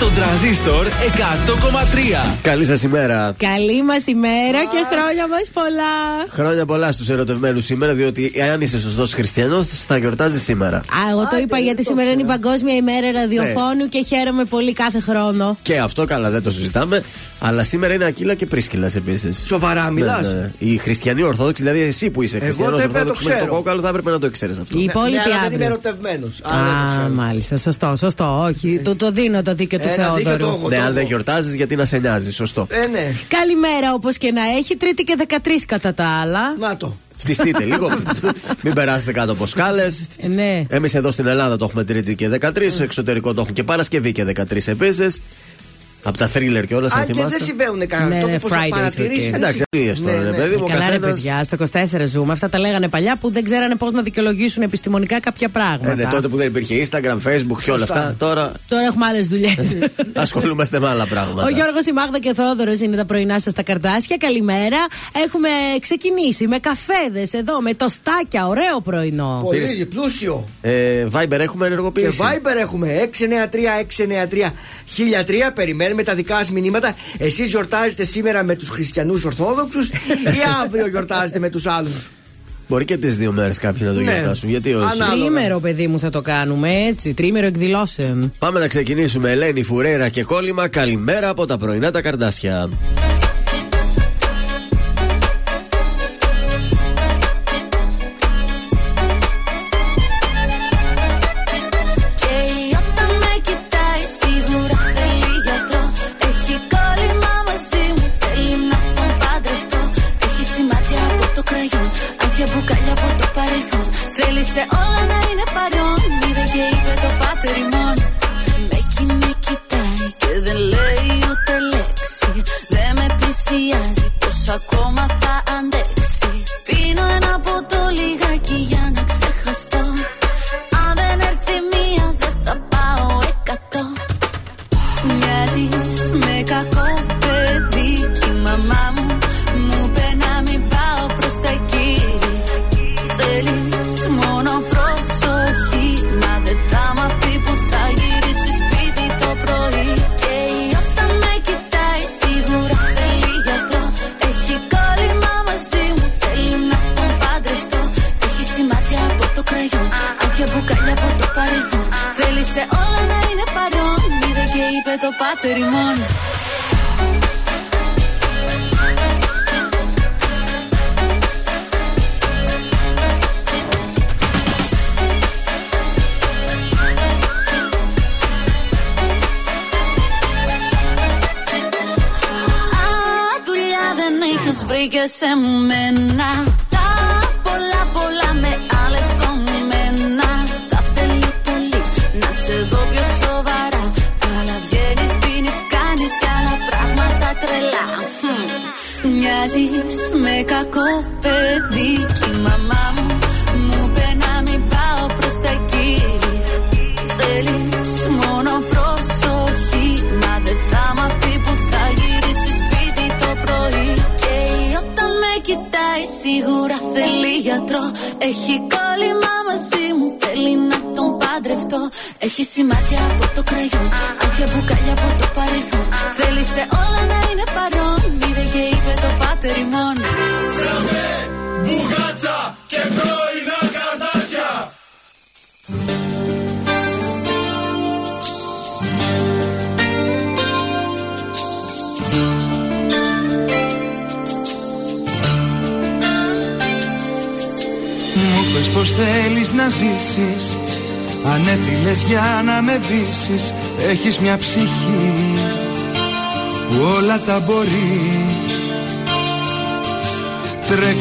στον 0.00 0.14
τραζίστορ 0.14 0.86
100,3. 0.86 2.38
Καλή 2.42 2.64
σας 2.64 2.82
ημέρα. 2.82 3.34
Καλή 3.36 3.82
μας 3.82 4.06
ημέρα 4.06 4.64
και 4.64 4.76
χρόνια 4.92 5.28
μας 5.28 5.50
πολλά. 5.52 6.26
Χρόνια 6.28 6.66
πολλά 6.66 6.92
στους 6.92 7.08
ερωτευμένους 7.08 7.64
σήμερα, 7.64 7.92
διότι 7.92 8.32
αν 8.52 8.60
είσαι 8.60 8.80
σωστός 8.80 9.12
χριστιανός, 9.12 9.66
θα 9.66 9.96
γιορτάζει 9.96 10.40
σήμερα. 10.40 10.76
Α, 10.76 11.10
εγώ 11.10 11.28
το 11.30 11.36
είπα 11.36 11.58
γιατί 11.58 11.84
σήμερα 11.84 12.10
είναι 12.10 12.22
η 12.22 12.24
Παγκόσμια 12.24 12.74
ημέρα 12.76 13.12
ραδιοφώνου 13.12 13.76
ναι. 13.76 13.86
και 13.86 14.02
χαίρομαι 14.02 14.44
πολύ 14.44 14.72
κάθε 14.72 15.00
χρόνο. 15.00 15.58
Και 15.62 15.78
αυτό 15.78 16.04
καλά, 16.04 16.30
δεν 16.30 16.42
το 16.42 16.50
συζητάμε. 16.50 17.02
Αλλά 17.40 17.64
σήμερα 17.64 17.94
είναι 17.94 18.04
Ακύλα 18.04 18.34
και 18.34 18.46
Πρίσκυλας 18.46 18.96
επίσης. 18.96 19.42
Σοβαρά, 19.46 19.84
ναι, 19.84 19.90
μιλάς; 19.90 20.32
Ναι, 20.32 20.52
Οι 20.58 20.76
χριστιανοί 20.76 21.22
Ορθόδοξοι, 21.22 21.62
δηλαδή 21.62 21.80
εσύ 21.80 22.10
που 22.10 22.22
είσαι 22.22 22.38
χριστιανός 22.38 22.82
Ορθόδοξο 22.82 23.28
με 23.28 23.38
το 23.40 23.46
κόκαλο, 23.46 23.80
θα 23.80 23.88
έπρεπε 23.88 24.10
να 24.10 24.18
το 24.18 24.26
ήξερε 24.26 24.52
αυτό. 24.52 24.78
Οι 24.78 24.82
υπόλοιποι 24.82 25.16
ναι, 25.16 25.38
δεν 25.42 25.52
είμαι 25.52 25.64
ερωτευμένος. 25.64 26.40
Α, 26.40 27.08
μάλιστα, 27.08 27.56
σωστό, 27.56 27.96
σωστό. 27.96 28.42
Όχι, 28.42 28.80
το 28.96 29.10
δίνω 29.10 29.42
το 29.42 29.54
δίκιο 29.54 29.78
του 29.78 29.89
Θεόδωρου. 29.90 30.68
Ναι, 30.68 30.76
αν 30.76 30.92
δεν 30.92 31.06
γιορτάζεις, 31.06 31.54
γιατί 31.54 31.76
να 31.76 31.84
σε 31.84 31.98
νοιάζει, 31.98 32.30
σωστό. 32.30 32.66
Ε, 32.70 32.86
ναι. 32.86 33.14
Καλημέρα 33.28 33.94
όπως 33.94 34.18
και 34.18 34.32
να 34.32 34.42
έχει, 34.58 34.76
Τρίτη 34.76 35.04
και 35.04 35.14
13 35.28 35.36
κατά 35.66 35.94
τα 35.94 36.06
άλλα. 36.06 36.56
Να 36.58 36.76
το. 36.76 36.96
Φτιστείτε 37.16 37.64
λίγο. 37.64 37.90
Μην 38.64 38.74
περάσετε 38.74 39.12
κάτω 39.12 39.32
από 39.32 39.46
σκάλες. 39.46 40.06
Ε, 40.16 40.28
ναι. 40.28 40.64
Εμείς 40.68 40.94
εδώ 40.94 41.10
στην 41.10 41.26
Ελλάδα 41.26 41.56
το 41.56 41.64
έχουμε 41.64 41.84
Τρίτη 41.84 42.14
και 42.14 42.30
13. 42.40 42.66
Στο 42.70 42.82
εξωτερικό 42.82 43.34
το 43.34 43.40
έχουν 43.40 43.52
και 43.52 43.62
Παρασκευή 43.62 44.12
και 44.12 44.24
13 44.24 44.66
επίσης. 44.66 45.22
Από 46.02 46.18
τα 46.18 46.26
θρίλερ 46.26 46.66
και 46.66 46.74
όλα, 46.74 46.88
αν 46.94 47.04
θυμάστε. 47.04 47.22
και 47.22 47.36
δεν 47.38 47.46
συμβαίνουν 47.46 47.86
κανένα. 47.86 48.26
Ναι, 48.26 48.32
ναι, 48.32 48.38
Friday. 48.48 49.34
Εντάξει, 49.34 49.62
ναι, 49.76 49.92
τώρα, 49.92 50.20
ναι. 50.20 50.36
παιδί 50.36 50.56
μου. 50.56 50.66
Καλά, 50.66 50.90
ρε 50.90 50.98
παιδιά, 50.98 51.42
στο 51.44 51.56
24 51.72 51.84
ζούμε. 52.04 52.32
Αυτά 52.32 52.48
τα 52.48 52.58
λέγανε 52.58 52.88
παλιά 52.88 53.16
που 53.16 53.32
δεν 53.32 53.44
ξέρανε 53.44 53.74
πώς 53.74 53.92
να 53.92 54.02
δικαιολογήσουν 54.02 54.62
επιστημονικά 54.62 55.20
κάποια 55.20 55.48
πράγματα. 55.48 55.90
Ε, 55.90 55.94
ναι, 55.94 56.04
τότε 56.04 56.28
που 56.28 56.36
δεν 56.36 56.46
υπήρχε 56.46 56.88
Instagram, 56.90 57.16
Facebook 57.26 57.62
και 57.64 57.70
όλα 57.70 57.82
αυτά. 57.82 58.14
Τώρα, 58.18 58.52
τώρα 58.68 58.82
έχουμε 58.82 59.06
άλλες 59.06 59.28
δουλειές. 59.28 59.76
Ασχολούμαστε 60.12 60.80
με 60.80 60.88
άλλα 60.88 61.06
πράγματα. 61.06 61.46
Ο 61.46 61.48
Γιώργος, 61.48 61.86
η 61.86 61.92
Μάγδα 61.92 62.18
και 62.18 62.28
ο 62.28 62.34
Θόδωρος 62.34 62.80
είναι 62.80 62.96
τα 62.96 63.04
πρωινά 63.04 63.40
σας 63.40 63.52
στα 63.52 63.62
καρτάσια. 63.62 64.16
Καλημέρα. 64.16 64.78
Έχουμε 65.26 65.48
ξεκινήσει 65.80 66.46
με 66.46 66.58
καφέδες 66.58 67.32
εδώ, 67.32 67.60
με 67.60 67.74
τοστάκια. 67.74 68.46
Ωραίο 68.46 68.80
πρωινό. 68.84 69.40
Πολύ 69.44 69.88
πλούσιο. 69.90 70.44
Ε, 70.60 71.06
Viber 71.12 71.38
έχουμε 71.38 71.66
ενεργοποιήσει. 71.66 72.16
Και 72.16 72.24
Viber 72.24 72.60
έχουμε 72.60 73.10
693-693 73.18 74.52
1003. 74.96 75.50
Περιμένουμε 75.54 75.89
με 75.94 76.02
τα 76.02 76.14
δικά 76.14 76.36
σας 76.36 76.50
μηνύματα. 76.50 76.94
Εσείς 77.18 77.50
γιορτάζετε 77.50 78.04
σήμερα 78.04 78.42
με 78.42 78.54
τους 78.54 78.68
χριστιανούς 78.68 79.24
Ορθόδοξους 79.24 79.88
ή 79.88 80.40
αύριο 80.64 80.86
γιορτάζετε 80.86 81.38
με 81.38 81.48
τους 81.48 81.66
άλλους; 81.66 82.10
Μπορεί 82.68 82.84
και 82.84 82.96
τις 82.96 83.16
δύο 83.16 83.32
μέρες 83.32 83.58
κάποιοι 83.58 83.82
να 83.84 83.94
το 83.94 84.00
ναι. 84.00 84.12
γιορτάσουν. 84.12 84.48
Γιατί 84.48 84.74
όχι; 84.74 84.98
Τρίμερο, 85.10 85.60
παιδί 85.60 85.86
μου, 85.86 85.98
θα 85.98 86.10
το 86.10 86.20
κάνουμε 86.20 86.70
έτσι. 86.88 87.14
Τρίμερο 87.14 87.46
εκδηλώσεων. 87.46 88.32
Πάμε 88.38 88.60
να 88.60 88.68
ξεκινήσουμε. 88.68 89.30
Ελένη 89.30 89.62
Φουρέρα 89.62 90.08
και 90.08 90.22
κόλλημα. 90.22 90.68
Καλημέρα 90.68 91.28
από 91.28 91.46
τα 91.46 91.56
πρωινά 91.56 91.90
τα 91.90 92.00
καρδάσια. 92.00 92.68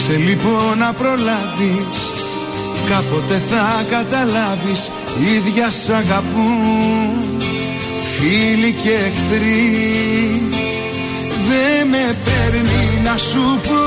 Τρέξε 0.10 0.30
λοιπόν 0.30 0.78
να 0.78 0.94
προλάβεις 0.94 2.02
Κάποτε 2.90 3.42
θα 3.50 3.86
καταλάβεις 3.90 4.92
Ίδια 5.36 5.70
σ' 5.72 5.90
αγαπούν. 5.90 7.12
Φίλοι 8.14 8.72
και 8.84 8.90
εχθροί 8.90 9.64
Δεν 11.50 11.88
με 11.88 12.16
παίρνει 12.26 13.02
να 13.04 13.18
σου 13.18 13.60
πω 13.68 13.84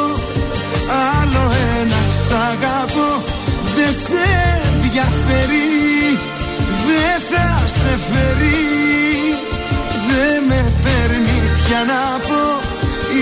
Άλλο 1.21 1.45
ένα 1.81 2.03
σ' 2.25 2.33
αγαπώ. 2.51 3.11
Δεν 3.77 3.93
σε 4.07 4.25
ενδιαφέρει 4.73 5.71
Δεν 6.87 7.17
θα 7.31 7.67
σε 7.67 7.93
φέρει. 8.07 8.61
Δεν 10.09 10.43
με 10.49 10.73
παίρνει 10.83 11.39
πια 11.65 11.81
να 11.91 12.19
πω 12.29 12.45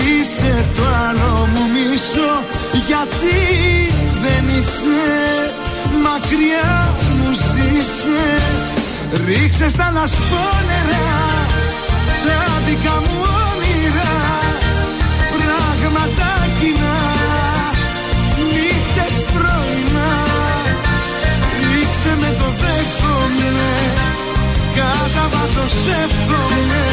Είσαι 0.03 0.65
το 0.75 0.83
άλλο 1.07 1.47
μου 1.53 1.63
μισό 1.73 2.60
Γιατί 2.73 3.39
δεν 4.21 4.57
είσαι 4.57 5.01
μακριά 6.03 6.93
μου 7.01 7.15
μου 7.17 7.31
ζήσε. 7.31 8.25
Ρίξε 9.25 9.69
στα 9.69 9.91
λασπόνερα 9.93 11.05
Τα 12.25 12.61
δικά 12.65 12.95
μου 13.05 13.17
όνειρα. 13.47 14.13
Πράγματα 15.33 16.29
κοινά 16.59 16.99
Νύχτες 18.51 19.15
πρωινά. 19.33 20.13
Ρίξε 21.69 22.11
με 22.21 22.35
το 22.39 22.47
δέχομαι 22.61 23.53
Κατά 24.75 25.25
βάθος 25.33 25.75
εύχομαι. 26.03 26.83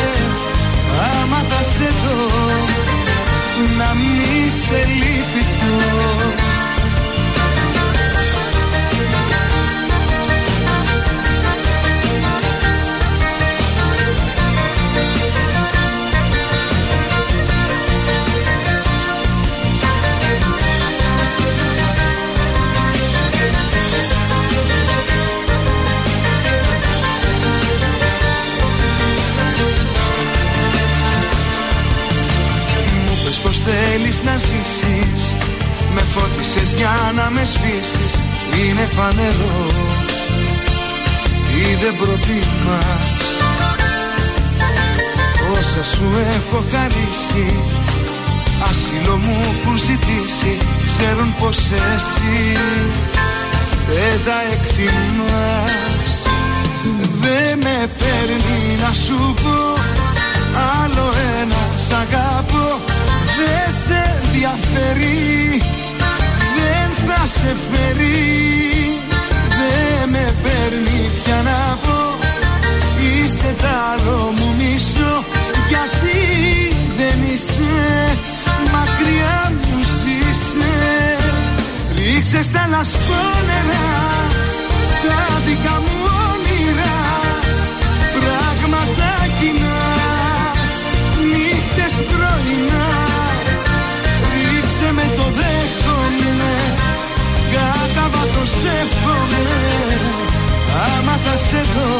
Άμα 1.12 1.40
θα 1.48 1.62
σε 1.62 1.88
δω 2.02 2.26
Να 3.78 3.94
μη 3.94 4.50
σε 4.66 4.86
λυπηθώ 4.86 5.17
ζήσεις 34.46 35.22
Με 35.94 36.00
φώτισες 36.00 36.74
για 36.74 37.12
να 37.16 37.30
με 37.30 37.44
σβήσεις. 37.44 38.14
Είναι 38.58 38.88
φανερό. 38.96 39.66
Τι 41.46 41.74
δεν 41.82 41.94
προτιμάς. 41.96 43.26
Όσα 45.52 45.84
σου 45.94 46.06
έχω 46.36 46.64
χαρίσει 46.72 47.46
Άσυλο 48.70 49.16
μου 49.16 49.36
έχουν 49.50 49.76
ζητήσει. 49.78 50.58
Ξέρουν 50.86 51.34
πως 51.38 51.58
εσύ 51.94 52.56
Δεν 53.88 54.20
τα 54.24 54.38
εκτιμάς. 54.52 56.12
Δεν 57.20 57.58
με 57.58 57.86
παίρνει 57.98 58.60
να 58.82 58.92
σου 58.92 59.34
πω. 59.42 59.80
Άλλο 60.82 61.12
ένα 61.40 61.68
σ' 61.76 61.92
αγαπώ 61.92 62.97
Δεν 63.38 63.74
σε 63.84 64.20
ενδιαφέρει 64.22 65.62
Δεν 66.58 66.88
θα 67.06 67.26
σε 67.26 67.56
φέρει. 67.66 68.38
Δεν 69.58 70.10
με 70.10 70.34
παίρνει 70.42 71.10
πια 71.24 71.42
να 71.44 71.78
πω 71.82 72.18
Είσαι 73.00 73.54
τ' 73.62 73.70
άλλο 73.90 74.32
μου 74.36 74.54
μισό. 74.58 75.24
Γιατί 75.68 76.18
δεν 76.98 77.18
είσαι 77.32 78.16
Μακριά 78.72 79.52
μου 79.52 79.78
ζήσε. 79.98 80.74
Ρίξε 81.96 82.42
στα 82.42 82.68
λασπόνερα 82.70 83.86
Τα 85.04 85.40
δικά 85.46 85.82
μου 85.84 85.96
όνειρα. 86.30 86.96
Πράγματα 88.14 89.10
κοινά 89.40 89.80
Νύχτες 91.30 91.92
πρωινά. 91.92 92.36
Ρίξε 92.48 92.76
με 92.88 93.07
το 95.16 95.26
δέχομαι. 95.38 96.54
Κατά 97.52 98.04
βάθος 98.12 98.52
εύχομαι. 98.80 99.42
Άμα 100.86 101.18
θα 101.24 101.36
σε 101.38 101.62
δω 101.74 101.92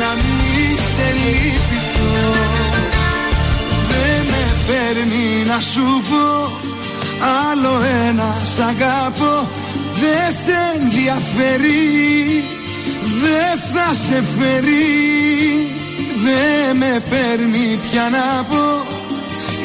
Να 0.00 0.10
μη 0.14 0.76
σε 0.92 1.06
λυπηθώ 1.22 2.32
Δεν 3.88 4.22
με 4.30 4.44
παίρνει 4.66 5.44
να 5.50 5.60
σου 5.60 6.02
πω 6.10 6.50
Άλλο 7.50 7.80
ένα 8.08 8.36
σ' 8.44 8.58
αγαπώ. 8.58 9.48
Δεν 10.00 10.32
σε 10.44 10.80
ενδιαφέρει 10.80 12.44
Δεν 13.22 13.58
θα 13.72 13.94
σε 13.94 14.22
φέρει. 14.38 15.68
Δεν 16.24 16.76
με 16.76 17.02
παίρνει 17.10 17.78
πια 17.90 18.08
να 18.10 18.44
πω 18.44 18.97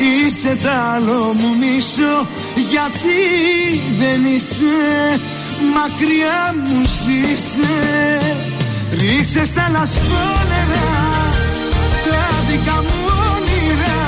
Είσαι 0.04 0.58
τ' 0.64 0.68
άλλο 0.94 1.34
μου 1.40 1.56
μισό 1.60 2.28
Γιατί 2.72 3.22
δεν 4.00 4.26
είσαι; 4.36 5.20
Μακριά 5.76 6.56
μου 6.64 6.82
ζήσε. 6.86 7.74
Ρίξε 9.00 9.46
στα 9.46 9.70
λασπόνερα 9.72 10.88
Τα 12.06 12.26
δικά 12.48 12.78
μου 12.86 12.98
όνειρα 13.34 14.02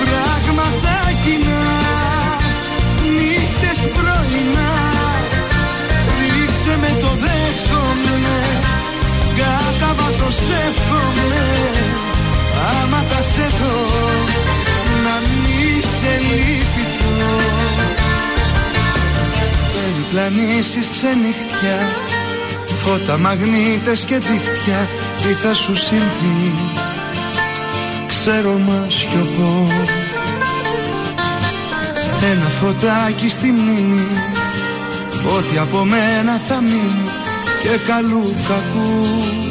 Πράγματα 0.00 0.96
κοινά. 1.24 1.64
Νύχτες 3.16 3.78
πρωινά 3.94 4.72
Ρίξε 6.20 6.78
με 6.80 7.00
το 7.00 7.08
δέχομαι. 7.22 8.38
Κατά 9.36 9.94
βάθος 9.98 10.38
εύχομαι 10.66 11.44
Άμα 12.82 13.04
θα 13.10 13.22
σε 13.22 13.46
δω. 13.58 14.06
Να 14.36 14.52
μη 14.52 14.55
σε 16.06 16.18
λυπηθώ 16.18 17.36
Περιπλανήσεις 19.74 20.90
ξενύχτια 20.90 21.78
Φώτα, 22.84 23.18
μαγνήτες 23.18 24.04
και 24.04 24.18
δίχτυα 24.18 24.88
Τι 25.22 25.32
θα 25.32 25.54
σου 25.54 25.76
συμβεί; 25.76 26.52
Ξέρω 28.08 28.52
μα 28.52 28.86
σιωπώ 28.88 29.66
Ένα 32.32 32.48
φωτάκι 32.48 33.28
στη 33.28 33.46
μνήμη 33.46 34.06
Ό,τι 35.36 35.58
από 35.58 35.84
μένα 35.84 36.40
θα 36.48 36.60
μείνει 36.60 37.08
Και 37.62 37.78
καλού 37.86 38.34
κακού 38.48 39.45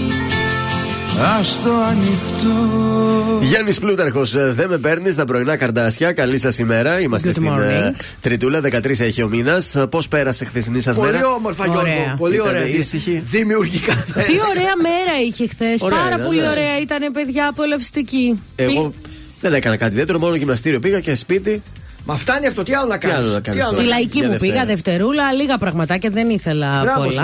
Ας 1.20 1.60
το 1.64 1.72
ανοιχτό 1.74 3.40
Γιάννης 3.42 3.80
Πλούταρχος, 3.80 4.32
δεν 4.54 4.70
με 4.70 4.78
παίρνεις 4.78 5.14
στα 5.14 5.26
πρωινά 5.26 5.58
καρδάσια. 5.58 6.12
Καλή 6.14 6.38
σας 6.38 6.60
ημέρα. 6.60 7.00
Είμαστε 7.00 7.30
Good 7.30 7.32
στην 7.32 7.48
morning. 7.48 7.60
ε, 7.60 7.92
Τριτούλα, 8.22 8.60
13 8.62 9.00
έχει 9.00 9.22
ο 9.24 9.28
μήνας. 9.28 9.76
Πώς 9.90 10.08
πέρασε 10.08 10.44
η 10.44 10.48
χθεσινή 10.48 10.80
σας 10.80 10.96
Πολύ 10.96 11.12
μέρα. 11.12 11.28
όμορφα 11.28 11.66
Ωραία. 11.70 11.94
Γιώργο 11.94 12.16
Πολύ 12.18 12.36
Ήταν 12.36 12.48
ωραία 12.48 12.68
ήσυχη. 12.68 13.22
Δημιουργικά 13.26 13.94
Τι 14.14 14.34
ωραία 14.50 14.74
μέρα 14.82 15.22
είχε 15.28 15.48
χθες. 15.48 15.82
Ωραία 15.82 16.00
Πάρα 16.00 16.16
ήταν, 16.16 16.26
πολύ 16.26 16.40
ναι. 16.40 16.50
ωραία 16.50 16.80
ήταν, 16.82 17.12
παιδιά, 17.14 17.48
απολαυστική. 17.48 18.40
Εγώ 18.56 18.94
δεν 19.42 19.54
έκανα 19.54 19.78
κάτι 19.78 19.92
ιδιαίτερο, 19.92 20.20
μόνο 20.20 20.36
γυμναστήριο 20.36 20.80
πήγα 20.80 21.00
και 21.00 21.16
σπίτι. 21.16 21.62
Μα 22.08 22.16
φτάνει 22.16 22.48
αυτό, 22.48 22.64
τι 22.64 22.74
άλλο 22.74 22.88
να 22.88 22.98
Τι 22.98 23.08
άλλο 23.08 23.16
κάνεις. 23.16 23.32
να 23.34 23.40
κάνεις 23.40 23.64
τώρα; 23.66 23.78
Τη 23.78 23.84
λαϊκή 23.84 24.18
Για 24.18 24.24
μου 24.26 24.32
Δευτέρα. 24.32 24.54
πήγα 24.54 24.66
Δευτερούλα, 24.66 25.32
λίγα 25.32 25.58
πραγματάκια 25.58 26.10
δεν 26.10 26.30
ήθελα 26.30 26.82
Μπράβο 26.84 27.04
πολλά. 27.04 27.24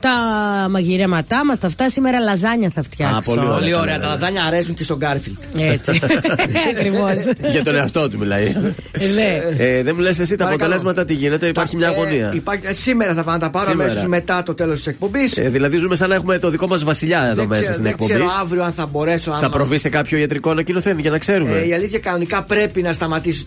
Τα 0.00 0.10
μαγειρέματά 0.70 1.44
μας, 1.44 1.58
τα 1.58 1.66
αυτά 1.66 1.90
σήμερα 1.90 2.18
λαζάνια 2.20 2.70
θα 2.74 2.82
φτιάξω. 2.82 3.20
πολύ 3.34 3.40
ωραία. 3.46 3.58
Πολύ 3.58 3.74
ωραία. 3.74 3.94
Ναι, 3.96 4.00
Τα 4.00 4.06
ναι. 4.06 4.12
λαζάνια 4.12 4.42
αρέσουν 4.44 4.74
και 4.74 4.82
στον 4.82 4.96
Γκάρφιλτ. 4.96 5.38
Έτσι. 5.58 5.90
Ακριβώς. 6.76 7.34
Για 7.52 7.62
τον 7.62 7.74
εαυτό 7.76 8.08
του 8.08 8.18
μιλάει. 8.18 8.56
ναι. 9.14 9.42
Ε, 9.64 9.82
δεν 9.82 9.94
μου 9.96 10.00
λες 10.02 10.18
εσύ 10.18 10.30
τα 10.36 10.44
Παρακαλώ. 10.44 10.54
αποτελέσματα 10.54 11.04
τι 11.04 11.14
γίνεται, 11.14 11.46
υπάρχει 11.46 11.76
μια 11.76 11.88
αγωνία. 11.88 12.28
Ε, 12.32 12.36
υπάρχει- 12.36 12.66
ε, 12.66 12.72
σήμερα 12.72 13.14
θα 13.14 13.22
πάω 13.22 13.34
να 13.34 13.40
τα 13.40 13.50
πάρω 13.50 13.70
Σήμερα. 13.70 13.90
αμέσω 13.90 14.08
μετά 14.08 14.42
το 14.42 14.54
τέλος 14.54 14.76
της 14.76 14.86
εκπομπής. 14.86 15.36
Ε, 15.36 15.48
δηλαδή 15.48 15.76
ζούμε 15.78 15.96
σαν 15.96 16.08
να 16.08 16.14
έχουμε 16.14 16.38
το 16.38 16.50
δικό 16.50 16.66
μας 16.66 16.84
βασιλιά 16.84 17.22
εδώ 17.30 17.46
μέσα 17.46 17.62
στην 17.72 17.82
δεν 17.82 17.92
εκπομπή. 17.92 18.12
ξέρω 18.12 18.26
αύριο 18.40 18.62
αν 18.64 18.72
θα 18.72 18.86
μπορέσω. 18.86 19.30
Θα 19.32 19.36
άμα- 19.38 19.48
προβεί 19.48 19.78
σε 19.78 19.88
κάποιο 19.88 20.18
ιατρικό 20.18 20.50
ανακοινωθέν 20.50 20.98
για 20.98 21.10
να 21.10 21.18
ξέρουμε. 21.18 21.56
Ε, 21.56 21.66
η 21.66 21.72
αλήθεια 21.74 21.98
κανονικά 21.98 22.42
πρέπει 22.42 22.82
να 22.82 22.92
σταματήσει. 22.92 23.46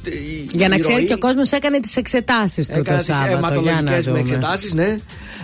Ε, 0.55 0.57
η- 0.57 0.59
Για 0.59 0.67
να 0.69 0.75
η 0.75 0.79
ξέρει 0.79 0.95
ροή. 0.95 1.05
και 1.05 1.13
ο 1.13 1.17
κόσμος 1.17 1.51
έκανε 1.51 1.79
τις 1.79 1.95
εξετάσεις 1.95 2.67
του 2.67 2.73
το 2.73 2.79
Έκανα 2.79 2.97
τις 2.97 3.05
Σάββατο. 3.05 3.29
Για 3.29 3.39
να 3.41 3.47
αιματολογικές 3.47 3.97
μου 4.07 4.11
δούμε. 4.13 4.19
εξετάσεις, 4.19 4.73
ναι. 4.73 4.95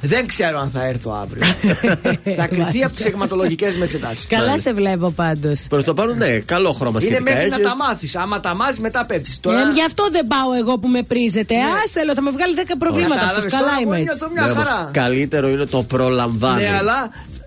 Δεν 0.01 0.27
ξέρω 0.27 0.60
αν 0.60 0.70
θα 0.70 0.84
έρθω 0.86 1.12
αύριο. 1.22 1.44
θα 2.39 2.48
κρυθεί 2.48 2.84
από 2.84 2.96
τις 2.96 3.06
αιματολογικές 3.06 3.75
μου 3.75 3.84
εξετάσεις. 3.84 4.25
Καλά 4.27 4.58
σε 4.60 4.74
βλέπω 4.74 5.12
πάντως. 5.12 5.65
Προς 5.70 5.84
το 5.84 5.94
παρόν, 5.94 6.18
ναι, 6.18 6.39
καλό 6.39 6.72
χρώμα 6.72 7.00
Είναι 7.01 7.10
σχετικά 7.10 7.32
μέχρι 7.34 7.50
να 7.50 7.56
έχεις. 7.56 7.68
τα 7.68 7.75
μάθεις. 7.75 8.15
Άμα 8.15 8.39
τα 8.39 8.56
μάθεις, 8.56 8.80
μετά 8.80 9.06
πέφτεις. 9.06 9.39
Τώρα. 9.39 9.60
Ε, 9.60 9.72
γι' 9.74 9.84
αυτό 9.84 10.03
δεν 10.12 10.27
πάω 10.27 10.53
εγώ 10.60 10.80
που 10.80 10.88
με 10.88 11.01
πρίζετε. 11.03 11.56
Άσε, 11.86 12.03
λέω, 12.06 12.13
θα 12.15 12.22
με 12.22 12.32
βγάλει 12.32 12.53
10 12.58 12.75
προβλήματα 12.80 13.13
αυτό. 13.13 13.25
Κατάλαβες, 13.25 13.51
Καλά 13.51 13.63
τώρα 13.63 13.75
είμαι 13.82 13.86
μπορεί 13.91 14.03
να 14.03 14.12
έτσι. 14.12 14.24
το 14.24 14.30
μια 14.34 14.41
Ναι, 14.46 14.51
όμως, 14.51 14.68
χαρά. 14.68 14.89
καλύτερο 14.94 15.50
είναι 15.50 15.65
το 15.65 15.84
προλαμβάνει. 15.84 16.62
Ναι, 16.62 16.70
αλλά 16.80 17.00
Να 17.00 17.10
δούμε 17.10 17.40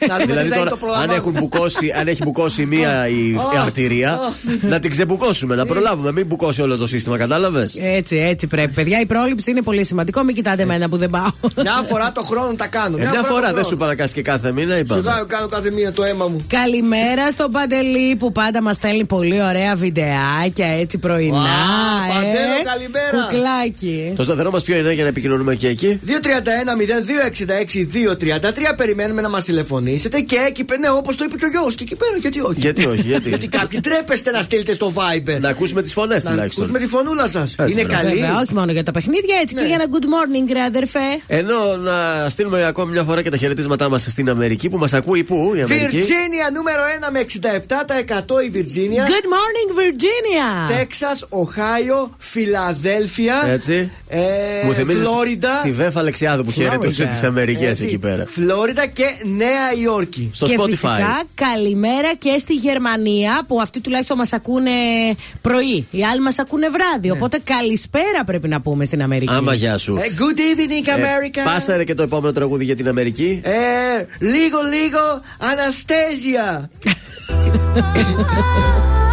δηλαδή 0.00 0.26
τι 0.26 0.32
θα 0.32 0.44
είναι 0.44 0.56
τώρα, 0.56 0.70
το 0.70 0.76
πρόγραμμα. 0.76 1.04
αν, 1.04 1.10
έχουν 1.10 1.32
μπουκώσει, 1.32 1.92
αν 1.98 2.08
έχει 2.08 2.22
μπουκώσει 2.24 2.66
μία 2.66 3.08
η 3.08 3.36
αρτηρία, 3.62 4.18
να 4.60 4.80
την 4.80 4.90
ξεμπουκώσουμε, 4.90 5.54
να 5.54 5.66
προλάβουμε. 5.66 6.12
Μην 6.12 6.26
μπουκώσει 6.26 6.62
όλο 6.62 6.76
το 6.76 6.86
σύστημα, 6.86 7.18
κατάλαβες; 7.18 7.78
Έτσι, 7.82 8.16
έτσι 8.16 8.46
πρέπει. 8.46 8.74
Παιδιά, 8.74 9.00
η 9.00 9.06
πρόληψη 9.06 9.50
είναι 9.50 9.62
πολύ 9.62 9.84
σημαντικό. 9.84 10.22
Μην 10.22 10.34
κοιτάτε 10.34 10.62
εμένα 10.62 10.88
που 10.88 10.96
δεν 10.96 11.10
πάω. 11.10 11.30
Μια 11.56 11.84
φορά 11.88 12.12
το 12.12 12.22
χρόνο 12.22 12.54
τα 12.54 12.66
κάνω. 12.66 12.96
Μια 12.96 13.10
το 13.10 13.24
φορά 13.24 13.40
δεν 13.40 13.50
χρόνο. 13.50 13.66
σου 13.68 13.76
παρακάσει 13.76 14.14
και 14.14 14.22
κάθε 14.22 14.52
μήνα, 14.52 14.78
είπαμε. 14.78 15.00
Σιγά 15.00 15.24
κάνω 15.26 15.46
κάθε 15.46 15.70
μία 15.70 15.92
το 15.92 16.02
αίμα 16.02 16.26
μου. 16.28 16.44
Καλημέρα 16.48 17.30
στον 17.30 17.50
Παντελή 17.50 18.16
που 18.16 18.32
πάντα 18.32 18.62
μας 18.62 18.76
στέλνει 18.76 19.04
πολύ 19.04 19.42
ωραία 19.42 19.74
βιντεάκια 19.74 20.66
έτσι 20.80 20.98
πρωινά. 20.98 21.36
Ουα, 21.38 21.44
ε. 22.08 22.12
Παντέλο, 22.14 22.62
καλημέρα. 22.64 23.26
Κουκλάκι. 23.28 24.12
Το 24.16 24.22
σταθερό 24.22 24.50
μας 24.50 24.62
ποιο 24.62 24.76
είναι 24.76 24.92
για 24.92 25.02
να 25.02 25.08
επικοινωνούμε 25.08 25.54
και 25.54 25.68
εκεί; 25.68 26.00
231-0266-233 26.06 26.10
περιμένουμε 28.76 29.20
να 29.20 29.28
μας 29.28 29.48
τηλεφωνήσετε 29.54 30.20
και 30.20 30.36
εκεί 30.48 30.64
πέρα, 30.64 30.80
ναι, 30.80 30.90
όπως 30.90 31.16
το 31.16 31.24
είπε 31.24 31.36
και 31.36 31.44
ο 31.44 31.48
γιος, 31.48 31.74
και 31.74 31.82
εκεί 31.84 31.96
πέρα, 31.96 32.16
γιατί 32.16 32.40
όχι; 32.40 32.60
Γιατί 32.60 32.86
όχι, 32.86 33.02
γιατί. 33.12 33.28
Γιατί 33.28 33.48
κάποιοι 33.48 33.80
τρέπεστε 33.80 34.30
να 34.30 34.42
στείλετε 34.42 34.72
στο 34.74 34.92
Viber. 34.96 35.40
Να 35.40 35.48
ακούσουμε 35.48 35.82
τις 35.82 35.92
φωνές 35.92 36.24
Να 36.24 36.30
τουλάχιστον. 36.30 36.64
ακούσουμε 36.64 36.78
τη 36.86 36.92
φωνούλα 36.94 37.26
σας. 37.28 37.54
Είναι 37.70 37.84
μπράβο. 37.84 38.02
καλή. 38.02 38.14
Βέβαια, 38.20 38.38
όχι 38.40 38.54
μόνο 38.54 38.72
για 38.72 38.82
τα 38.82 38.90
παιχνίδια, 38.90 39.36
έτσι 39.42 39.54
Ναι. 39.54 39.60
και 39.60 39.66
για 39.66 39.74
ένα 39.80 39.86
good 39.92 40.04
morning, 40.14 40.52
ρε 40.52 40.62
αδερφέ. 40.62 41.08
Ενώ 41.26 41.76
να 41.76 42.28
στείλουμε 42.28 42.64
ακόμη 42.66 42.90
μια 42.92 43.02
φορά 43.04 43.22
και 43.22 43.30
τα 43.30 43.36
χαιρετίσματά 43.36 43.88
μας 43.88 44.02
στην 44.02 44.28
Αμερική 44.30 44.68
που 44.68 44.78
μας 44.78 44.92
ακούει 44.94 45.24
πού 45.24 45.52
η 45.56 45.60
Αμερική. 45.62 45.96
Βιρτζίνια 45.96 46.46
νούμερο 46.54 46.82
1 47.08 47.10
με 47.12 47.18
67% 48.38 48.44
η 48.46 48.48
Βιρτζίνια. 48.50 49.04
Good 49.06 49.26
morning, 49.36 49.70
Virginia. 49.80 50.76
Τέξας, 50.78 51.26
Οχάιο, 51.28 52.14
Φιλαδέλφια. 52.18 53.42
Έτσι. 53.50 53.90
Ε, 54.08 54.20
Μου 54.64 54.72
θυμίζεις 54.72 55.02
Φλόριντα. 55.02 55.60
τη 55.62 55.70
Βέφα 55.70 55.98
Αλεξιάδου 56.00 56.44
που 56.44 56.50
χαιρετούσε 56.50 57.04
Florida. 57.04 57.08
τις 57.08 57.22
Αμερικές 57.22 57.68
Έτσι. 57.68 57.84
εκεί 57.84 57.98
πέρα. 57.98 58.24
Φλόριντα 58.28 58.86
και 58.86 59.04
Νέα 59.44 59.82
Υόρκη. 59.84 60.30
Στο 60.32 60.46
και 60.46 60.56
Spotify. 60.58 60.68
φυσικά 60.70 61.22
καλημέρα 61.34 62.14
και 62.18 62.36
στη 62.38 62.54
Γερμανία 62.54 63.44
που 63.46 63.60
αυτοί 63.60 63.80
τουλάχιστον 63.80 64.16
μας 64.16 64.32
ακούνε 64.32 64.70
πρωί. 65.40 65.86
Οι 65.90 66.04
άλλοι 66.04 66.20
μας 66.20 66.38
ακούνε 66.38 66.68
βράδυ. 66.68 67.10
Οπότε 67.10 67.38
καλησπέρα 67.44 68.24
πρέπει 68.26 68.48
να 68.48 68.60
πούμε 68.60 68.84
στην 68.84 69.02
Αμερική. 69.02 69.32
Ναι. 69.32 69.38
Άμα 69.38 69.54
γεια 69.54 69.78
σου. 69.78 69.96
Ε, 69.96 70.00
good 70.00 70.38
evening, 70.38 70.88
America. 70.88 71.40
Ε, 71.40 71.42
Πάσαρε 71.44 71.84
και 71.84 71.94
το 71.94 72.02
επόμενο 72.02 72.32
τραγούδι 72.32 72.64
για 72.64 72.76
την 72.76 72.88
Αμερική. 72.88 73.40
Ε, 73.44 73.52
λίγο, 74.18 74.58
λίγο, 74.72 75.20
Αναστέζια. 75.38 76.70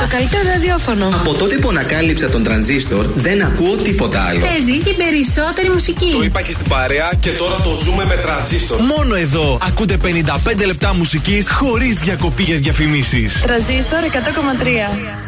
Το 0.00 0.06
καλύτερο 0.08 0.42
ραδιόφωνο. 0.52 1.06
Από 1.06 1.34
τότε 1.34 1.56
που 1.56 1.68
ανακάλυψα 1.68 2.30
τον 2.30 2.42
τρανζίστορ 2.42 3.06
δεν 3.14 3.42
ακούω 3.42 3.74
τίποτα 3.76 4.20
άλλο. 4.22 4.40
Παίζει 4.40 4.78
την 4.78 4.96
περισσότερη 4.96 5.70
μουσική. 5.70 6.10
Το 6.12 6.22
είπα 6.22 6.42
και 6.42 6.52
στην 6.52 6.68
παρέα 6.68 7.10
και 7.20 7.30
τώρα 7.30 7.54
το 7.54 7.80
ζούμε 7.84 8.04
με 8.04 8.14
τρανζίστορ. 8.14 8.80
Μόνο 8.80 9.14
εδώ 9.14 9.58
ακούτε 9.68 9.96
55 9.96 10.66
λεπτά 10.66 10.94
μουσικής 10.94 11.50
χωρίς 11.50 11.98
διακοπή 11.98 12.42
για 12.42 12.56
διαφημίσεις. 12.56 13.40
Τρανζίστορ 13.40 14.00
100,3. 14.04 15.27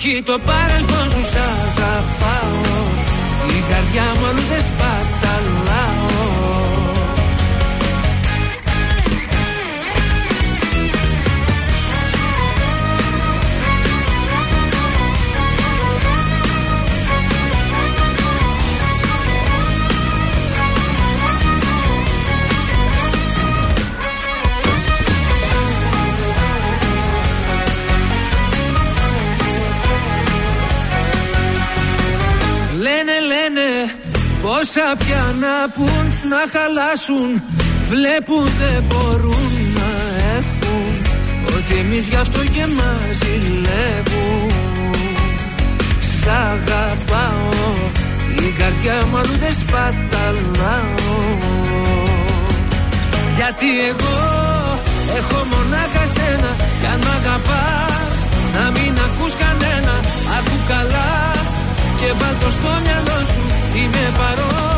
και 0.00 0.08
όχι 0.08 0.22
το 0.22 0.38
παρελθόν 0.46 1.08
σου 1.10 1.24
σ' 1.32 1.38
αγαπάω. 1.60 2.76
Η 3.48 3.60
καρδιά 3.70 4.06
μου 4.18 4.26
αλλού 4.26 4.42
δεν 4.50 4.62
σπαταλάω 4.62 5.17
πόσα 34.88 35.04
πια 35.04 35.34
να 35.44 35.54
πουν 35.74 36.06
να 36.32 36.42
χαλάσουν. 36.52 37.30
Βλέπουν 37.88 38.44
δεν 38.60 38.82
μπορούν 38.88 39.50
να 39.76 39.90
έχουν. 40.36 40.92
Ότι 41.56 41.74
εμείς 41.78 42.06
γι' 42.06 42.20
αυτό 42.24 42.40
και 42.54 42.64
μας 42.76 43.16
ζηλεύουν 43.20 44.50
Σ' 46.18 46.26
αγαπάω 46.26 47.72
Την 48.36 48.52
καρδιά 48.58 48.98
μου 49.10 49.16
αλλού 49.16 49.36
δεν 49.44 49.54
σπαταλάω. 49.62 51.18
Γιατί 53.36 53.68
εγώ 53.90 54.18
έχω 55.18 55.38
μονάχα 55.52 56.04
σένα. 56.14 56.50
Κι 56.80 56.86
αν 56.92 56.98
μ' 57.04 57.12
αγαπάς 57.18 58.18
να 58.54 58.64
μην 58.74 58.92
ακούς 59.06 59.34
κανένα. 59.42 59.94
Ακού 60.36 60.56
καλά 60.72 61.10
και 62.00 62.12
βάλ' 62.18 62.38
το 62.40 62.50
στο 62.50 62.72
μυαλό 62.84 63.18
σου 63.32 63.42
Είμαι 63.78 64.04
παρόν 64.18 64.77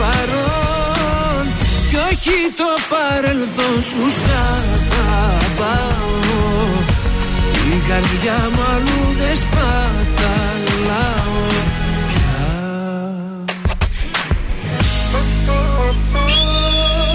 παρόν 0.00 1.44
κι 1.90 1.96
όχι 2.10 2.36
το 2.60 2.70
παρελθόν 2.92 3.76
σου 3.90 4.04
σ' 4.20 4.28
αγαπάω 4.38 6.14
Την 7.52 7.78
καρδιά 7.88 8.38
μου 8.54 8.62
αλλού 8.74 9.02
δεν 9.18 9.36
σπαταλάω 9.36 11.34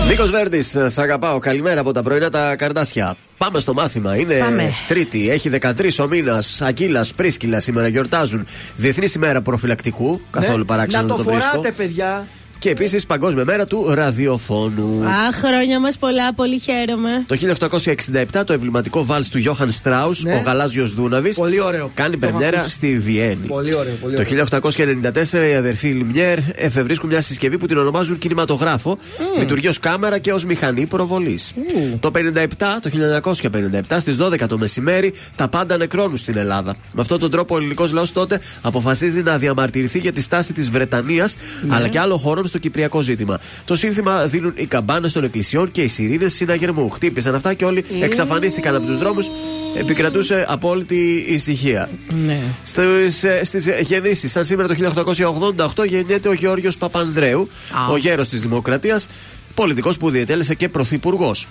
Νίκος 0.07 0.31
Βέρντη, 0.31 0.61
σ' 0.87 0.97
αγαπάω. 0.97 1.39
Καλημέρα 1.39 1.79
από 1.79 1.91
τα 1.91 2.01
πρωινά 2.03 2.29
τα 2.29 2.55
καρδάσια. 2.55 3.15
Πάμε 3.37 3.59
στο 3.59 3.73
μάθημα. 3.73 4.15
Είναι 4.17 4.37
Πάμε. 4.39 4.71
Τρίτη, 4.87 5.29
έχει 5.29 5.49
13 5.49 5.99
ο 5.99 6.07
μήνας. 6.07 6.61
Ακύλας, 6.61 7.13
Πρίσκυλα 7.13 7.59
σήμερα 7.59 7.87
γιορτάζουν. 7.87 8.45
Διεθνής 8.75 9.13
ημέρα 9.15 9.41
προφυλακτικού. 9.41 10.21
Καθόλου 10.31 10.57
Ναι. 10.57 10.63
παράξενο 10.63 11.07
Να 11.07 11.15
το 11.15 11.23
βρίσκω. 11.23 11.41
φοράτε, 11.49 11.71
παιδιά. 11.71 12.27
Και 12.61 12.69
επίσης 12.69 13.05
Παγκόσμια 13.05 13.45
μέρα 13.45 13.65
του 13.67 13.85
ραδιοφώνου. 13.93 15.03
Α, 15.05 15.31
χρόνια 15.43 15.79
μας 15.79 15.97
πολλά, 15.97 16.33
πολύ 16.33 16.59
χαίρομαι. 16.59 17.09
Το 17.27 17.35
1867 17.35 18.43
το 18.45 18.53
εμβληματικό 18.53 19.05
βάλς 19.05 19.29
του 19.29 19.37
Γιώχαν 19.37 19.71
Στράου, 19.71 20.11
Ναι. 20.17 20.33
ο 20.33 20.41
Γαλάζιος 20.45 20.93
Δούναβης, 20.93 21.35
Πολύ 21.37 21.61
ωραίο. 21.61 21.91
κάνει 21.93 22.17
Το 22.17 22.25
έχω 22.27 22.35
πρεμιέρα 22.37 22.57
ακούσει. 22.59 22.73
στη 22.75 22.97
Βιέννη. 22.97 23.47
Πολύ 23.47 23.73
ωραίο, 23.75 23.93
πολύ 24.01 24.15
Το 24.15 24.21
ωραίο. 24.21 24.25
1894 24.25 25.49
οι 25.49 25.53
αδερφοί 25.55 25.87
Λιμιέρ 25.87 26.37
εφευρίσκουν 26.55 27.09
μια 27.09 27.21
συσκευή 27.21 27.57
που 27.57 27.65
την 27.65 27.77
ονομάζουν 27.77 28.17
κινηματογράφο. 28.17 28.97
Λειτουργεί 29.39 29.67
ως 29.67 29.79
κάμερα 29.79 30.17
και 30.17 30.33
ως 30.33 30.45
μηχανή 30.45 30.85
προβολής. 30.85 31.53
Το 31.99 32.11
57, 32.11 32.79
το 32.81 32.89
1957, 32.89 33.99
στις 33.99 34.15
12 34.17 34.47
το 34.47 34.57
μεσημέρι, 34.57 35.13
τα 35.35 35.47
πάντα 35.49 35.77
νεκρώνουν 35.77 36.17
στην 36.17 36.37
Ελλάδα. 36.37 36.75
Με 36.93 37.01
αυτόν 37.01 37.19
τον 37.19 37.31
τρόπο 37.31 37.55
ο 37.55 37.57
ελληνικός 37.57 37.91
λαός 37.91 38.11
τότε 38.11 38.39
αποφασίζει 38.61 39.21
να 39.21 39.37
διαμαρτυρηθεί 39.37 39.99
για 39.99 40.11
τη 40.13 40.21
στάση 40.21 40.53
της 40.53 40.69
Βρετανίας 40.69 41.35
αλλά 41.67 41.87
και 41.87 41.99
άλλων 41.99 42.17
χωρών 42.17 42.47
στο 42.51 42.59
κυπριακό 42.59 43.01
ζήτημα. 43.01 43.39
Το 43.65 43.75
σύνθημα 43.75 44.25
δίνουν 44.25 44.53
οι 44.55 44.65
καμπάνες 44.65 45.13
των 45.13 45.23
εκκλησιών 45.23 45.71
και 45.71 45.81
οι 45.81 45.87
σιρήνες 45.87 46.33
συναγερμού. 46.33 46.89
Χτύπησαν 46.89 47.35
αυτά 47.35 47.53
και 47.53 47.65
όλοι 47.65 47.85
εξαφανίστηκαν 48.01 48.75
από 48.75 48.85
τους 48.85 48.97
δρόμους. 48.97 49.31
Επικρατούσε 49.75 50.45
απόλυτη 50.47 51.25
ησυχία. 51.27 51.89
Ναι. 52.25 52.39
Στις, 52.63 53.23
ε, 53.23 53.41
στις 53.43 53.67
γεννήσεις, 53.81 54.31
σαν 54.31 54.45
σήμερα 54.45 54.67
το 54.67 54.73
1888 54.73 55.85
γεννιέται 55.85 56.29
ο 56.29 56.33
Γεώργιος 56.33 56.77
Παπανδρέου, 56.77 57.49
ο 57.91 57.97
γέρος 57.97 58.29
της 58.29 58.41
Δημοκρατίας, 58.41 59.07
πολιτικός 59.53 59.97
που 59.97 60.09
διετέλεσε 60.09 60.53
και 60.53 60.69
πρωθυπουργός. 60.69 61.47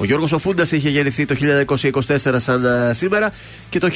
Ο 0.00 0.04
Γιώργος 0.04 0.32
ο 0.32 0.38
Φούντας 0.38 0.72
είχε 0.72 0.88
γεννηθεί 0.88 1.24
το 1.24 1.34
1924 2.04 2.34
σαν 2.36 2.64
ε, 2.64 2.92
σήμερα 2.92 3.32
και 3.68 3.78
το 3.78 3.88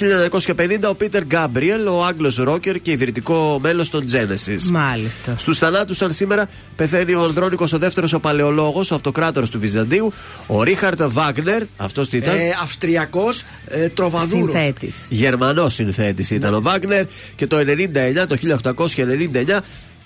1950 0.56 0.78
ο 0.88 0.94
Πίτερ 0.94 1.24
Γκάμπριελ, 1.24 1.86
ο 1.86 2.04
Άγγλος 2.04 2.36
ρόκερ 2.36 2.80
και 2.80 2.90
ιδρυτικό 2.90 3.58
μέλος 3.62 3.90
των 3.90 4.04
Genesis. 4.12 4.62
Μάλιστα. 4.70 5.34
Στους 5.38 5.58
θανάτους, 5.58 5.96
σαν 5.96 6.12
σήμερα, 6.12 6.48
πεθαίνει 6.76 7.14
ο 7.14 7.22
Ανδρώνικος 7.22 7.72
ο 7.72 7.78
δεύτερος 7.78 8.12
ο 8.12 8.20
παλαιολόγο, 8.20 8.84
ο 8.90 8.94
αυτοκράτορας 8.94 9.50
του 9.50 9.58
Βυζαντίου, 9.58 10.12
ο 10.46 10.62
Ρίχαρτ 10.62 11.02
Βάγνερ, 11.02 11.62
αυτός 11.76 12.08
τι 12.08 12.16
ήταν; 12.16 12.34
Ε, 12.34 12.38
Αυστριακός 12.62 13.44
ε, 13.68 13.88
τροβαδούρος. 13.88 14.50
Συνθέτης. 14.50 15.06
Γερμανός 15.10 15.74
συνθέτης 15.74 16.30
ήταν 16.30 16.54
ο 16.54 16.60
Βάγνερ 16.60 17.04
και 17.36 17.46
το 17.46 17.56
99, 17.56 18.26
το 18.26 18.36
1899 18.36 19.62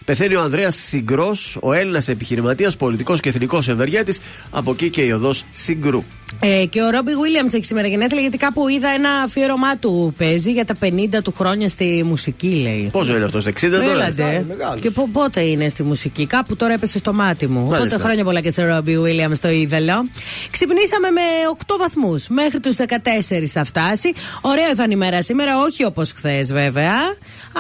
Πεθαίνει 0.07 0.35
ο 0.35 0.41
Ανδρέας 0.41 0.75
Συγκρός, 0.75 1.57
ο 1.61 1.73
Έλληνας 1.73 2.09
επιχειρηματίας, 2.09 2.77
πολιτικός 2.77 3.21
και 3.21 3.29
εθνικός 3.29 3.69
ευεργέτης. 3.69 4.19
Από 4.51 4.71
εκεί 4.71 4.91
και 4.91 5.03
η 5.03 5.11
οδός 5.11 5.45
Συγκρού. 5.51 6.03
Ε, 6.41 6.65
και 6.65 6.83
ο 6.83 6.91
Ρόμπι 6.91 7.13
Βίλιαμ 7.23 7.47
έχει 7.53 7.65
σήμερα 7.65 7.89
γενέθλια 7.89 8.21
γιατί 8.21 8.37
κάπου 8.37 8.69
είδα 8.69 8.89
ένα 8.89 9.11
αφιέρωμά 9.11 9.77
του 9.79 10.15
παίζει 10.19 10.53
για 10.53 10.65
τα 10.65 10.75
50 10.83 11.23
του 11.25 11.35
χρόνια 11.37 11.69
στη 11.69 12.03
μουσική, 12.07 12.47
λέει. 12.47 12.89
Πόσο 12.93 13.17
είναι 13.17 13.25
αυτός, 13.25 13.47
60 13.47 13.53
τώρα; 13.71 13.91
Έλατε. 13.91 14.47
Και 14.81 14.91
πο- 14.91 15.09
πότε 15.13 15.41
είναι 15.41 15.69
στη 15.69 15.83
μουσική, 15.83 16.27
κάπου 16.27 16.57
τώρα 16.57 16.73
έπεσε 16.73 16.99
στο 16.99 17.15
μάτι 17.15 17.47
μου. 17.49 17.61
Μάλιστα. 17.61 17.85
Οπότε 17.85 18.03
χρόνια 18.03 18.25
πολλά 18.25 18.41
και 18.41 18.51
στο 18.51 18.65
Ρόμπι 18.65 18.99
Βίλιαμ 19.01 19.33
στο 19.33 19.49
είδελο. 19.49 20.09
Ξυπνήσαμε 20.51 21.11
με 21.11 21.21
8 21.67 21.77
βαθμούς. 21.79 22.27
Μέχρι 22.29 22.61
τους 22.61 22.77
14 22.77 23.47
θα 23.53 23.65
φτάσει. 23.65 24.13
Ωραία 24.41 24.75
θα 24.75 24.83
είναι 24.85 24.95
η 24.95 24.97
μέρα 24.97 25.23
σήμερα, 25.23 25.61
όχι 25.61 25.85
όπως 25.85 26.13
χθες 26.17 26.53
βέβαια. 26.53 26.95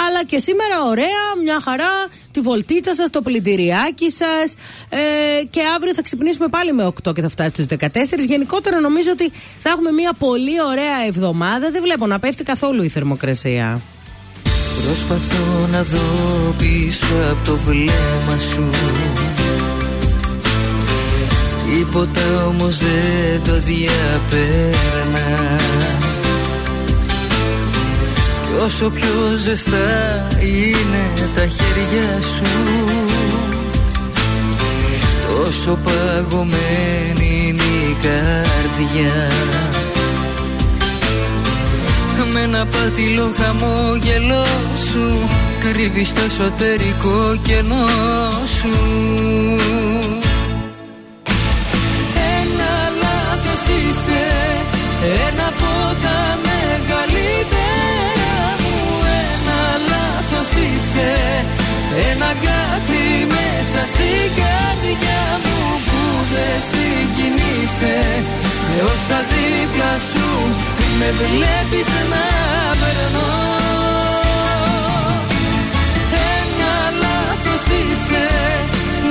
Αλλά 0.08 0.24
και 0.26 0.38
σήμερα 0.38 0.82
ωραία, 0.88 1.22
μια 1.44 1.60
χαρά. 1.62 1.90
Τη 2.36 2.42
βολτίτσα 2.42 2.94
σας, 2.94 3.10
το 3.10 3.22
πλυντηριάκι 3.22 4.10
σας. 4.10 4.54
Ε, 4.88 5.44
και 5.50 5.60
αύριο 5.76 5.94
θα 5.94 6.02
ξυπνήσουμε 6.02 6.48
πάλι 6.48 6.72
με 6.72 6.84
8 6.84 7.12
και 7.14 7.20
θα 7.20 7.28
φτάσει 7.28 7.48
στους 7.48 7.64
14. 7.64 8.24
Γενικότερα 8.26 8.80
νομίζω 8.80 9.10
ότι 9.12 9.30
θα 9.58 9.70
έχουμε 9.70 9.90
μια 9.90 10.12
πολύ 10.18 10.62
ωραία 10.70 11.06
εβδομάδα. 11.06 11.70
Δεν 11.70 11.82
βλέπω 11.82 12.06
να 12.06 12.18
πέφτει 12.18 12.44
καθόλου 12.44 12.82
η 12.82 12.88
θερμοκρασία. 12.88 13.80
Προσπαθώ 14.84 15.68
να 15.72 15.82
δω 15.82 16.54
πίσω 16.58 17.14
από 17.30 17.44
το 17.44 17.56
βλέμμα 17.56 18.38
σου 18.50 18.70
Τίποτα 21.70 22.46
όμως 22.46 22.78
δεν 22.78 23.42
το 23.44 23.60
διαπέρνα 23.60 25.26
Κι 28.56 28.62
όσο 28.62 28.90
πιο 28.90 29.36
ζεστά 29.36 30.26
είναι 30.40 31.28
τα 31.34 31.46
χέρια 31.46 32.22
σου 32.22 32.42
Τόσο 35.28 35.78
παγωμένη 35.84 37.46
είναι 37.46 37.62
η 37.62 37.96
καρδιά. 38.02 39.30
Με 42.32 42.40
ένα 42.40 42.66
πάτηλο 42.66 43.32
χαμόγελό 43.36 44.46
σου 44.90 45.28
Κρύβεις 45.60 46.12
το 46.12 46.20
εσωτερικό 46.26 47.36
κενό 47.42 47.86
σου. 48.58 48.68
Ένα 52.40 52.92
λάθος 53.00 53.66
είσαι 53.66 54.26
Ένα 55.28 55.52
λάθος 60.46 60.62
είσαι 60.62 61.12
Ένα 62.10 62.30
κάτι 62.46 63.04
μέσα 63.34 63.80
στην 63.92 64.26
καρδιά 64.40 65.22
μου 65.42 65.58
Που 65.86 66.02
δεν 66.32 66.56
συγκινείσαι. 66.70 67.98
Με 68.68 68.82
όσα 68.92 69.18
δίπλα 69.30 69.92
σου 70.10 70.28
Με 70.98 71.08
βλέπεις 71.20 71.88
να 72.12 72.26
περνώ 72.80 73.32
Ένα 76.38 76.74
λάθος 77.02 77.64
είσαι. 77.78 78.26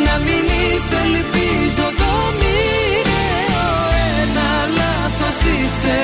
Να 0.06 0.14
μην 0.26 0.46
είσαι 0.60 0.98
ελπίζω 1.06 1.88
το 2.02 2.12
μοιραίο. 2.40 3.68
Ένα 4.22 4.50
λάθος 4.78 5.40
είσαι. 5.54 6.00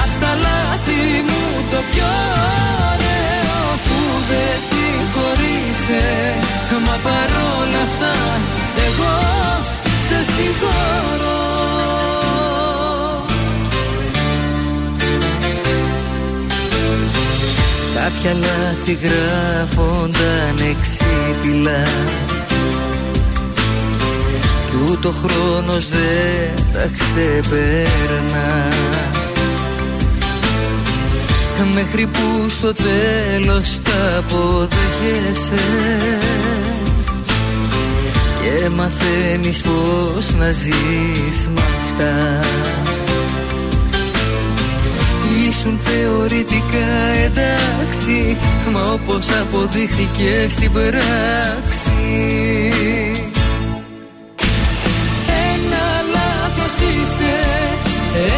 Απ' 0.00 0.14
τα 0.20 0.32
λάθη 0.44 1.02
μου 1.26 1.42
το 1.70 1.78
πιο 1.90 2.04
ωραίο 2.04 2.74
Που 2.74 2.83
δεν 4.30 4.54
συγχωρείσαι. 4.68 6.04
Μα 6.86 6.96
παρόλα 7.06 7.80
αυτά 7.88 8.14
εγώ 8.86 9.16
σε 10.06 10.18
συγχωρώ. 10.32 11.44
Κάποια 17.94 18.32
λάθη 18.32 18.98
γράφονταν 19.02 20.56
εξίτηλα 20.70 21.82
Κι 24.66 24.90
ούτε 24.90 25.08
ο 25.08 25.10
χρόνος 25.10 25.88
δεν 25.88 26.54
τα 26.72 26.90
ξεπέρνα 26.96 28.68
Μέχρι 31.74 32.06
που 32.06 32.48
στο 32.48 32.72
τέλος 32.72 33.80
τα 33.82 34.18
αποδέχεσαι. 34.18 35.64
Και 38.40 38.68
μαθαίνεις 38.68 39.60
πως 39.60 40.34
να 40.34 40.50
ζεις 40.50 41.48
με 41.54 41.60
αυτά. 41.80 42.40
Ήσουν 45.48 45.78
θεωρητικά 45.78 46.92
εντάξει 47.24 48.36
Μα 48.72 48.92
όπως 48.92 49.26
αποδείχθηκε 49.40 50.46
στην 50.48 50.72
πράξη. 50.72 51.92
Ένα 55.52 55.84
λάθος 56.14 56.76
είσαι 56.78 57.34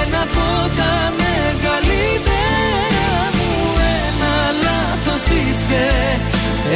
Ένα 0.05 0.23
από 0.23 0.71
είσαι 5.57 5.87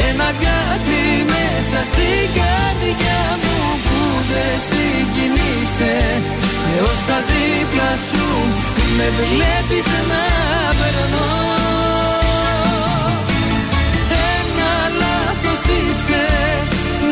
Ένα 0.08 0.28
κάτι 0.46 1.02
μέσα 1.32 1.80
στην 1.90 2.24
καρδιά 2.38 3.22
μου 3.42 3.58
Που 3.86 4.00
δεν 4.30 4.54
συγκινείσαι. 4.68 5.96
Με 6.64 6.76
όσα 6.92 7.18
δίπλα 7.30 7.90
σου 8.08 8.26
Με 8.96 9.06
βλέπεις 9.18 9.86
να 10.10 10.24
περνώ. 10.78 11.32
Ένα 14.36 14.72
λάθος 15.00 15.62
είσαι 15.76 16.24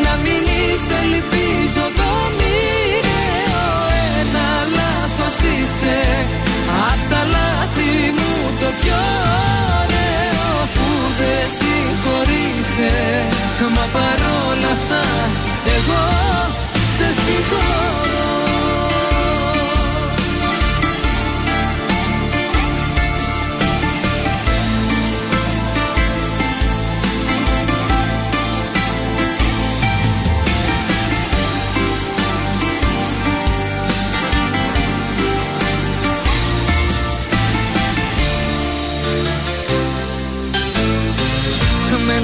Να 0.03 0.13
μην 0.23 0.43
είσαι 0.57 0.97
ελπίζω 1.05 1.85
το 1.99 2.11
μοιραίο. 2.37 3.67
Ένα 4.19 4.49
λάθος 4.77 5.37
είσαι 5.51 5.99
Απ' 6.89 7.03
τα 7.11 7.21
λάθη 7.33 7.91
μου 8.15 8.31
το 8.59 8.69
πιο 8.81 8.97
ωραίο 8.97 9.59
Που 9.59 9.68
δεν 11.39 11.51
συγχωρείσαι 11.59 12.91
Μα 13.75 13.85
παρόλα 13.95 14.71
αυτά 14.77 15.03
εγώ 15.75 16.03
σε 16.95 17.07
συγχωρώ 17.21 18.78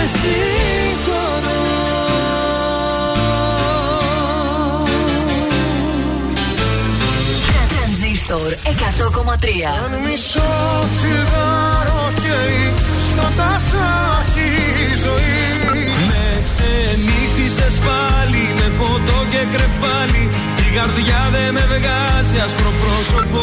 σε 0.00 0.08
συγχωρώ 0.18 1.60
Τρανζίστορ 7.72 8.50
100,3 8.64 10.06
Μισό 10.06 10.52
τσιγάρο 10.96 12.12
καίει 12.22 12.74
στο 13.08 13.26
τασάκι 13.36 14.50
η 14.84 14.96
ζωή. 15.04 15.38
Με 16.08 16.42
ξενύχτησες 16.46 17.78
πάλι 17.86 18.44
με 18.58 18.68
ποτό 18.78 19.18
και 19.32 19.42
κρεπάλι 19.52 20.24
Η 20.66 20.68
καρδιά 20.76 21.20
δεν 21.34 21.52
με 21.54 21.64
βγάζει 21.72 22.36
άσπρο 22.44 22.70
πρόσωπο 22.80 23.42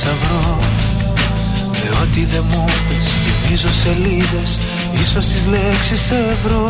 θησαυρό. 0.00 0.58
Με 1.70 1.88
ό,τι 2.02 2.24
δεν 2.24 2.44
μου 2.50 2.64
πες 2.88 3.06
γεμίζω 3.24 3.72
σελίδες 3.82 4.58
Ίσως 5.00 5.26
τις 5.26 5.46
λέξεις 5.46 6.10
ευρώ. 6.10 6.66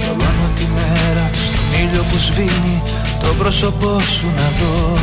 Θολώνω 0.00 0.48
τη 0.54 0.66
μέρα 0.74 1.30
στον 1.44 1.80
ήλιο 1.82 2.02
που 2.02 2.16
σβήνει 2.16 2.82
Το 3.22 3.34
πρόσωπό 3.38 4.00
σου 4.00 4.26
να 4.36 4.48
δω. 4.58 4.98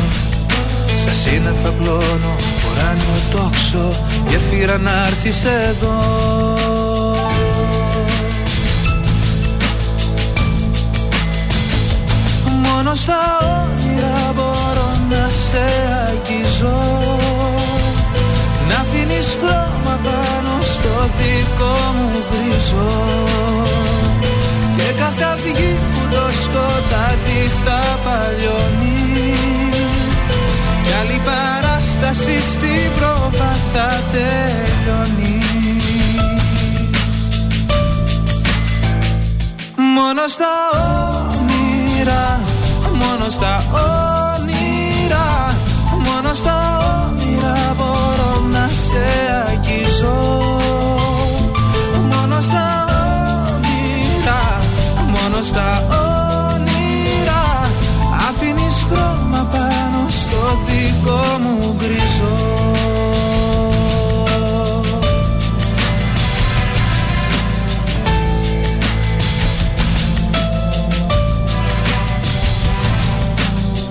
Στα 1.00 1.12
σύννεφα 1.12 1.68
πλώνω 1.68 2.34
ουράνιο 2.64 3.18
τόξο 3.30 4.04
Γεφύρα 4.28 4.78
να 4.78 5.06
έρθεις 5.06 5.44
εδώ 5.44 5.96
Μόνο 12.62 12.94
στα 12.94 13.18
όνειρα 13.40 14.32
μπορώ 14.34 14.90
να 15.10 15.28
σε 15.50 15.97
χρώμα 19.40 19.94
πάνω 20.06 20.54
στο 20.72 20.94
δικό 21.18 21.76
μου 21.96 22.10
γκριζό 22.28 22.96
Και 24.76 24.88
κάθε 24.98 25.24
αυγή 25.24 25.78
που 25.90 26.00
το 26.10 26.24
σκοτάδι 26.42 27.40
θα 27.64 27.80
παλιώνει. 28.04 29.34
Κι 30.84 30.92
άλλη 31.00 31.20
παράσταση 31.24 32.40
στην 32.52 32.90
πρόβα 32.96 33.56
θα 33.72 34.02
τελειώνει. 34.12 35.42
Μόνο 39.96 40.22
στα 40.28 40.54
όνειρα, 41.28 42.40
μόνο 42.92 43.30
στα 43.30 43.64
όνειρα, 43.72 44.07
σε 48.88 49.06
αγγίζω. 49.48 50.18
Μόνο 52.10 52.40
στα 52.40 52.84
όνειρα, 53.54 54.42
μόνο 55.14 55.42
στα 55.44 55.86
όνειρα, 56.54 57.70
αφήνεις 58.28 58.86
χρώμα 58.88 59.48
πάνω 59.52 60.08
στο 60.08 60.40
δικό 60.66 61.22
μου 61.42 61.74
γκριζό. 61.78 62.36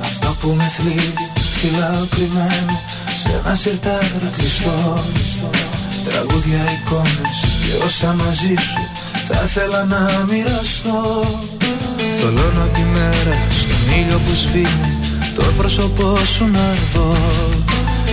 Αυτό 0.03 0.36
που 0.39 0.53
με 0.57 0.71
θλίβει 0.77 1.31
φυλάω 1.60 2.05
κρυμμένο 2.10 2.57
σε 3.55 3.69
ένα 3.69 3.79
σιρτάρι 3.79 4.29
κλειστό 4.38 5.03
Τραγούδια, 6.10 6.63
εικόνες 6.75 7.38
και 7.62 7.86
όσα 7.86 8.13
μαζί 8.13 8.55
σου 8.67 8.81
θα 9.27 9.43
ήθελα 9.45 9.83
να 9.86 10.25
μοιραστώ. 10.29 11.23
Θολώνω 12.19 12.65
τη 12.73 12.81
μέρα 12.81 13.36
στον 13.60 13.99
ήλιο 13.99 14.19
που 14.25 14.33
σβήνει 14.36 14.97
το 15.36 15.43
πρόσωπό 15.57 16.17
σου 16.36 16.45
να 16.45 16.73
δω. 16.93 17.15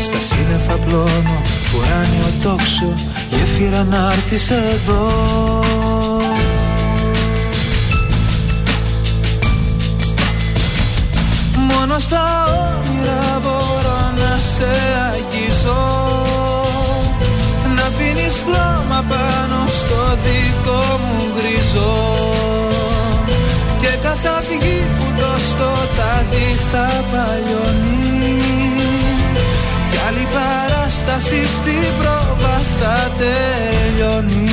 Στα 0.05 0.21
σύννεφα 0.21 0.75
πλώνω 0.75 1.39
ουράνιο 1.77 2.33
τόξο 2.43 2.95
γέφυρα 3.31 3.85
να 3.85 4.13
έρθεις 4.13 4.51
εδώ 4.51 5.13
Μόνο 11.57 11.99
στα 11.99 12.45
όνειρα 12.45 13.41
μπορώ 13.43 13.83
να 13.83 13.84
σε 14.53 14.73
αγγίζω. 15.11 15.83
Να 17.77 17.83
αφήνεις 17.83 18.43
χρώμα 18.47 19.05
πάνω 19.09 19.59
στο 19.79 20.01
δικό 20.25 20.83
μου 21.05 21.21
γκριζό 21.35 21.97
Και 23.79 23.91
κάθε 24.03 24.29
αυγή 24.39 24.81
που 24.97 25.07
το 25.17 25.31
σκοτάδι 25.49 26.49
θα 26.71 26.89
παλιώνει. 27.11 28.43
Κι 29.91 29.99
άλλη 30.09 30.27
παράσταση 30.37 31.47
στην 31.57 31.89
πρόβα 31.99 32.61
θα 32.79 33.11
τελειώνει. 33.19 34.49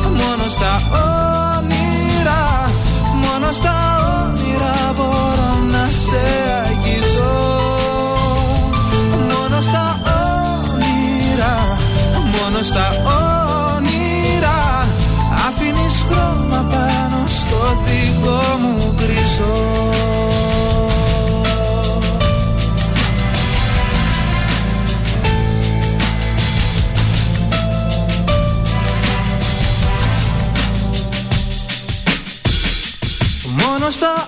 μόνο 0.00 0.48
στα 0.48 0.72
όνειρα, 0.90 1.15
μόνο 1.15 1.15
στα 3.56 3.78
όνειρα 4.22 4.76
μπορώ 4.96 5.52
να 5.72 5.84
σε 5.86 6.24
αγγίζω. 6.66 7.36
Μόνο 9.30 9.60
στα 9.60 9.86
όνειρα, 10.72 11.54
μόνο 12.36 12.62
στα 12.62 12.86
όνειρα, 13.76 14.58
αφήνεις 15.46 15.96
χρώμα 16.08 16.60
πάνω 16.70 17.20
στο 17.38 17.58
δικό 17.84 18.40
μου 18.60 18.94
γκριζό. 18.96 19.56
Μόνο 33.86 33.98
στα 33.98 34.08
όνειρα, 34.08 34.25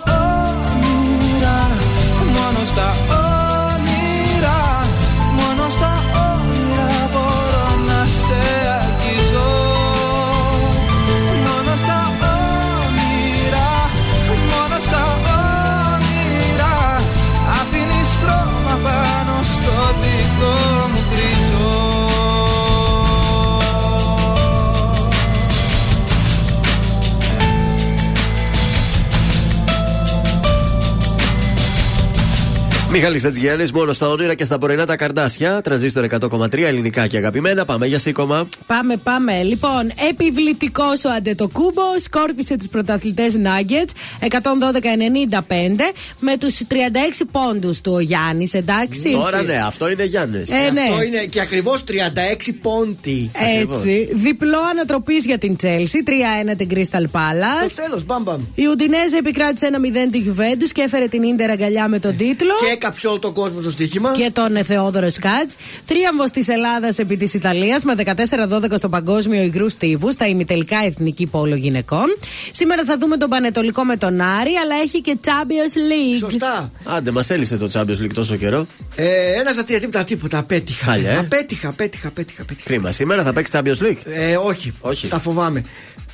Μιχάλης 33.09 33.27
Τατζιάννης, 33.27 33.73
μόνο 33.73 33.93
στα 33.93 34.09
όνειρα 34.09 34.35
και 34.35 34.45
στα 34.45 34.59
πρωινά 34.59 34.87
τα 34.87 34.97
καρδάσια. 34.97 35.61
Τρανζίστορ 35.61 36.05
100,3 36.05 36.67
ελληνικά 36.67 37.07
και 37.07 37.17
αγαπημένα. 37.17 37.65
Πάμε 37.65 37.87
για 37.87 37.99
σήκωμα. 37.99 38.49
Πάμε, 38.67 38.97
πάμε. 38.97 39.43
Λοιπόν, 39.43 39.93
επιβλητικός 40.09 41.05
ο 41.05 41.11
Αντετοκούμπο 41.17 41.83
σκόρπισε 42.01 42.57
τους 42.57 42.69
πρωταθλητές 42.69 43.35
Nuggets 43.37 43.91
112-95 44.21 45.93
με 46.19 46.37
τους 46.37 46.59
36 46.69 47.27
πόντους 47.31 47.81
του 47.81 47.93
ο 47.95 48.01
Γιάννης, 48.01 48.55
εντάξει. 48.55 49.11
Τώρα 49.11 49.43
ναι, 49.43 49.57
αυτό 49.67 49.91
είναι 49.91 50.05
Γιάννης. 50.05 50.51
Ε, 50.51 50.71
ναι. 50.71 50.81
Αυτό 50.81 51.03
είναι 51.03 51.25
και 51.25 51.41
ακριβώς 51.41 51.85
36 51.85 52.53
πόντι. 52.63 53.31
Έτσι. 53.61 54.09
Διπλό 54.13 54.59
ανατροπής 54.71 55.25
για 55.25 55.39
την 55.39 55.57
Chelsea. 55.63 56.51
3-1 56.53 56.57
την 56.57 56.69
Crystal 56.75 57.19
Palace. 57.19 57.69
Στο 57.69 57.83
τέλος, 57.83 58.05
μπαμ 58.05 58.23
μπαμ. 58.23 58.41
Η 58.55 58.67
Ουντινέζε 58.67 59.17
επικράτησε 59.19 59.71
1-0 59.73 60.11
τη 60.11 60.23
Juventus 60.27 60.71
και 60.73 60.83
έφερε 60.83 61.07
την 61.09 61.35
ντερ 61.37 61.51
αγκαλιά 61.51 61.89
με 61.89 61.99
τον 61.99 62.17
τίτλο. 62.17 62.53
Και 62.61 62.77
έκαψε 62.99 63.09
όλο 63.09 63.19
τον 63.19 63.33
κόσμο 63.33 63.61
στο 63.61 63.71
στοίχημα. 63.71 64.13
Και 64.13 64.31
τον 64.33 64.57
ε, 64.57 64.63
Θεόδωρος 64.63 65.13
Σκάτ. 65.13 65.51
Τρίαμβο 65.87 66.25
της 66.25 66.49
Ελλάδας 66.49 66.99
επί 66.99 67.17
της 67.17 67.35
Ιταλίας 67.35 67.85
με 67.85 67.95
14-12 67.97 68.77
στο 68.77 68.89
Παγκόσμιο 68.89 69.43
Υγρού 69.43 69.69
Στίβους 69.69 70.13
στα 70.13 70.27
ημιτελικά 70.27 70.77
Εθνική 70.87 71.27
Πόλο 71.27 71.55
Γυναικών. 71.55 72.07
Σήμερα 72.53 72.85
θα 72.85 72.99
δούμε 72.99 73.17
τον 73.17 73.29
Πανετολικό 73.29 73.85
με 73.85 73.97
τον 73.97 74.21
Άρη, 74.21 74.55
αλλά 74.65 74.75
έχει 74.83 75.01
και 75.01 75.19
Champions 75.25 75.75
League. 75.91 76.19
Σωστά. 76.19 76.71
Άντε, 76.85 77.11
μας 77.11 77.31
έλειψε 77.31 77.57
το 77.57 77.71
Champions 77.73 78.03
League 78.03 78.15
τόσο 78.15 78.37
καιρό. 78.37 78.67
Ε, 78.95 79.33
ένας 79.41 79.55
στα 79.55 79.65
τρία 79.65 79.81
τίποτα, 79.81 80.05
τίποτα. 80.05 80.39
Απέτυχα. 80.39 80.85
Χάλια, 80.85 81.11
ε. 81.11 81.19
Απέτυχα, 81.19 81.69
απέτυχα, 81.69 82.09
απέτυχα. 82.09 82.43
απέτυχα. 82.43 82.69
Κρίμα. 82.69 82.93
Σήμερα 82.93 83.23
θα 83.23 83.33
παίξει 83.33 83.53
Champions 83.57 83.83
League; 83.83 84.03
Ε, 84.05 84.37
όχι. 84.37 84.73
Όχι. 84.81 85.09
Τα 85.09 85.19
φοβάμαι. 85.19 85.65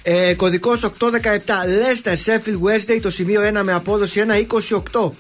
Ε, 0.02 0.34
Κωδικός 0.34 0.82
817. 0.82 0.90
Leicester 1.80 2.12
Sheffield 2.12 2.60
Wednesday. 2.66 2.98
Το 3.02 3.10
σημείο 3.10 3.40
1 3.58 3.62
με 3.62 3.72
απόδοση 3.72 4.24
1-28. 4.92 5.10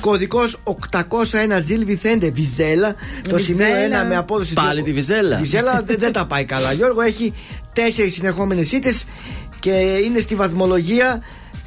Κωδικός 0.00 0.62
801 0.64 1.58
Ζιλ 1.60 1.84
Βιθέντε 1.84 2.30
Βιζέλα. 2.30 2.94
Το 3.28 3.38
σημείο 3.38 3.66
1 3.66 4.06
με 4.08 4.16
απόδοση. 4.16 4.52
Πάλι 4.52 4.82
τη 4.82 4.92
Βιζέλα. 4.92 5.38
Βιζέλα 5.38 5.82
δεν, 5.86 5.96
δεν 5.98 6.12
τα 6.12 6.26
πάει 6.26 6.44
καλά. 6.44 6.72
Γιώργο 6.72 7.00
έχει 7.00 7.32
τέσσερις 7.72 8.14
συνεχόμενες 8.14 8.72
ήττες 8.72 9.04
και 9.58 9.70
είναι 10.04 10.20
στη 10.20 10.34
βαθμολογία 10.34 11.22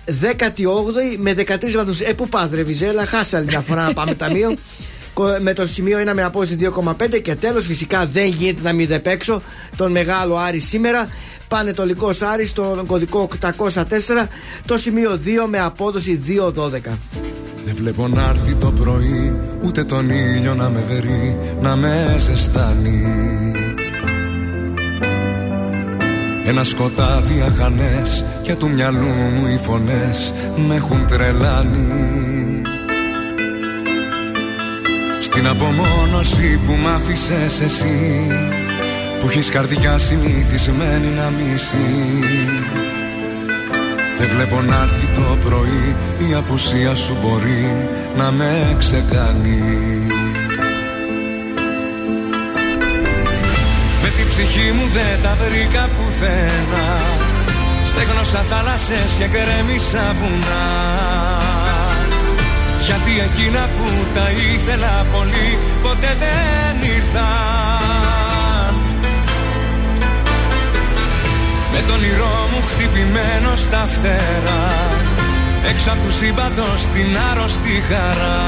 18η 0.06 1.18
με 1.18 1.34
13 1.38 1.72
βαθμούς. 1.72 2.00
Ε, 2.00 2.14
πού 2.14 2.30
πας, 2.30 2.52
ρε 2.52 2.64
Βιζέλα, 2.64 3.06
χάσε 3.06 3.38
άλλη 3.38 3.46
μια 3.46 3.62
φορά 3.62 3.84
να 3.84 3.94
πάμε 3.94 4.14
ταμείο. 4.14 4.56
Κο- 5.14 5.38
Με 5.42 5.54
το 5.54 5.66
σημείο 5.66 5.98
1 6.00 6.14
με 6.14 6.24
απόδοση 6.24 6.56
2,5 6.56 7.20
και 7.22 7.36
τέλος 7.36 7.66
φυσικά 7.66 8.06
δεν 8.06 8.26
γίνεται 8.26 8.62
να 8.62 8.74
μην 8.74 8.88
δεν 8.88 9.02
παίξω 9.02 9.42
τον 9.76 9.92
μεγάλο 9.92 10.36
Άρη 10.38 10.60
σήμερα. 10.60 11.08
Πανετολικό 11.48 12.10
Άρη 12.34 12.46
στον 12.46 12.86
κωδικό 12.86 13.28
804, 13.42 14.28
το 14.66 14.78
σημείο 14.78 15.20
2 15.26 15.46
με 15.50 15.60
απόδοση 15.60 16.20
212. 16.28 16.98
Δεν 17.66 17.76
βλέπω 17.76 18.08
να 18.08 18.28
έρθει 18.30 18.56
το 18.56 18.72
πρωί 18.72 19.34
Ούτε 19.64 19.84
τον 19.84 20.10
ήλιο 20.10 20.54
να 20.56 20.70
με 20.70 20.84
βερεί 20.90 21.38
Να 21.62 21.76
με 21.76 22.16
ζεστάνει 22.20 23.08
Ένα 26.48 26.64
σκοτάδι 26.64 27.42
αχανές 27.48 28.26
Και 28.42 28.56
του 28.56 28.70
μυαλού 28.70 29.08
μου 29.08 29.48
οι 29.54 29.58
φωνές 29.58 30.34
Με 30.68 30.76
έχουν 30.76 31.08
τρελάνει 31.08 31.88
Στην 35.40 35.52
απομόνωση 35.52 36.60
που 36.66 36.74
μ' 36.74 36.88
άφησες 36.88 37.62
εσύ 37.62 38.28
Που 39.20 39.28
έχεις 39.30 39.50
καρδιά 39.50 39.98
συνηθισμένη 39.98 41.08
να 41.08 41.30
μισεί. 41.30 42.20
Δεν 44.18 44.28
βλέπω 44.36 44.62
να 44.62 44.76
έρθει 44.76 45.08
το 45.16 45.38
πρωί 45.48 45.96
Η 46.30 46.34
απουσία 46.34 46.96
σου 46.96 47.18
μπορεί 47.22 47.88
να 48.18 48.32
με 48.32 48.76
ξεκάνει. 48.80 49.64
Με 54.02 54.10
την 54.18 54.28
ψυχή 54.28 54.72
μου 54.72 54.88
δεν 54.94 55.22
τα 55.24 55.38
βρήκα 55.40 55.90
πουθένα 55.98 56.86
Στέγνωσα 57.88 58.40
θάλασσες 58.40 59.12
και 59.18 59.28
γκρέμισα 59.28 60.16
βουνά 60.20 61.59
Γιατί 62.90 63.14
εκείνα 63.28 63.64
που 63.76 63.88
τα 64.14 64.28
ήθελα 64.52 65.06
πολύ 65.14 65.50
Ποτέ 65.82 66.12
δεν 66.24 66.76
ήρθαν. 66.96 68.74
Με 71.74 71.80
τον 71.88 71.96
όνειρό 71.96 72.38
μου 72.52 72.62
χτυπημένο 72.68 73.56
στα 73.56 73.88
φτερά 73.94 74.68
Έξω 75.70 75.92
απ' 75.92 76.04
του 76.06 76.12
σύμπαντος 76.12 76.82
την 76.94 77.18
άρρωστη 77.32 77.84
χαρά. 77.90 78.42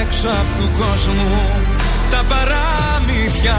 Έξω 0.00 0.28
απ' 0.28 0.60
του 0.60 0.68
κόσμου 0.78 1.50
τα 2.10 2.22
παραμύθια 2.28 3.58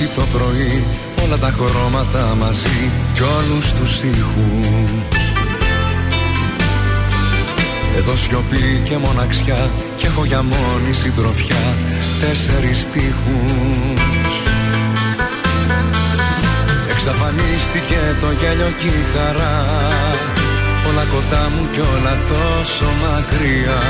βλέπω 0.00 0.14
να 0.14 0.14
έρθει 0.14 0.14
το 0.14 0.38
πρωί 0.38 0.84
όλα 1.24 1.38
τα 1.38 1.54
χρώματα 1.56 2.34
μαζί 2.40 2.90
κι 3.14 3.22
όλους 3.22 3.72
τους 3.72 4.02
ήχους. 4.02 5.22
Εδώ 7.96 8.16
σιωπή 8.16 8.80
και 8.84 8.96
μοναξιά 8.96 9.70
και 9.96 10.06
έχω 10.06 10.24
για 10.24 10.42
μόνη 10.42 10.92
συντροφιά 10.92 11.64
τέσσερις 12.20 12.80
στίχους. 12.80 14.02
Εξαφανίστηκε 16.90 18.00
το 18.20 18.26
γέλιο 18.40 18.72
και 18.78 18.86
η 18.86 19.04
χαρά 19.14 19.64
Όλα 20.88 21.04
κοντά 21.12 21.50
μου 21.52 21.68
κι 21.72 21.80
όλα 21.80 22.14
τόσο 22.28 22.86
μακριά. 23.02 23.80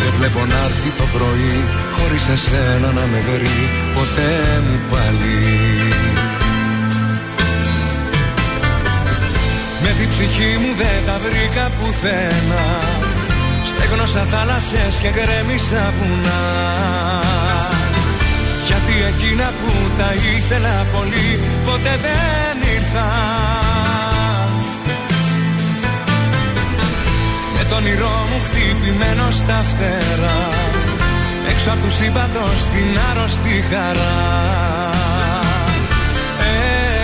Δεν 0.00 0.12
βλέπω 0.18 0.40
να 0.52 0.58
έρθει 0.68 0.90
το 1.00 1.06
πρωί 1.14 1.56
Χωρίς 1.96 2.28
εσένα 2.28 2.88
να 2.98 3.04
με 3.12 3.20
βρει 3.28 3.58
ποτέ 4.04 4.62
μου 4.66 4.80
πάλι. 4.90 5.38
Με 9.82 9.90
την 9.98 10.08
ψυχή 10.10 10.52
μου 10.62 10.70
δεν 10.80 10.98
τα 11.06 11.16
βρήκα 11.24 11.64
πουθένα. 11.78 12.62
Στέγνωσα 13.70 14.24
θάλασσες 14.32 14.94
και 15.02 15.10
γκρέμισα 15.14 15.92
βουνά. 15.96 16.44
Γιατί 18.66 18.94
εκείνα 19.12 19.52
που 19.60 19.70
τα 19.98 20.10
ήθελα 20.36 20.86
πολύ 20.94 21.28
ποτέ 21.64 21.94
δεν 22.04 22.56
ήρθαν 22.74 24.50
Με 27.56 27.64
τον 27.68 27.78
όνειρό 27.78 28.16
μου 28.30 28.38
χτυπημένο 28.44 29.30
στα 29.30 29.64
φτερά 29.68 30.73
Έξω 31.54 31.70
απ' 31.70 31.82
του 31.82 31.90
σύμπαντος 31.90 32.66
την 32.74 32.98
άρρωστη 33.10 33.64
χαρά. 33.70 34.20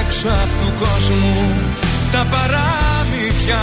Έξω 0.00 0.28
απ' 0.28 0.64
του 0.64 0.72
κόσμου 0.78 1.54
τα 2.12 2.26
παραμύθια 2.30 3.62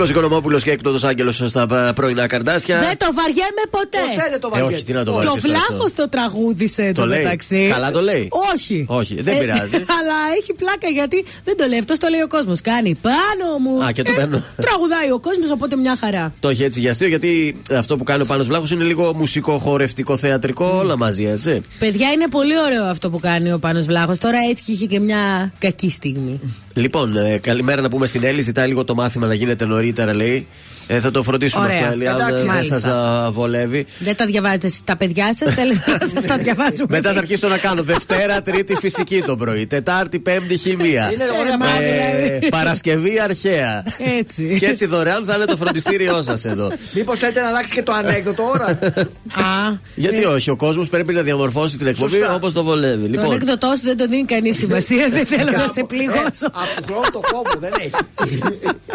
Νίκος 0.00 0.14
Οικονομόπουλος 0.14 0.62
και 0.62 0.70
έκτοτος 0.70 1.04
Άγγελος 1.04 1.42
στα 1.46 1.66
ε, 1.88 1.92
πρωινά 1.92 2.26
καρδάσια. 2.26 2.78
Δεν 2.78 2.96
το 2.98 3.06
βαριέμαι 3.14 3.64
ποτέ. 3.70 3.98
Ποτέ 4.14 4.28
δεν 4.30 4.40
το 4.40 4.46
Ε, 4.46 4.50
βαριέται. 4.50 4.74
όχι, 4.74 4.84
τι 4.84 4.92
να 4.92 5.04
το 5.04 5.10
Το 5.10 5.16
βαριέσαι 5.16 5.38
βλάχο 5.40 5.72
αυτό. 5.84 6.02
το 6.02 6.08
τραγούδισε 6.08 6.92
Το 6.94 7.00
το 7.00 7.06
λέει. 7.06 7.22
μεταξύ. 7.22 7.68
Καλά 7.72 7.90
το 7.90 8.02
λέει. 8.02 8.28
Όχι. 8.54 8.84
Όχι, 8.88 9.22
δεν 9.22 9.38
πειράζει. 9.38 9.74
αλλά 9.98 10.16
έχει 10.40 10.54
πλάκα 10.54 10.88
γιατί 10.88 11.24
δεν 11.44 11.56
το 11.56 11.66
λέει. 11.66 11.78
Αυτός 11.78 11.98
το 11.98 12.08
λέει 12.08 12.20
ο 12.20 12.26
κόσμος. 12.26 12.60
Κάνει 12.60 12.94
πάνω 12.94 13.58
μου. 13.62 13.84
Α, 13.84 13.92
και 13.92 14.02
το 14.02 14.12
παίρνω. 14.16 14.42
Τραγουδάει 14.56 15.10
ο 15.10 15.20
κόσμος, 15.20 15.50
οπότε 15.50 15.76
μια 15.76 15.96
χαρά. 16.00 16.32
Το 16.40 16.48
έχει 16.48 16.62
έτσι 16.62 16.80
για 16.80 16.90
αστείο 16.90 17.08
γιατί 17.08 17.60
αυτό 17.70 17.96
που 17.96 18.04
κάνει 18.04 18.22
ο 18.22 18.26
Πάνος 18.26 18.46
Βλάχος 18.46 18.70
είναι 18.70 18.84
λίγο 18.84 19.14
μουσικό, 19.14 19.58
χορευτικό, 19.58 20.16
θεατρικό, 20.16 20.76
όλα 20.78 20.96
μαζί, 20.96 21.24
έτσι. 21.24 21.62
Παιδιά, 21.78 22.10
είναι 22.10 22.28
πολύ 22.28 22.58
ωραίο 22.66 22.84
αυτό 22.84 23.10
που 23.10 23.18
κάνει 23.18 23.52
ο 23.52 23.58
Πάνος 23.58 23.86
Βλάχος. 23.86 24.18
Τώρα 24.18 24.38
έτσι 24.50 24.72
είχε 24.72 24.86
και 24.86 25.00
μια 25.00 25.52
κακή 25.58 25.90
στιγμή. 25.90 26.40
Λοιπόν, 26.80 27.16
ε, 27.16 27.38
καλημέρα 27.38 27.82
να 27.82 27.88
πούμε 27.88 28.06
στην 28.06 28.24
Έλλη. 28.24 28.42
Ζητάει 28.42 28.68
λίγο 28.68 28.84
το 28.84 28.94
μάθημα 28.94 29.26
να 29.26 29.34
γίνεται 29.34 29.64
νωρίτερα, 29.64 30.14
λέει. 30.14 30.46
Ε, 30.86 31.00
θα 31.00 31.10
το 31.10 31.22
φροντίσουμε 31.22 31.64
Ωραία. 31.64 31.76
αυτό, 31.78 31.92
Έλλη, 31.92 32.08
αν 32.08 32.14
Εντάξει, 32.20 32.44
δεν 32.46 32.54
μάλιστα. 32.54 32.80
σας 32.80 33.30
βολεύει. 33.32 33.86
Δεν 33.98 34.16
τα 34.16 34.26
διαβάζετε 34.26 34.66
εσείς 34.66 34.80
τα 34.84 34.96
παιδιά 34.96 35.34
σας, 35.38 35.54
θέλετε 35.54 35.90
να 36.00 36.06
σας 36.14 36.24
τα 36.26 36.36
διαβάζουμε. 36.44 36.86
Μετά 36.88 37.12
θα 37.12 37.18
αρχίσω 37.18 37.48
να 37.48 37.58
κάνω 37.58 37.82
Δευτέρα, 37.82 38.42
Τρίτη 38.42 38.74
φυσική 38.74 39.22
το 39.26 39.36
πρωί. 39.36 39.66
Τετάρτη, 39.66 40.18
Πέμπτη 40.18 40.56
χημεία. 40.58 41.10
Είναι 41.12 41.24
ωραία 41.40 41.82
Ε, 41.82 42.38
Παρασκευή 42.50 43.20
αρχαία. 43.20 43.84
Έτσι. 44.18 44.56
Και 44.58 44.66
έτσι 44.66 44.86
δωρεάν 44.86 45.24
θα 45.24 45.34
είναι 45.34 45.44
το 45.44 45.56
φροντιστήριό 45.56 46.22
σας 46.22 46.44
εδώ. 46.44 46.72
Μήπως 46.94 47.18
θέλετε 47.18 47.40
να 47.40 47.48
αλλάξει 47.48 47.72
και 47.72 47.82
το 47.82 47.92
ανέκδοτο 47.92 48.42
ώρα. 48.54 48.66
Α, 49.48 49.78
Γιατί 49.94 50.24
όχι, 50.24 50.50
ο 50.50 50.56
κόσμος 50.56 50.88
πρέπει 50.88 51.12
να 51.12 51.22
διαμορφώσει 51.22 51.76
την 51.78 51.86
εκπομπή 51.86 52.10
Σωστά. 52.18 52.34
όπως 52.34 52.52
το 52.52 52.64
βολεύει. 52.64 53.02
το 53.02 53.08
Λοιπόν, 53.10 53.24
ανέκδοτό 53.24 53.66
σου 53.76 53.82
δεν 53.84 53.96
το 53.96 54.06
δίνει 54.08 54.24
κανείς 54.24 54.56
σημασία. 54.56 55.08
Δεν 55.16 55.26
θέλω 55.26 55.50
να 55.50 55.72
σε 55.72 55.84
πληγώσω. 55.86 56.50
Από 56.78 56.86
χρόνο 56.86 57.06
το 57.12 57.20
κόβω, 57.32 57.50
δεν 57.58 57.72
έχει. 57.80 57.90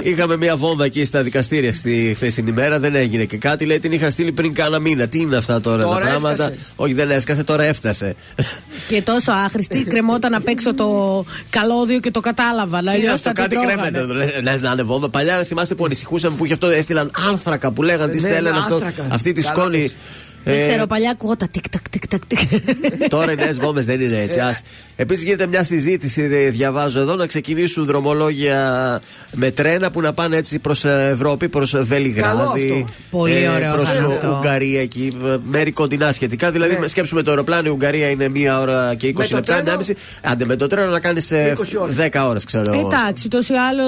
είχαμε 0.09 0.37
μια 0.37 0.55
βόμβα 0.55 0.85
εκεί 0.85 1.05
στα 1.05 1.21
δικαστήρια 1.23 1.73
στη 1.73 2.11
χθεσινή 2.15 2.49
ημέρα, 2.49 2.79
δεν 2.79 2.95
έγινε 2.95 3.23
και 3.25 3.37
κάτι. 3.37 3.65
Λέει 3.65 3.79
την 3.79 3.91
είχα 3.91 4.09
στείλει 4.09 4.31
πριν 4.31 4.53
κάνα 4.53 4.79
μήνα. 4.79 5.07
Τι 5.07 5.19
είναι 5.19 5.37
αυτά 5.37 5.61
τώρα, 5.61 5.83
Τώρα 5.83 5.99
τα 5.99 6.05
πράγματα; 6.09 6.33
έσκασε. 6.43 6.59
Όχι, 6.75 6.93
δεν 6.93 7.11
έσκασε, 7.11 7.43
τώρα 7.43 7.63
έφτασε. 7.63 8.15
Και 8.87 9.01
τόσο 9.01 9.31
άχρηστη, 9.31 9.83
κρεμόταν 9.83 10.33
απ' 10.33 10.47
έξω 10.47 10.73
το 10.73 11.25
καλώδιο 11.49 11.99
και 11.99 12.11
το 12.11 12.19
κατάλαβα. 12.19 12.77
Τι 12.79 12.83
είναι 12.85 12.91
Αλλιώ 12.93 13.13
αυτό, 13.13 13.29
θα 13.29 13.33
την 13.33 13.43
κάτι 13.43 13.55
τρώγανε. 13.55 13.91
κρέμεται. 13.91 14.41
Λε 14.41 14.57
να 14.59 14.71
είναι 14.71 14.83
βόμβα. 14.83 15.09
Παλιά 15.09 15.43
θυμάστε 15.43 15.75
που 15.75 15.85
ανησυχούσαμε 15.85 16.35
που 16.37 16.45
γι' 16.45 16.53
αυτό 16.53 16.67
έστειλαν 16.67 17.11
άνθρακα 17.29 17.71
που 17.71 17.83
λέγαν 17.83 18.09
τι 18.09 18.21
Ναι, 18.21 18.29
στέλνουν 18.29 18.51
ναι, 18.53 18.59
αυτό. 18.59 18.73
άνθρακα. 18.73 19.07
Αυτή 19.11 19.31
τη 19.31 19.41
Καλά 19.41 19.53
σκόνη. 19.55 19.91
Λες. 20.45 20.55
Δεν 20.55 20.63
Ε, 20.63 20.67
ξέρω, 20.67 20.85
παλιά 20.85 21.09
ακούγονταν 21.11 21.49
τικ 21.51 21.69
τακ 21.69 21.89
τικ 21.89 22.07
τακ 22.07 22.25
τικ. 22.25 22.39
Τώρα 23.15 23.31
οι 23.31 23.35
νέες 23.35 23.59
βόμβες 23.59 23.85
δεν 23.85 24.01
είναι 24.01 24.19
έτσι. 24.21 24.39
Ας. 24.39 24.61
Επίσης 24.95 25.23
γίνεται 25.23 25.47
μια 25.47 25.63
συζήτηση, 25.63 26.27
δε- 26.27 26.49
διαβάζω 26.49 26.99
εδώ, 26.99 27.15
να 27.15 27.27
ξεκινήσουν 27.27 27.85
δρομολόγια 27.85 29.01
με 29.31 29.51
τρένα 29.51 29.91
που 29.91 30.01
να 30.01 30.13
πάνε 30.13 30.37
έτσι 30.37 30.59
προς 30.59 30.85
Ευρώπη, 30.85 31.49
προς 31.49 31.71
Καλό 31.71 31.83
Βελιγράδι, 31.85 32.71
αυτό. 32.71 32.93
Πολύ 33.09 33.47
ωραίο 33.55 33.73
προς 33.73 33.89
θα 33.89 33.95
είναι 33.95 34.13
αυτό. 34.13 34.35
Ουγγαρία 34.37 34.81
εκεί, 34.81 35.17
ε, 35.25 35.35
μέρη 35.43 35.71
κοντινά 35.71 36.11
σχετικά. 36.11 36.51
Δηλαδή, 36.51 36.77
Ναι. 36.79 36.87
σκέψουμε 36.87 37.21
το 37.21 37.29
αεροπλάνο, 37.31 37.67
η 37.67 37.71
Ουγγαρία 37.71 38.09
είναι 38.09 38.29
μία 38.29 38.59
ώρα 38.59 38.95
και 38.95 39.07
20 39.07 39.17
Με 39.17 39.27
το 39.27 39.35
λεπτά, 39.35 39.53
τρένο; 39.63 39.79
1,5. 39.79 39.95
Άντε 40.23 40.45
με 40.45 40.55
το 40.55 40.67
τρένο 40.67 40.91
να 40.91 40.99
κάνεις 40.99 41.31
20 41.31 41.77
ώρες. 41.81 41.95
10 41.95 42.27
ώρες, 42.27 42.43
ξέρω 42.43 42.73
εγώ. 42.73 42.87
Εντάξει, 42.87 43.27
τόσο 43.27 43.53
ή 43.53 43.57
άλλω 43.57 43.87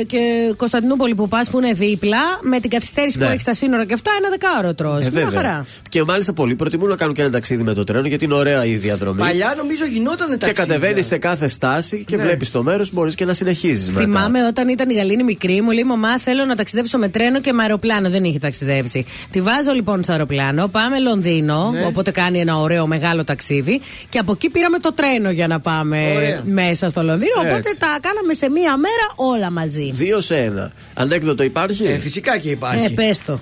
ε, 0.00 0.04
και 0.04 0.18
Κωνσταντινούπολη 0.56 1.14
που 1.14 1.28
πας 1.28 1.50
που 1.50 1.58
είναι 1.58 1.72
δίπλα, 1.72 2.18
με 2.42 2.60
την 2.60 2.70
καθυστέρηση 2.70 3.18
Ναι. 3.18 3.24
που 3.24 3.30
έχεις 3.30 3.42
στα 3.42 3.54
σύνορα 3.54 3.84
και 3.86 3.94
αυτά, 3.94 4.10
ένα 4.18 4.28
δεκάωρο 4.30 4.74
τρώ. 4.74 4.94
Ε, 4.94 4.98
Μια 5.00 5.10
βέβαια. 5.10 5.40
χαρά. 5.40 5.66
Και 5.98 6.04
μάλιστα 6.04 6.32
πολλοί 6.32 6.54
προτιμούν 6.56 6.88
να 6.88 6.96
κάνουν 6.96 7.14
και 7.14 7.20
ένα 7.22 7.30
ταξίδι 7.30 7.62
με 7.62 7.72
το 7.74 7.84
τρένο 7.84 8.06
γιατί 8.08 8.24
είναι 8.24 8.34
ωραία 8.34 8.64
η 8.64 8.74
διαδρομή. 8.76 9.18
Παλιά 9.20 9.54
νομίζω 9.56 9.84
γινόταν 9.84 10.28
Και 10.30 10.36
ταξίδια. 10.36 10.64
κατεβαίνεις 10.74 11.06
σε 11.06 11.18
κάθε 11.18 11.48
στάση 11.48 12.04
και 12.06 12.16
Ναι. 12.16 12.22
βλέπεις 12.22 12.50
το 12.50 12.62
μέρος, 12.62 12.92
μπορείς 12.92 13.14
και 13.14 13.24
να 13.24 13.32
συνεχίζεις 13.32 13.88
μετά. 13.90 14.00
Θυμάμαι 14.00 14.46
όταν 14.46 14.68
ήταν 14.68 14.90
η 14.90 14.94
Γαλήνη 14.94 15.22
μικρή, 15.22 15.60
μου 15.60 15.70
λέει: 15.70 15.84
Μαμά, 15.84 16.18
θέλω 16.18 16.44
να 16.44 16.54
ταξιδέψω 16.54 16.98
με 16.98 17.08
τρένο 17.08 17.40
και 17.40 17.52
με 17.52 17.62
αεροπλάνο. 17.62 18.10
Δεν 18.10 18.24
είχε 18.24 18.38
ταξιδέψει. 18.38 19.04
Τη 19.30 19.40
βάζω 19.40 19.72
λοιπόν 19.72 20.02
στο 20.02 20.12
αεροπλάνο, 20.12 20.68
πάμε 20.68 20.98
Λονδίνο, 20.98 21.70
Ναι. 21.72 21.84
οπότε 21.86 22.10
κάνει 22.10 22.40
ένα 22.40 22.58
ωραίο 22.58 22.86
μεγάλο 22.86 23.24
ταξίδι. 23.24 23.80
Και 24.08 24.18
από 24.18 24.32
εκεί 24.32 24.50
πήραμε 24.50 24.78
το 24.78 24.92
τρένο 24.92 25.30
για 25.30 25.46
να 25.46 25.60
πάμε 25.60 26.12
Ωραία. 26.16 26.42
μέσα 26.46 26.88
στο 26.88 27.02
Λονδίνο. 27.02 27.32
Οπότε 27.38 27.56
Έτσι. 27.56 27.78
τα 27.78 27.98
κάναμε 28.00 28.32
σε 28.32 28.50
μία 28.50 28.76
μέρα 28.76 29.06
όλα 29.16 29.50
μαζί. 29.50 29.90
Δύο 29.92 30.20
σε 30.20 30.36
ένα. 30.36 30.72
Ανέκδοτο 30.94 31.42
υπάρχει; 31.42 31.84
Ε, 31.84 31.98
φυσικά 31.98 32.38
και 32.38 32.50
υπάρχει. 32.50 32.84
Ε, 32.84 32.88
πες 32.88 33.22
το. 33.26 33.40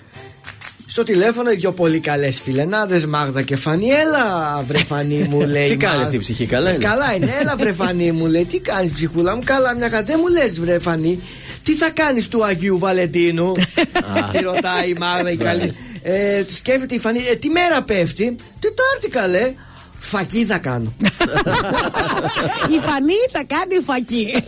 Στο 0.87 1.03
τηλέφωνο 1.03 1.51
δύο 1.51 1.73
πολύ 1.73 1.99
καλές 1.99 2.41
φιλενάδες, 2.41 3.07
Μάγδα 3.07 3.43
και 3.43 3.57
Φανή. 3.57 3.89
Έλα, 3.89 4.65
βρε 4.67 5.05
μου, 5.29 5.41
λέει. 5.55 5.69
Τι 5.69 5.77
κάνεις 5.77 6.05
αυτή 6.05 6.17
η 6.17 6.19
ψυχή, 6.19 6.47
καλά 6.47 6.71
είναι. 6.75 6.85
Καλά 6.85 7.15
είναι, 7.15 7.35
έλα, 7.41 7.57
βρεφανί 7.57 8.13
μου, 8.13 8.27
λέει. 8.27 8.45
Τι 8.45 8.59
κάνεις, 8.59 8.93
ψυχούλα 8.93 9.35
μου, 9.35 9.43
καλά 9.45 9.75
μια 9.75 9.89
κατέ 9.89 10.17
μου 10.17 10.27
λες, 10.27 10.61
βρεφανί. 10.61 11.23
Τι 11.63 11.73
θα 11.75 11.91
κάνεις 11.91 12.29
του 12.29 12.45
Αγίου 12.45 12.79
Βαλεντίνου, 12.79 13.53
τη 14.33 14.39
ρωτάει 14.43 14.89
η 14.91 14.97
Μάγδα 14.99 15.31
η 15.31 15.37
καλή. 15.37 15.73
Ε, 16.03 16.45
σκέφτεται 16.55 16.95
η 16.95 16.99
Φανή, 16.99 17.19
ε, 17.31 17.35
τι 17.35 17.49
μέρα 17.49 17.83
πέφτει, 17.83 18.37
Τετάρτη 18.61 19.09
καλέ. 19.09 19.53
Φακή 19.99 20.45
θα 20.45 20.59
κάνω. 20.59 20.95
η 22.77 22.79
Φανή 22.79 23.19
θα 23.33 23.43
κάνει 23.47 23.83
φακή. 23.85 24.45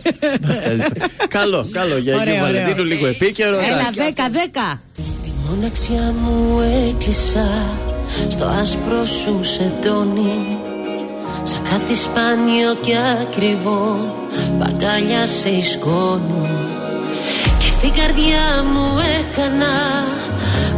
καλό, 1.27 1.69
καλό 1.71 1.97
για 1.97 2.19
Αγίου 2.19 2.39
Βαλεντίνου, 2.41 2.83
λίγο 2.83 3.07
επίκαιρο. 3.07 3.59
Ένα 3.59 4.77
10-10 4.77 4.79
μοναξιά 5.49 6.13
μου 6.21 6.59
έκλεισα 6.89 7.47
στο 8.27 8.45
άσπρο 8.45 9.05
σου 9.05 9.43
σεντόνι 9.43 10.57
Σαν 11.43 11.61
κάτι 11.69 11.95
σπάνιο 11.95 12.75
και 12.81 12.95
ακριβό 13.21 14.13
παγκάλια 14.59 15.25
σε 15.25 15.49
η 15.49 15.61
σκόνη. 15.61 16.67
Και 17.59 17.69
στην 17.69 17.93
καρδιά 17.93 18.63
μου 18.73 18.87
έκανα 19.19 19.75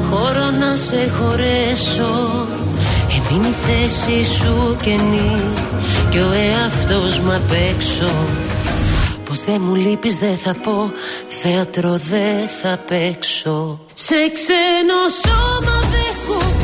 χώρο 0.09 0.49
να 0.59 0.76
σε 0.76 1.09
χωρέσω. 1.09 2.47
Έμεινε 3.15 3.47
η 3.47 3.55
θέση 3.65 4.32
σου 4.32 4.76
καινή 4.82 5.36
και 6.09 6.19
ο 6.19 6.32
εαυτός 6.32 7.19
μου 7.19 7.32
απ' 7.34 7.53
έξω 7.72 8.11
Πως 9.32 9.43
δεν 9.43 9.61
μου 9.61 9.75
λείπεις 9.75 10.17
δεν 10.17 10.38
θα 10.38 10.53
πω. 10.53 10.91
Θέατρο 11.27 11.97
δεν 11.97 12.47
θα 12.47 12.79
παίξω. 12.88 13.79
Σε 13.93 14.15
ξένο 14.34 15.01
σώμα 15.21 15.79
δεν 15.91 16.13
κουπώνει 16.25 16.61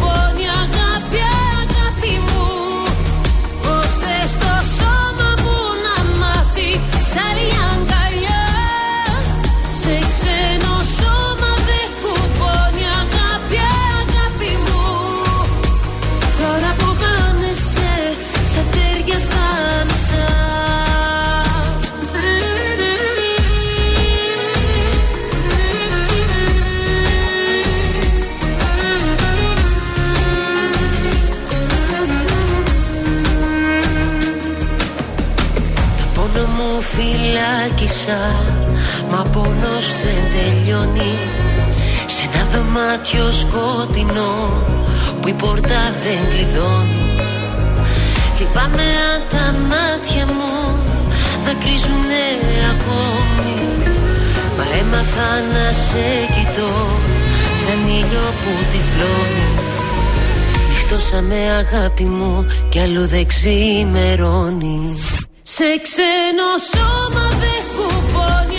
φυλάκισα 38.08 38.20
Μα 39.12 39.22
πόνος 39.32 39.88
δεν 40.04 40.24
τελειώνει. 40.34 41.18
Σε 42.06 42.22
ένα 42.34 42.44
δωμάτιο 42.52 43.32
σκοτεινό 43.32 44.34
Που 45.22 45.28
η 45.28 45.34
πόρτα 45.34 45.82
δεν 46.04 46.20
κλειδώνει. 46.32 47.06
Λυπάμαι 48.40 48.88
αν 49.12 49.22
τα 49.32 49.46
μάτια 49.70 50.26
μου 50.26 50.56
Δακρύζουνε 51.44 52.26
ακόμη. 52.72 53.56
Μα 54.58 54.66
έμαθα 54.80 55.32
να 55.54 55.72
σε 55.72 56.08
κοιτώ 56.36 56.74
Σαν 57.62 57.88
ήλιο 57.88 58.28
που 58.42 58.52
τυφλώνει. 58.72 59.48
Νυχτώσαμε 60.70 61.36
αγάπη 61.36 62.04
μου 62.04 62.46
Κι 62.70 62.80
αλλού 62.80 63.08
δεν 63.08 63.28
ξημερώνει 63.28 64.98
Σε 65.56 65.78
ξένο 65.82 66.50
σώμα 66.72 67.26
δεν 67.42 67.62
κουπώνει 67.76 68.57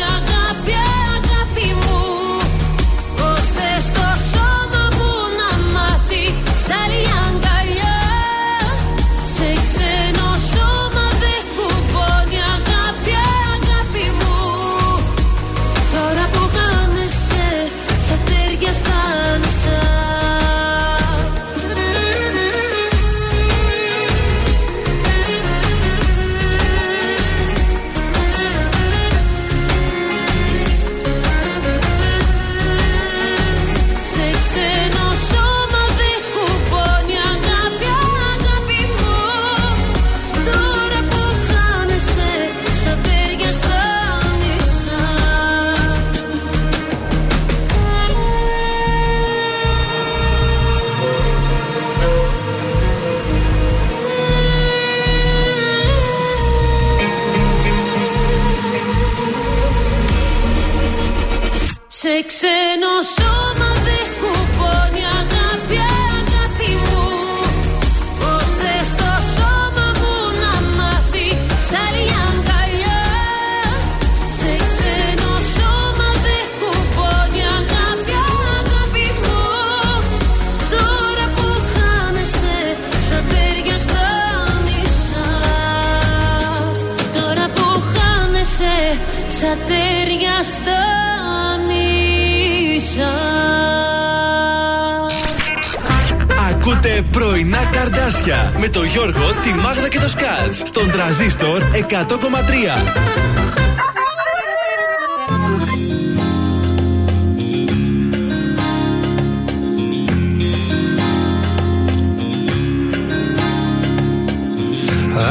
καρδάσια 98.28 98.60
με 98.60 98.68
το 98.68 98.82
Γιώργο, 98.82 99.34
τη 99.42 99.54
Μάγδα 99.54 99.88
και 99.88 99.98
το 99.98 100.08
Σκάτς. 100.08 100.62
Στον 100.64 100.90
τραζίστορ 100.90 101.62
100,3. 101.72 102.84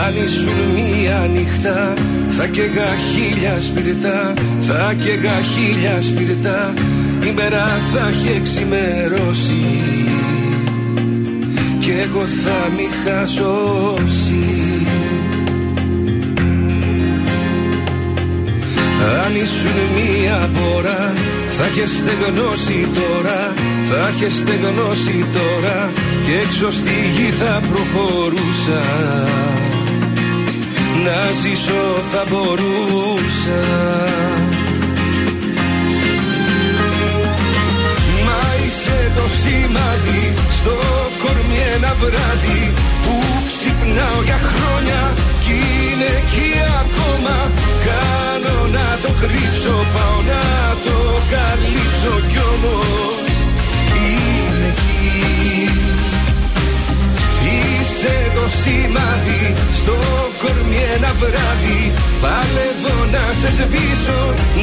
Αν 0.05 0.15
ήσουν 0.15 0.53
μία 0.75 1.27
νύχτα 1.33 1.93
θα 2.29 2.47
καίγα 2.47 2.95
χίλια 2.95 3.59
σπιρτά. 3.59 4.33
Θα 4.61 4.93
καίγα 4.93 5.41
χίλια 5.41 6.01
σπιρτά. 6.01 6.73
Η 7.27 7.31
μέρα 7.31 7.65
θα 7.93 8.07
έχει 8.07 8.37
εξημερώσει. 8.37 9.96
Κι 9.96 9.96
εγώ 12.03 12.25
θα 12.25 12.71
μη 12.75 12.87
χασώσει. 13.03 14.47
Αν 19.25 19.35
ήσουν 19.35 19.77
μία 19.95 20.49
πόρα 20.53 21.13
θα 21.57 21.65
είχες 21.67 21.89
στεγνώσει 21.89 22.87
τώρα 22.93 23.53
Θα 23.89 24.11
είχες 24.15 24.33
στεγνώσει 24.33 25.25
τώρα 25.33 25.91
Και 26.25 26.33
έξω 26.45 26.71
στη 26.71 26.93
γη 27.15 27.29
θα 27.31 27.61
προχωρούσα. 27.69 28.83
Να 31.03 31.31
ζήσω 31.41 32.01
θα 32.11 32.23
μπορούσα 32.29 33.59
το 39.17 39.25
σημάδι 39.39 40.23
στο 40.57 40.75
κορμί 41.21 41.59
ένα 41.75 41.91
βράδυ 42.01 42.63
Που 43.03 43.15
ξυπνάω 43.49 44.19
για 44.27 44.39
χρόνια 44.49 45.01
κι 45.43 45.55
είναι 45.91 46.09
εκεί 46.21 46.51
ακόμα. 46.83 47.35
Κάνω 47.87 48.55
να 48.75 48.87
το 49.03 49.11
κρύψω, 49.21 49.75
πάω 49.93 50.17
να 50.31 50.43
το 50.85 50.97
καλύψω 51.33 52.13
κι 52.31 52.39
όμως 52.53 53.26
Είσαι 57.99 58.31
το 58.35 58.45
σημάδι 58.61 59.53
στο 59.79 59.95
κορμί 60.41 60.81
ένα 60.95 61.11
βράδυ. 61.21 61.81
Παλεύω 62.21 62.95
να 63.11 63.25
σε 63.39 63.49
σβήσω, 63.57 64.21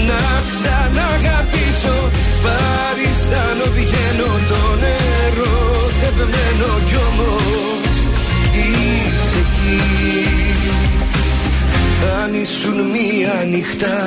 να 0.08 0.22
ξαναγαπήσω. 0.50 1.96
Παριστάνω 2.44 3.64
βγαίνω 3.76 4.30
το 4.50 4.60
νερό 4.82 5.90
τευμένο 6.00 6.68
κι 6.88 6.96
όμως 7.08 7.96
είσαι 8.64 9.38
εκεί. 9.44 10.28
Αν 12.22 12.34
ήσουν 12.34 12.76
μία 12.94 13.44
νύχτα 13.50 14.06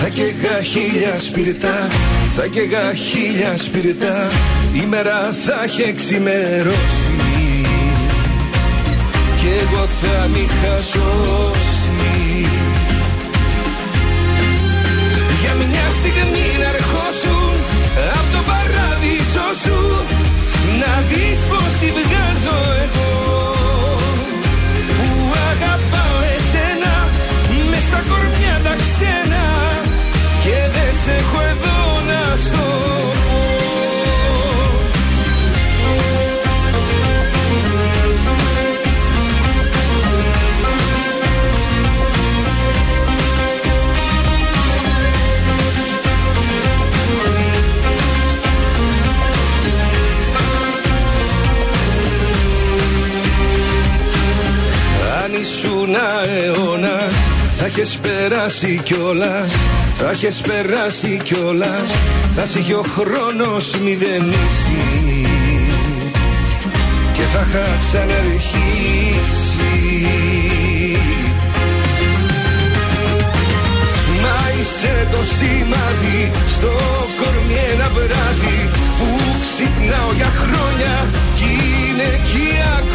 θα 0.00 0.08
καίγα 0.08 0.62
χίλια 0.62 1.20
σπιρτά 1.20 1.88
Θα 2.36 2.46
καίγα 2.46 2.94
χίλια 2.94 3.56
σπιρτά 3.56 4.28
Η 4.82 4.86
μέρα 4.86 5.34
θα 5.44 5.62
έχει 5.64 5.82
εξημερώσει 5.82 7.23
Κι 9.44 9.50
εγώ 9.50 9.84
θα 10.00 10.28
μη 10.32 10.46
χασώσει 10.60 12.10
Για 15.40 15.54
μια 15.54 15.86
στιγμή 15.98 16.48
να 16.62 16.68
ερχόσουν 16.74 17.52
Απ' 18.18 18.28
το 18.34 18.40
παράδεισο 18.50 19.46
σου 19.62 19.80
Να 20.80 20.92
δεις 21.08 21.40
πως 21.50 21.72
τη 21.80 21.88
βγάζω 21.98 22.58
εγώ. 22.84 23.12
Που 24.96 25.08
αγαπάω 25.50 26.18
εσένα 26.36 26.94
μες 27.70 27.82
στα 27.88 28.00
κορμιά 28.08 28.54
τα 28.64 28.74
ξένα 28.82 29.44
και 30.44 30.56
δεν 30.74 30.92
σε 31.02 31.12
έχω 31.20 31.40
εδώ 31.52 31.78
να 32.08 32.36
στο 32.44 32.93
ήσουν 55.84 55.94
αιώνα 55.94 57.10
θα 57.56 57.64
έχεις 57.64 57.98
περάσει 58.02 58.80
κιόλας. 58.84 59.52
Θα 59.94 60.10
έχεις 60.10 60.40
περάσει 60.40 61.20
κιόλας. 61.24 61.94
Θα 62.34 62.46
σε 62.46 62.58
είχε 62.58 62.74
ο 62.74 62.82
χρόνος 62.82 63.78
μηδενίσει 63.82 65.26
Και 67.12 67.22
θα 67.32 67.46
είχα 67.48 67.78
ξαναρχίσει 67.80 68.74
Μα 74.22 74.38
είσαι 74.60 75.06
το 75.10 75.18
σημάδι 75.36 76.30
στο 76.46 76.72
κορμί 77.20 77.56
ένα 77.72 77.88
βράδυ 77.94 78.70
Που 78.98 79.06
ξυπνάω 79.42 80.12
για 80.16 80.32
χρόνια 80.36 81.08
κι 81.34 81.44
είναι 81.44 82.02
εκεί 82.02 82.48
ακόμα 82.78 82.84
Κάνω 82.84 82.84
να 82.84 82.92
το 82.92 82.93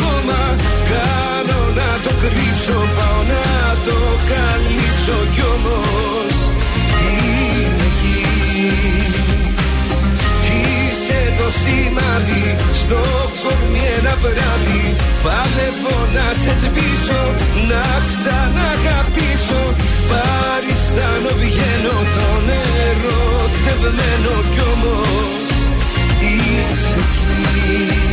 κρύψω, 2.69 2.89
πάω 2.97 3.21
να 3.31 3.75
το 3.85 3.97
καλύψω 4.31 5.17
κι 5.33 5.41
όμως. 5.55 6.35
Είναι 7.11 7.85
εκεί. 7.91 8.21
Είσαι 10.55 11.33
το 11.37 11.47
σημάδι 11.61 12.55
στο 12.81 12.99
κορμί 13.41 13.83
ένα 13.97 14.13
βράδυ. 14.23 14.85
Παλεύω 15.23 15.97
να 16.15 16.27
σε 16.41 16.53
σβήσω, 16.61 17.23
να 17.71 17.85
ξαναγαπήσω. 18.09 19.61
Παριστάνω 20.11 21.31
βγαίνω 21.41 21.97
το 22.15 22.27
νερό 22.47 23.21
τευμένο 23.65 24.33
κι 24.53 24.61
όμως. 24.73 25.53
Είσαι 26.19 26.99
εκεί 26.99 28.08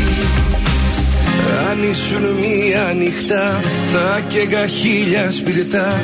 αν 1.70 1.82
ήσουν 1.82 2.22
μία 2.22 2.95
νύχτα 2.99 3.61
θα 3.93 4.20
καίγα 4.28 4.66
χίλια 4.66 5.30
σπιρτά. 5.30 6.01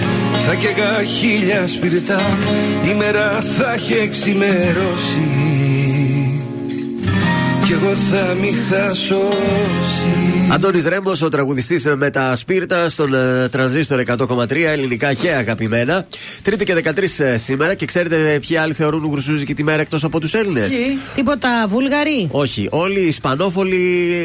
Θα 0.47 0.55
καίγα 0.55 1.03
χίλια 1.03 1.67
σπιρτά. 1.67 2.21
Η 2.91 2.95
μέρα 2.95 3.41
θα 3.57 3.73
έχει 3.73 3.95
εξημερώσει. 3.95 5.42
Κι 5.42 5.42
εγώ 7.85 7.95
θα 7.95 8.35
μη 8.35 8.53
χασώσει 8.71 10.51
Αντώνης 10.53 10.87
Ρέμπος, 10.87 11.23
ο 11.23 11.29
τραγουδιστής 11.29 11.87
με 11.97 12.11
τα 12.11 12.37
σπίρτα 12.37 12.89
στον 12.89 13.15
ε, 13.15 13.49
τρανζίστορ 13.49 14.03
100,3 14.07 14.51
ελληνικά 14.53 15.15
και 15.15 15.31
αγαπημένα. 15.31 16.07
Τρίτη 16.43 16.65
και 16.65 16.75
13 16.85 17.03
ε, 17.19 17.37
σήμερα 17.39 17.75
και 17.75 17.85
ξέρετε 17.87 18.39
ποιοι 18.49 18.57
άλλοι 18.57 18.73
θεωρούν 18.73 19.11
Γρουσούζικη 19.11 19.55
τη 19.55 19.63
μέρα 19.63 19.81
εκτός 19.81 20.05
από 20.05 20.21
τους 20.21 20.35
Έλληνες; 20.35 20.73
Τίποτα, 21.15 21.49
Βούλγαροι; 21.69 22.29
Όχι, 22.31 22.69
όλοι 22.71 23.01
οι 23.01 23.07
ισπανόφολοι 23.07 23.79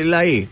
λαοί. 0.05 0.47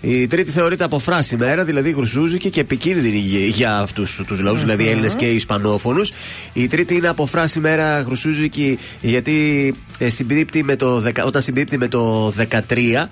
Η 0.00 0.26
τρίτη 0.26 0.50
θεωρείται 0.50 0.84
αποφράση 0.84 1.36
μέρα, 1.36 1.64
δηλαδή 1.64 1.90
γρουσούζικη 1.90 2.50
και 2.50 2.60
επικίνδυνη 2.60 3.16
για- 3.18 3.46
για 3.46 3.76
αυτούς 3.78 4.20
τους 4.26 4.40
λαούς, 4.40 4.60
δηλαδή 4.60 4.88
Έλληνες 4.88 5.14
και 5.14 5.24
Ισπανόφωνους. 5.30 6.12
Η 6.52 6.66
τρίτη 6.66 6.94
είναι 6.94 7.08
αποφράση 7.08 7.60
μέρα 7.60 8.00
γρουσούζικη 8.00 8.78
γιατί 9.00 9.74
ε, 9.98 10.08
συμπίπτει 10.08 10.62
με 10.64 10.76
το, 10.76 10.98
δεκα- 11.00 11.24
όταν 11.24 11.42
συμπίπτει 11.42 11.78
με 11.78 11.88
το 11.88 12.25
13. 12.32 13.08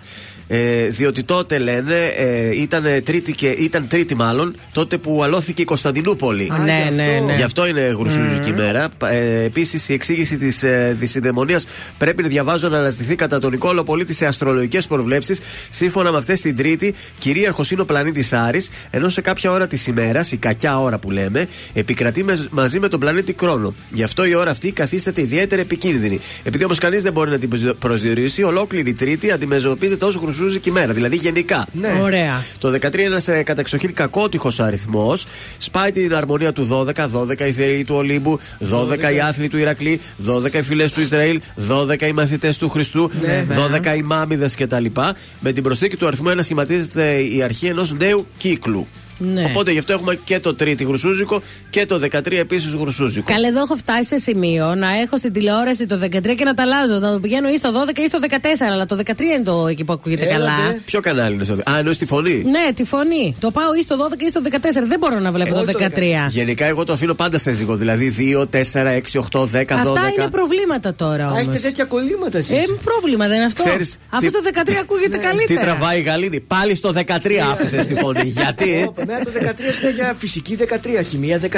Ε, 0.49 0.89
διότι 0.89 1.23
τότε 1.25 1.59
λένε 1.59 1.95
ε, 2.17 2.61
ήταν, 2.61 2.85
τρίτη 3.05 3.33
και, 3.33 3.49
ήταν 3.49 3.89
τρίτη 3.89 4.15
μάλλον 4.15 4.57
τότε 4.73 4.99
που 4.99 5.23
αλώθηκε 5.23 5.63
η 5.63 5.65
Κωνσταντινούπολη. 5.65 6.51
Α, 6.53 6.59
Ναι, 6.59 6.87
γι' 6.91 6.95
ναι, 6.95 7.03
αυτό. 7.03 7.25
ναι. 7.27 7.35
Γι' 7.37 7.43
αυτό 7.43 7.67
είναι 7.67 7.81
γρουσούζικη 7.81 8.53
μέρα. 8.53 8.89
Ε, 9.11 9.43
Επίσης, 9.45 9.89
η 9.89 9.93
εξήγηση 9.93 10.37
της 10.37 10.63
ε, 10.63 10.93
δυσυδαιμονίας 10.99 11.67
πρέπει 11.99 12.23
να 12.23 12.29
διαβάζω 12.29 12.69
να 12.69 12.79
αναζητηθεί 12.79 13.15
κατά 13.15 13.39
τον 13.39 13.51
Νικόλο 13.51 13.85
Πολίτη 13.85 14.15
σε 14.15 14.27
αστρολογικές 14.27 14.87
προβλέψεις. 14.87 15.41
Σύμφωνα 15.71 16.11
με 16.13 16.19
αυτές 16.19 16.41
την 16.41 16.57
Τρίτη, 16.57 16.95
κυρίαρχος 17.19 17.71
είναι 17.71 17.81
ο 17.81 17.85
πλανήτης 17.85 18.33
Άρης, 18.33 18.71
ενώ 18.91 19.09
σε 19.09 19.21
κάποια 19.21 19.51
ώρα 19.51 19.67
της 19.67 19.87
ημέρας, 19.87 20.33
η 20.33 20.37
κακιά 20.37 20.81
ώρα 20.81 20.99
που 20.99 21.11
λέμε, 21.11 21.47
επικρατεί 21.73 22.25
με- 22.25 22.47
μαζί 22.51 22.79
με 22.79 22.89
τον 22.89 23.01
πλανήτη 23.01 23.33
Κρόνο. 23.33 23.75
Γι' 23.93 24.03
αυτό 24.03 24.25
η 24.27 24.35
ώρα 24.35 24.51
αυτή 24.51 24.73
καθίσταται 24.73 25.21
ιδιαίτερα 25.21 25.61
επικίνδυνη. 25.61 26.21
Επειδή 26.43 26.65
όμως 26.65 26.79
κανείς 26.79 27.03
δεν 27.03 27.13
μπορεί 27.13 27.31
να 27.31 27.39
την 27.39 27.49
προσδιο- 27.49 27.75
προσδιορίσει, 27.75 28.43
ολόκληρη 28.43 28.91
η 28.91 28.95
Τρίτη 28.95 29.31
αντιμετωπίζεται 29.31 30.05
ως 30.05 30.17
γρουσούζικη 30.45 30.71
μέρα, 30.71 30.93
δηλαδή 30.93 31.17
γενικά. 31.17 31.67
Ναι. 31.73 31.99
Ωραία. 32.03 32.43
Το 32.59 32.69
13 32.69 32.95
είναι 32.95 33.03
ένας 33.03 33.29
κατεξοχήν 33.45 33.95
κακότυχος 33.95 34.61
αριθμός. 34.61 35.27
Σπάει 35.59 35.93
την 35.93 36.15
αρμονία 36.15 36.53
του 36.53 36.69
12, 36.71 37.09
12 37.09 37.47
οι 37.47 37.53
θεοί 37.53 37.85
του 37.85 37.95
Ολύμπου, 37.95 38.39
12 38.59 39.13
οι 39.15 39.21
άθλοι 39.21 39.49
του 39.49 39.59
Ηρακλή, 39.59 40.01
12 40.17 40.55
οι 40.55 40.63
φίλες 40.63 40.93
του 40.93 41.01
Ισραήλ, 41.01 41.41
12 41.57 42.07
οι 42.07 42.13
μαθητές 42.13 42.59
του 42.59 42.69
Χριστού, 42.69 43.11
Ναι, 43.21 43.47
12 43.85 43.97
οι 43.97 44.03
μάμιδες 44.03 44.55
κτλ. 44.55 44.85
Με 45.41 45.53
την 45.53 45.63
προσθήκη 45.63 45.97
του 45.97 46.07
αριθμού 46.07 46.31
1 46.31 46.39
σχηματίζεται 46.43 47.15
η 47.15 47.43
αρχή 47.43 47.67
ενός 47.67 47.93
νέου 47.93 48.27
κύκλου. 48.37 48.87
Ναι. 49.19 49.45
Οπότε 49.45 49.73
γι' 49.73 49.79
αυτό 49.79 49.93
έχουμε 49.93 50.19
και 50.25 50.41
το 50.41 50.55
τρίτη 50.55 50.85
γρουσούζικο 50.85 51.43
και 51.71 51.87
το 51.87 52.01
13 52.13 52.33
επίσης 52.33 52.73
γρουσούζικο. 52.75 53.33
Καλέ, 53.33 53.47
εδώ 53.49 53.61
έχω 53.61 53.77
φτάσει 53.77 54.05
σε 54.05 54.19
σημείο 54.19 54.75
να 54.75 54.89
έχω 55.01 55.17
στην 55.17 55.33
τηλεόραση 55.33 55.87
το 55.87 56.01
13 56.03 56.35
και 56.37 56.45
να 56.45 56.55
τα 56.55 56.63
αλλάζω. 56.63 56.99
Να 56.99 57.13
το 57.13 57.21
πηγαίνω 57.21 57.49
ή 57.49 57.57
στο 57.57 57.71
12 57.95 57.99
ή 57.99 58.07
στο 58.09 58.19
14. 58.29 58.37
Αλλά 58.73 58.87
το 58.87 58.99
13 59.07 59.21
είναι 59.21 59.43
το 59.45 59.67
εκεί 59.67 59.85
που 59.85 59.93
ακούγεται 59.93 60.25
καλά. 60.25 60.53
Ποιο 60.85 61.01
κανάλι 61.01 61.35
είναι 61.35 61.45
στο. 61.45 61.53
Α, 61.55 61.79
εννοείς 61.79 61.99
τη 61.99 62.07
φωνή; 62.07 62.43
Ναι, 62.45 62.73
τη 62.75 62.85
φωνή. 62.85 63.35
Το 63.41 63.51
πάω 63.51 63.75
ή 63.81 63.83
στο 63.83 63.97
12 63.97 64.21
ή 64.21 64.29
στο 64.29 64.41
14. 64.51 64.59
Δεν 64.87 64.99
μπορώ 64.99 65.19
να 65.19 65.33
βλέπω 65.33 65.55
το 65.55 65.65
13. 65.79 66.03
Γενικά 66.29 66.65
εγώ 66.67 66.85
το 66.85 66.93
αφήνω 66.93 67.15
πάντα 67.15 67.39
σε 67.39 67.53
ζυγό. 67.53 67.77
Δηλαδή 67.77 68.15
2, 68.19 68.47
4, 68.51 68.87
6, 68.87 69.21
8, 69.33 69.41
10, 69.41 69.47
12. 69.47 69.65
Αυτά 69.71 70.11
είναι 70.19 70.29
προβλήματα 70.31 70.95
τώρα 70.95 71.25
Α, 71.25 71.29
όμως. 71.29 71.41
έχετε 71.41 71.59
τέτοια 71.59 71.85
κολλήματα 71.85 72.39
εσείς. 72.39 72.51
Ε, 72.53 72.65
πρόβλημα 72.85 73.27
δεν 73.27 73.37
είναι 73.37 73.45
αυτό. 73.45 73.63
Ξέρεις, 73.65 73.97
αυτό 74.11 74.27
τι- 74.27 74.33
το 74.33 74.41
13 74.43 74.79
ακούγεται 74.81 75.17
Τι 75.19 75.25
καλύτερα. 75.27 75.61
τραβάει 75.61 75.99
η 75.99 76.03
Γαλήνη; 76.03 76.41
Πάλι 76.41 76.75
στο 76.77 76.93
13 76.93 77.39
άφησες 77.53 77.87
τη 77.87 77.95
φωνή. 77.95 78.23
Γιατί; 78.43 78.91
Εμένα 79.09 79.25
το 79.25 79.31
13 79.35 79.83
είναι 79.83 79.91
για 79.95 80.15
φυσική 80.19 80.57
13, 81.01 81.05
χημεία 81.09 81.39
13. 81.39 81.45
Α, 81.47 81.53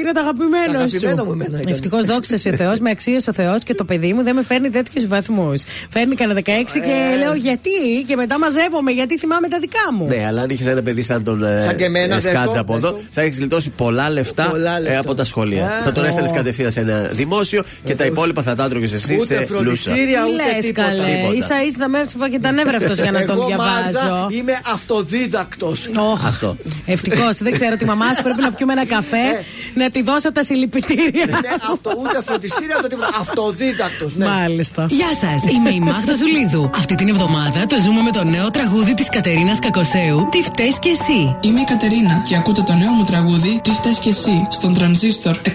είναι 0.00 0.12
το 0.12 0.20
αγαπημένο, 0.20 0.78
Αγαπημένο 0.78 1.16
σου. 1.18 1.24
μου 1.26 1.32
εμένα 1.32 1.58
ήταν. 1.60 1.72
Ευτυχώς 1.72 2.04
δόξα 2.04 2.34
ο 2.52 2.56
Θεός, 2.56 2.78
με 2.78 2.90
αξίωσε 2.90 3.30
ο 3.30 3.32
Θεός 3.32 3.62
και 3.62 3.74
το 3.74 3.84
παιδί 3.84 4.12
μου 4.12 4.22
δεν 4.22 4.34
με 4.34 4.42
φέρνει 4.42 4.68
τέτοιους 4.70 5.06
βαθμούς. 5.06 5.62
Φέρνει 5.90 6.14
κανένα 6.14 6.40
16 6.44 6.80
και 6.80 7.12
Ε. 7.14 7.16
λέω 7.18 7.34
γιατί, 7.34 7.70
και 8.06 8.16
μετά 8.16 8.38
μαζεύομαι 8.38 8.90
γιατί 8.90 9.18
θυμάμαι 9.18 9.48
τα 9.48 9.58
δικά 9.58 9.78
μου. 9.96 10.06
Ναι, 10.06 10.24
αλλά 10.26 10.40
αν 10.42 10.50
είχες 10.50 10.66
ένα 10.66 10.82
παιδί 10.82 11.02
σαν 11.02 11.24
τον 11.24 11.44
ε, 11.44 11.62
Σαν 11.62 11.76
και 11.76 11.84
εμένα, 11.84 12.14
ε, 12.14 12.18
δες 12.18 12.24
το, 12.24 12.30
Σκάτζα 12.36 12.60
από 12.60 12.74
δες 12.74 12.82
εδώ, 12.84 12.92
το. 12.92 13.00
θα 13.10 13.20
έχεις 13.20 13.38
γλιτώσει 13.38 13.70
πολλά 13.70 14.10
λεφτά, 14.10 14.44
Πολλά 14.50 14.76
ε, 14.76 14.80
λεφτά. 14.80 14.98
από 14.98 15.14
τα 15.14 15.24
σχολεία. 15.24 15.66
Α, 15.68 15.82
θα 15.82 15.92
τον 15.92 16.04
έστελνες 16.04 16.30
ω. 16.30 16.34
κατευθείαν 16.34 16.72
σε 16.72 16.80
ένα 16.80 17.00
δημόσιο 17.12 17.62
και 17.84 17.94
τα 17.94 18.04
υπόλοιπα 18.04 18.42
θα 18.42 18.54
τα 18.54 18.64
έτρωγε 18.64 18.84
εσύ 18.94 19.14
Ούτε 19.14 19.24
σε 19.26 19.34
λούσα. 19.40 19.46
φροντιστήρια, 19.46 20.22
Τι 20.24 20.32
ούτε 20.32 20.42
λες 20.54 20.64
τίποτα. 20.64 20.86
καλέ, 20.86 21.02
Τίποτα. 21.16 21.34
ίσα 21.36 21.62
ίσα 21.66 21.76
θα 21.78 21.88
με 21.88 22.00
έψηπα 22.00 22.28
και 22.30 22.38
τα 22.38 22.52
νεύρα 22.52 22.76
αυτός 22.76 22.98
για 22.98 23.10
να 23.12 23.24
τον 23.24 23.36
Εγώ, 23.36 23.46
διαβάζω. 23.46 23.70
Μάγδα, 24.10 24.26
είμαι 24.30 24.52
αυτοδίδακτος. 24.72 25.88
Αυτό. 26.32 26.56
Ευτυχώς, 26.86 27.36
δεν 27.36 27.52
ξέρω 27.52 27.76
τη 27.76 27.84
μαμά 27.84 28.08
σου 28.14 28.22
πρέπει 28.22 28.40
να 28.40 28.52
πιούμε 28.52 28.72
ένα 28.72 28.86
καφέ, 28.86 29.26
να 29.74 29.90
τη 29.90 30.02
δώσω 30.02 30.32
τα 30.32 30.42
συλληπιτήρια. 30.44 31.26
Ναι, 31.26 31.52
αυτό, 31.72 31.90
ούτε 32.02 32.18
φροντιστήρια, 32.26 32.76
ούτε 32.78 32.88
τίποτα. 32.88 33.08
Αυτοδίδακτος. 33.20 34.14
Ναι. 34.16 34.26
Μάλιστα. 34.26 34.86
Γεια 34.88 35.12
σας, 35.22 35.52
είμαι 35.52 35.70
η 35.70 35.80
Μάγδα 35.80 36.14
Ζουλίδου. 36.20 36.70
Αυτή 36.74 36.94
την 36.94 37.08
εβδομάδα 37.08 37.66
το 37.66 37.76
ζούμε 37.84 38.00
με 38.02 38.10
το 38.10 38.24
νέο 38.24 38.50
τραγούδι 38.50 38.94
της 38.94 39.08
Κατερίνας 39.08 39.58
Κακοσέου. 39.58 40.28
Τι 40.30 40.42
φταίεις 40.42 40.78
κι 40.78 40.88
εσύ. 40.88 41.36
Είμαι 41.40 41.60
η 41.60 41.64
Κατερίνα 41.64 42.22
και 42.26 42.36
ακούτε 42.36 42.62
το 42.62 42.74
νέο 42.74 42.92
μου 42.92 43.04
τραγούδι 43.04 43.60
Τι 43.62 43.70
φταίς 43.70 43.98
κι 43.98 44.08
εσύ 44.08 44.46
στον 44.50 44.74
τρανζίστορ 44.74 45.36
100,3 45.44 45.50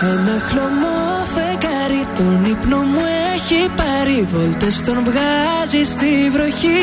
Ένα 0.00 0.36
χλωμό 0.48 0.98
φεγγάρι 1.34 2.06
τον 2.14 2.44
ύπνο 2.44 2.76
μου 2.76 3.00
έχει 3.34 3.68
πάρει 3.76 4.28
Βόλτες 4.32 4.82
τον 4.82 5.04
βγάζει 5.04 5.84
στη 5.84 6.30
βροχή 6.32 6.78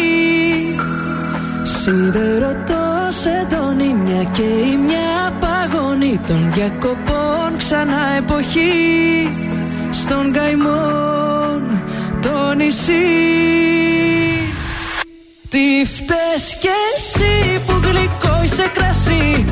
Σίδερο 1.86 2.64
το 2.66 3.12
σεντόνι 3.12 3.94
μια 3.94 4.24
και 4.24 4.42
η 4.42 4.78
μια 4.86 5.38
παγωνή 5.40 6.20
Των 6.28 6.52
διακοπών. 6.54 7.58
Ξανά 7.58 8.16
εποχή 8.18 9.30
Στον 9.90 10.32
καημόν 10.34 11.84
το 12.22 12.54
νησί. 12.56 12.92
Τι 15.50 15.86
φταίς 15.86 16.58
κι 16.60 16.70
εσύ 16.96 17.62
που 17.66 17.74
γλυκό 17.84 18.44
είσαι 18.44 18.72
κρασί 18.74 19.46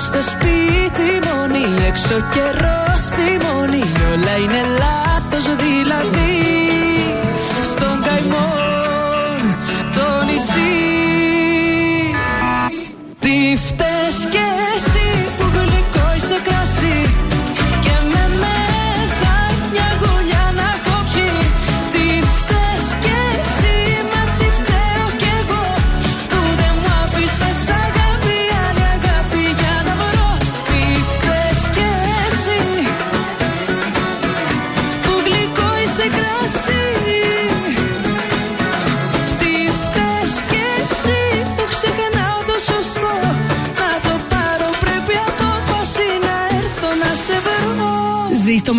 στο 0.00 0.22
σπίτι 0.22 1.08
μόνη 1.28 1.64
έξω 1.88 2.16
καιρός 2.34 3.00
στη 3.00 3.26
μόνη. 3.44 3.82
Όλα 4.12 4.34
είναι 4.42 4.62
λάθος 4.68 4.79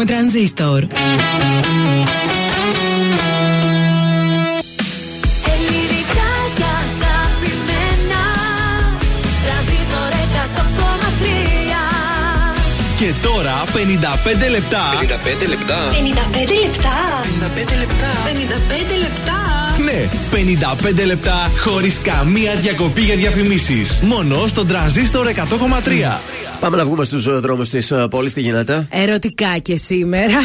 Ζήστο 0.01 0.13
με 0.13 0.21
τρανζίστορ. 0.21 0.83
Ελληνικά 5.53 6.31
και 6.57 6.67
αγαπημένα 6.81 8.23
Τρανζίστορ 9.43 10.11
100,3 10.33 10.77
Και 12.97 13.13
τώρα 13.21 13.63
55 13.73 14.49
λεπτά. 14.51 14.83
55 14.93 15.47
λεπτά. 15.49 15.89
55 15.91 16.57
λεπτά. 16.63 16.95
55 17.55 17.75
λεπτά. 17.79 18.11
55 18.25 18.97
λεπτά. 18.99 19.39
Ναι, 19.83 20.07
55 21.01 21.05
λεπτά 21.05 21.51
χωρίς 21.57 21.97
καμία 21.97 22.55
διακοπή 22.55 23.01
για 23.01 23.15
διαφημίσεις. 23.15 23.99
Μόνο 24.01 24.47
στον 24.47 24.67
τραζίστορ 24.67 25.27
100,3. 25.27 26.19
Πάμε 26.62 26.78
να 26.78 26.86
βγούμε 26.86 27.03
στους 27.03 27.39
δρόμους 27.39 27.70
της 27.70 27.93
πόλης. 28.09 28.34
Τι 28.34 28.41
γίνεται; 28.41 28.88
Ερωτικά 28.91 29.57
και 29.57 29.78
σήμερα. 29.78 30.38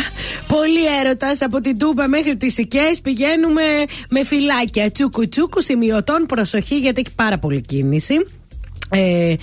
Πολύ 0.46 0.86
έρωτας 1.04 1.42
από 1.42 1.58
την 1.58 1.78
Τούμπα 1.78 2.08
μέχρι 2.08 2.36
τις 2.36 2.58
Οικέ. 2.58 2.90
Πηγαίνουμε 3.02 3.62
με 4.08 4.24
φυλάκια 4.24 4.90
τσούκου 4.90 5.28
τσούκου 5.28 5.62
σημειωτών. 5.62 6.26
Προσοχή 6.26 6.78
γιατί 6.78 7.02
έχει 7.06 7.14
πάρα 7.14 7.38
πολύ 7.38 7.60
κίνηση. 7.60 8.14
Ε, 8.90 9.34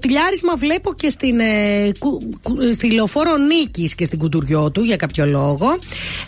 τηλιάρισμα 0.00 0.56
βλέπω 0.56 0.94
και 0.94 1.08
στην, 1.08 1.40
ε, 1.40 1.90
κου, 1.98 2.18
κου- 2.42 2.72
στη 2.74 2.90
λεωφόρο 2.92 3.36
Νίκης 3.36 3.94
και 3.94 4.04
στην 4.04 4.18
Κουντουριώτου 4.18 4.82
για 4.82 4.96
κάποιο 4.96 5.26
λόγο. 5.26 5.78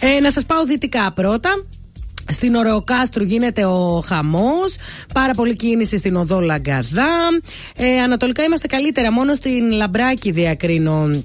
Ε, 0.01 0.21
να 0.21 0.31
σας 0.31 0.45
πάω 0.45 0.65
δυτικά 0.65 1.13
πρώτα. 1.13 1.51
Στην 2.33 2.55
Ωρεοκάστρου 2.55 3.25
γίνεται 3.25 3.65
ο 3.65 4.03
χαμός. 4.07 4.77
Πάρα 5.15 5.35
πολύ 5.35 5.57
κίνηση 5.57 5.97
στην 5.97 6.17
οδό 6.17 6.41
Λαγκαδά. 6.41 7.29
Ε, 7.77 8.01
ανατολικά 8.01 8.43
είμαστε 8.43 8.67
καλύτερα. 8.67 9.13
Μόνο 9.13 9.35
στην 9.35 9.71
Λαμπράκη 9.71 10.31
διακρίνω 10.31 11.23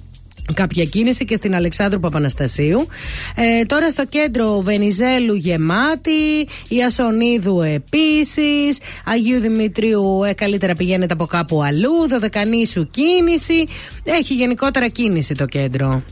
κάποια 0.53 0.85
κίνηση 0.85 1.25
και 1.25 1.35
στην 1.35 1.55
Αλεξάνδρου 1.55 1.99
Παπαναστασίου. 1.99 2.87
Ε, 3.35 3.65
τώρα 3.65 3.89
στο 3.89 4.05
κέντρο 4.05 4.61
Βενιζέλου 4.61 5.33
γεμάτη, 5.35 6.47
Ιασονίδου 6.67 7.61
επίσης, 7.61 8.77
Αγίου 9.05 9.39
Δημητρίου 9.39 10.23
ε, 10.23 10.33
καλύτερα 10.33 10.73
πηγαίνετε 10.73 11.13
από 11.13 11.25
κάπου 11.25 11.63
αλλού, 11.63 12.07
Δωδεκανήσου 12.09 12.89
κίνηση. 12.89 13.63
Έχει 14.03 14.33
γενικότερα 14.33 14.87
κίνηση 14.87 15.35
το 15.35 15.45
κέντρο. 15.45 16.03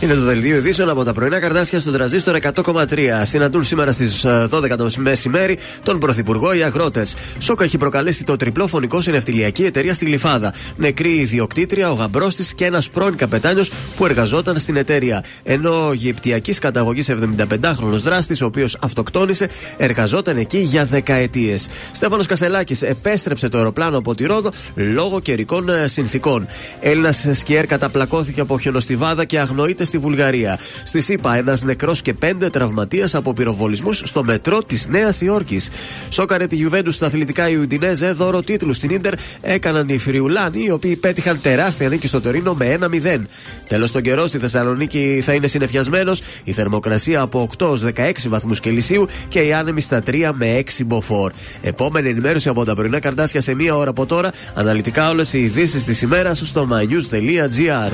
Είναι 0.00 0.14
το 0.14 0.20
δελτίο 0.20 0.56
ειδήσεων 0.56 0.88
από 0.88 1.04
τα 1.04 1.12
πρωινά 1.12 1.40
καρτάσια 1.40 1.80
στον 1.80 1.92
τραζίστορ 1.92 2.38
100,3. 2.64 2.84
Συναντούν 3.22 3.64
σήμερα 3.64 3.92
στις 3.92 4.26
12 4.50 4.76
το 4.76 4.90
μεσημέρι 4.96 5.58
τον 5.82 5.98
Πρωθυπουργό 5.98 6.52
οι 6.52 6.62
αγρότες. 6.62 7.14
Σόκα 7.38 7.64
έχει 7.64 7.78
προκαλέσει 7.78 8.24
το 8.24 8.36
τριπλό 8.36 8.66
φωνικό 8.66 9.00
σε 9.00 9.10
ναυτιλιακή 9.10 9.64
εταιρεία 9.64 9.94
στη 9.94 10.04
Γλυφάδα. 10.04 10.54
Νεκρή 10.76 11.10
η 11.10 11.20
ιδιοκτήτρια, 11.20 11.90
ο 11.90 11.94
γαμπρός 11.94 12.34
της 12.34 12.54
και 12.54 12.64
ένας 12.64 12.90
πρώην 12.90 13.16
καπετάνιος 13.16 13.70
που 13.96 14.04
εργαζόταν 14.04 14.58
στην 14.58 14.76
εταιρεία. 14.76 15.24
Ενώ 15.42 15.86
ο 15.86 15.90
Αιγυπτιακής 15.90 16.58
καταγωγής 16.58 17.10
75χρονο 17.10 17.96
δράστης, 18.02 18.42
ο 18.42 18.46
οποίος 18.46 18.76
αυτοκτόνησε, 18.80 19.48
εργαζόταν 19.76 20.36
εκεί 20.36 20.58
για 20.58 20.84
δεκαετίες. 20.84 21.68
Στέφανος 21.92 22.26
Κασελάκης 22.26 22.82
επέστρεψε 22.82 23.48
το 23.48 23.56
αεροπλάνο 23.56 23.98
από 23.98 24.14
τη 24.14 24.26
Ρόδο 24.26 24.50
λόγω 24.74 25.20
καιρικών 25.20 25.68
ε, 25.68 25.86
συνθήκων. 25.86 26.46
Έλληνας 26.80 27.26
σκιέρ 27.32 27.66
καταπλακώθηκε 27.66 28.40
από 28.40 28.58
χιονοστιβάδα 28.58 29.24
και 29.24 29.38
αγνοείται 29.38 29.84
στη 29.90 29.98
Βουλγαρία. 29.98 30.58
Στη 30.84 31.00
ΣΥΠΑ, 31.00 31.36
ένας 31.36 31.62
νεκρός 31.62 32.02
και 32.02 32.14
πέντε 32.14 32.50
τραυματίες 32.50 33.14
από 33.14 33.32
πυροβολισμούς 33.32 34.02
στο 34.04 34.24
μετρό 34.24 34.62
της 34.62 34.86
Νέας 34.88 35.20
Υόρκης. 35.20 35.70
Σόκαρε 36.08 36.46
τη 36.46 36.56
Γιουβέντους 36.56 36.94
στα 36.94 37.06
αθλητικά 37.06 37.48
η 37.48 37.56
Ουντινέζε, 37.56 38.10
δώρο 38.10 38.42
τίτλου 38.42 38.72
στην 38.72 39.00
ντερ 39.00 39.14
έκαναν 39.40 39.88
οι 39.88 39.98
Φριουλάνοι, 39.98 40.64
οι 40.64 40.70
οποίοι 40.70 40.96
πέτυχαν 40.96 41.40
τεράστια 41.40 41.88
νίκη 41.88 42.06
στο 42.06 42.20
Τωρίνο 42.20 42.54
με 42.54 42.66
1-0. 42.66 43.26
Τέλος, 43.68 43.90
τον 43.90 44.02
καιρό 44.02 44.26
στη 44.26 44.38
Θεσσαλονίκη 44.38 45.20
θα 45.22 45.32
είναι 45.32 45.46
συνεφιασμένος, 45.46 46.22
η 46.44 46.52
θερμοκρασία 46.52 47.20
από 47.20 47.40
8 47.40 47.66
ως 47.70 47.82
16 47.82 48.28
βαθμούς 48.28 48.60
Κελσίου 48.60 49.06
και 49.28 49.40
οι 49.40 49.52
άνεμοι 49.52 49.80
στα 49.80 50.02
3 50.02 50.32
με 50.32 50.46
6 50.46 50.84
μποφόρ. 50.84 51.32
Επόμενη 51.62 52.08
ενημέρωση 52.08 52.48
από 52.48 52.64
τα 52.64 52.74
πρωινά 52.74 52.98
καρτάσια 52.98 53.40
σε 53.40 53.54
μία 53.54 53.76
ώρα 53.76 53.90
από 53.90 54.06
τώρα. 54.06 54.30
Αναλυτικά 54.54 55.08
όλες 55.10 55.32
οι 55.32 55.38
ειδήσεις 55.38 55.84
της 55.84 56.02
ημέρας 56.02 56.42
στο 56.44 56.68
mynews.gr. 56.72 57.92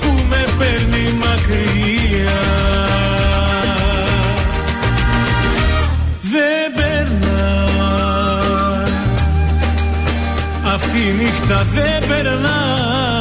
που 0.00 0.12
με 0.28 0.44
παίρνει 0.58 1.12
μακριά. 1.12 2.40
Δεν 6.22 6.72
περνά 6.74 7.66
Αυτή 10.74 10.98
η 10.98 11.12
νύχτα 11.18 11.64
δεν 11.74 12.08
περνά 12.08 13.15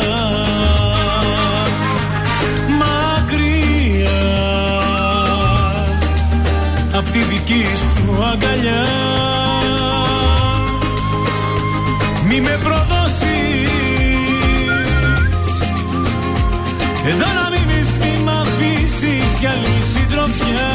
συντροφιά 20.36 20.73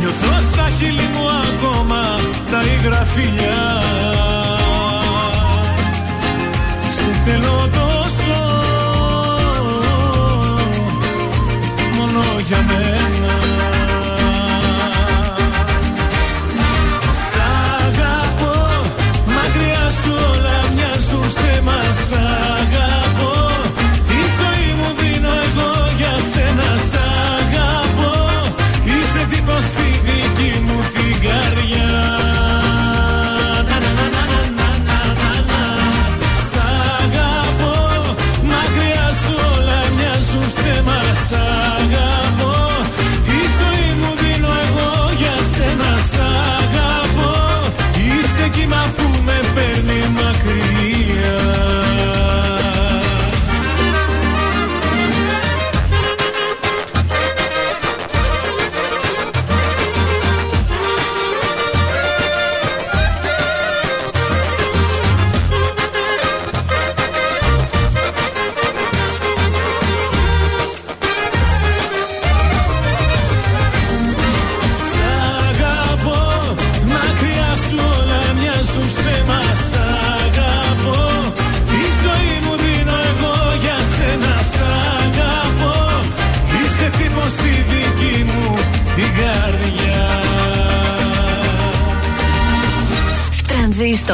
Νιώθω 0.00 0.40
στα 0.50 0.68
χείλη 0.78 1.08
μου 1.14 1.28
ακόμα 1.28 2.18
τα 2.50 2.62
υγρα 2.62 3.04
φιλιά. 3.04 3.82
Σε 6.90 7.20
θέλω 7.24 7.68
τόσο 7.72 7.81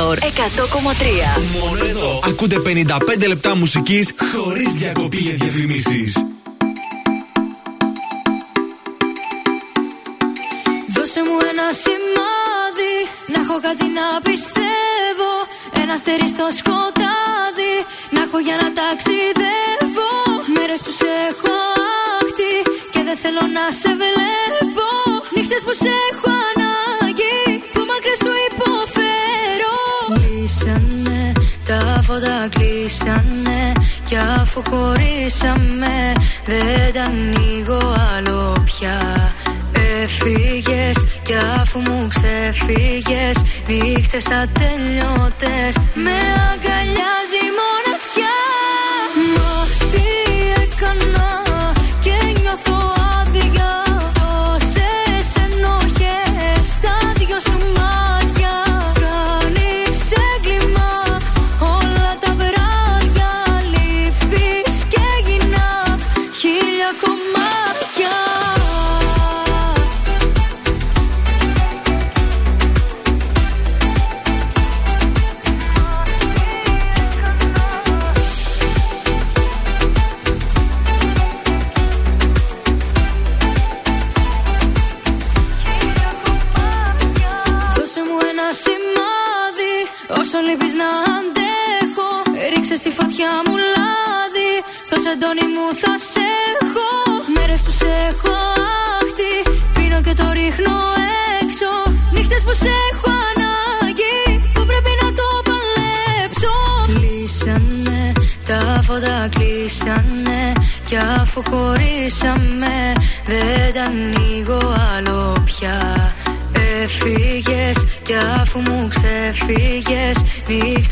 τρανζίστορ 0.08 0.18
100,3. 0.18 1.60
Μόνο 1.60 1.84
εδώ. 1.84 2.20
Ακούτε 2.24 2.56
55 2.58 3.26
λεπτά 3.26 3.56
μουσικής 3.56 4.12
χωρίς 4.34 4.72
διακοπή 4.72 5.16
για 5.16 5.32
διαφημίσεις. 5.32 6.12
Δώσε 10.94 11.20
μου 11.26 11.36
ένα 11.50 11.66
σημάδι 11.82 12.94
Να 13.32 13.40
έχω 13.40 13.60
κάτι 13.60 13.86
να 13.98 14.06
πιστεύω 14.28 15.30
Ένα 15.82 15.92
αστέρι 15.92 16.28
στο 16.28 16.46
σκοτάδι 16.58 17.74
Να 18.10 18.20
έχω 18.22 18.38
για 18.38 18.56
να 18.62 18.68
ταξιδεύω 18.78 20.10
Μέρες 20.54 20.80
που 20.84 20.92
σε 21.00 21.08
έχω 21.30 21.54
άχτη 22.20 22.54
Και 22.92 23.00
δεν 23.06 23.16
θέλω 23.22 23.42
να 23.56 23.64
σε 23.80 23.90
βλέπω 24.00 24.27
αφού 34.58 34.70
χωρίσαμε 34.70 36.12
Δεν 36.44 36.92
τα 36.92 37.02
ανοίγω 37.02 37.94
άλλο 38.16 38.56
πια. 38.64 39.32
Έφυγες 40.02 41.06
κι 41.22 41.34
αφού 41.60 41.78
μου 41.78 42.08
ξεφύγες 42.08 43.44
Νύχτες 43.66 44.26
ατελειώτες 44.26 45.76
Με 45.94 46.18
αγκαλιάζει 46.50 47.40
η 47.48 47.52
μοναξιά. 47.58 48.38
Μα 49.34 49.66
τι 49.92 50.06
έκανα 50.62 51.42
και 52.00 52.40
νιώθω 52.40 52.97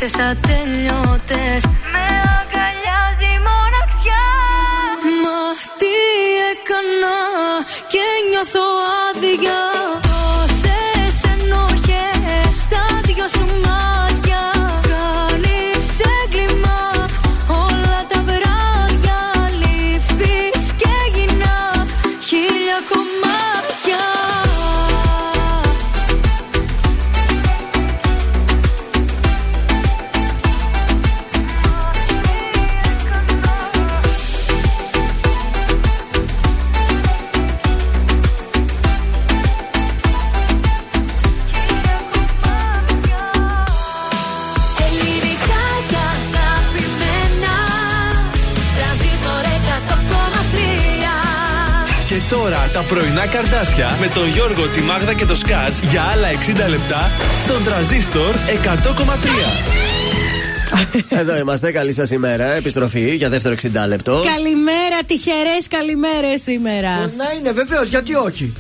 Νύχτες 0.07 0.25
ατελειώτες 0.25 0.55
Με 0.87 1.26
πρωινά 52.89 53.27
καρδάσια 53.27 53.97
με 54.01 54.07
τον 54.07 54.29
Γιώργο, 54.29 54.69
τη 54.69 54.81
Μάγδα 54.81 55.15
και 55.15 55.25
το 55.25 55.35
Σκάτς 55.35 55.79
για 55.91 56.03
άλλα 56.03 56.29
60 56.29 56.69
λεπτά 56.69 57.11
στον 57.45 57.65
τραζίστορ 57.65 58.35
100,3. 58.35 59.77
Εδώ 61.09 61.37
είμαστε. 61.39 61.73
Καλή 61.73 61.93
σας 61.93 62.11
ημέρα. 62.11 62.55
Επιστροφή 62.55 63.15
για 63.15 63.29
δεύτερο 63.29 63.55
60 63.63 63.69
λεπτό. 63.89 64.23
Καλημέρα, 64.35 64.99
τυχερές 65.07 65.69
καλημέρες 65.69 66.43
σήμερα. 66.43 67.13
Να 67.17 67.25
είναι 67.39 67.53
βεβαίως, 67.53 67.89
γιατί 67.89 68.15
όχι. 68.15 68.53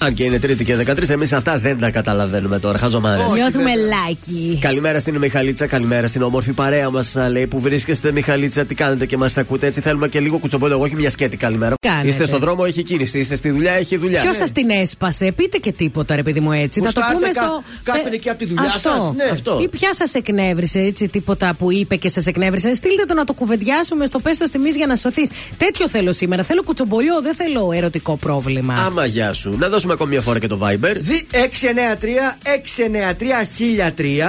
Αν 0.00 0.14
και 0.14 0.24
είναι 0.24 0.38
Τρίτη 0.38 0.64
και 0.64 0.76
13, 0.86 1.08
εμείς 1.08 1.32
αυτά 1.32 1.58
δεν 1.58 1.78
τα 1.80 1.90
καταλαβαίνουμε 1.90 2.58
τώρα. 2.58 2.78
Χαζομάρες. 2.78 3.32
Νιώθουμε 3.32 3.70
λάκι. 3.74 4.58
Καλημέρα 4.60 5.00
στην 5.00 5.16
Μιχαλίτσα, 5.18 5.66
καλημέρα 5.66 6.06
στην 6.06 6.22
όμορφη 6.22 6.52
παρέα 6.52 6.90
μας. 6.90 7.16
Λέει 7.30 7.46
που 7.46 7.60
βρίσκεστε, 7.60 8.12
Μιχαλίτσα, 8.12 8.64
τι 8.64 8.74
κάνετε 8.74 9.06
και 9.06 9.16
μας 9.16 9.36
ακούτε. 9.36 9.66
Έτσι 9.66 9.80
θέλουμε 9.80 10.08
και 10.08 10.20
λίγο 10.20 10.38
κουτσομπόλιο. 10.38 10.74
Εγώ 10.74 10.84
όχι 10.84 10.94
μια 10.94 11.10
σκέτη, 11.10 11.36
καλημέρα. 11.36 11.74
Κάνετε; 11.80 12.08
Είστε 12.08 12.26
στον 12.26 12.38
δρόμο, 12.40 12.64
έχει 12.66 12.82
κίνηση. 12.82 13.18
Είστε 13.18 13.36
στη 13.36 13.50
δουλειά, 13.50 13.72
έχει 13.72 13.96
δουλειά. 13.96 14.20
Ποιος 14.22 14.36
σας 14.36 14.52
την 14.52 14.70
έσπασε, 14.70 15.32
πείτε 15.32 15.58
και 15.58 15.72
τίποτα, 15.72 16.16
ρε 16.16 16.22
παιδί 16.22 16.40
μου 16.40 16.52
έτσι. 16.52 16.80
Θα 16.80 16.92
το 16.92 17.00
Γουστάρετε 17.00 17.14
πούμε 17.18 17.32
κα- 17.32 17.42
στο. 17.42 17.62
κάποιον 17.82 18.12
Ε, 18.12 18.14
εκεί 18.14 18.28
από 18.28 18.38
τη 18.38 18.44
δουλειά 18.46 18.62
αυτό. 18.74 18.78
σας, 18.90 19.12
ναι. 19.16 19.24
Αυτό. 19.32 19.58
Ή 19.62 19.68
ποια 19.68 19.94
σας 19.94 20.14
εκνεύρισε, 20.14 20.78
έτσι, 20.80 21.08
τίποτα 21.08 21.54
που 21.58 21.72
είπε 21.72 21.96
και 21.96 22.08
σας 22.08 22.26
εκνεύρισε. 22.26 22.74
Στείλτε 22.74 23.04
το 23.04 23.14
να 23.14 23.24
το 23.24 23.32
κουβεντιάσουμε 23.32 24.06
στο 24.06 24.18
πέστο 24.20 24.44
τιμή 24.50 24.68
για 24.68 24.86
να 24.86 24.96
σωθείς. 24.96 25.28
Τέτοιο 25.56 25.88
θέλω 25.88 26.12
σήμερα. 26.12 26.42
Θέλω 26.42 26.62
κουτσομπολιό, 26.62 27.20
δεν 27.22 27.34
θέλω 27.34 27.72
ερωτικό 27.74 28.16
πρόβλημα. 28.16 28.74
Άμα 28.74 29.04
γεια 29.06 29.32
σου. 29.32 29.56
Να 29.58 29.68
δώσουμε 29.68 29.87
ακόμη 29.92 30.10
μια 30.10 30.20
φορά 30.20 30.38
και 30.38 30.46
το 30.46 30.58
Viber. 30.62 30.96
Δι 31.00 31.26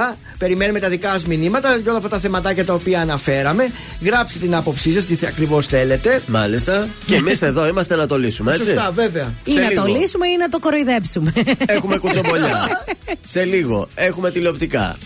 693-693-1003. 0.09 0.15
Περιμένουμε 0.37 0.79
τα 0.79 0.89
δικά 0.89 1.11
σας 1.11 1.25
μηνύματα 1.25 1.75
για 1.75 1.89
όλα 1.91 1.97
αυτά 1.97 2.09
τα 2.09 2.19
θεματάκια 2.19 2.65
τα 2.65 2.73
οποία 2.73 3.01
αναφέραμε. 3.01 3.71
Γράψτε 4.01 4.39
την 4.39 4.55
άποψή 4.55 4.91
σας, 4.91 5.05
τι 5.05 5.17
ακριβώς 5.27 5.65
θέλετε. 5.65 6.21
Μάλιστα. 6.27 6.87
Και 7.05 7.15
εμείς 7.15 7.41
εδώ 7.51 7.67
είμαστε 7.67 7.95
να 7.95 8.07
το 8.07 8.17
λύσουμε, 8.17 8.51
έτσι. 8.51 8.63
Σωστά, 8.63 8.91
βέβαια. 8.91 9.33
Ή 9.43 9.51
σε 9.51 9.59
να 9.59 9.73
το 9.73 9.83
λίγο. 9.85 9.99
λύσουμε 9.99 10.27
ή 10.27 10.37
να 10.37 10.49
το 10.49 10.59
κοροϊδέψουμε. 10.59 11.33
Έχουμε 11.65 11.97
κουτσομπολιά. 11.97 12.85
Σε 13.21 13.43
λίγο 13.43 13.87
έχουμε 13.95 14.31
τηλεοπτικά. 14.31 14.97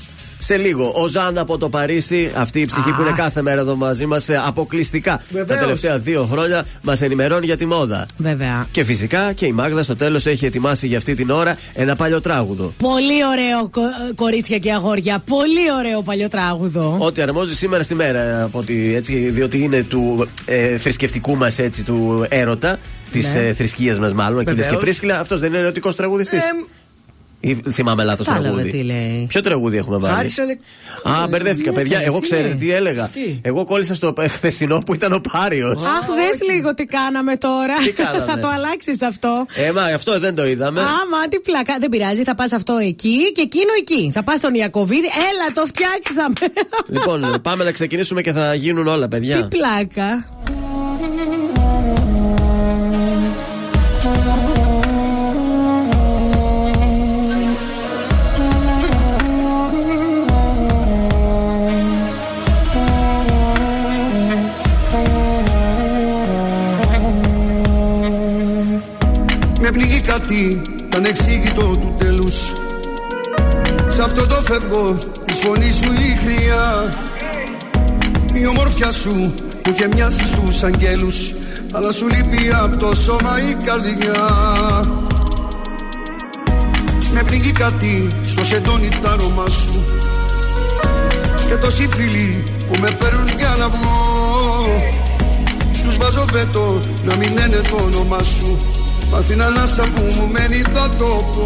Σε 0.45 0.57
λίγο, 0.57 0.91
ο 0.95 1.07
Ζαν 1.07 1.37
από 1.37 1.57
το 1.57 1.69
Παρίσι, 1.69 2.31
αυτή 2.37 2.59
η 2.59 2.65
ψυχή 2.65 2.91
που 2.91 3.01
είναι 3.01 3.13
κάθε 3.15 3.41
μέρα 3.41 3.61
εδώ 3.61 3.75
μαζί 3.75 4.05
μας, 4.05 4.29
αποκλειστικά 4.47 5.21
Βεβαίως. 5.29 5.47
τα 5.47 5.57
τελευταία 5.57 5.99
δύο 5.99 6.25
χρόνια, 6.25 6.65
μας 6.81 7.01
ενημερώνει 7.01 7.45
για 7.45 7.57
τη 7.57 7.65
μόδα. 7.65 8.05
Βέβαια. 8.17 8.67
Και 8.71 8.83
φυσικά 8.83 9.33
και 9.33 9.45
η 9.45 9.51
Μάγδα 9.51 9.83
στο 9.83 9.95
τέλος 9.95 10.25
έχει 10.25 10.45
ετοιμάσει 10.45 10.87
για 10.87 10.97
αυτή 10.97 11.13
την 11.13 11.29
ώρα 11.29 11.57
ένα 11.73 11.95
παλιό 11.95 12.21
τράγουδο. 12.21 12.73
Πολύ 12.77 13.25
ωραίο, 13.31 13.69
κο- 13.69 14.13
κορίτσια 14.15 14.57
και 14.57 14.71
αγόρια. 14.73 15.19
Πολύ 15.25 15.71
ωραίο 15.77 16.01
παλιό 16.01 16.27
τράγουδο. 16.27 16.95
Ό,τι 16.99 17.21
αρμόζει 17.21 17.55
σήμερα 17.55 17.83
στη 17.83 17.95
μέρα, 17.95 18.43
από 18.43 18.59
ότι, 18.59 18.93
έτσι, 18.95 19.29
διότι 19.29 19.57
είναι 19.61 19.83
του 19.83 20.27
ε, 20.45 20.77
θρησκευτικού 20.77 21.35
μας 21.35 21.59
του 21.85 22.25
έρωτα, 22.29 22.77
της 23.11 23.33
Ναι. 23.33 23.39
ε, 23.39 23.53
θρησκείας 23.53 23.99
μας 23.99 24.13
μάλλον, 24.13 24.39
Ακύλες 24.39 24.55
και 24.55 24.63
Βεβαίως. 24.63 24.83
Πρίσκυλα. 24.83 25.19
Αυτός 25.19 25.39
δεν 25.39 25.49
είναι 25.49 25.57
ερωτικός 25.57 25.95
τραγουδιστής. 25.95 26.39
Ε, 26.39 26.43
Ή 27.45 27.57
θυμάμαι 27.71 28.03
λάθος 28.03 28.25
Κατάλαβε 28.25 28.53
τραγούδι. 28.53 28.77
τι 28.77 28.83
λέει. 28.83 29.25
Ποιο 29.29 29.41
τραγούδι 29.41 29.77
έχουμε 29.77 29.97
βάλει; 29.97 30.15
Χάρης 30.15 30.39
Αλεκ- 30.39 30.59
Α, 31.03 31.27
μπερδεύτηκα, 31.27 31.71
Ναι, 31.71 31.75
παιδιά. 31.77 31.97
τι 31.97 32.03
Εγώ 32.03 32.11
λέει. 32.11 32.21
ξέρετε 32.21 32.53
τι 32.55 32.71
έλεγα. 32.71 33.07
Τι; 33.07 33.39
Εγώ 33.41 33.65
κόλλησα 33.65 33.95
στο 33.95 34.13
ε, 34.19 34.27
χθεσινό 34.27 34.77
που 34.77 34.93
ήταν 34.93 35.13
ο 35.13 35.19
Πάριος. 35.31 35.83
Αχ, 35.83 36.05
δες 36.07 36.49
λίγο 36.51 36.73
τι 36.73 36.83
κάναμε 36.85 37.35
τώρα. 37.37 37.75
Τι 37.85 37.91
κάναμε; 37.91 38.25
θα 38.25 38.39
το 38.39 38.47
αλλάξεις 38.47 39.01
αυτό. 39.01 39.45
Ε, 39.55 39.71
μα 39.71 39.81
αυτό 39.83 40.19
δεν 40.19 40.35
το 40.35 40.45
είδαμε. 40.47 40.79
Άμα, 40.79 41.27
τι 41.29 41.39
πλάκα. 41.39 41.77
Δεν 41.79 41.89
πειράζει, 41.89 42.23
θα 42.23 42.35
πας 42.35 42.51
αυτό 42.51 42.77
εκεί 42.77 43.31
και 43.31 43.41
εκείνο 43.41 43.71
εκεί. 43.79 44.11
Θα 44.13 44.23
πας 44.23 44.37
στον 44.37 44.53
Ιακοβίδη. 44.53 45.07
Έλα, 45.07 45.53
το 45.53 45.65
φτιάξαμε. 45.65 46.33
λοιπόν, 46.89 47.41
πάμε 47.41 47.63
να 47.63 47.71
ξεκινήσουμε 47.71 48.21
και 48.21 48.31
θα 48.31 48.53
γίνουν 48.53 48.87
όλα, 48.87 49.07
τι 49.07 49.15
παιδιά. 49.17 49.47
πλάκα. 49.47 50.25
Πνίγει 70.33 70.61
κάτι 70.61 70.61
ανεξήγητο 70.95 71.61
του 71.61 71.95
τέλους. 71.97 72.53
Σ' 73.87 73.99
αυτό 73.99 74.27
το 74.27 74.35
φεύγω 74.35 74.97
της 75.25 75.37
φωνής 75.37 75.75
σου 75.75 75.91
η 75.91 76.17
χρειά. 76.23 76.93
Η 78.33 78.47
ομορφιά 78.47 78.91
σου 78.91 79.33
που 79.61 79.69
είχε 79.73 79.87
μοιάσει 79.87 80.27
στους 80.27 80.63
αγγέλους 80.63 81.33
Αλλά 81.71 81.91
σου 81.91 82.07
λείπει 82.07 82.51
από 82.63 82.77
το 82.77 82.95
σώμα 82.95 83.39
η 83.49 83.63
καρδιά. 83.63 84.29
Με 87.13 87.23
πνίγει 87.23 87.51
κάτι 87.51 88.07
στο 88.25 88.43
σεντόνι 88.43 88.89
τα 89.01 89.11
αρώμα 89.11 89.49
σου. 89.49 89.83
Και 91.47 91.55
τόσοι 91.55 91.87
φίλοι 91.91 92.43
που 92.67 92.79
με 92.81 92.89
παίρνουν 92.99 93.27
για 93.37 93.55
να 93.59 93.69
βγω. 93.69 94.01
Τους 95.83 95.97
βάζω 95.97 96.25
βέτο 96.31 96.79
να 97.03 97.15
μην 97.15 97.33
λένε 97.33 97.61
το 97.69 97.83
όνομα 97.83 98.23
σου 98.23 98.57
Μα 99.13 99.21
στην 99.21 99.41
ανάσα 99.43 99.83
που 99.83 100.01
μου 100.15 100.29
μένει 100.31 100.61
θα 100.73 100.89
το 100.97 101.25
πω. 101.33 101.43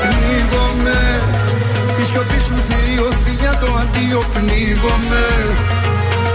Πνίγομαι 0.00 1.00
Η 2.00 2.04
σιωπή 2.04 2.38
σου 2.46 2.54
θηρίο 2.66 3.08
φιλιά 3.24 3.58
το 3.60 3.66
αντίο 3.80 4.22
πνίγομαι. 4.32 5.26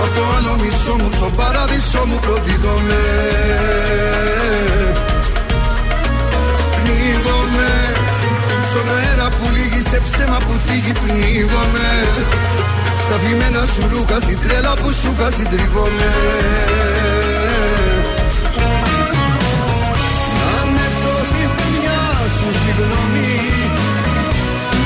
Απ' 0.03 0.15
το 0.15 0.21
άλλο 0.37 0.55
μισό 0.61 0.95
μου 1.03 1.09
στο 1.11 1.29
παράδεισο 1.35 2.05
μου 2.05 2.19
προδίδομαι. 2.21 3.01
Πνίγομαι 6.75 7.71
Στον 8.63 8.85
αέρα 8.95 9.27
που 9.29 9.45
λύγει 9.55 9.81
σε 9.89 10.01
ψέμα 10.05 10.37
που 10.37 10.53
θίγει 10.65 10.91
πνίγομαι 10.91 11.89
στα 13.11 13.19
φημένα 13.19 13.65
σου 13.73 13.83
ρούχα, 13.91 14.19
στην 14.19 14.39
τρέλα 14.43 14.73
που 14.73 14.89
σου 14.99 15.09
είχα 15.13 15.29
συντριβόμαι 15.31 16.09
Να 20.39 20.59
με 20.73 20.85
σώσεις 20.99 21.51
με 21.57 21.65
μια 21.75 22.01
σου 22.35 22.47
συγγνώμη 22.61 23.35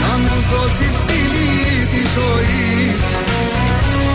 Να 0.01 0.11
μου 0.23 0.35
δώσεις 0.51 0.95
φίλη 1.05 1.85
της 1.91 2.07
ζωής. 2.17 3.03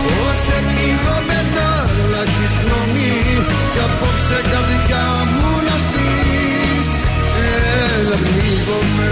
Πώς 0.05 0.39
επίγομαι 0.57 1.39
να 1.55 1.69
αλλάξεις 2.03 2.53
γνώμη 2.61 3.17
Κι 3.73 3.81
απόψε 3.87 4.39
καρδιά 4.51 5.07
μου 5.31 5.49
να 5.67 5.75
δεις 5.91 6.89
Έλα 7.97 8.17
πνίγομαι 8.25 9.11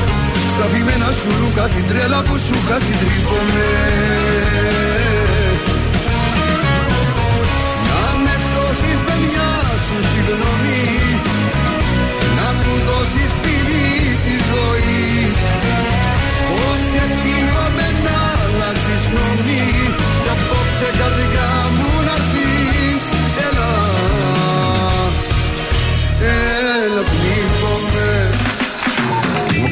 Στα 0.53 0.65
φημένα 0.71 1.09
σου 1.19 1.29
ρούχα 1.41 1.67
στην 1.67 1.87
τρέλα 1.87 2.21
που 2.27 2.35
σου 2.45 2.55
είχα 2.61 2.77
συντριβόμαι 2.85 3.69
Να 7.89 8.03
με 8.23 8.35
σώσεις 8.49 8.99
με 9.07 9.15
μια 9.25 9.49
σου 9.85 9.97
συγγνώμη 10.09 10.83
Να 12.37 12.47
μου 12.59 12.73
δώσεις 12.87 13.33
φίλη 13.41 13.89
της 14.25 14.41
ζωής. 14.51 15.37
Πώς 16.49 16.83
επίγομαι 17.05 17.87
να 18.05 18.17
αλλάξεις 18.43 19.03
γνώμη 19.11 19.65
Κι 20.23 20.29
απόψε 20.35 20.89
καρδιά 20.99 21.60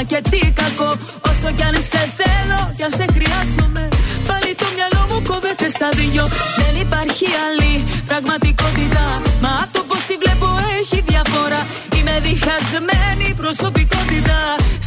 Μα 0.00 0.06
και 0.12 0.20
τι 0.30 0.40
κακό. 0.60 0.90
Όσο 1.30 1.48
κι 1.56 1.64
αν 1.68 1.76
σε 1.90 2.02
θέλω 2.18 2.60
κι 2.76 2.84
αν 2.86 2.92
σε 2.98 3.06
χρειάζομαι 3.14 3.84
Πάλι 4.28 4.50
το 4.60 4.66
μυαλό 4.74 5.02
μου 5.10 5.18
κόβεται 5.30 5.68
στα 5.76 5.88
δυο. 5.98 6.24
Δεν 6.60 6.74
υπάρχει 6.84 7.26
άλλη 7.46 7.72
πραγματικότητα. 8.08 9.04
Μα 9.44 9.54
το 9.72 9.80
πως 9.88 10.02
τη 10.08 10.14
βλέπω 10.22 10.48
έχει 10.78 10.98
διαφορά. 11.10 11.60
Είμαι 11.96 12.16
διχασμένη 12.26 13.26
προσωπικότητα. 13.42 14.38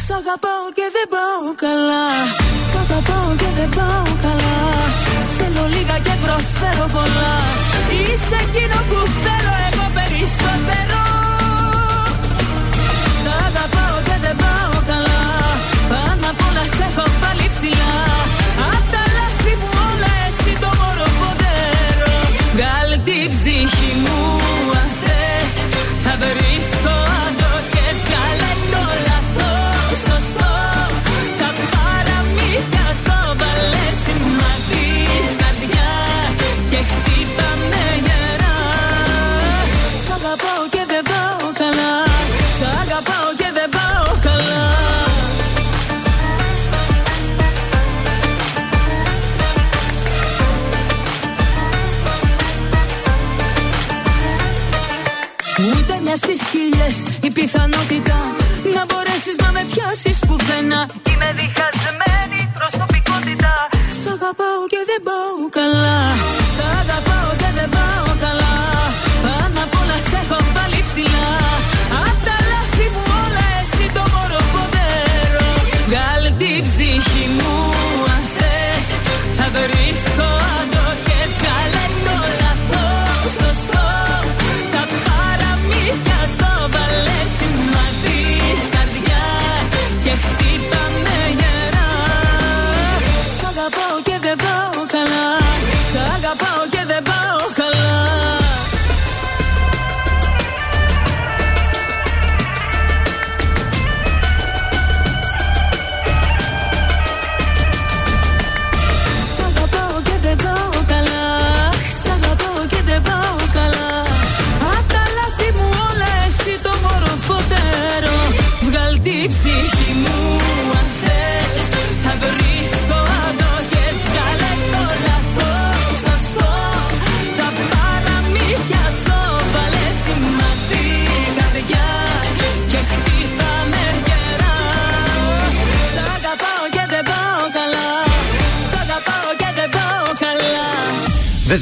Σ' 0.04 0.12
αγαπάω 0.20 0.64
και 0.78 0.86
δεν 0.96 1.06
πάω 1.14 1.46
καλά. 1.64 2.06
Σ' 2.68 2.76
αγαπάω 2.84 3.28
και 3.40 3.50
δεν 3.58 3.70
πάω 3.78 4.08
καλά. 4.26 4.58
Θέλω 5.38 5.64
λίγα 5.74 5.96
και 6.06 6.14
προσφέρω 6.24 6.86
πολλά. 6.96 7.36
Είσαι 7.98 8.36
εκείνο 8.44 8.78
που 8.88 8.98
θέλω 9.22 9.52
εγώ 9.68 9.86
περισσότερο 9.98 11.33
πάλι 17.70 18.13
πιθανότητα 57.34 58.03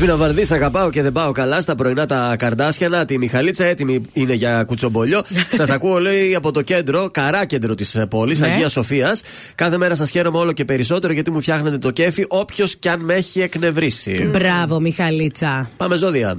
Δέσπινα 0.02 0.26
Βαρδί, 0.26 0.54
αγαπάω 0.54 0.90
και 0.90 1.02
δεν 1.02 1.12
πάω 1.12 1.32
καλά 1.32 1.60
στα 1.60 1.74
πρωινά 1.74 2.06
τα 2.06 2.34
καρδάσιανα. 2.38 3.04
Τη 3.04 3.18
Μιχαλίτσα 3.18 3.64
έτοιμη 3.64 4.00
είναι 4.12 4.32
για 4.32 4.64
κουτσομπολιό. 4.64 5.22
σας 5.58 5.70
ακούω, 5.70 5.98
λέει, 5.98 6.34
από 6.34 6.50
το 6.50 6.62
κέντρο, 6.62 7.10
καρά 7.10 7.44
κέντρο 7.44 7.74
της 7.74 8.02
πόλης, 8.08 8.40
Ναι. 8.40 8.46
Αγίας 8.46 8.72
Σοφίας. 8.72 9.22
Κάθε 9.54 9.76
μέρα 9.76 9.94
σας 9.94 10.10
χαίρομαι 10.10 10.38
όλο 10.38 10.52
και 10.52 10.64
περισσότερο 10.64 11.12
γιατί 11.12 11.30
μου 11.30 11.40
φτιάχνετε 11.40 11.78
το 11.78 11.90
κέφι, 11.90 12.24
όποιος 12.28 12.76
κι 12.76 12.88
αν 12.88 13.00
με 13.00 13.14
έχει 13.14 13.40
εκνευρίσει. 13.40 14.30
Μπράβο, 14.32 14.80
Μιχαλίτσα. 14.80 15.70
Πάμε 15.76 15.96
ζώδια. 15.96 16.36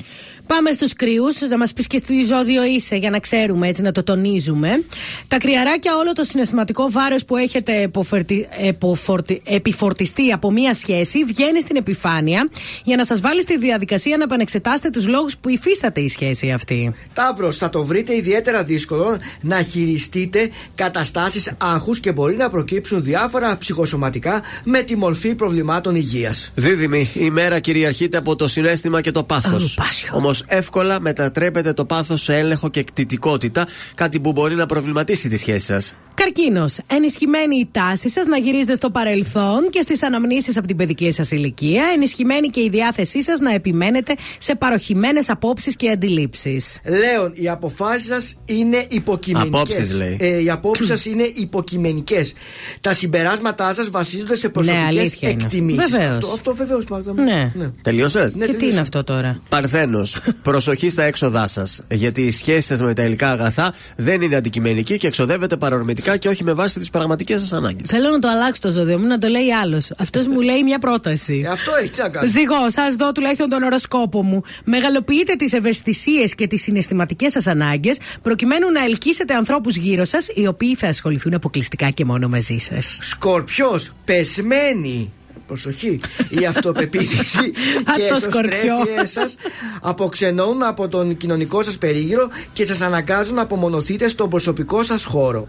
Πάμε 0.48 0.72
στους 0.72 0.94
κρυού, 0.94 1.24
να 1.50 1.58
μας 1.58 1.74
πεις 1.74 1.88
και 1.88 2.00
τι 2.02 2.24
ζώδιο 2.24 2.64
είσαι, 2.64 2.96
για 2.96 3.10
να 3.10 3.20
ξέρουμε 3.20 3.68
έτσι, 3.68 3.82
να 3.82 3.92
το 3.92 4.04
τονίζουμε. 4.04 4.84
Τα 5.28 5.38
κρυαράκια, 5.38 5.96
όλο 5.96 6.12
το 6.14 6.24
συναισθηματικό 6.24 6.92
βάρος 6.92 7.26
που 7.26 7.36
έχετε 7.38 7.82
εποφερτι- 7.82 8.48
εποφορτι- 8.60 9.42
επιφορτιστεί 9.46 10.32
από 10.32 10.52
μία 10.52 10.74
σχέση, 10.74 11.24
βγαίνει 11.24 11.62
στην 11.62 11.76
επιφάνεια 11.76 12.50
για 12.84 12.96
να 12.96 13.06
σας 13.06 13.20
βάλει 13.22 13.42
στη 13.42 13.58
διαδικασία 13.58 14.18
να 14.18 14.24
επανεξετάσετε 14.24 14.90
τους 14.90 15.08
λόγους 15.08 15.38
που 15.38 15.50
υφίσταται 15.50 16.02
η 16.02 16.08
σχέση 16.08 16.52
αυτή. 16.52 16.94
Ταύρος, 17.14 17.58
θα 17.58 17.70
το 17.70 17.84
βρείτε 17.86 18.16
ιδιαίτερα 18.16 18.64
δύσκολο 18.64 19.18
να 19.42 19.62
χειριστείτε 19.62 20.50
καταστάσεις 20.76 21.54
άγχους 21.58 22.00
και 22.00 22.12
μπορεί 22.12 22.36
να 22.36 22.50
προκύψουν 22.50 23.04
διάφορα 23.04 23.58
ψυχοσωματικά 23.58 24.42
με 24.64 24.82
τη 24.82 24.96
μορφή 24.96 25.36
προβλημάτων 25.36 25.96
υγείας. 25.96 26.52
Δίδυμη, 26.56 27.10
η 27.14 27.30
μέρα 27.30 27.60
κυριαρχείται 27.60 28.18
από 28.18 28.36
το 28.36 28.48
συνέστημα 28.48 29.02
και 29.02 29.12
το 29.12 29.24
πάθος. 29.24 29.78
Όμως 30.12 30.33
εύκολα 30.48 31.00
μετατρέπεται 31.00 31.74
το 31.74 31.86
πάθος 31.86 32.22
σε 32.22 32.38
έλεγχο 32.38 32.70
και 32.70 32.84
κτητικότητα, 32.84 33.68
κάτι 33.96 34.20
που 34.20 34.32
μπορεί 34.32 34.56
να 34.56 34.66
προβληματίσει 34.66 35.30
τη 35.30 35.38
σχέση 35.38 35.66
σας. 35.66 35.96
Καρκίνος. 36.16 36.78
Ενισχυμένη 36.88 37.58
η 37.58 37.68
τάση 37.72 38.10
σας 38.10 38.26
να 38.26 38.38
γυρίζετε 38.38 38.74
στο 38.74 38.90
παρελθόν 38.90 39.70
και 39.70 39.82
στις 39.82 40.04
αναμνήσεις 40.04 40.58
από 40.58 40.68
την 40.68 40.76
παιδική 40.76 41.12
σας 41.12 41.32
ηλικία. 41.32 41.84
Ενισχυμένη 41.96 42.48
και 42.48 42.60
η 42.60 42.70
διάθεσή 42.70 43.22
σας 43.24 43.40
να 43.40 43.54
επιμένετε 43.54 44.14
σε 44.38 44.56
παροχημένες 44.56 45.30
απόψεις 45.30 45.76
και 45.76 45.90
αντιλήψεις. 45.90 46.80
Λέων, 46.86 47.34
οι 47.36 47.50
αποφάσεις 47.50 48.06
σας 48.08 48.36
είναι 48.46 48.86
υποκειμενικές. 48.90 49.60
Απόψεις, 49.62 49.94
λέει. 49.94 50.18
Ε, 50.20 50.42
οι 50.44 50.50
απόψεις 50.50 50.88
σας 50.88 51.06
είναι 51.06 51.24
υποκειμενικές. 51.36 52.34
Τα 52.82 52.94
συμπεράσματά 52.94 53.74
σας 53.74 53.90
βασίζονται 53.90 54.36
σε 54.36 54.50
προσωπικές 54.50 54.88
αλήθεια 54.88 55.30
είναι. 55.30 55.44
εκτιμήσεις. 55.44 55.90
Βεβαίως. 55.90 56.16
Αυτό, 56.18 56.28
αυτό 56.34 56.56
βεβαίως, 56.56 56.86
Μάγδα 56.90 57.14
μου. 57.14 57.24
Ναι. 57.24 57.52
Τελείωσες; 57.82 58.36
Ναι, 58.36 58.46
και 58.46 58.52
τι 58.52 58.58
τελείωσα. 58.58 58.72
είναι 58.72 58.82
αυτό 58.82 59.04
τώρα; 59.04 59.40
Παρθένος, 59.50 60.18
προσοχή 60.42 60.90
στα 60.90 61.04
έξοδά 61.04 61.48
σας. 61.48 61.82
Γιατί 61.90 62.22
η 62.22 62.32
σχέση 62.32 62.68
σας 62.68 62.82
με 62.82 62.94
τα 62.94 63.04
υλικά 63.04 63.32
αγαθά 63.32 63.74
δεν 63.96 64.22
είναι 64.22 64.36
αντικειμενική 64.36 64.98
και 64.98 65.08
εξοδεύεται 65.08 65.58
παρορμητικά 65.58 66.18
και 66.18 66.30
όχι 66.30 66.44
με 66.44 66.54
βάση 66.54 66.80
τις 66.80 66.90
πραγματικές 66.90 67.42
σας 67.42 67.54
ανάγκες. 67.54 67.90
Θέλω 67.90 68.10
να 68.10 68.20
το 68.20 68.28
αλλάξω 68.28 68.62
το 68.62 68.72
ζώδιο 68.72 69.00
μου, 69.00 69.08
να 69.08 69.18
το 69.18 69.28
λέει 69.28 69.54
άλλος. 69.54 69.92
Αυτός 69.98 70.28
μου 70.28 70.42
λέει 70.42 70.64
μια 70.64 70.80
πρόταση. 70.80 71.48
αυτό 71.52 71.72
έχει 71.82 71.90
τι 71.90 72.02
να 72.02 72.10
κάνει. 72.10 72.28
Ζυγό, 72.28 72.70
σας 72.70 72.96
δω 72.96 73.12
τουλάχιστον 73.12 73.50
τον 73.50 73.64
οροσκόπο 73.64 74.24
μου. 74.24 74.42
Μεγαλοποιείτε 74.64 75.34
τις 75.34 75.54
ευαισθησίες 75.54 76.36
και 76.36 76.48
τις 76.48 76.62
συναισθηματικές 76.62 77.32
σας 77.32 77.48
ανάγκες, 77.48 77.98
προκειμένου 78.22 78.72
να 78.72 78.84
ελκύσετε 78.84 79.34
ανθρώπους 79.34 79.76
γύρω 79.76 80.06
σας, 80.06 80.28
οι 80.34 80.48
οποίοι 80.48 80.76
θα 80.76 80.88
ασχοληθούν 80.88 81.34
αποκλειστικά 81.34 81.90
και 81.90 82.06
μόνο 82.06 82.28
μαζί 82.28 82.58
σας. 82.58 83.00
Σκορπιός, 83.02 83.92
πεσμένη. 84.06 85.12
Προσοχή. 85.48 86.00
Η 86.30 86.46
αυτοπεποίθηση 86.46 87.40
Α, 87.90 87.94
και 87.96 88.08
το 88.10 88.20
σκορπιό. 88.20 88.50
εσωστρέφειε 88.60 89.06
σας 89.06 89.36
αποξενώνουν 89.82 90.64
από 90.64 90.88
τον 90.88 91.18
κοινωνικό 91.18 91.62
σας 91.64 91.78
περίγυρο 91.78 92.30
και 92.54 92.66
σας 92.66 92.82
αναγκάζουν 92.82 93.36
να 93.36 93.42
απομονωθείτε 93.42 94.08
στον 94.08 94.30
προσωπικό 94.30 94.84
σας 94.84 95.04
χώρο. 95.04 95.48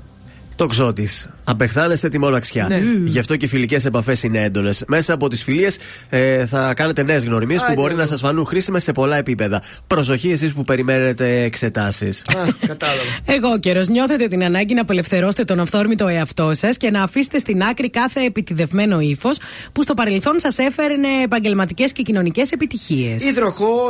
Το 0.56 0.66
ξώτη. 0.66 1.08
Απεχθάνεστε 1.44 2.08
τη 2.08 2.18
μοναξιά. 2.18 2.66
Ναι. 2.68 2.80
Γι' 3.04 3.18
αυτό 3.18 3.36
και 3.36 3.44
οι 3.44 3.48
φιλικές 3.48 3.84
επαφές 3.84 4.22
είναι 4.22 4.42
έντονες. 4.42 4.84
Μέσα 4.86 5.12
από 5.12 5.28
τις 5.28 5.42
φιλίες 5.42 5.76
ε, 6.08 6.46
θα 6.46 6.74
κάνετε 6.74 7.02
νέες 7.02 7.24
γνωριμίες 7.24 7.60
που 7.60 7.66
Άντε, 7.66 7.74
μπορεί 7.80 7.94
να 7.94 8.00
εδώ. 8.00 8.10
σας 8.10 8.20
φανούν 8.20 8.46
χρήσιμες 8.46 8.82
σε 8.82 8.92
πολλά 8.92 9.16
επίπεδα. 9.16 9.62
Προσοχή 9.86 10.30
εσείς 10.30 10.52
που 10.52 10.62
περιμένετε 10.62 11.42
εξετάσεις. 11.42 12.24
Κατάλαβα. 12.66 13.00
Εγώ 13.24 13.58
καιρός, 13.58 13.88
νιώθετε 13.88 14.26
την 14.26 14.44
ανάγκη 14.44 14.74
να 14.74 14.80
απελευθερώσετε 14.80 15.44
τον 15.44 15.60
αυθόρμητο 15.60 16.06
εαυτό 16.06 16.50
σας 16.54 16.76
και 16.76 16.90
να 16.90 17.02
αφήσετε 17.02 17.38
στην 17.38 17.62
άκρη 17.62 17.90
κάθε 17.90 18.20
επιτιδευμένο 18.20 19.00
ύφος 19.00 19.38
που 19.72 19.82
στο 19.82 19.94
παρελθόν 19.94 20.40
σας 20.40 20.58
έφερνε 20.58 21.08
επαγγελματικές 21.24 21.92
και 21.92 22.02
κοινωνικές 22.02 22.52
επιτυχίες. 22.52 23.24
Υδροχό, 23.24 23.80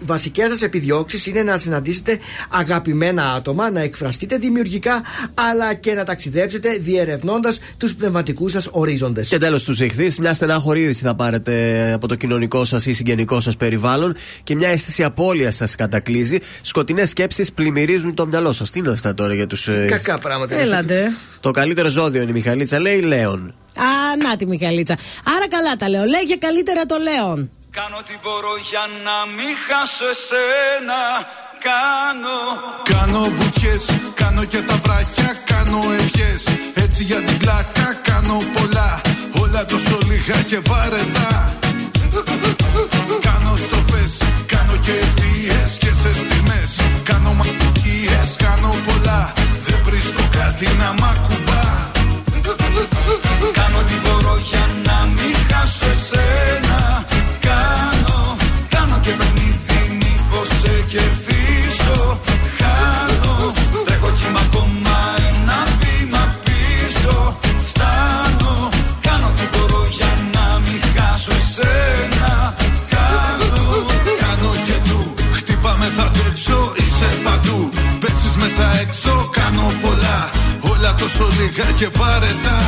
βασικές 0.00 0.48
σας 0.50 0.62
επιδιώξεις 0.62 1.26
είναι 1.26 1.42
να 1.42 1.58
συναντήσετε 1.58 2.18
αγαπημένα 2.50 3.32
άτομα, 3.32 3.70
να 3.70 3.80
εκφραστείτε 3.80 4.36
δημιουργικά, 4.36 5.02
αλλά 5.50 5.74
και 5.74 5.94
να 5.94 6.04
ταξιδέψετε 6.04 6.68
διερευνώντας 6.70 7.60
τους 7.76 7.94
πνευματικούς 7.94 8.52
σας 8.52 8.68
ορίζοντες. 8.70 9.28
Και 9.28 9.38
τέλος 9.38 9.64
τους 9.64 9.80
ηχθείς, 9.80 10.18
μια 10.18 10.34
στενάχωρη 10.34 10.80
είδηση 10.80 11.02
θα 11.02 11.14
πάρετε 11.14 11.54
από 11.92 12.08
το 12.08 12.14
κοινωνικό 12.14 12.64
σας 12.64 12.86
ή 12.86 12.92
συγγενικό 12.92 13.40
σας 13.40 13.56
περιβάλλον 13.56 14.14
και 14.44 14.54
μια 14.54 14.68
αίσθηση 14.68 15.04
απώλειας 15.04 15.56
σας 15.56 15.74
κατακλείζει. 15.74 16.38
Σκοτεινές 16.62 17.08
σκέψεις 17.08 17.52
πλημμυρίζουν 17.52 18.14
το 18.14 18.26
μυαλό 18.26 18.52
σας. 18.52 18.70
Τι 18.70 18.78
είναι 18.78 18.90
αυτά 18.90 19.14
τώρα 19.14 19.34
για 19.34 19.46
τους. 19.46 19.68
Κακά 19.88 20.18
πράγματα. 20.18 20.54
Έλατε. 20.54 21.12
Το 21.40 21.50
καλύτερο 21.50 21.88
ζώδιο 21.88 22.20
είναι 22.22 22.30
η 22.30 22.34
Μιχαλίτσα, 22.34 22.80
λέει 22.80 23.00
Λέων. 23.00 23.54
Α, 23.76 24.16
να 24.22 24.36
τη 24.36 24.46
Μιχαλίτσα. 24.46 24.96
Άρα 25.36 25.48
καλά 25.48 25.76
τα 25.76 25.88
λέω. 25.88 26.04
Λέγε 26.04 26.36
καλύτερα 26.36 26.86
το 26.86 26.96
Λέον. 27.08 27.50
Κάνω 27.78 27.98
τι 28.08 28.14
μπορώ 28.22 28.54
για 28.70 28.84
να 29.06 29.16
μην 29.36 29.52
χάσω 29.66 30.06
εσένα 30.14 31.00
Κάνω. 31.68 32.38
Κάνω 32.92 33.20
βουτιές, 33.36 33.84
κάνω 34.14 34.44
και 34.44 34.60
τα 34.62 34.76
βράχια, 34.82 35.30
κάνω 35.44 35.78
ευχές. 36.00 36.42
Έτσι 36.74 37.02
για 37.02 37.20
την 37.26 37.36
πλάκα 37.38 37.86
κάνω 38.02 38.36
πολλά. 38.52 39.00
Όλα 39.42 39.64
τόσο 39.64 39.98
λίγα 40.08 40.42
και 40.42 40.58
βαρετά. 40.68 41.54
Κάνω 43.20 43.56
στροφές, 43.56 44.12
κάνω 44.46 44.76
και 44.84 44.92
ευθείες 45.04 45.78
και 45.78 45.92
σε 46.00 46.14
στιγμές. 46.14 46.80
Κάνω 47.02 47.32
μακίες, 47.32 48.30
κάνω 48.44 48.74
πολλά. 48.86 49.32
Δεν 49.66 49.80
βρίσκω 49.84 50.22
κάτι 50.38 50.66
να 50.80 50.92
μ' 50.92 51.04
ακουμπά. 51.14 51.64
Κάνω 53.52 53.80
τι 53.88 53.94
μπορώ 54.02 54.36
για 54.50 54.64
να 54.84 54.98
μην 55.16 55.36
χάσω 55.50 55.86
εσένα. 55.90 57.04
Κάνω, 57.40 58.36
κάνω 58.68 58.98
και 59.00 59.10
παιχνίδι 59.10 59.40
μήπως 59.40 59.49
σε 60.58 60.72
κερδίσω. 60.92 62.20
Χάνω, 62.58 63.34
τρέχω 63.86 64.10
κι 64.16 64.24
είμαι 64.28 64.40
ακόμα 64.46 64.98
ένα 65.28 65.58
βήμα 65.80 66.22
πίσω. 66.44 67.38
Φτάνω, 67.68 68.52
κάνω 69.06 69.28
τι 69.36 69.44
μπορώ 69.52 69.82
για 69.98 70.12
να 70.34 70.46
μην 70.64 70.80
χάσω 70.94 71.32
εσένα. 71.42 72.32
Κάνω, 72.94 73.50
κάνω 74.22 74.50
και 74.66 74.76
του 74.88 75.00
Χτύπαμε 75.36 75.86
θα 75.96 76.02
αντέξω, 76.02 76.58
είσαι 76.80 77.10
παντού. 77.24 77.70
Πέσεις 78.00 78.34
μέσα 78.42 78.64
έξω, 78.82 79.30
κάνω 79.38 79.66
πολλά. 79.82 80.18
Όλα 80.72 80.94
τόσο 80.94 81.24
λίγα 81.38 81.66
και 81.78 81.88
βαρετά 81.98 82.58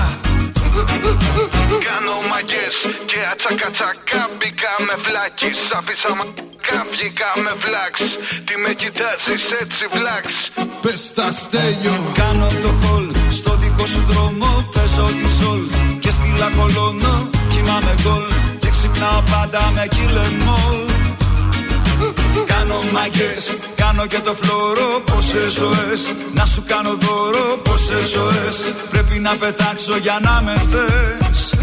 Κάνω 1.88 2.14
μαγκές 2.30 2.74
και 3.10 3.18
ατσακατσακά 3.32 4.22
Μπήκα 4.36 4.72
με 4.86 4.94
βλάκης 5.04 5.60
Άφησα 5.78 6.10
μαγκά 6.18 6.80
βγήκα 6.92 7.30
με 7.44 7.52
βλάξ 7.62 7.94
Τι 8.46 8.54
με 8.62 8.72
κοιτάζεις 8.80 9.44
έτσι 9.62 9.84
βλάξ 9.96 10.24
Πες 10.82 11.12
τα 11.16 11.28
στέλιο. 11.30 11.96
Κάνω 12.20 12.48
το 12.62 12.70
χολ 12.82 13.06
στο 13.40 13.52
δικό 13.56 13.86
σου 13.86 14.02
δρόμο 14.10 14.68
Παίζω 14.74 15.06
τη 15.18 15.28
σολ. 15.38 15.62
Και 16.02 16.10
στη 16.10 16.28
λακολώνω 16.38 17.30
Κοιμάμαι 17.52 17.94
γκολ. 18.02 18.26
Και 18.58 18.70
ξυπνάω 18.70 19.20
πάντα 19.30 19.70
με 19.74 19.86
κυλεμόλ 19.94 20.91
Κάνω 22.62 22.80
μάγκες, 22.92 23.44
κάνω 23.74 24.06
και 24.06 24.18
το 24.18 24.34
φλόρο 24.40 24.88
Πόσες 25.04 25.52
ζωές, 25.52 26.02
να 26.34 26.44
σου 26.44 26.62
κάνω 26.66 26.94
δώρο 26.94 27.56
Πόσες 27.62 28.08
ζωές, 28.08 28.56
πρέπει 28.90 29.18
να 29.18 29.36
πετάξω 29.36 29.96
για 29.96 30.18
να 30.22 30.42
με 30.44 30.54
θες. 30.70 31.54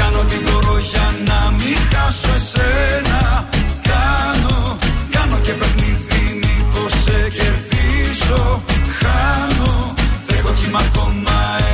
Κάνω 0.00 0.22
τι 0.30 0.36
μπορώ 0.44 0.78
για 0.92 1.14
να 1.26 1.50
μην 1.58 1.78
χάσω 1.92 2.28
εσένα. 2.36 3.48
Κάνω, 3.90 4.76
κάνω 5.10 5.36
και 5.42 5.52
παιχνίδι 5.52 6.22
μήπως 6.42 6.92
σε 7.04 7.18
κερδίσω. 7.36 8.62
Χάνω, 9.00 9.94
τρέχω 10.26 10.52
κύμα 10.60 10.78
ακόμα 10.78 11.67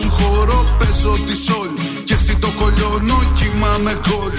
σου 0.00 0.10
χώρο 0.10 0.64
Παίζω 0.78 1.18
τη 1.26 1.36
σολ 1.46 1.70
και 2.04 2.16
στην 2.16 2.40
το 2.40 2.50
κολλιώνω 2.58 3.18
Κοιμάμαι 3.38 4.00
γκολ 4.04 4.30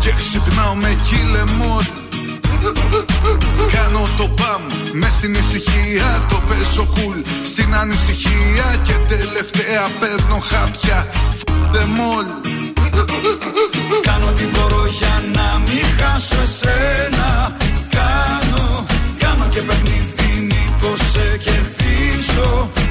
και 0.00 0.12
ξυπνάω 0.18 0.74
με 0.74 0.96
κυλεμόλ 1.06 1.84
Κάνω 3.74 4.02
το 4.16 4.26
μπαμ 4.36 4.62
μες 4.92 5.12
στην 5.12 5.34
ησυχία 5.34 6.26
Το 6.30 6.42
παίζω 6.48 6.86
κουλ 6.94 7.18
στην 7.44 7.74
ανησυχία 7.74 8.66
Και 8.86 8.94
τελευταία 9.08 9.84
παίρνω 10.00 10.38
χάπια. 10.50 11.06
Them 11.72 11.96
all 12.12 12.42
Κάνω 14.02 14.32
τι 14.36 14.44
μπορώ 14.44 14.86
για 14.86 15.22
να 15.32 15.58
μην 15.58 15.84
χάσω 15.98 16.36
εσένα. 16.42 17.56
Κάνω, 17.90 18.84
κάνω 19.18 19.44
και 19.50 19.60
παιχνίδι 19.60 20.40
μήπως 20.40 20.98
σε 21.12 21.38
κερδίσω. 21.44 22.70
Χάνω, 22.72 22.81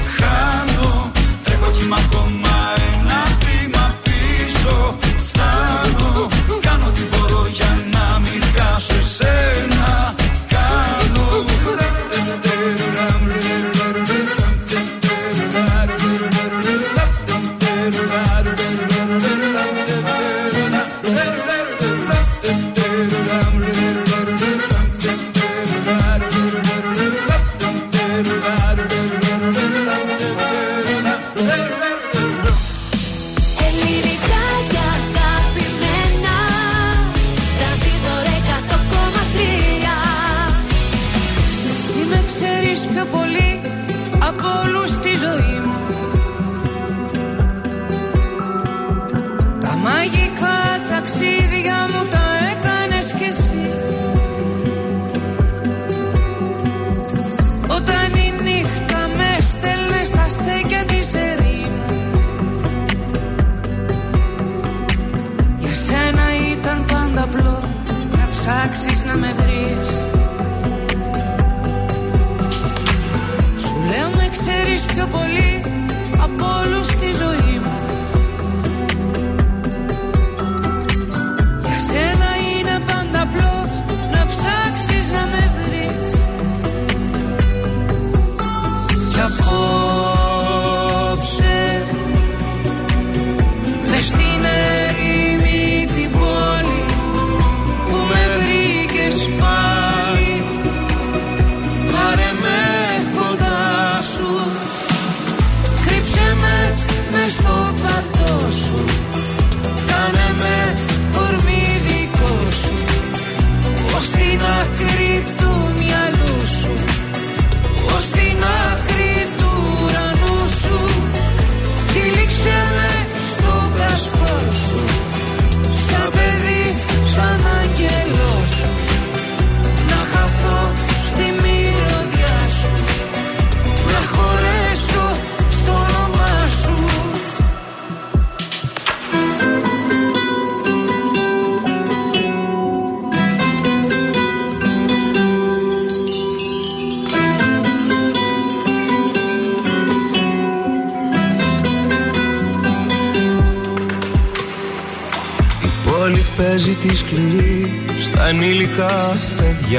τρέχω 1.92 1.98
κύμα 1.98 1.98
ακόμα 2.06 2.56
ένα 2.94 3.22
βήμα 3.40 3.94
πίσω. 4.02 4.96
Φτάνω, 5.24 6.28
κάνω 6.60 6.90
τι 6.90 7.02
μπορώ 7.10 7.46
για 7.52 7.78
να 7.92 8.18
μην 8.18 8.42
χάσω 8.54 8.94
εσένα 8.94 9.71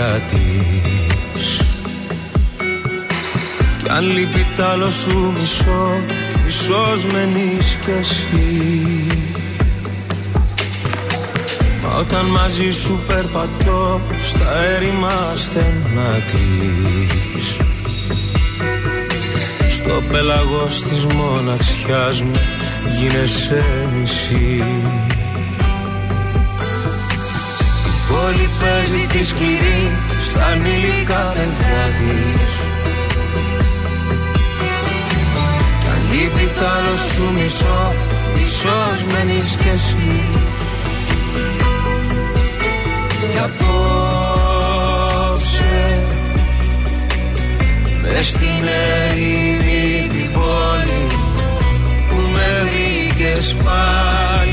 παιδιά 0.04 0.26
της 0.28 1.62
Κι 3.78 3.90
αν 3.90 4.04
λείπει 4.04 4.48
τ' 4.56 4.60
άλλο 4.60 4.90
σου 4.90 5.34
μισό, 5.40 6.04
μισός 6.46 7.06
μένεις 7.12 7.78
κι 7.82 7.90
εσύ. 8.00 9.08
Μα 11.84 11.98
όταν 12.00 12.26
μαζί 12.26 12.72
σου 12.72 13.00
περπατώ 13.08 14.02
στα 14.22 14.64
έρημα 14.76 15.32
στενά 15.36 16.24
της 16.26 17.58
Στο 19.70 20.04
πέλαγος 20.12 20.82
της 20.82 21.06
μοναξιάς 21.06 22.22
μου 22.22 22.40
γίνεσαι 23.00 23.64
μισής 24.00 25.12
πόλη 28.24 28.50
παίζει 28.60 29.08
τη 29.08 29.26
σκληρή 29.26 29.91
στα 30.20 30.45
ανήλικα 30.45 31.32
παιδιά 31.36 31.84
της. 31.98 32.54
Σου 37.16 37.32
μισό, 37.34 37.94
μισός 38.36 39.00
μένεις 39.12 39.56
κι 39.56 39.70
εσύ. 39.74 40.22
Κι 43.30 43.38
απόψε 43.38 43.74
Μες 48.02 48.28
στην 48.28 48.64
ερήμη 49.08 50.08
την 50.08 50.32
πόλη 50.32 51.06
Που 52.10 52.16
με 52.34 52.48
βρήκες 52.64 53.56
πάλι 53.64 54.53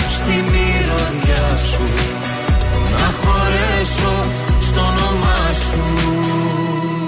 στη 0.31 0.41
μυρωδιά 0.41 1.57
σου 1.57 1.83
Να 2.91 3.11
χωρέσω 3.21 4.31
στο 4.59 4.79
όνομά 4.79 5.53
σου 5.53 5.79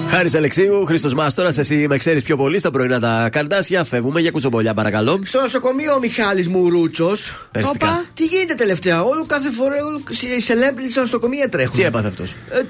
Χάρης 0.08 0.34
Αλεξίου, 0.34 0.84
Χρήστος 0.84 1.14
Μάστορας, 1.14 1.58
εσύ 1.58 1.86
με 1.88 1.96
ξέρεις 1.96 2.22
πιο 2.22 2.36
πολύ 2.36 2.58
στα 2.58 2.70
πρωινά 2.70 3.00
τα 3.00 3.28
καρδάσια. 3.32 3.84
Φεύγουμε 3.84 4.20
για 4.20 4.30
κουτσομπολιά, 4.30 4.74
παρακαλώ. 4.74 5.20
Στο 5.24 5.40
νοσοκομείο 5.40 5.94
ο 5.94 5.98
Μιχάλης 5.98 6.48
Μουρούτσος. 6.48 7.46
Περιστικά. 7.50 8.04
Τι 8.14 8.24
γίνεται 8.24 8.54
τελευταία, 8.54 9.02
όλο 9.02 9.24
κάθε 9.26 9.50
φορά 9.50 9.74
όλο, 9.84 10.00
οι 10.08 10.42
celebrities 10.48 10.90
στα 10.90 11.00
νοσοκομεία 11.00 11.48
τρέχουν. 11.48 11.74
Τι 11.74 11.82
έπαθε 11.82 12.08
αυτός; 12.08 12.30
Ε, 12.30 12.58
ε, 12.58 12.62
δεν 12.62 12.63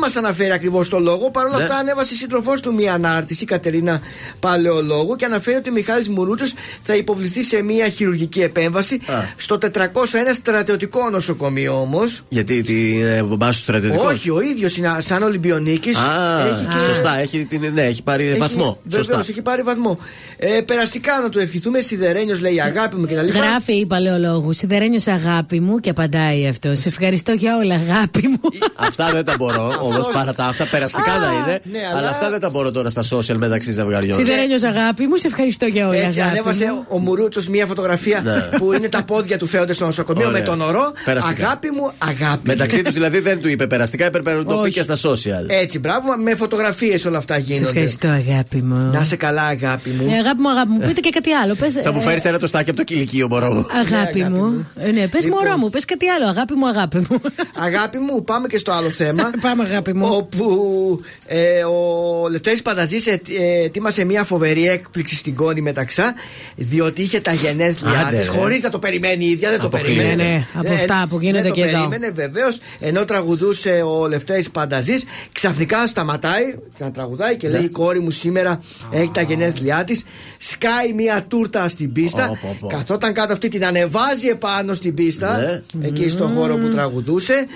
μας 0.00 0.16
αναφέρει 0.16 0.52
ακριβώς 0.52 0.88
το 0.88 0.98
λόγο. 0.98 1.30
Παρ' 1.30 1.46
όλα 1.46 1.56
Ναι. 1.56 1.62
αυτά, 1.62 1.76
ανέβασε 1.76 2.14
η 2.14 2.16
σύντροφός 2.16 2.60
του 2.60 2.74
μία 2.74 2.92
ανάρτηση, 2.92 3.42
η 3.42 3.46
Κατερίνα 3.46 4.00
Παλαιολόγου, 4.40 5.16
και 5.16 5.24
αναφέρει 5.24 5.56
ότι 5.56 5.68
ο 5.68 5.72
Μιχάλης 5.72 6.08
Μουρούτσος 6.08 6.52
θα 6.82 6.94
υποβληθεί 6.96 7.42
σε 7.44 7.62
μία 7.62 7.88
χειρουργική 7.88 8.40
επέμβαση 8.40 8.94
Α. 9.06 9.14
στο 9.36 9.58
401 9.58 10.34
στρατιωτικό 10.34 11.10
νοσοκομείο 11.10 11.80
όμως. 11.80 12.22
Γιατί 12.28 12.62
την 12.62 13.06
ε, 13.06 13.22
μπαμπά 13.22 13.52
σου 13.52 13.60
στρατιωτικό; 13.60 14.04
Όχι, 14.06 14.30
ο 14.30 14.40
ίδιος 14.40 14.76
είναι 14.76 14.96
σαν 14.98 15.22
Ολυμπιονίκης. 15.22 15.96
Α, 15.96 16.80
σωστά, 16.86 17.18
έχει, 17.20 17.44
την, 17.44 17.60
ναι, 17.74 17.82
έχει 17.82 18.02
πάρει 18.02 18.34
βαθμό. 18.38 18.78
Βεβαίως, 18.84 19.06
Σωστά. 19.06 19.24
έχει 19.30 19.42
πάρει 19.42 19.62
βαθμό. 19.62 19.98
Ε, 20.36 20.60
περαστικά 20.60 21.20
να 21.22 21.28
του 21.28 21.38
ευχηθούμε, 21.38 21.80
Σιδερένιος 21.80 22.40
λέει 22.40 22.60
αγάπη 22.60 22.96
μου 22.96 23.04
κτλ. 23.06 23.28
Γράφει 23.38 23.72
η 23.72 23.86
παλαιολόγου. 23.86 24.52
Σιδερένιος 24.52 25.06
αγάπη 25.06 25.60
μου 25.60 25.78
και 25.78 25.90
απαντάει 25.90 26.46
αυτό. 26.48 26.74
Σε 26.76 26.88
ευχαριστώ 26.88 27.32
για 27.32 27.56
όλα, 27.56 27.74
αγάπη 27.74 28.26
μου. 28.28 28.50
Αυτά 28.76 29.10
δεν 29.12 29.24
τα 29.24 29.34
μπορώ 29.38 29.72
όμω 29.90 30.08
παρά 30.12 30.34
τα 30.34 30.44
αυτά 30.44 30.66
περαστικά 30.70 31.12
να 31.18 31.26
είναι. 31.32 31.60
ναι, 31.62 31.78
αλλά... 31.90 31.98
αλλά- 31.98 32.08
αυτά 32.10 32.30
δεν 32.30 32.40
τα 32.40 32.50
μπορώ 32.50 32.70
τώρα 32.70 32.88
στα 32.90 33.02
social 33.10 33.34
μεταξύ 33.36 33.72
ζευγαριών. 33.72 34.14
Σιδερένιο 34.18 34.56
αγάπη 34.68 35.06
μου, 35.06 35.16
σε 35.16 35.26
ευχαριστώ 35.26 35.66
για 35.66 35.88
όλα, 35.88 35.98
Έτσι, 35.98 36.20
αγάπη 36.20 36.36
ανέβασε 36.38 36.64
μου. 36.64 36.84
ο 36.88 36.98
Μουρούτσος 36.98 37.48
μία 37.48 37.66
φωτογραφία 37.66 38.20
Ναι. 38.24 38.58
που 38.58 38.72
είναι 38.72 38.88
τα 38.88 39.02
πόδια 39.04 39.38
του 39.38 39.46
φέονται 39.46 39.72
στο 39.72 39.84
νοσοκομείο 39.84 40.26
Ωραία. 40.28 40.40
με 40.40 40.46
τον 40.46 40.60
ορό. 40.60 40.92
Περαστικά. 41.04 41.46
Αγάπη 41.46 41.70
μου, 41.70 41.90
αγάπη. 41.98 42.40
Μεταξύ 42.48 42.82
τους 42.82 42.94
δηλαδή 42.94 43.18
δεν 43.18 43.40
του 43.40 43.48
είπε 43.48 43.66
περαστικά, 43.66 44.04
έπρεπε 44.04 44.32
να 44.34 44.44
το 44.44 44.54
πει 44.54 44.60
Όχι. 44.60 44.72
και 44.72 44.82
στα 44.82 44.96
social. 44.96 45.44
Έτσι, 45.46 45.78
μπράβο, 45.78 46.16
με 46.22 46.34
φωτογραφίες 46.34 47.04
όλα 47.04 47.18
αυτά 47.18 47.34
Σε 47.34 47.40
γίνονται. 47.40 47.66
ευχαριστώ, 47.68 48.08
αγάπη 48.08 48.62
μου. 48.62 48.90
Να 48.92 49.02
σε 49.02 49.16
καλά, 49.16 49.42
αγάπη 49.42 49.90
μου. 49.90 50.10
Ε, 50.14 50.18
αγάπη 50.18 50.40
μου, 50.40 50.50
αγάπη 50.50 50.68
μου, 50.70 50.78
πείτε 50.78 51.00
και 51.00 51.10
κάτι 51.10 51.32
άλλο. 51.32 51.54
Πες, 51.54 51.74
Θα 51.82 51.92
μου 51.92 51.98
ε, 52.00 52.02
φέρεις 52.02 52.24
ένα 52.24 52.38
τοστάκι 52.38 52.70
από 52.70 52.78
το 52.78 52.84
κηλικείο, 52.84 53.26
μπορώ. 53.26 53.66
Αγάπη 53.84 54.22
μου. 54.24 54.66
Ε, 54.76 54.90
Ναι, 54.90 55.06
πες 55.08 55.24
Λοιπόν. 55.24 55.42
μωρό 55.44 55.56
μου, 55.58 55.70
πες 55.70 55.84
κάτι 55.84 56.08
άλλο. 56.08 56.26
Αγάπη 56.28 56.54
μου, 56.54 56.68
αγάπη 56.68 56.96
μου. 57.08 57.20
Αγάπη 57.58 57.98
μου, 57.98 58.24
πάμε 58.24 58.46
και 58.48 58.58
στο 58.58 58.72
άλλο 58.72 58.90
θέμα. 58.90 59.30
Πάμε, 59.46 59.64
αγάπη 59.80 59.98
μου. 59.98 60.08
Όπου 60.16 61.00
ε, 61.26 61.64
ο 61.64 62.28
Λευτέρης 62.30 62.62
Πανταζής 62.62 63.06
ε, 63.06 63.20
ε, 63.38 63.64
ετοίμασε 63.64 64.04
μια 64.04 64.24
φοβερή 64.24 64.68
έκπληξη 64.68 65.14
στην 65.16 65.34
κόνη 65.34 65.60
μεταξά, 65.60 66.14
διότι 66.56 67.02
είχε 67.02 67.20
τα 67.20 67.32
γενέθλιά 67.32 68.00
Άντε, 68.06 68.16
της, 68.16 68.26
ρε. 68.26 68.32
χωρίς 68.38 68.62
να 68.62 68.70
το 68.70 68.78
περιμένει 68.78 69.24
η 69.24 69.30
ίδια, 69.30 69.50
δεν 69.50 69.60
το 69.60 69.66
Αποκλείεται. 69.66 70.02
περίμενε. 70.02 70.22
Ναι, 70.22 70.46
από 70.54 70.72
αυτά 70.72 71.06
που 71.08 71.18
γίνονται 71.20 71.42
δεν 71.42 71.52
και 71.52 71.60
το 71.60 71.66
εδώ. 71.68 71.76
περίμενε, 71.88 72.10
βεβαίως, 72.10 72.58
ενώ 72.80 73.04
τραγουδούσε 73.04 73.82
ο 73.86 74.08
Λευτέρης 74.08 74.50
Πανταζής, 74.50 75.04
ξαφνικά 75.32 75.86
σταματάει 75.86 76.54
και 76.76 76.84
να 76.84 76.90
τραγουδάει 76.90 77.36
και 77.36 77.46
Ναι. 77.48 77.52
λέει: 77.52 77.64
Η 77.64 77.68
κόρη 77.68 78.00
μου 78.00 78.10
σήμερα 78.10 78.60
έχει 78.92 79.10
τα 79.12 79.22
γενέθλιά 79.22 79.84
της. 79.84 80.04
Σκάει 80.38 80.92
μια 80.92 81.24
τούρτα 81.28 81.68
στην 81.68 81.92
πίστα. 81.92 82.28
Ω, 82.30 82.38
πω, 82.42 82.56
πω. 82.60 82.66
Καθόταν 82.66 83.12
κάτω 83.12 83.32
αυτή, 83.32 83.48
την 83.48 83.64
ανεβάζει 83.64 84.28
επάνω 84.28 84.74
στην 84.74 84.94
πίστα, 84.94 85.62
Ναι. 85.72 85.86
εκεί 85.86 86.08
στο 86.08 86.26
χώρο 86.28 86.56
που 86.56 86.68
τραγουδούσε. 86.68 87.46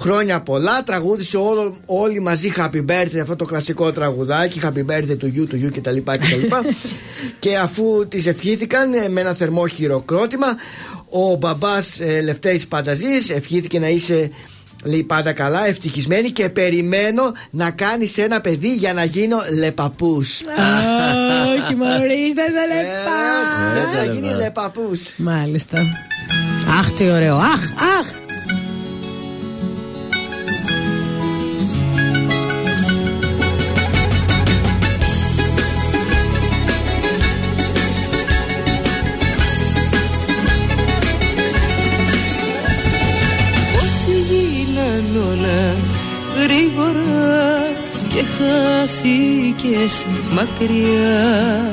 Χρόνια 0.00 0.40
πολλά, 0.40 0.82
τραγούδισε 0.82 1.36
όλο, 1.36 1.76
όλοι 1.86 2.20
μαζί 2.20 2.52
Happy 2.56 2.84
Birthday, 2.86 3.18
αυτό 3.22 3.36
το 3.36 3.44
κλασικό 3.44 3.92
τραγουδάκι, 3.92 4.60
Happy 4.62 4.90
Birthday 4.90 5.16
to 5.20 5.26
you, 5.36 5.52
to 5.52 5.64
you 5.64 5.70
κτλ. 5.72 5.96
κτλ. 6.04 6.54
και 7.38 7.56
αφού 7.56 8.08
τις 8.08 8.26
ευχήθηκαν 8.26 8.92
ε, 8.92 9.08
με 9.08 9.20
ένα 9.20 9.32
θερμό 9.32 9.66
χειροκρότημα, 9.66 10.46
ο 11.10 11.34
μπαμπάς 11.34 12.00
ε, 12.00 12.20
Λευτέρης 12.20 12.66
Πανταζής 12.66 13.30
ευχήθηκε 13.30 13.78
να 13.78 13.88
είσαι 13.88 14.30
λέει 14.84 15.02
πάντα 15.02 15.32
καλά, 15.32 15.66
ευτυχισμένη 15.66 16.30
και 16.30 16.48
περιμένω 16.48 17.32
να 17.50 17.70
κάνεις 17.70 18.18
ένα 18.18 18.40
παιδί 18.40 18.74
για 18.74 18.92
να 18.92 19.04
γίνω 19.04 19.36
λεπαπούς. 19.58 20.40
Όχι, 21.58 21.74
μωρίστε, 21.74 22.42
δεν 22.52 22.68
λεπτά. 22.76 23.20
Δεν 23.74 23.98
θα 23.98 24.12
γίνει 24.12 24.34
λεπαπούς. 24.34 25.00
Μάλιστα. 25.16 25.78
Αχ, 26.78 26.90
τι 26.92 27.10
ωραίο. 27.10 27.36
Αχ, 27.36 27.62
αχ. 27.98 28.29
Μακριά. 50.40 51.72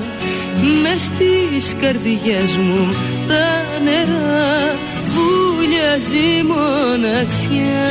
Μες 0.81 1.02
στις 1.02 1.76
καρδιές 1.81 2.56
μου 2.56 2.94
τα 3.27 3.80
νερά 3.84 4.76
βουλιάζει 5.14 6.44
μοναξιά 6.48 7.88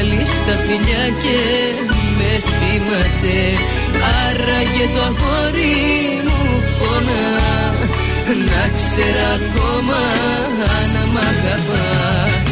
Μάλιστα 0.00 0.52
φιλιά 0.66 1.06
και 1.22 1.38
με 2.18 2.32
θυμάται. 2.46 3.38
Άραγε 4.26 4.86
το 4.94 5.00
αγόρι 5.00 6.22
μου 6.24 6.62
πονά. 6.78 7.26
Να 8.50 8.62
ξέρω 8.74 9.24
ακόμα 9.34 10.00
αν 10.76 10.92
μ' 11.12 11.16
αγαπά 11.16 12.47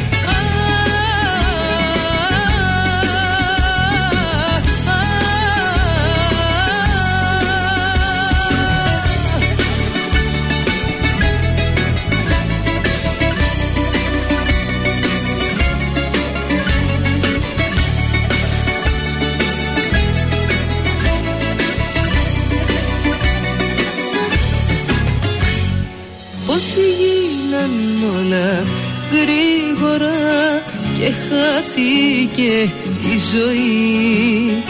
χάθηκε 31.77 32.73
η 33.01 33.19
ζωή. 33.33 34.63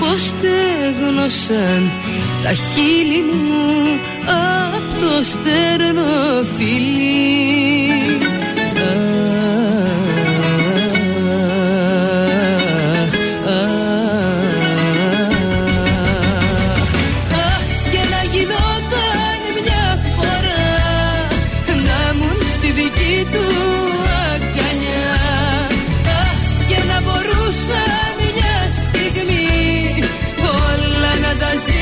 Πως 0.00 0.26
στέγνωσαν 0.26 1.90
τα 2.42 2.52
χείλη 2.52 3.22
μου 3.22 4.00
απ' 4.74 5.00
το 5.00 5.24
στέρνο 5.24 6.44
φιλί 6.56 7.87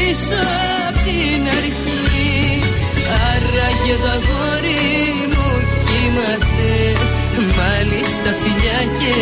τα 0.06 0.12
ζήσω 0.12 0.42
απ' 0.88 0.98
την 1.04 1.42
αρχή. 1.58 2.62
Άραγε 3.30 3.96
το 4.02 4.08
αγόρι 4.16 4.86
μου 5.32 5.48
κύμαται 5.86 6.76
μάλιστα 7.56 8.30
φιλιά 8.40 8.80
και 8.98 9.16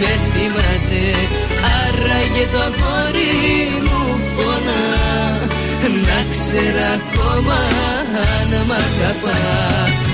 με 0.00 0.12
θυμάται. 0.30 1.04
Άραγε 1.80 2.46
το 2.52 2.58
αγόρι 2.68 3.36
μου 3.86 4.20
πονά 4.36 4.84
να 6.06 6.18
ξέρα 6.30 6.88
ακόμα 6.98 7.58
αν 8.36 8.66
μ' 8.66 8.72
αγαπά 8.72 10.07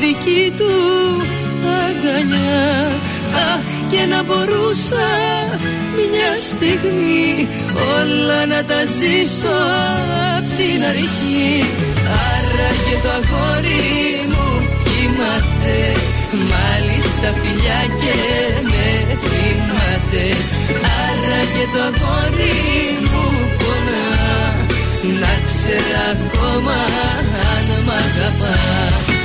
δική 0.00 0.52
του 0.56 0.72
αγκαλιά. 1.84 2.68
Αχ, 3.50 3.64
και 3.90 4.02
να 4.12 4.22
μπορούσα 4.22 5.08
μια 5.96 6.30
στιγμή 6.50 7.48
όλα 7.98 8.46
να 8.46 8.64
τα 8.64 8.80
ζήσω 8.96 9.58
απ' 10.36 10.50
την 10.58 10.80
αρχή. 10.92 11.64
Άραγε 12.26 12.96
το 13.04 13.10
αγόρι 13.18 13.88
μου 14.32 14.48
κοιμάται 14.84 15.78
Μάλιστα 16.52 17.28
φιλιά 17.40 17.80
και 18.00 18.16
με 18.70 18.86
θυμάται. 19.26 20.24
Άραγε 20.98 21.64
το 21.72 21.80
αγόρι 21.88 22.58
μου 23.10 23.26
πονά 23.58 24.06
Να 25.20 25.32
ξέρα 25.46 26.04
ακόμα 26.10 26.78
αν 27.52 27.68
μ' 27.86 27.90
αγαπά 27.90 29.17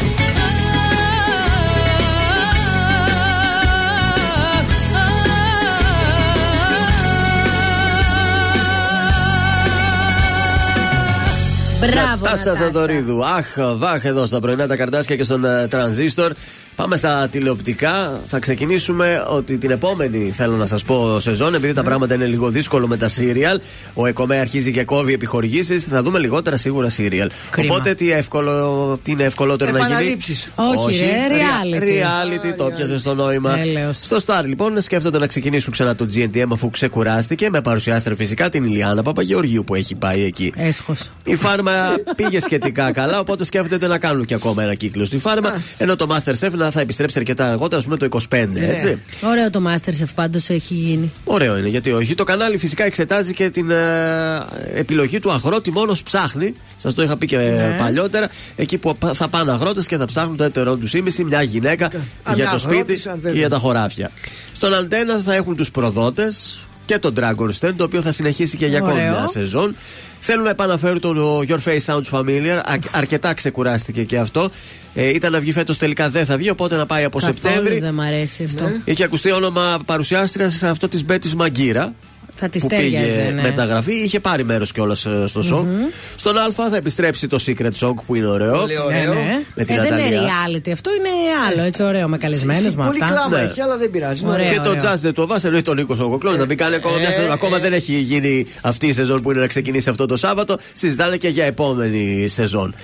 Μπράβο, 11.92 12.24
Νατάσα 12.24 12.52
Νατάσα. 12.52 12.56
Θεοδωρίδου. 12.56 13.26
Αχ, 13.26 13.46
βάχ 13.76 14.06
εδώ 14.06 14.26
στα 14.26 14.40
πρωινά 14.40 14.68
τα 14.68 14.76
καρδάσια 14.76 15.16
και 15.16 15.24
στον 15.24 15.46
ε, 15.46 15.68
τρανζίστορ. 15.68 16.32
Πάμε 16.76 16.96
στα 16.96 17.28
τηλεοπτικά. 17.32 18.22
Θα 18.26 18.40
ξεκινήσουμε 18.40 19.26
ότι 19.30 19.58
την 19.58 19.72
επόμενη, 19.72 20.32
θέλω 20.32 20.56
να 20.56 20.66
σας 20.66 20.84
πω, 20.84 21.20
σεζόν, 21.20 21.54
επειδή 21.56 21.74
τα 21.74 21.84
πράγματα 21.84 22.14
είναι 22.14 22.26
λίγο 22.26 22.50
δύσκολο 22.50 22.88
με 22.88 22.98
τα 22.98 23.08
σύριαλ, 23.08 23.60
ο 23.94 24.06
ΕΚΟΜΕ 24.06 24.38
αρχίζει 24.38 24.72
και 24.72 24.84
κόβει 24.84 25.14
επιχορηγήσεις, 25.14 25.84
θα 25.84 26.04
δούμε 26.04 26.20
λιγότερα 26.20 26.58
σίγουρα 26.58 26.90
σύριαλ. 26.90 27.30
Κρίμα. 27.50 27.74
Οπότε 27.74 27.94
τι, 27.94 28.12
εύκολο, 28.12 29.00
τι 29.04 29.12
είναι 29.12 29.24
ευκολότερο 29.24 29.72
να 29.72 29.78
γίνει; 29.78 29.92
Επαναλήψεις. 29.92 30.52
Όχι, 30.56 31.00
ρε, 31.00 31.36
reality. 31.36 31.84
Reality, 31.84 32.54
το 32.58 32.72
πιάσε 32.76 33.00
στο 33.00 33.14
νόημα. 33.16 33.60
Έλεος. 33.60 33.98
Στο 33.98 34.18
Star 34.26 34.44
λοιπόν 34.46 34.82
σκέφτονται 34.82 35.20
να 35.20 35.28
ξεκινήσουν 35.28 35.72
ξανά 35.72 35.96
το 35.96 36.06
GNTM 36.16 36.48
αφού 36.52 36.70
ξεκουράστηκε 36.70 37.50
με 37.50 37.62
παρουσιάστρια 37.62 38.16
φυσικά 38.16 38.50
την 38.50 38.64
Ηλιάνα 38.64 39.02
Παπαγεωργίου 39.02 39.64
που 39.64 39.76
έχει 39.76 39.96
πάει 39.96 40.24
εκεί. 40.24 40.54
Έσχος. 40.56 41.12
Η 41.24 41.36
φάρμα 41.36 41.72
πήγε 42.18 42.40
σχετικά 42.40 42.92
καλά, 42.92 43.20
οπότε 43.20 43.46
σκέφτεται 43.46 43.88
να 43.88 43.98
κάνουν 43.98 44.26
και 44.26 44.34
ακόμα 44.34 44.64
ένα 44.64 44.74
κύκλο 44.74 45.06
στη 45.06 45.18
φάρμα. 45.18 45.62
Ενώ 45.78 45.96
το 45.96 46.08
Masterchef 46.10 46.52
να 46.64 46.72
θα 46.72 46.82
επιστρέψει 46.82 47.20
αρκετά 47.20 47.46
αργότερα, 47.48 47.78
ας 47.78 47.84
πούμε 47.84 47.98
το 47.98 48.08
25, 48.12 48.48
έτσι. 48.56 49.02
Ωραίο 49.22 49.50
το 49.50 49.62
Masterchef 49.68 50.08
πάντως 50.16 50.50
έχει 50.50 50.74
γίνει. 50.74 51.12
Ωραίο 51.24 51.58
είναι, 51.58 51.68
γιατί 51.68 51.92
όχι. 51.92 52.16
Το 52.16 52.24
κανάλι 52.24 52.58
φυσικά 52.58 52.84
εξετάζει 52.86 53.34
και 53.34 53.50
την 53.50 53.72
ε, 53.72 54.46
επιλογή 54.74 55.20
του 55.20 55.32
αγρότη 55.32 55.72
μόνος 55.72 56.04
ψάχνει. 56.04 56.54
Σας 56.78 56.94
το 56.94 57.04
είχα 57.04 57.18
πει 57.18 57.26
και 57.26 57.38
Ναι. 57.38 57.76
παλιότερα. 57.80 58.30
Εκεί 58.56 58.78
που 58.78 58.98
θα 59.14 59.28
πάνε 59.28 59.52
αγρότες 59.52 59.88
και 59.88 59.98
θα 59.98 60.06
ψάχνουν 60.06 60.38
το 60.38 60.44
έτερό 60.44 60.76
του 60.76 60.98
ήμιση, 60.98 61.24
μια 61.24 61.42
γυναίκα 61.42 61.86
Αν 62.24 62.36
για 62.36 62.44
είναι 62.44 62.54
το 62.54 62.60
σπίτι 62.60 62.76
αγρότης, 62.80 63.08
αν 63.08 63.14
και 63.16 63.20
βέβαια. 63.22 63.40
για 63.40 63.50
τα 63.50 63.58
χωράφια. 63.58 64.12
Στον 64.54 64.74
Αντένα 64.74 65.18
θα 65.20 65.34
έχουν 65.34 65.56
τους 65.56 65.72
προδότες 65.72 66.60
και 66.86 66.98
τον 67.00 67.14
Dragon's 67.20 67.68
Den, 67.68 67.72
το 67.78 67.84
οποίο 67.84 68.02
θα 68.02 68.12
συνεχίσει 68.12 68.58
και 68.58 68.66
για 68.66 68.78
ακόμη 68.78 68.94
Ωραίο. 68.94 69.10
μια 69.12 69.28
σεζόν. 69.28 69.76
Θέλουν 70.20 70.44
να 70.44 70.50
επαναφέρουν 70.50 71.00
τον 71.00 71.18
ο, 71.18 71.40
Your 71.48 71.58
Face 71.66 71.86
Sounds 71.86 72.10
Familiar. 72.20 72.62
Α- 72.66 72.78
αρκετά 72.92 73.34
ξεκουράστηκε 73.34 74.04
και 74.04 74.18
αυτό. 74.18 74.50
Ε, 74.96 75.10
ήταν 75.10 75.32
να 75.32 75.40
βγει 75.40 75.52
φέτος, 75.52 75.78
τελικά 75.78 76.10
δεν 76.10 76.26
θα 76.26 76.38
βγει, 76.38 76.50
οπότε 76.50 76.76
να 76.76 76.86
πάει 76.86 77.04
από 77.04 77.20
Καθόλου 77.20 77.38
Σεπτέμβρη. 77.42 77.80
δεν 77.80 77.94
μ' 77.94 78.02
αρέσει 78.02 78.44
αυτό. 78.44 78.72
Είχε 78.84 79.04
ακουστεί 79.04 79.32
όνομα 79.32 79.80
παρουσιάστρια 79.86 80.50
σε 80.50 80.68
αυτό 80.68 80.88
της 80.88 81.06
Μπέτης 81.06 81.36
Μαγκύρα. 81.36 81.94
Θα 82.36 82.50
της 82.50 82.62
που 82.62 82.68
πήγε 82.68 82.82
τέριαζε, 83.00 83.32
ναι. 83.36 83.42
μεταγραφή, 83.42 83.94
είχε 83.94 84.20
πάρει 84.20 84.44
μέρος 84.44 84.72
κιόλας 84.72 85.08
στο 85.26 85.42
σοκ. 85.42 85.68
Στον 86.16 86.38
Α 86.38 86.48
θα 86.70 86.76
επιστρέψει 86.78 87.28
το 87.28 87.40
Secret 87.46 87.72
Song 87.80 87.94
που 88.06 88.16
είναι 88.16 88.28
ωραίο. 88.28 88.58
Πολύ 88.60 88.80
ωραίο. 88.80 89.14
Ναι, 89.14 89.20
ναι. 89.20 89.40
Με 89.56 89.64
την 89.66 89.76
ε, 89.76 89.82
δεν 89.82 89.92
είναι 89.98 90.02
Ναταλία. 90.02 90.22
reality. 90.22 90.70
Αυτό 90.72 90.90
είναι 90.98 91.10
άλλο, 91.52 91.62
έτσι 91.62 91.84
ωραίο, 91.84 92.08
με 92.08 92.18
καλεσμένους 92.18 92.76
με 92.76 92.86
Πολύ 92.86 93.04
αυτά. 93.04 93.16
κλάμα 93.16 93.38
Ναι. 93.42 93.50
έχει, 93.50 93.62
αλλά 93.62 93.78
δεν 93.78 93.90
πειράζει. 93.90 94.26
Ωραία. 94.26 94.50
Και 94.50 94.60
το 94.60 94.70
ωραίο. 94.70 94.82
Just 94.84 95.08
The 95.08 95.14
Tovas 95.24 95.44
εννοεί 95.44 95.62
τον 95.62 95.76
Νίκος 95.76 95.98
Σοκοκλώνη 95.98 96.38
να 96.38 96.46
μην 96.46 96.58
κάνει 96.58 96.76
ακόμα 96.76 96.96
μια 96.98 97.08
Ε, 97.08 97.12
σεζόν. 97.12 97.32
Ακόμα 97.32 97.58
ε. 97.58 97.60
δεν 97.60 97.74
έχει 97.74 97.94
γίνει 97.94 98.46
αυτή 98.62 98.88
η 98.88 98.94
σεζόν 98.94 99.22
που 99.22 99.32
είναι 99.32 99.40
να 99.40 99.48
ξεκινήσει 99.48 99.90
αυτό 99.90 100.06
το 100.06 100.18
Σάββατο. 100.18 100.58
Συζητάνε 100.74 101.18
και 101.18 101.28
για 101.28 101.46
επόμενη 101.46 102.28
σεζόν. 102.28 102.76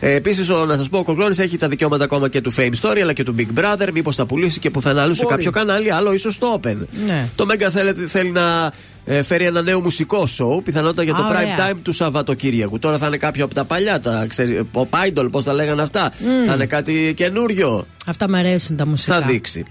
Ε, 0.00 0.14
Επίσης, 0.14 0.48
να 0.48 0.76
σας 0.76 0.88
πω, 0.88 0.98
ο 0.98 1.02
Κοκλώνης 1.04 1.38
έχει 1.38 1.56
τα 1.56 1.68
δικαιώματα 1.68 2.04
ακόμα 2.04 2.28
και 2.28 2.40
του 2.40 2.54
Fame 2.56 2.72
Story 2.80 2.98
αλλά 3.02 3.12
και 3.12 3.22
του 3.22 3.34
Big 3.38 3.58
Brother. 3.60 3.88
Μήπως 3.92 4.16
τα 4.16 4.26
πουλήσει 4.26 4.58
και 4.58 4.70
πουθενά 4.70 5.02
αλλού 5.02 5.14
σε 5.14 5.22
Μπορεί. 5.22 5.34
κάποιο 5.34 5.50
κανάλι, 5.50 5.92
άλλο 5.92 6.12
ίσως 6.12 6.38
το 6.38 6.60
Open. 6.62 6.76
Ναι. 7.06 7.28
Το 7.34 7.44
Mega 7.52 7.68
θέλει, 7.70 7.92
θέλει 7.92 8.30
να 8.30 8.72
ε, 9.04 9.22
φέρει 9.22 9.44
ένα 9.44 9.62
νέο 9.62 9.80
μουσικό 9.80 10.22
show, 10.38 10.62
πιθανότατα 10.64 11.02
για 11.02 11.14
το 11.14 11.22
Α, 11.22 11.28
prime 11.30 11.30
ωραία. 11.30 11.70
time 11.72 11.76
του 11.82 11.92
Σαββατοκύριακου. 11.92 12.78
Τώρα 12.78 12.98
θα 12.98 13.06
είναι 13.06 13.16
κάποιο 13.16 13.44
από 13.44 13.54
τα 13.54 13.64
παλιά, 13.64 14.00
τα, 14.00 14.26
ξέρεις, 14.28 14.60
ο 14.72 14.88
Idol, 15.08 15.28
πώς 15.30 15.44
τα 15.44 15.52
λέγανε 15.52 15.82
αυτά. 15.82 16.12
Θα 16.46 16.54
είναι 16.54 16.66
κάτι 16.66 17.12
καινούριο. 17.16 17.86
Αυτά 18.06 18.28
μου 18.28 18.36
αρέσουν 18.36 18.76
τα 18.76 18.86
μουσικά. 18.86 19.20
Θα 19.20 19.26
δείξει. 19.26 19.64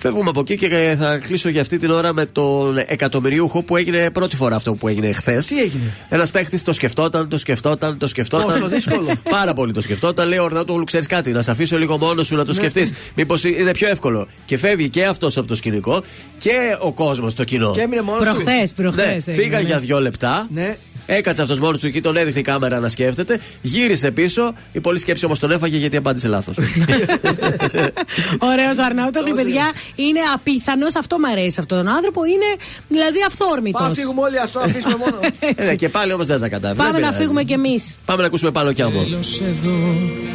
Φεύγουμε 0.00 0.28
από 0.30 0.40
εκεί 0.40 0.56
και 0.56 0.96
θα 0.98 1.18
κλείσω 1.18 1.48
για 1.48 1.60
αυτή 1.60 1.76
την 1.76 1.90
ώρα 1.90 2.12
με 2.12 2.26
τον 2.26 2.78
εκατομμυριούχο 2.86 3.62
που 3.62 3.76
έγινε 3.76 4.10
πρώτη 4.10 4.36
φορά 4.36 4.56
αυτό 4.56 4.74
που 4.74 4.88
έγινε 4.88 5.12
χθες. 5.12 5.46
Τι 5.46 5.60
έγινε; 5.60 5.82
Ένας 6.08 6.30
παίχτης 6.30 6.62
το 6.62 6.72
σκεφτόταν, 6.72 7.28
το 7.28 7.38
σκεφτόταν, 7.38 7.98
το 7.98 8.08
σκεφτόταν. 8.08 8.46
Πόσο 8.46 8.68
δύσκολο. 8.68 9.12
Πάρα 9.30 9.52
πολύ 9.52 9.72
το 9.72 9.80
σκεφτόταν. 9.80 10.28
Λέει 10.28 10.38
ο 10.38 10.42
Ορνάτογλου, 10.42 10.84
ξέρεις 10.84 11.06
κάτι, 11.06 11.32
να 11.32 11.42
σε 11.42 11.50
αφήσω 11.50 11.78
λίγο 11.78 11.98
μόνος 11.98 12.26
σου 12.26 12.36
να 12.36 12.44
το 12.44 12.52
σκεφτείς. 12.52 12.92
Μήπως 13.14 13.44
είναι 13.44 13.70
πιο 13.70 13.88
εύκολο. 13.88 14.26
Και 14.44 14.58
φεύγει 14.58 14.88
και 14.88 15.04
αυτός 15.04 15.36
από 15.36 15.46
το 15.46 15.54
σκηνικό 15.54 16.02
και 16.38 16.76
ο 16.80 16.92
κόσμος, 16.92 17.34
το 17.34 17.44
κοινό. 17.44 17.72
Και 17.72 17.80
έμεινε 17.80 18.02
μόνος 18.02 18.22
Προχθέ, 18.22 18.68
προχθές. 18.74 19.26
Ναι, 19.26 19.32
φύγαν 19.32 19.64
για 19.64 19.78
δύο 19.78 20.00
λεπτά. 20.00 20.46
Ναι. 20.50 20.76
Έκατσε 21.10 21.42
αυτός 21.42 21.60
μόνος 21.60 21.80
του 21.80 21.86
εκεί, 21.86 22.00
τον 22.00 22.16
έδειχνε 22.16 22.40
η 22.40 22.42
κάμερα 22.42 22.78
να 22.80 22.88
σκέφτεται. 22.88 23.40
Γύρισε 23.62 24.10
πίσω. 24.10 24.54
Η 24.72 24.80
πολλή 24.80 24.98
σκέψη 24.98 25.24
όμως 25.24 25.38
τον 25.38 25.50
έφαγε 25.50 25.76
γιατί 25.76 25.96
απάντησε 25.96 26.28
λάθος. 26.28 26.56
Ωραίος 28.50 28.78
Αρναούτογλου, 28.86 29.34
παιδιά. 29.34 29.70
Είναι 29.94 30.20
απίθανος. 30.34 30.94
Αυτό 30.96 31.18
μου 31.18 31.26
αρέσει 31.30 31.56
αυτόν 31.60 31.78
τον 31.78 31.88
άνθρωπο. 31.88 32.24
Είναι 32.24 32.50
δηλαδή 32.88 33.18
αυθόρμητος. 33.26 33.80
Πάμε 33.82 33.94
φύγουμε 33.94 34.20
όλοι, 34.20 34.38
ας 34.38 34.50
το 34.50 34.60
αφήσουμε 34.60 34.96
μόνο. 35.04 35.16
ε, 35.56 35.74
και 35.76 35.88
πάλι 35.88 36.12
όμως 36.12 36.26
δεν 36.26 36.40
τα 36.40 36.48
κατάφερε. 36.48 36.78
Πάμε 36.78 36.90
Δεν 36.92 37.00
να 37.00 37.06
πειράζει. 37.06 37.18
φύγουμε 37.22 37.42
κι 37.42 37.52
εμείς. 37.52 37.94
Πάμε 38.04 38.20
να 38.20 38.26
ακούσουμε 38.26 38.50
πάνω 38.50 38.72
κι 38.72 38.82
άμπο. 38.82 39.02
Τέλος 39.02 39.40
εδώ 39.40 39.94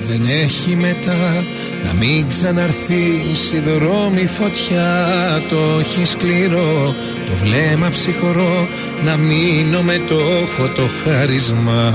δεν 0.09 0.25
έχει 0.27 0.75
μετά 0.75 1.45
Να 1.83 1.93
μην 1.93 2.27
ξαναρθείς 2.27 3.51
η 3.53 3.59
δρόμη 3.59 4.25
φωτιά 4.25 5.07
Το 5.49 5.79
έχει 5.79 6.05
σκληρό, 6.05 6.95
το 7.25 7.33
βλέμμα 7.35 7.89
ψυχρό 7.89 8.67
Να 9.03 9.17
μείνω 9.17 9.81
με 9.81 9.97
το 10.07 10.19
έχω 10.63 10.73
το 10.73 10.89
χάρισμα. 11.03 11.91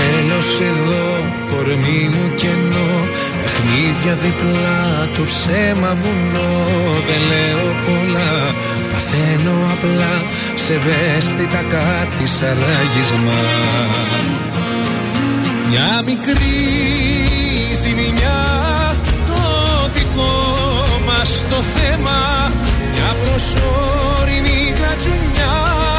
Τέλος 0.00 0.48
εδώ, 0.70 1.32
κορμί 1.50 2.02
μου 2.14 2.34
κενό. 2.34 2.92
Παιχνίδια 3.42 4.14
διπλά, 4.22 5.08
το 5.16 5.24
ψέμα 5.24 5.96
βουνό. 6.02 6.52
Δεν 7.08 7.20
λέω 7.30 7.66
πολλά, 7.86 8.32
Παθαίνω 8.90 9.56
απλά. 9.72 10.14
Σε 10.54 10.72
ευαίσθητα 10.72 11.62
κάτι 11.68 12.26
σαράγισμα 12.26 13.40
Μια 15.68 16.02
μικρή 16.06 16.60
ζημιά 17.82 18.40
το 19.26 19.42
δικό 19.94 20.36
μας 21.06 21.44
το 21.50 21.62
θέμα. 21.74 22.18
Μια 22.92 23.16
προσωρινή 23.22 24.74
γατζουνιά 24.80 25.40
μου 25.40 25.80
στο 25.80 25.89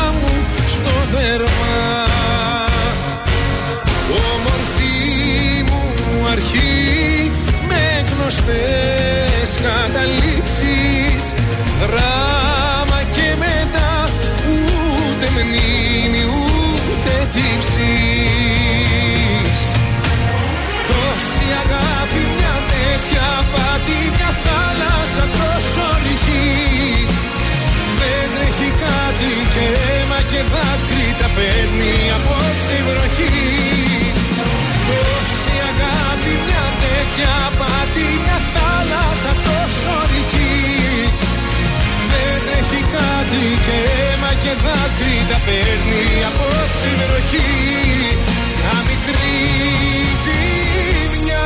δέρμα. 1.14 1.76
Όμορφη 4.32 5.64
μου 5.68 5.82
αρχή 6.32 7.32
με 7.68 7.84
γνωστές 8.10 9.50
καταλήξεις. 9.66 11.24
Δράμα 11.82 13.00
και 13.16 13.28
μετά 13.46 13.92
ούτε 14.54 15.26
μνήμη 15.36 16.24
ούτε 16.38 17.14
τύψεις. 17.34 18.62
Τόση 20.88 21.48
αγάπη 21.64 22.22
μια 22.36 22.56
τέτοια 22.72 23.28
πάτη 23.52 23.98
μια 24.16 24.32
θάλασσα 24.44 25.26
τόσο 25.38 25.86
ρηχή 26.04 27.08
Δεν 28.00 28.30
έχει 28.48 28.70
κάτι 28.84 29.32
και 29.54 29.66
αίμα 29.84 30.20
και 30.32 30.42
δάκρυ 30.52 30.91
τα 30.91 30.91
παίρνει 31.36 31.94
απόψε 32.18 32.74
η 32.80 32.84
βροχή 32.88 33.36
Τόση 34.88 35.56
αγάπη 35.72 36.34
μια 36.46 36.66
τέτοια 36.84 37.34
πάτη 37.60 38.08
μια 38.24 38.40
θάλασσα 38.54 39.34
τόσο 39.46 39.94
ρηχή 40.12 40.56
Δεν 42.12 42.42
έχει 42.60 42.80
κάτι 42.96 43.44
και 43.66 43.78
αίμα 43.98 44.32
και 44.44 44.54
δάκρυ 44.64 45.16
τα 45.30 45.38
παίρνει 45.46 46.06
απόψε 46.30 46.88
η 46.94 46.96
βροχή 47.02 47.52
Μια 48.58 48.76
μικρή 48.88 49.38
ζημιά 50.24 51.46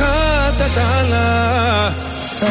κατά 0.00 0.68
τα 0.74 0.84
άλλα. 0.98 1.30
Τα 2.40 2.50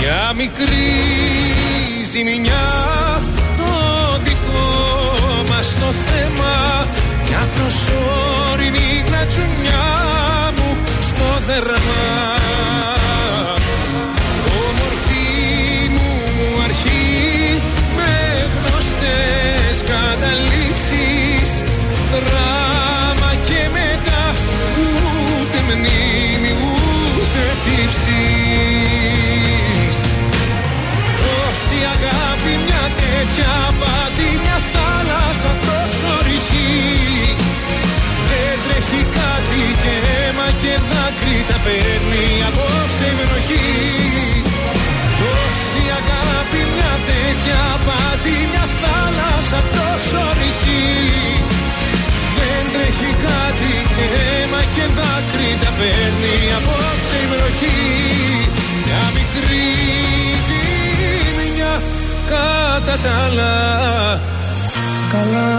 μια 0.00 0.32
μικρή 0.36 0.88
ζημιά 2.12 2.68
το 3.56 3.72
δικό 4.22 4.68
μας 5.48 5.76
το 5.80 5.92
θέμα. 5.92 6.86
Μια 7.28 7.48
προσωρινή 7.54 9.04
γρατζουνιά 9.08 9.88
μου 10.56 10.76
στο 11.00 11.28
δέρμα. 11.46 12.02
Όμορφη 14.68 15.88
μου 15.94 16.12
αρχή 16.64 17.62
με 17.96 18.12
γνωστές 18.54 19.76
καταλήξεις 19.92 21.62
μια 33.28 33.36
τέτοια 33.36 33.74
πάτη 33.80 34.28
μια 34.42 34.58
θάλασσα 34.72 35.52
τόσο 35.66 36.10
ρηχή 36.26 36.72
Δεν 38.28 38.56
τρέχει 38.64 39.02
κάτι 39.18 39.62
και 39.82 39.94
αίμα 40.06 40.48
και 40.62 40.74
δάκρυ 40.90 41.38
τα 41.48 41.56
παίρνει 41.64 42.26
απόψε 42.48 43.06
η 43.12 43.14
βροχή. 43.20 43.68
Τόση 45.18 45.84
αγάπη 45.98 46.60
μια 46.74 46.94
τέτοια 47.08 47.62
πάτη 47.86 48.34
μια 48.50 48.66
θάλασσα 48.80 49.60
τόσο 49.76 50.22
ρηχή 50.38 50.86
δεν 52.36 52.64
τρέχει 52.74 53.10
κάτι 53.26 53.72
και 53.94 54.06
αίμα 54.24 54.62
και 54.74 54.86
δάκρυ 54.98 55.50
τα 55.62 55.70
παίρνει 55.78 56.36
απόψε 56.58 57.16
η 57.24 57.26
βροχή. 57.32 57.80
Μια 58.84 59.04
μικρή 59.16 59.68
ζημιά 60.46 60.67
κατά 62.28 62.96
τα 63.02 63.10
άλλα. 63.26 64.20
Καλά 65.12 65.58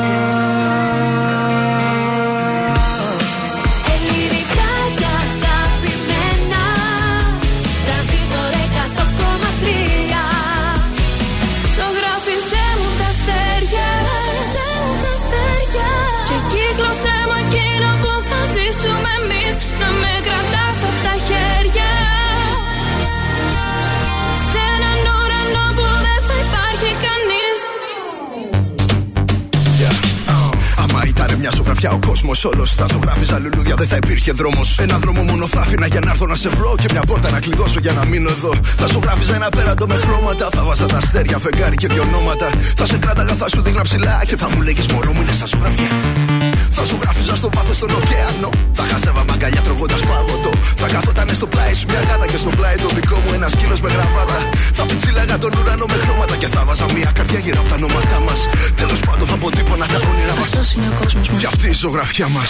μια 31.50 31.58
ζωγραφιά 31.58 31.92
ο 31.92 32.00
κόσμος 32.08 32.46
όλος 32.46 32.74
θα 32.76 32.86
ζωγράφιζα 32.92 33.40
λουλούδια, 33.40 33.76
δεν 33.76 33.88
θα 33.88 33.96
υπήρχε 33.96 34.32
δρόμος. 34.32 34.78
Ένα 34.80 34.98
δρόμο 34.98 35.24
μόνο 35.24 35.48
θα 35.48 35.60
άφηνα 35.60 35.88
για 35.88 36.00
να 36.00 36.10
έρθω 36.10 36.26
να 36.26 36.36
σε 36.36 36.50
βρω 36.50 36.76
και 36.78 36.88
μια 36.92 37.02
πόρτα 37.02 37.32
να 37.32 37.40
κλειδώσω 37.40 37.80
για 37.80 37.92
να 37.92 38.06
μείνω 38.06 38.30
εδώ. 38.30 38.54
Θα 38.64 38.88
ζωγράφιζα 38.88 39.36
ένα 39.36 39.50
πέραντο 39.50 39.88
με 39.88 39.96
χρώματα. 39.96 40.50
Θα 40.52 40.64
βάζα 40.64 40.86
τα 40.86 40.98
αστέρια, 40.98 41.38
φεγγάρι 41.38 41.76
και 41.76 41.88
δυο 41.88 42.04
ονόματα. 42.04 42.50
Θα 42.76 42.86
σε 42.86 42.98
κράταγα, 42.98 43.34
θα 43.34 43.50
σου 43.50 43.62
δείχνα 43.62 43.82
ψηλά 43.82 44.24
και 44.28 44.38
θα 44.38 44.50
μου 44.50 44.62
λέγεις 44.62 44.88
Μωρό 44.88 45.14
μου 45.14 45.22
είναι 45.22 45.32
σαν 45.32 45.48
ζωγραφιά. 45.48 46.39
Θα 46.82 46.86
ζωγράφιζα 46.86 47.36
στο 47.36 47.50
βάθο 47.56 47.74
στον 47.74 47.90
ωκεανό. 48.00 48.50
Θα 48.78 48.84
χάσευα 48.90 49.24
μαγκαλιά 49.30 49.62
τρώγοντας 49.62 50.02
παγωτό. 50.10 50.52
Θα 50.82 50.88
καθόταν 50.88 51.30
στο 51.40 51.48
πλάι 51.54 51.74
σου 51.74 51.86
μια 51.90 52.02
γάτα 52.08 52.26
και 52.32 52.38
στο 52.38 52.50
πλάι 52.58 52.76
το 52.76 52.90
δικό 52.98 53.18
μου 53.24 53.34
ένα 53.34 53.48
σκύλος 53.50 53.82
με 53.82 53.90
γραβάτα. 53.96 54.38
Θα 54.78 54.84
πιτσίλαγα 54.84 55.38
τον 55.38 55.52
ουρανό 55.60 55.86
με 55.92 55.98
χρώματα 56.04 56.36
και 56.36 56.48
θα 56.48 56.62
βάζα 56.68 56.86
μια 56.96 57.12
καρδιά 57.18 57.40
γύρω 57.40 57.60
από 57.60 57.70
τα 57.70 57.76
ονόματά 57.76 58.20
μας. 58.28 58.40
Τέλος 58.76 59.00
πάντων 59.00 59.28
θα 59.28 59.34
αποτύπωνα 59.34 59.86
τα 59.94 60.00
όνειρά 60.10 60.36
μας. 60.40 60.46
Αυτός 60.46 60.74
είναι 60.74 60.88
ο 60.94 60.96
κόσμος 61.02 61.30
μας 61.30 61.42
Και 61.42 61.48
αυτή 61.54 61.68
η 61.68 61.74
ζωγραφιά 61.74 62.28
μας. 62.36 62.50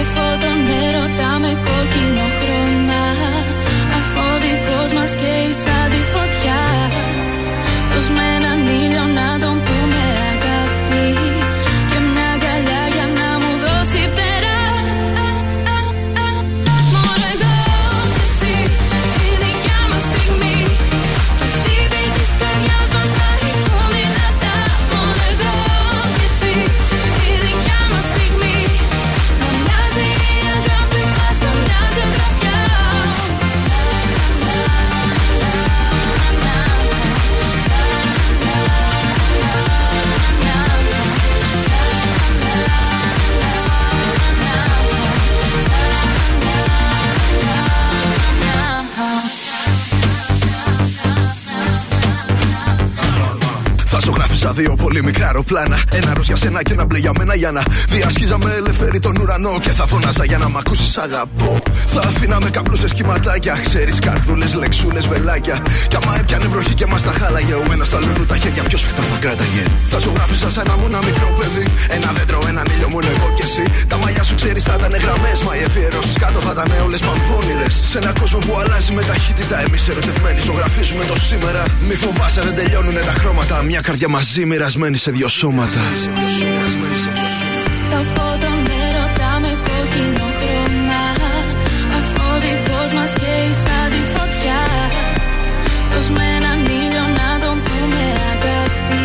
Αφού 0.00 0.24
τον 0.42 0.60
έρωτα 0.84 1.30
με 1.42 1.52
κόκκινο 1.66 2.26
χρώμα 2.38 3.04
Αφού 3.98 4.20
ο 4.32 4.38
δικός 4.44 4.90
μας 4.96 5.10
καίει 5.20 5.52
σαν 5.64 5.71
στα 54.52 54.60
δύο 54.60 54.74
πολύ 54.84 55.02
μικρά 55.02 55.26
αεροπλάνα. 55.26 55.78
Ένα 55.98 56.10
ροζ 56.16 56.26
για 56.26 56.36
σένα 56.36 56.62
και 56.62 56.72
ένα 56.72 56.84
μπλε 56.84 56.98
για 56.98 57.12
μένα 57.18 57.34
για 57.34 57.50
να 57.56 57.62
διασχίζαμε 57.88 58.48
ελευθερή 58.60 59.00
τον 59.06 59.14
ουρανό. 59.20 59.54
Και 59.64 59.70
θα 59.78 59.86
φωνάζα 59.86 60.24
για 60.24 60.38
να 60.38 60.48
μ' 60.48 60.56
ακούσεις 60.56 60.96
αγαπώ. 60.98 61.62
Θα 61.94 62.00
αφήναμε 62.00 62.50
καπνούσε 62.50 62.88
σχηματάκια. 62.88 63.54
Ξέρεις 63.68 63.98
καρδούλες, 63.98 64.54
λεξούλες, 64.54 65.06
βελάκια. 65.06 65.56
Κι 65.90 65.96
άμα 65.96 66.12
έπιανε 66.20 66.46
βροχή 66.52 66.74
και 66.74 66.86
μας 66.86 67.02
τα 67.02 67.12
χάλαγε. 67.18 67.54
Ο 67.54 67.64
ένας 67.72 67.86
στα 67.86 67.98
λούνου 68.04 68.24
τα 68.26 68.36
χέρια 68.36 68.62
πιο 68.62 68.78
σφιχτά 68.78 69.02
θα 69.10 69.16
κράταγε. 69.24 69.64
Θα 69.90 69.98
ζωγράφισα 69.98 70.50
σαν 70.50 70.64
να 70.68 70.74
μου 70.78 70.86
ένα 70.90 71.00
μικρό 71.08 71.28
παιδί. 71.38 71.66
Ένα 71.96 72.08
δέντρο, 72.16 72.38
έναν 72.52 72.66
ήλιο 72.74 72.88
μου 72.92 72.98
εγώ 73.14 73.28
κι 73.36 73.44
εσύ. 73.48 73.64
Τα 73.90 73.96
μαλλιά 74.02 74.22
σου 74.28 74.34
ξέρεις 74.34 74.62
θα 74.68 74.74
ήταν 74.78 74.92
γραμμές. 75.04 75.38
Μα 75.46 75.52
οι 75.58 75.62
αφιερώσει 75.68 76.14
κάτω 76.22 76.38
θα 76.46 76.52
ήταν 76.56 76.70
όλες 76.86 77.00
παμπώνυρε. 77.06 77.68
Σε 77.90 77.98
ένα 78.00 78.12
κόσμο 78.20 78.38
που 78.46 78.52
αλλάζει 78.60 78.90
με 78.98 79.02
ταχύτητα. 79.10 79.56
Εμείς 79.66 79.82
ερωτευμένοι 79.92 80.40
ζωγραφίζουμε 80.48 81.04
το 81.10 81.16
σήμερα. 81.28 81.62
Μη 81.88 81.94
φοβάσαι, 82.02 82.40
δεν 82.46 82.54
τελειώνουν 82.58 82.96
τα 83.08 83.14
χρώματα. 83.20 83.54
Μια 83.70 83.80
καρδιά 83.86 84.08
μαζί 84.16 84.41
μοιρασμένη 84.44 84.96
σε 84.96 85.10
δύο 85.10 85.28
σώματα. 85.28 85.80
Το 87.90 87.98
φώτο 88.14 88.50
με 88.66 88.80
ρωτά 88.96 89.32
με 89.42 89.52
κόκκινο 89.66 90.26
χρώμα. 90.38 91.04
Αφού 91.96 92.22
ο 92.34 92.40
δικός 92.44 92.90
μας 92.96 93.12
καίει 93.20 93.50
σαν 93.64 93.86
τη 93.92 94.00
φωτιά. 94.12 94.62
Πως 95.90 96.06
με 96.16 96.24
έναν 96.36 96.58
ήλιο 96.80 97.04
να 97.18 97.28
τον 97.42 97.56
πούμε 97.66 98.04
αγάπη. 98.32 99.04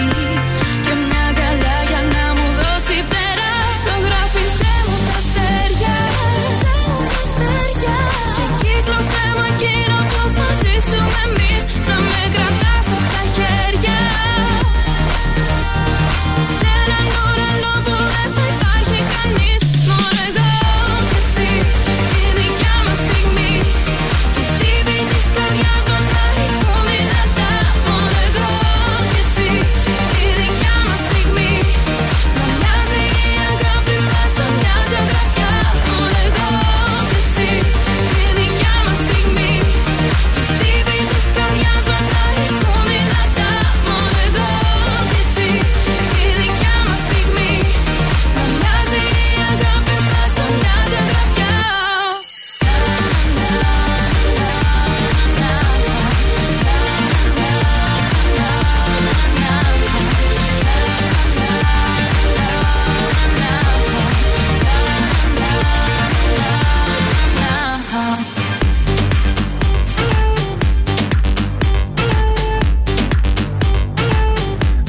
Και 0.85 0.93
μια 1.01 1.23
αγκαλιά 1.29 1.77
για 1.89 2.01
να 2.13 2.23
μου 2.37 2.47
δώσει 2.59 2.95
φτερά. 3.07 3.53
Ζωγράφιζέ 3.83 4.75
μου 4.87 4.97
τα 5.07 5.15
αστέρια. 5.21 5.97
Και 8.35 8.45
κύκλωσέ 8.61 9.25
μου 9.35 9.43
εκείνο 9.51 9.97
που 10.11 10.21
θα 10.37 10.49
ζήσουμε 10.61 11.19
εμείς. 11.27 11.61
Να 11.87 11.95
με 12.09 12.23
κρατάς 12.35 12.76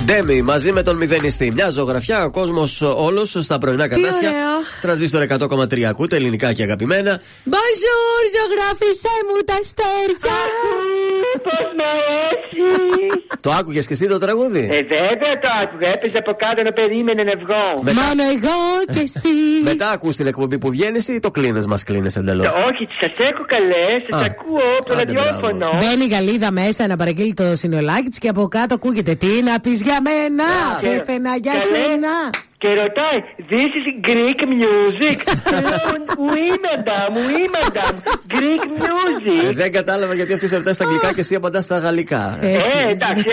Ντέμι 0.08 0.42
μαζί 0.42 0.72
με 0.72 0.82
τον 0.82 0.96
μηδενιστή. 0.96 1.50
Μια 1.50 1.70
ζωγραφιά, 1.70 2.24
ο 2.24 2.30
κόσμος 2.30 2.80
όλος 2.80 3.36
στα 3.40 3.58
πρωινά 3.58 3.88
κατάσια. 3.88 4.28
ωραίο. 4.28 4.58
Τραζίστορ 4.80 5.22
100,3 5.22 5.82
ακούτε, 5.82 6.16
ελληνικά 6.16 6.52
και 6.52 6.62
αγαπημένα. 6.62 7.20
Bonjour, 7.44 8.22
ζωγράφισέ 8.36 9.08
μου 9.28 9.42
τα 9.44 9.54
αστέρια. 9.54 10.36
Πώς 11.46 11.64
μ' 11.78 11.84
αρέσει. 11.92 12.62
Το 13.40 13.50
άκουγες 13.50 13.86
και 13.86 13.92
εσύ 13.92 14.06
το 14.08 14.18
τραγούδι; 14.18 14.68
Ε, 14.72 14.82
βέβαια 14.82 15.38
το 15.42 15.48
άκουγα. 15.62 15.88
Έπαιζε 15.88 16.18
από 16.18 16.32
κάτω 16.34 16.62
να 16.62 16.72
περίμενε 16.72 17.22
να 17.22 17.32
βγω. 17.42 17.64
Μόνο 17.82 18.22
εγώ 18.34 18.58
και 18.94 19.00
εσύ. 19.00 19.28
Μετά 19.64 19.90
ακούς 19.90 20.16
την 20.16 20.26
εκπομπή 20.26 20.58
που 20.58 20.70
βγαίνεις 20.70 21.08
ή 21.08 21.20
το 21.20 21.30
κλείνεις, 21.30 21.66
μας 21.66 21.82
κλείνεις 21.84 22.16
εντελώς; 22.16 22.52
Το- 22.52 22.58
Όχι, 22.58 22.88
σας 23.00 23.26
έχω 23.30 23.44
καλέ, 23.46 23.84
σας 24.10 24.20
Α, 24.22 24.24
ακούω 24.24 24.60
από 24.78 24.84
το 24.88 24.92
άντε, 24.94 25.12
ραδιόφωνο. 25.12 25.70
Μπαίνει 25.80 26.04
η 26.04 26.08
Γαλίδα 26.08 26.50
μέσα 26.52 26.86
να 26.86 26.96
παραγγείλει 26.96 27.34
το 27.34 27.56
συνολάκι 27.56 28.08
της 28.08 28.18
και 28.18 28.28
από 28.28 28.48
κάτω 28.48 28.74
ακούγεται 28.74 29.14
τι 29.14 29.42
να 29.42 29.60
πεις 29.60 29.82
για 29.82 29.98
μένα. 30.02 30.44
Και- 30.80 30.86
Πέθαινα 30.88 31.36
για 31.42 31.52
καλέ. 31.52 31.64
σένα. 31.64 32.12
Και 32.58 32.68
ρωτάει, 32.68 33.18
This 33.50 33.70
is 33.78 34.06
Greek 34.08 34.40
music. 34.42 35.18
Λέω, 35.68 36.06
Oui, 36.32 36.48
madame, 36.68 37.14
oui, 37.28 37.44
madame. 37.58 37.96
Greek 38.34 38.62
music. 38.84 39.52
Δεν 39.54 39.72
κατάλαβα 39.72 40.14
γιατί 40.14 40.32
αυτή 40.32 40.48
σε 40.48 40.56
ρωτάει 40.56 40.74
στα 40.74 40.84
αγγλικά 40.84 41.12
και 41.12 41.20
εσύ 41.20 41.34
απαντάς 41.34 41.64
στα 41.64 41.78
γαλλικά. 41.78 42.38
Ε, 42.40 42.52
εντάξει, 42.54 43.24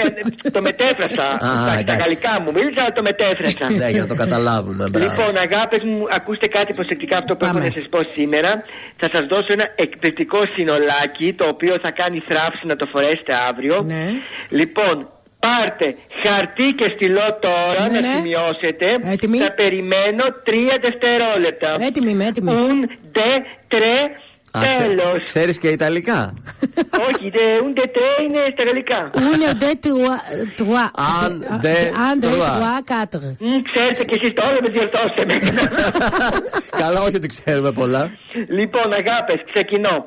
ε, 0.43 0.49
το 0.49 0.61
μετέφρασα. 0.61 1.26
Εντάξει, 1.26 1.65
Τα 1.65 1.76
εντάξει. 1.80 2.02
γαλλικά 2.03 2.39
μου 2.41 2.52
μίλησα, 2.52 2.81
αλλά 2.81 2.91
το 2.93 3.02
μετέφρασα. 3.02 3.72
Ναι, 3.72 3.89
για 3.89 4.02
να 4.02 4.07
το 4.07 4.15
καταλάβουμε. 4.15 4.89
Μπράβο. 4.89 5.06
Λοιπόν, 5.10 5.38
αγάπες 5.38 5.84
μου, 5.84 6.07
ακούστε 6.11 6.47
κάτι 6.47 6.76
προσεκτικά 6.76 7.18
αυτό 7.18 7.35
που 7.35 7.45
έχω 7.45 7.57
να 7.57 7.72
σας 7.72 7.88
πω 7.89 7.99
σήμερα. 8.14 8.64
Θα 8.97 9.10
σας 9.11 9.26
δώσω 9.26 9.52
ένα 9.52 9.68
εκπληκτικό 9.76 10.39
συνολάκι, 10.56 11.34
το 11.34 11.45
οποίο 11.47 11.80
θα 11.81 11.91
κάνει 11.91 12.23
θράψη 12.27 12.65
να 12.68 12.76
το 12.76 12.85
φορέσετε 12.85 13.34
αύριο. 13.49 13.81
Ναι. 13.85 14.06
Λοιπόν, 14.49 15.07
πάρτε 15.45 15.88
χαρτί 16.23 16.67
και 16.80 16.88
στυλό 16.95 17.38
τώρα 17.39 17.81
Ναι, 17.89 17.99
να 17.99 17.99
ναι. 17.99 18.07
σημειώσετε. 18.15 18.85
Έτοιμη. 19.13 19.38
Θα 19.38 19.51
περιμένω 19.51 20.23
τρία 20.43 20.76
δευτερόλεπτα. 20.81 21.69
Έτοιμη 21.88 22.09
είμαι, 22.11 22.26
έτοιμη. 22.26 22.51
Un, 22.67 22.80
de, 23.17 23.31
tre, 23.73 23.95
τέλος. 24.77 25.23
Ξέρεις 25.26 25.57
και 25.57 25.67
Ιταλικά. 25.67 26.34
Όχι, 27.07 27.31
de, 27.34 27.45
un, 27.65 27.80
de, 27.80 27.85
tre 27.95 28.09
είναι 28.30 28.41
στα 28.53 28.63
γαλλικά. 28.63 29.09
Ούνε 29.15 29.53
ντε 29.57 29.72
τουά. 30.57 30.91
Un, 31.23 31.31
deux, 31.65 31.85
Un, 32.07 32.15
deux, 32.23 32.35
trois. 32.38 32.53
trois, 32.59 32.80
quatre. 32.91 33.38
Μ, 33.39 33.61
Ξέρετε 33.72 34.03
και 34.03 34.15
εσείς 34.22 34.34
το 34.34 34.41
όλο 34.47 34.57
με 34.61 34.69
διορθώστε 34.69 35.26
με. 35.26 35.35
Καλά, 36.81 37.01
όχι 37.01 37.15
ότι 37.15 37.27
ξέρουμε 37.27 37.72
πολλά. 37.72 38.11
Λοιπόν, 38.49 38.93
αγάπες, 38.93 39.39
ξεκινώ. 39.53 40.05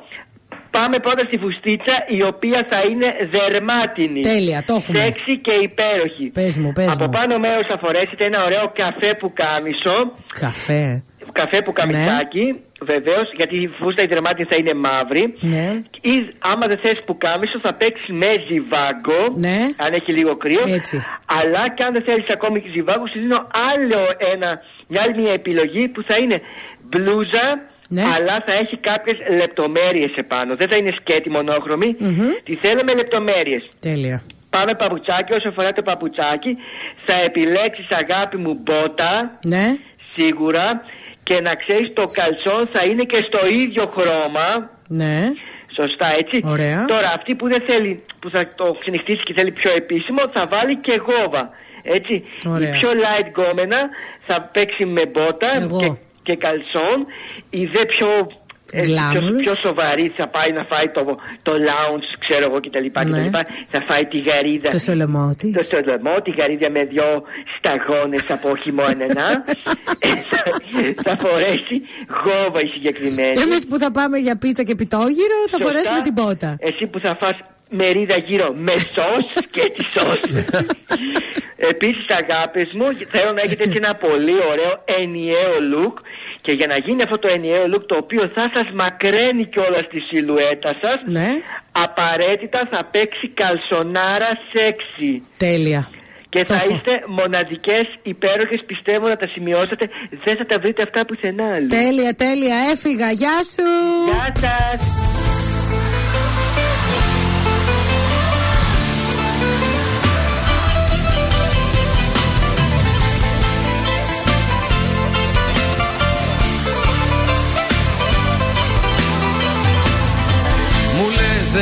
Πάμε 0.70 0.98
πρώτα 0.98 1.24
στη 1.24 1.38
φουστίτσα 1.38 2.04
η 2.08 2.22
οποία 2.22 2.66
θα 2.70 2.80
είναι 2.90 3.08
δερμάτινη. 3.30 4.20
Τέλεια, 4.20 4.62
το 4.66 4.74
έχουμε. 4.74 4.98
Σεξι 4.98 5.38
και 5.38 5.52
υπέροχη. 5.52 6.26
Πες 6.32 6.56
μου, 6.56 6.72
πες 6.72 6.92
Από 6.94 7.04
μου. 7.04 7.10
πάνω 7.10 7.38
μέρος 7.38 7.66
θα 7.66 7.78
φορέσετε 7.78 8.24
ένα 8.24 8.44
ωραίο 8.44 8.72
καφέ 8.74 9.14
που 9.14 9.32
κάμισο. 9.32 10.12
Καφέ. 10.40 11.02
Καφέ 11.32 11.62
που 11.62 11.72
καμισάκι, 11.72 12.60
βεβαίως, 12.80 13.32
γιατί 13.36 13.56
η 13.56 13.66
φούστα 13.78 14.02
η 14.02 14.06
δερμάτινη 14.06 14.48
θα 14.50 14.56
είναι 14.56 14.74
μαύρη. 14.74 15.34
Ναι. 15.40 15.66
Ή 16.00 16.14
άμα 16.38 16.66
δεν 16.66 16.78
θες 16.78 17.02
που 17.02 17.16
κάμισο 17.18 17.58
θα 17.60 17.72
παίξει 17.72 18.12
με 18.12 18.26
ζιβάγκο. 18.46 19.20
Ναι. 19.36 19.58
Αν 19.76 19.92
έχει 19.92 20.12
λίγο 20.12 20.36
κρύο. 20.36 20.64
Έτσι. 20.74 21.04
Αλλά 21.26 21.62
και 21.74 21.82
αν 21.82 21.92
δεν 21.92 22.02
θέλεις 22.02 22.28
ακόμη 22.30 22.60
και 22.60 22.68
ζιβάγκο, 22.72 23.06
σου 23.06 23.18
δίνω 23.18 23.46
άλλο 23.72 24.00
ένα, 24.34 24.60
μια 24.88 25.02
άλλη 25.02 25.18
μια 25.22 25.32
επιλογή 25.32 25.88
που 25.88 26.02
θα 26.02 26.16
είναι 26.16 26.40
μπλούζα. 26.88 27.46
Ναι. 27.88 28.02
Αλλά 28.02 28.42
θα 28.46 28.52
έχει 28.52 28.76
κάποιες 28.76 29.16
λεπτομέρειες 29.36 30.10
επάνω. 30.16 30.56
Δεν 30.56 30.68
θα 30.68 30.76
είναι 30.76 30.92
σκέτη 31.00 31.30
μονόχρωμη. 31.30 31.96
Τη 32.44 32.54
θέλω 32.54 32.82
με 32.84 32.94
λεπτομέρειες. 32.94 33.68
Τέλεια. 33.80 34.22
Πάμε 34.50 34.74
παπουτσάκι. 34.74 35.32
Όσο 35.32 35.48
αφορά 35.48 35.72
το 35.72 35.82
παπουτσάκι, 35.82 36.56
θα 37.06 37.14
επιλέξεις 37.24 37.88
αγάπη 37.90 38.36
μου 38.36 38.60
μπότα. 38.62 39.38
Ναι. 39.42 39.64
Σίγουρα. 40.14 40.84
Και 41.22 41.40
να 41.40 41.54
ξέρεις 41.54 41.92
το 41.92 42.10
καλτσόν 42.12 42.68
θα 42.72 42.84
είναι 42.84 43.04
και 43.04 43.24
στο 43.26 43.46
ίδιο 43.46 43.92
χρώμα. 43.96 44.70
Ναι. 44.88 45.20
Σωστά 45.74 46.06
έτσι. 46.18 46.40
Ωραία. 46.44 46.84
Τώρα 46.84 47.12
αυτή 47.16 47.34
που 47.34 47.48
δεν 47.48 47.62
θέλει, 47.66 48.02
που 48.20 48.30
θα 48.30 48.48
το 48.56 48.76
ξενυχτήσει 48.80 49.22
και 49.22 49.32
θέλει 49.32 49.50
πιο 49.50 49.70
επίσημο, 49.74 50.20
θα 50.32 50.46
βάλει 50.46 50.76
και 50.76 51.00
γόβα. 51.06 51.50
Έτσι. 51.82 52.24
Ωραία. 52.46 52.68
Η 52.68 52.72
πιο 52.78 52.90
light 52.90 53.26
γκόμενα 53.26 53.78
θα 54.26 54.50
παίξει 54.52 54.84
με 54.84 55.06
μπότα 55.06 55.56
Εγώ. 55.56 55.78
και, 55.80 55.92
και 56.28 56.36
καλσόν. 56.36 56.98
Η 57.50 57.64
δε 57.74 57.82
πιο, 57.94 58.08
ε, 58.72 58.80
πιο, 58.80 58.94
Glamorous. 58.94 59.42
πιο 59.42 59.54
σοβαρή 59.64 60.12
θα 60.16 60.26
πάει 60.26 60.50
να 60.58 60.64
φάει 60.70 60.88
το, 60.88 61.02
το 61.42 61.52
lounge, 61.68 62.08
ξέρω 62.24 62.44
εγώ 62.48 62.58
κτλ. 62.60 63.08
Ναι. 63.08 63.28
κτλ. 63.28 63.38
Θα 63.72 63.80
φάει 63.88 64.04
τη 64.12 64.18
γαρίδα. 64.18 64.68
Το 64.68 64.78
σολομό 64.78 65.26
τη. 65.38 65.52
Το 65.52 65.62
σολομό, 65.62 66.14
τη 66.24 66.30
γαρίδα 66.38 66.70
με 66.70 66.82
δυο 66.92 67.22
σταγόνες 67.56 68.30
από 68.30 68.56
χειμώνενα. 68.56 69.26
θα 71.04 71.16
φορέσει 71.16 71.76
γόβα 72.24 72.60
η 72.60 72.66
συγκεκριμένη. 72.66 73.40
Εμείς 73.40 73.66
που 73.68 73.78
θα 73.78 73.90
πάμε 73.90 74.16
για 74.18 74.36
πίτσα 74.38 74.62
και 74.62 74.74
πιτόγυρο 74.74 75.38
θα 75.50 75.56
Σωστά. 75.58 75.64
φορέσουμε 75.66 76.00
την 76.00 76.14
πότα. 76.14 76.56
Εσύ 76.60 76.86
που 76.86 76.98
θα 76.98 77.16
φας 77.20 77.36
μερίδα 77.68 78.16
γύρω 78.16 78.54
με 78.58 78.72
σως 78.76 79.32
και 79.50 79.72
τη 79.76 79.84
σως. 79.84 80.20
Επίσης 81.56 82.06
αγάπες 82.10 82.68
μου 82.72 82.84
θέλω 83.10 83.32
να 83.32 83.40
έχετε 83.40 83.62
έτσι 83.62 83.76
ένα 83.76 83.94
πολύ 83.94 84.32
ωραίο 84.50 84.82
ενιαίο 84.84 85.54
look 85.74 85.94
και 86.40 86.52
για 86.52 86.66
να 86.66 86.76
γίνει 86.76 87.02
αυτό 87.02 87.18
το 87.18 87.28
ενιαίο 87.30 87.64
look 87.74 87.82
το 87.86 87.96
οποίο 87.96 88.30
θα 88.34 88.50
σας 88.54 88.66
μακραίνει 88.74 89.44
κιόλας 89.46 89.88
τη 89.88 90.00
σιλουέτα 90.00 90.74
σας 90.80 91.00
Ναι. 91.06 91.28
απαραίτητα 91.72 92.68
θα 92.70 92.84
παίξει 92.90 93.28
καλσονάρα 93.28 94.38
σεξι. 94.52 95.22
Τέλεια. 95.38 95.88
Και 96.28 96.44
θα 96.44 96.54
έχω. 96.54 96.74
είστε 96.74 97.02
μοναδικές, 97.06 97.86
υπέροχες, 98.02 98.62
πιστεύω 98.66 99.08
να 99.08 99.16
τα 99.16 99.26
σημειώσετε. 99.26 99.88
Δεν 100.24 100.36
θα 100.36 100.46
τα 100.46 100.58
βρείτε 100.58 100.82
αυτά 100.82 101.04
πουθενά 101.06 101.54
άλλο. 101.54 101.68
Τέλεια, 101.68 102.14
τέλεια. 102.14 102.56
Έφυγα. 102.72 103.10
Γεια 103.10 103.38
σου. 103.54 103.62
Γεια 104.10 104.32
σας. 104.40 105.37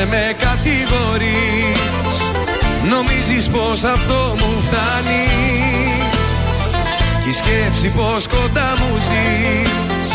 Λες 0.07 0.11
δε 0.11 0.17
με 0.17 0.35
κατηγορείς. 0.39 1.79
Νομίζεις 2.89 3.49
πως 3.49 3.85
αυτό 3.85 4.35
μου 4.39 4.63
φτάνει. 4.63 5.25
Κι 7.23 7.29
η 7.29 7.33
σκέψη 7.33 7.97
πως 7.97 8.27
κοντά 8.27 8.75
μου 8.79 8.97
ζεις. 8.99 10.09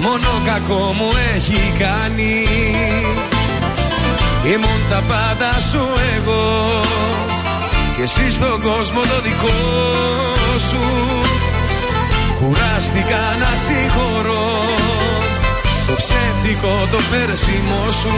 Μόνο 0.00 0.42
κακό 0.46 0.94
μου 0.98 1.10
έχει 1.34 1.72
κάνει. 1.78 2.46
Ήμουν 4.44 4.80
τα 4.90 5.02
πάντα 5.08 5.52
σου 5.70 5.88
εγώ. 6.16 6.80
Και 7.96 8.02
εσύ 8.02 8.30
στον 8.30 8.60
κόσμο 8.60 9.00
το 9.00 9.20
δικό 9.22 9.58
σου. 10.68 10.82
Κουράστηκα 12.38 13.22
να 13.40 13.56
συγχωρώ 13.64 14.62
το 15.92 15.98
ψεύτικο 15.98 16.74
το 16.92 16.98
πέρσιμο 17.10 17.82
σου. 18.00 18.16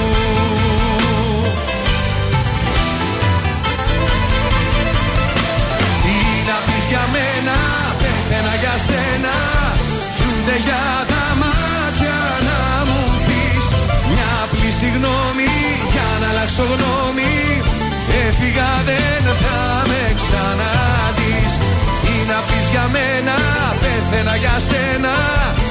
Τι 6.02 6.16
να 6.48 6.56
πεις 6.66 6.84
για 6.92 7.04
μένα, 7.14 7.56
πέθαινα 8.00 8.54
για 8.62 8.74
σένα. 8.86 9.34
Κι 10.16 10.24
ούτε 10.30 10.54
για 10.66 10.82
τα 11.10 11.24
μάτια 11.42 12.18
να 12.48 12.60
μου 12.88 13.02
πεις 13.26 13.64
Μια 14.10 14.30
απλή 14.44 14.70
συγγνώμη 14.80 15.52
για 15.92 16.08
να 16.20 16.26
αλλάξω 16.32 16.64
γνώμη. 16.72 17.34
Έφυγα 18.26 18.70
δεν 18.88 19.24
θα 19.42 19.60
με 19.90 20.02
ξαναδείς. 20.18 21.52
Τι 22.02 22.14
να 22.30 22.38
πεις 22.48 22.66
για 22.72 22.86
μένα, 22.96 23.36
πέθαινα 23.82 24.34
για 24.42 24.56
σένα. 24.68 25.14
Κι 25.58 25.63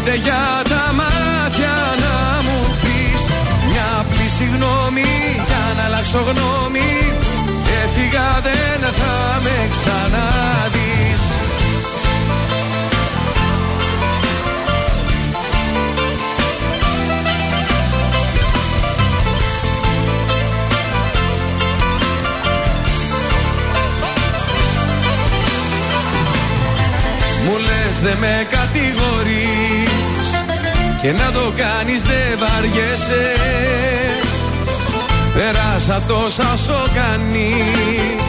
ούτε 0.00 0.14
για 0.14 0.62
τα 0.68 0.92
μάτια 0.92 1.76
να 2.02 2.42
μου 2.42 2.76
πεις 2.82 3.22
Μια 3.68 3.86
απλή 4.00 4.28
συγγνώμη 4.36 5.10
για 5.46 5.74
να 5.76 5.84
αλλάξω 5.84 6.18
γνώμη. 6.18 7.12
Έφυγα 7.84 8.40
δεν 8.42 8.92
θα 8.92 9.40
με 9.42 9.68
ξαναδείς. 9.70 11.22
Μου 27.44 27.56
λες 27.58 28.00
δε 28.00 28.14
με 28.20 28.46
κατηγορείς 28.50 29.49
Και 31.02 31.12
να 31.12 31.32
το 31.32 31.52
κάνεις 31.56 32.02
δεν 32.02 32.38
βαριέσαι. 32.38 33.24
Πέρασα 35.34 36.02
τόσα 36.06 36.52
όσο 36.52 36.82
κάνεις. 36.94 38.24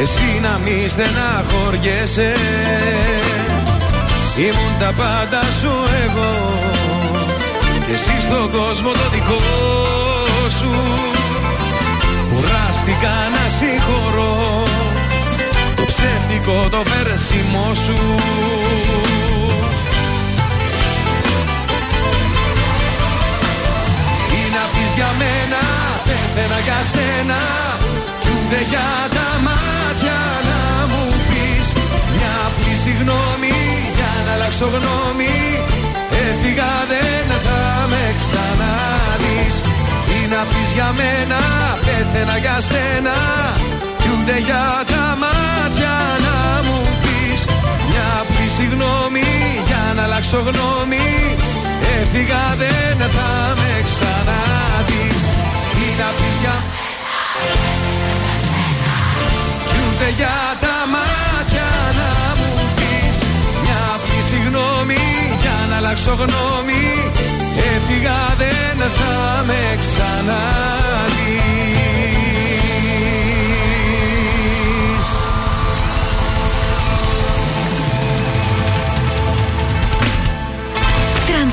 Εσύ 0.00 0.40
να 0.42 0.58
μης 0.64 0.90
στεναχωριέσαι 0.90 2.32
Ήμουν 4.36 4.74
τα 4.78 4.92
πάντα 4.96 5.42
σου 5.60 5.72
εγώ. 6.04 6.32
Και 7.86 7.92
εσύ 7.92 8.20
στον 8.20 8.50
κόσμο 8.50 8.90
το 8.90 9.08
δικό 9.12 9.40
σου. 10.58 10.72
Κουράστηκα 12.30 13.14
να 13.34 13.48
συγχωρώ. 13.58 14.64
Το 15.76 15.82
ψεύτικο 15.86 16.68
το 16.70 16.82
βέρσιμο 16.82 17.74
σου 17.84 17.96
να 24.92 24.98
πεις 24.98 25.00
για 25.00 25.10
μένα, 25.20 25.62
πέθαινα 26.06 26.58
για 26.66 26.80
σένα. 26.92 27.40
Κι 28.20 28.28
ούτε 28.34 28.60
για 28.70 28.90
τα 29.16 29.28
μάτια 29.46 30.20
να 30.48 30.86
μου 30.90 31.04
πεις 31.28 31.66
Μια 32.14 32.34
απλή 32.46 32.74
συγγνώμη 32.84 33.56
για 33.96 34.12
να 34.26 34.32
αλλάξω 34.32 34.66
γνώμη. 34.74 35.36
Έφυγα 36.26 36.72
δεν 36.92 37.28
θα 37.46 37.60
με 37.92 38.04
ξαναδείς. 38.20 39.56
Τι 40.06 40.18
να 40.32 40.40
πεις 40.50 40.68
για 40.76 40.88
μένα, 41.00 41.40
πέθαινα 41.84 42.36
για 42.44 42.56
σένα. 42.70 43.16
Κι 44.00 44.08
ούτε 44.14 44.36
για 44.48 44.64
τα 44.92 45.04
μάτια 45.22 45.96
να 46.24 46.36
μου 46.66 46.78
πεις 47.02 47.40
Μια 47.88 48.06
απλή 48.20 48.48
συγγνώμη 48.56 49.28
για 49.68 49.82
να 49.96 50.02
αλλάξω 50.06 50.40
γνώμη 50.48 51.06
Έφυγα 52.02 52.54
δεν 52.58 52.98
θα 53.16 53.30
με 53.58 53.70
ξαναδείς. 53.88 55.22
Τι 55.74 55.86
να 56.00 56.08
πεις 56.16 56.36
για 56.40 56.56
Κι 59.68 59.78
ούτε 59.86 60.08
για 60.16 60.36
τα 60.60 60.76
μάτια 60.94 61.70
να 61.98 62.10
μου 62.38 62.50
πεις. 62.76 63.16
Μια 63.62 63.80
απλή 63.94 64.22
συγγνώμη 64.30 65.02
για 65.40 65.56
να 65.70 65.76
αλλάξω 65.76 66.12
γνώμη. 66.12 66.84
Έφυγα 67.74 68.18
δεν 68.38 68.78
θα 68.98 69.42
με 69.46 69.62
ξαναδείς 69.80 71.91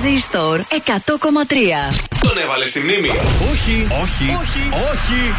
Τρανζίστορ 0.02 0.60
100,3. 0.60 0.66
Τον 2.22 2.38
έβαλε 2.38 2.66
στη 2.66 2.80
μνήμη. 2.80 3.10
Όχι, 3.52 3.88
όχι, 4.02 4.24
όχι, 4.42 4.70
όχι. 4.92 5.34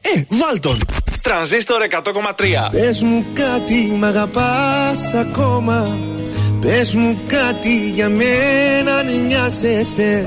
Ε, 0.00 0.22
βάλ 0.28 0.60
τον. 0.60 0.80
Τρανζίστορ 1.22 1.82
100,3. 1.90 2.70
Πες 2.70 3.02
μου 3.02 3.24
κάτι 3.34 3.92
μ' 3.98 4.04
αγαπάς 4.04 5.14
ακόμα 5.14 5.96
Πες 6.60 6.94
μου 6.94 7.20
κάτι 7.26 7.90
για 7.94 8.08
μένα 8.08 8.94
αν 8.96 9.26
νοιάζεσαι 9.26 10.26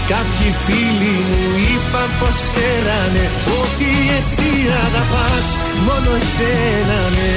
Κάποιοι 0.11 0.51
φίλοι 0.65 1.15
μου 1.29 1.43
είπαν 1.71 2.09
πως 2.19 2.41
ξέρανε 2.47 3.29
Ότι 3.61 3.91
εσύ 4.17 4.51
αγαπάς 4.85 5.45
μόνο 5.85 6.15
εσένα, 6.21 6.99
ναι. 7.15 7.31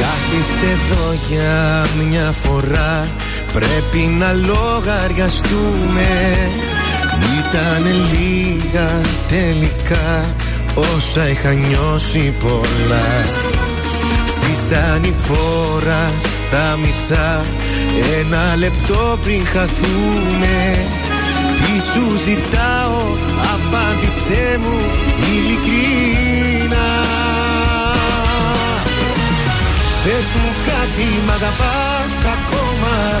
Κάθισε 0.00 0.66
εδώ 0.70 1.12
για 1.28 1.86
μια 2.02 2.34
φορά 2.42 3.08
Πρέπει 3.52 3.98
να 3.98 4.32
λογαριαστούμε 4.32 6.08
Ήταν 7.38 7.86
λίγα 8.12 9.00
τελικά 9.28 10.34
Όσα 10.74 11.28
είχα 11.28 11.52
νιώσει 11.52 12.34
πολλά. 12.40 13.24
Στη 14.26 14.74
ανηφόρα 14.74 16.12
στα 16.22 16.76
μισά 16.76 17.44
Ένα 18.20 18.56
λεπτό 18.56 19.18
πριν 19.22 19.46
χαθούμε 19.46 20.78
Τι 21.56 21.82
σου 21.82 22.16
ζητάω 22.24 23.10
Απάντησέ 23.54 24.60
μου 24.62 24.78
ειλικρινά 25.32 26.88
Πες 30.04 30.28
μου 30.34 30.52
κάτι, 30.66 31.08
μ' 31.26 31.30
αγαπάς 31.30 32.14
ακόμα 32.34 33.20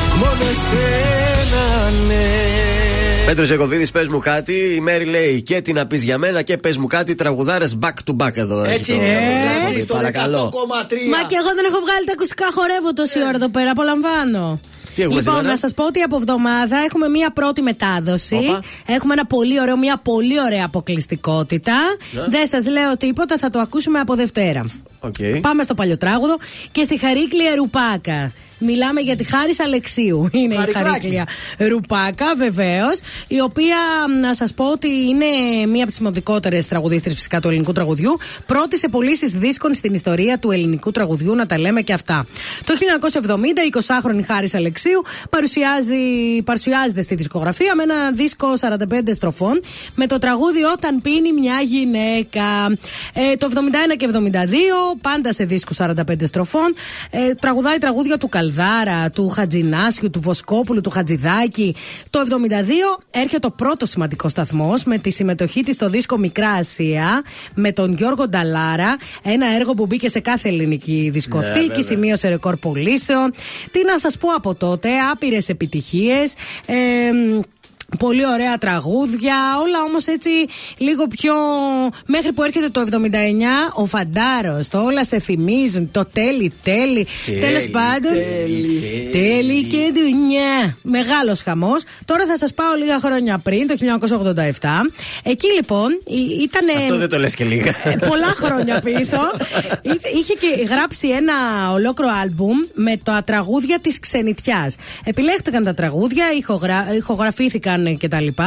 μόνο 0.19 0.43
εσένα 0.51 1.89
ναι 2.07 2.51
Πέτρος 3.25 3.47
Ζεκοβίδη, 3.47 3.91
πες 3.91 4.07
μου 4.07 4.19
κάτι. 4.19 4.53
Η 4.53 4.79
Μέρη 4.79 5.05
λέει 5.05 5.41
και 5.41 5.61
τι 5.61 5.73
να 5.73 5.87
πεις 5.87 6.03
για 6.03 6.17
μένα 6.17 6.41
και 6.41 6.57
πες 6.57 6.77
μου 6.77 6.87
κάτι. 6.87 7.15
Τραγουδάρες 7.15 7.77
back 7.81 7.93
to 8.11 8.25
back 8.25 8.35
εδώ. 8.37 8.63
Έτσι 8.63 8.93
είναι. 8.93 9.05
είναι. 9.71 9.81
Στο 9.81 9.93
Παρακαλώ. 9.93 10.37
100,3. 10.37 11.09
Μα 11.09 11.27
και 11.27 11.35
εγώ 11.35 11.53
δεν 11.55 11.65
έχω 11.69 11.79
βγάλει 11.85 12.05
τα 12.05 12.11
ακουστικά, 12.11 12.45
χορεύω 12.51 12.93
τόση 12.93 13.19
ώρα 13.19 13.35
εδώ 13.35 13.49
πέρα. 13.49 13.71
Απολαμβάνω. 13.71 14.59
Τι 14.95 15.01
έχουμε 15.01 15.17
λοιπόν, 15.17 15.33
σήμερα; 15.33 15.53
να 15.53 15.57
σας 15.57 15.73
πω 15.73 15.85
ότι 15.85 16.01
από 16.01 16.15
εβδομάδα 16.15 16.77
έχουμε 16.77 17.09
μία 17.09 17.31
πρώτη 17.31 17.61
μετάδοση. 17.61 18.35
Όπα. 18.35 18.59
Έχουμε 18.85 19.13
ένα 19.13 19.25
πολύ 19.25 19.61
ωραίο, 19.61 19.77
μία 19.77 19.97
πολύ 19.97 20.41
ωραία 20.41 20.65
αποκλειστικότητα. 20.65 21.75
Ναι. 22.11 22.21
Δεν 22.27 22.47
σας 22.47 22.67
λέω 22.67 22.97
τίποτα, 22.97 23.37
θα 23.37 23.49
το 23.49 23.59
ακούσουμε 23.59 23.99
από 23.99 24.15
Δευτέρα. 24.15 24.63
Okay. 25.01 25.39
Πάμε 25.41 25.63
στο 25.63 25.73
παλιοτράγουδο 25.73 26.37
και 26.71 26.83
στη 26.83 26.97
Χαρίκλια 26.99 27.55
Ρουπάκα. 27.55 28.31
Μιλάμε 28.63 29.01
για 29.01 29.15
τη 29.15 29.23
Χάρης 29.23 29.59
Αλεξίου. 29.59 30.29
Είναι 30.31 30.55
Χαρικλάκι. 30.55 30.87
η 30.87 30.91
Χαρίκλια 30.91 31.27
Ρουπάκα, 31.57 32.35
βεβαίως. 32.37 32.99
Η 33.27 33.41
οποία, 33.41 33.77
να 34.21 34.33
σας 34.33 34.53
πω 34.53 34.71
ότι 34.71 34.87
είναι 34.87 35.25
μία 35.67 35.81
από 35.81 35.85
τις 35.85 35.95
σημαντικότερες 35.95 36.67
τραγουδίστρες 36.67 37.15
φυσικά 37.15 37.39
του 37.39 37.47
ελληνικού 37.47 37.71
τραγουδιού. 37.71 38.17
Πρώτη 38.45 38.77
σε 38.77 38.89
πωλήσεις 38.89 39.31
δίσκων 39.31 39.73
στην 39.73 39.93
ιστορία 39.93 40.39
του 40.39 40.51
ελληνικού 40.51 40.91
τραγουδιού, 40.91 41.35
να 41.35 41.45
τα 41.45 41.59
λέμε 41.59 41.81
και 41.81 41.93
αυτά. 41.93 42.25
Το 42.65 42.73
1970, 42.73 43.37
η 43.45 43.71
20χρονη 43.73 44.23
Χάρης 44.25 44.53
Αλεξίου 44.53 45.01
παρουσιάζει, 45.29 45.95
παρουσιάζεται 46.43 47.01
στη 47.01 47.15
δισκογραφία 47.15 47.75
με 47.75 47.83
ένα 47.83 48.11
δίσκο 48.11 48.47
45 48.59 49.13
στροφών 49.13 49.61
με 49.95 50.07
το 50.07 50.17
τραγούδι 50.17 50.63
Όταν 50.63 51.01
πίνει 51.01 51.33
μια 51.33 51.61
γυναίκα. 51.61 52.43
Ε, 53.13 53.35
το 53.35 53.49
71 53.91 53.95
και 53.97 54.09
72, 54.13 54.90
πάντα 55.01 55.33
σε 55.33 55.43
δίσκους 55.45 55.77
45 55.77 56.25
στροφών, 56.25 56.73
ε, 57.09 57.33
τραγουδάει 57.33 57.77
τραγούδια 57.77 58.17
του 58.17 58.29
Καλδάρα, 58.29 59.11
του 59.11 59.29
Χατζινάσιου, 59.29 60.09
του 60.09 60.19
Βοσκόπουλου, 60.23 60.81
του 60.81 60.89
Χατζηδάκη. 60.89 61.75
Το 62.09 62.19
72 62.19 63.03
έρχεται 63.11 63.47
ο 63.47 63.51
πρώτος 63.51 63.89
σημαντικός 63.89 64.31
σταθμός 64.31 64.83
με 64.83 64.97
τη 64.97 65.11
συμμετοχή 65.11 65.63
της 65.63 65.75
στο 65.75 65.89
δίσκο 65.89 66.17
Μικρά 66.17 66.49
Ασία 66.49 67.23
με 67.55 67.71
τον 67.71 67.93
Γιώργο 67.93 68.27
Νταλάρα. 68.27 68.97
Ένα 69.23 69.47
έργο 69.55 69.73
που 69.73 69.85
μπήκε 69.85 70.09
σε 70.09 70.19
κάθε 70.19 70.49
ελληνική 70.49 71.09
δισκοθήκη, 71.13 71.67
βέβαια. 71.67 71.83
σημείωσε 71.83 72.27
ρεκόρ 72.27 72.57
πωλήσεων. 72.57 73.33
Τι 73.71 73.83
να 73.85 73.99
σας 73.99 74.17
πω 74.17 74.29
από 74.29 74.55
τότε, 74.55 74.89
άπειρες 75.11 75.49
επιτυχίες. 75.49 76.33
Ε, 76.65 76.75
Πολύ 77.99 78.25
ωραία 78.27 78.57
τραγούδια, 78.57 79.35
όλα 79.61 79.81
όμως 79.87 80.07
έτσι 80.07 80.29
λίγο 80.77 81.07
πιο. 81.07 81.33
Μέχρι 82.05 82.33
που 82.33 82.43
έρχεται 82.43 82.69
το 82.69 82.81
79, 82.91 83.05
ο 83.73 83.85
Φαντάρος, 83.85 84.67
το 84.67 84.81
όλα 84.83 85.05
σε 85.05 85.19
θυμίζουν, 85.19 85.91
το 85.91 86.05
τέλει, 86.05 86.53
τέλει. 86.63 87.07
Τέλει, 87.25 87.39
Τέλος 87.39 87.67
πάντων. 87.67 88.11
τέλει, 88.13 89.09
Τέλει 89.11 89.63
και 89.63 89.91
δουλειά. 89.93 90.77
Μεγάλος 90.81 91.41
χαμός. 91.41 91.83
Τώρα 92.05 92.25
θα 92.25 92.37
σας 92.37 92.53
πάω 92.53 92.73
λίγα 92.77 92.99
χρόνια 92.99 93.37
πριν, 93.37 93.67
το 93.67 93.75
1987. 93.77 94.67
Εκεί 95.23 95.47
λοιπόν 95.55 95.89
ήταν. 96.41 96.77
Αυτό 96.77 96.97
δεν 96.97 97.09
το 97.09 97.17
λες 97.19 97.35
και 97.35 97.43
λίγα. 97.43 97.73
πολλά 98.07 98.33
χρόνια 98.35 98.79
πίσω. 98.79 99.17
Είχε- 99.91 100.09
Είχε 100.19 100.33
και 100.33 100.63
γράψει 100.69 101.07
ένα 101.07 101.33
ολόκληρο 101.71 102.11
άλμπουμ 102.21 102.57
με 102.73 102.97
τα 103.03 103.23
τραγούδια 103.25 103.79
της 103.79 103.99
ξενιτιάς. 103.99 104.75
Επιλέχτηκαν 105.03 105.63
τα 105.63 105.73
τραγούδια, 105.73 106.25
ηχογρα... 106.37 106.85
ηχογραφήθηκαν 107.87 107.97
κτλ. 107.97 108.41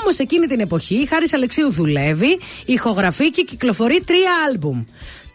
Όμως 0.00 0.18
εκείνη 0.18 0.46
την 0.46 0.60
εποχή 0.60 0.94
η 0.94 1.06
Χάρη 1.06 1.26
Αλεξίου 1.34 1.72
δουλεύει, 1.72 2.38
ηχογραφεί 2.64 3.30
και 3.30 3.42
κυκλοφορεί 3.42 4.02
τρία 4.04 4.30
άλμπουμ. 4.48 4.84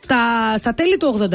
Τα, 0.07 0.53
στα 0.57 0.73
τέλη 0.73 0.97
του 0.97 1.19
86 1.19 1.31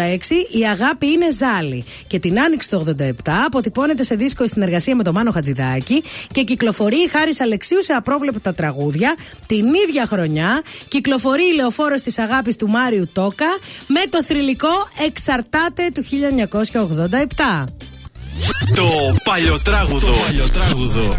η 0.59 0.67
αγάπη 0.67 1.07
είναι 1.07 1.31
ζάλι 1.33 1.85
και 2.07 2.19
την 2.19 2.41
άνοιξη 2.41 2.71
του 2.71 2.95
87 2.99 3.13
αποτυπώνεται 3.47 4.05
σε 4.05 4.15
δίσκο 4.15 4.45
η 4.45 4.49
συνεργασία 4.49 4.97
με 4.97 5.03
τον 5.03 5.15
Μάνο 5.15 5.31
Χατζηδάκη 5.31 6.03
και 6.33 6.43
κυκλοφορεί 6.43 6.97
η 6.97 7.09
Χάρης 7.09 7.41
Αλεξίου 7.41 7.83
σε 7.83 7.93
απρόβλεπτα 7.93 8.55
τραγούδια 8.55 9.15
την 9.47 9.67
ίδια 9.89 10.07
χρονιά 10.07 10.63
κυκλοφορεί 10.89 11.43
η 11.43 11.55
λεωφόρος 11.55 12.03
της 12.03 12.19
αγάπης 12.19 12.57
του 12.57 12.69
Μάριου 12.69 13.09
Τόκα 13.13 13.59
με 13.87 14.01
το 14.11 14.23
θρηλυκό 14.23 14.89
Εξαρτάται 15.07 15.91
του 15.95 16.05
1987 17.65 17.65
Το 18.75 19.15
παλιοτράγουδο. 19.25 20.07
Το 20.07 20.13
παλιοτράγουδο. 20.27 21.19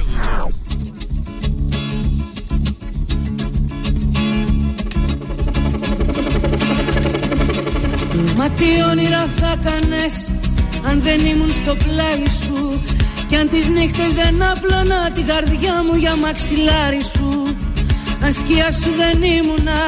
Μα 8.40 8.50
τι 8.50 8.66
όνειρα 8.92 9.28
θα 9.40 9.56
κάνες 9.64 10.32
αν 10.90 11.02
δεν 11.02 11.20
ήμουν 11.26 11.52
στο 11.52 11.76
πλάι 11.76 12.24
σου 12.42 12.82
Κι 13.28 13.36
αν 13.36 13.50
τις 13.50 13.68
νύχτες 13.68 14.12
δεν 14.20 14.44
απλώνα 14.52 15.12
την 15.14 15.26
καρδιά 15.26 15.76
μου 15.86 15.96
για 15.96 16.16
μαξιλάρι 16.16 17.04
σου. 17.14 17.56
Αν 18.24 18.32
σκιά 18.34 18.72
σου 18.72 18.90
δεν 19.02 19.18
ήμουνα 19.38 19.82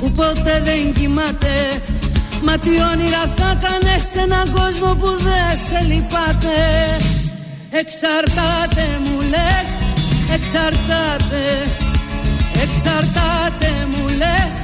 που 0.00 0.10
ποτέ 0.10 0.54
δεν 0.64 0.92
κοιμάται. 0.96 1.56
Μα 2.44 2.58
τι 2.58 2.72
όνειρα 2.92 3.24
θα 3.36 3.50
κάνεις 3.64 4.04
σε 4.10 4.20
έναν 4.26 4.46
κόσμο 4.58 4.90
που 5.00 5.10
δεν 5.26 5.50
σε 5.66 5.78
λυπάται. 5.88 6.58
Εξαρτάται 7.80 8.84
μου 9.04 9.16
λες, 9.32 9.68
εξαρτάται. 10.36 11.42
Εξαρτάται 12.64 13.70
μου 13.90 14.04
λες, 14.20 14.54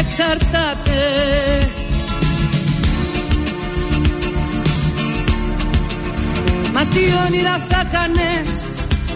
εξαρτάται 0.00 0.98
τι 6.94 7.04
όνειρα 7.24 7.56
θα 7.70 7.80
κάνες 7.94 8.50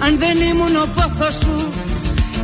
αν 0.04 0.12
δεν 0.22 0.36
ήμουν 0.50 0.76
ο 0.84 0.86
πόθος 0.96 1.34
σου. 1.42 1.56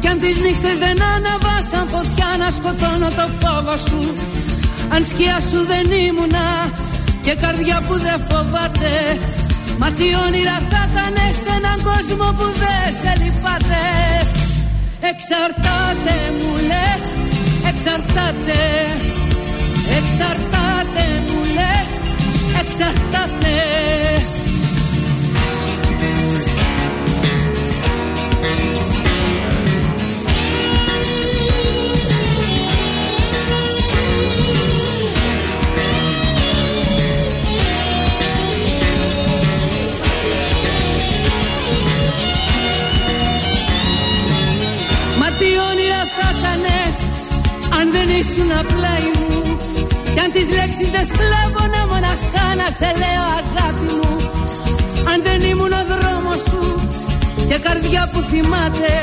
Κι 0.00 0.08
αν 0.12 0.18
τις 0.22 0.36
νύχτες 0.44 0.76
δεν 0.84 0.96
αναβάσαν 1.14 1.84
φωτιά 1.94 2.30
να 2.42 2.48
σκοτώνω 2.56 3.08
το 3.18 3.26
φόβο 3.40 3.76
σου. 3.88 4.00
Αν 4.94 5.00
σκιά 5.10 5.38
σου 5.48 5.60
δεν 5.70 5.86
ήμουνα 6.06 6.46
και 7.24 7.34
καρδιά 7.42 7.78
που 7.86 7.94
δεν 8.04 8.18
φοβάται 8.28 8.94
Μα 9.80 9.90
τι 9.90 10.06
όνειρα 10.26 10.56
θα 10.70 10.82
κάνες 10.94 11.34
σε 11.42 11.50
έναν 11.58 11.78
κόσμο 11.90 12.26
που 12.38 12.46
δεν 12.62 12.86
σε 13.00 13.12
λυπάται. 13.20 13.84
Εξαρτάται 15.10 16.16
μου 16.38 16.52
λες, 16.70 17.04
εξαρτάται. 17.70 18.60
Εξαρτάται 19.98 21.04
μου 21.26 21.40
λες, 21.56 21.90
εξαρτάται 22.60 23.54
τι 45.50 45.58
όνειρα 45.70 46.02
θα 46.16 46.28
κάνες 46.42 46.96
αν 47.78 47.86
δεν 47.94 48.08
ήσουν 48.20 48.50
απλά 48.62 48.94
μου. 49.16 49.40
Κι 50.14 50.20
αν 50.24 50.30
τις 50.34 50.48
λέξεις 50.56 50.88
δεν 50.94 51.04
σκλάβωνα 51.10 51.82
μοναχά 51.90 52.46
να 52.60 52.68
σε 52.78 52.90
λέω 53.00 53.24
αγάπη 53.40 53.88
μου. 53.98 54.12
Αν 55.10 55.18
δεν 55.26 55.40
ήμουν 55.50 55.74
ο 55.80 55.82
δρόμος 55.92 56.40
σου 56.48 56.62
και 57.48 57.56
καρδιά 57.66 58.02
που 58.12 58.20
θυμάται 58.30 58.94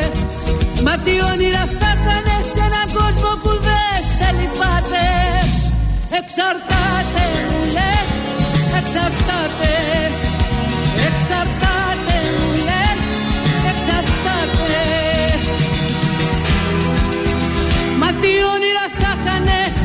Μα 0.86 0.94
τι 1.04 1.14
όνειρα 1.32 1.64
θα 1.80 1.92
κάνες 2.06 2.46
σε 2.54 2.62
έναν 2.68 2.88
κόσμο 3.00 3.32
που 3.44 3.52
δεν 3.68 3.98
σε 4.16 4.28
λυπάται. 4.38 5.06
Εξαρτάται 6.20 7.26
μου 7.50 7.62
λες, 7.76 8.12
εξαρτάται 8.80 9.74
Εξαρτάται 11.08 11.57
τι 18.22 18.32
όνειρα 18.54 18.86
θα 19.00 19.12
κάνες 19.26 19.76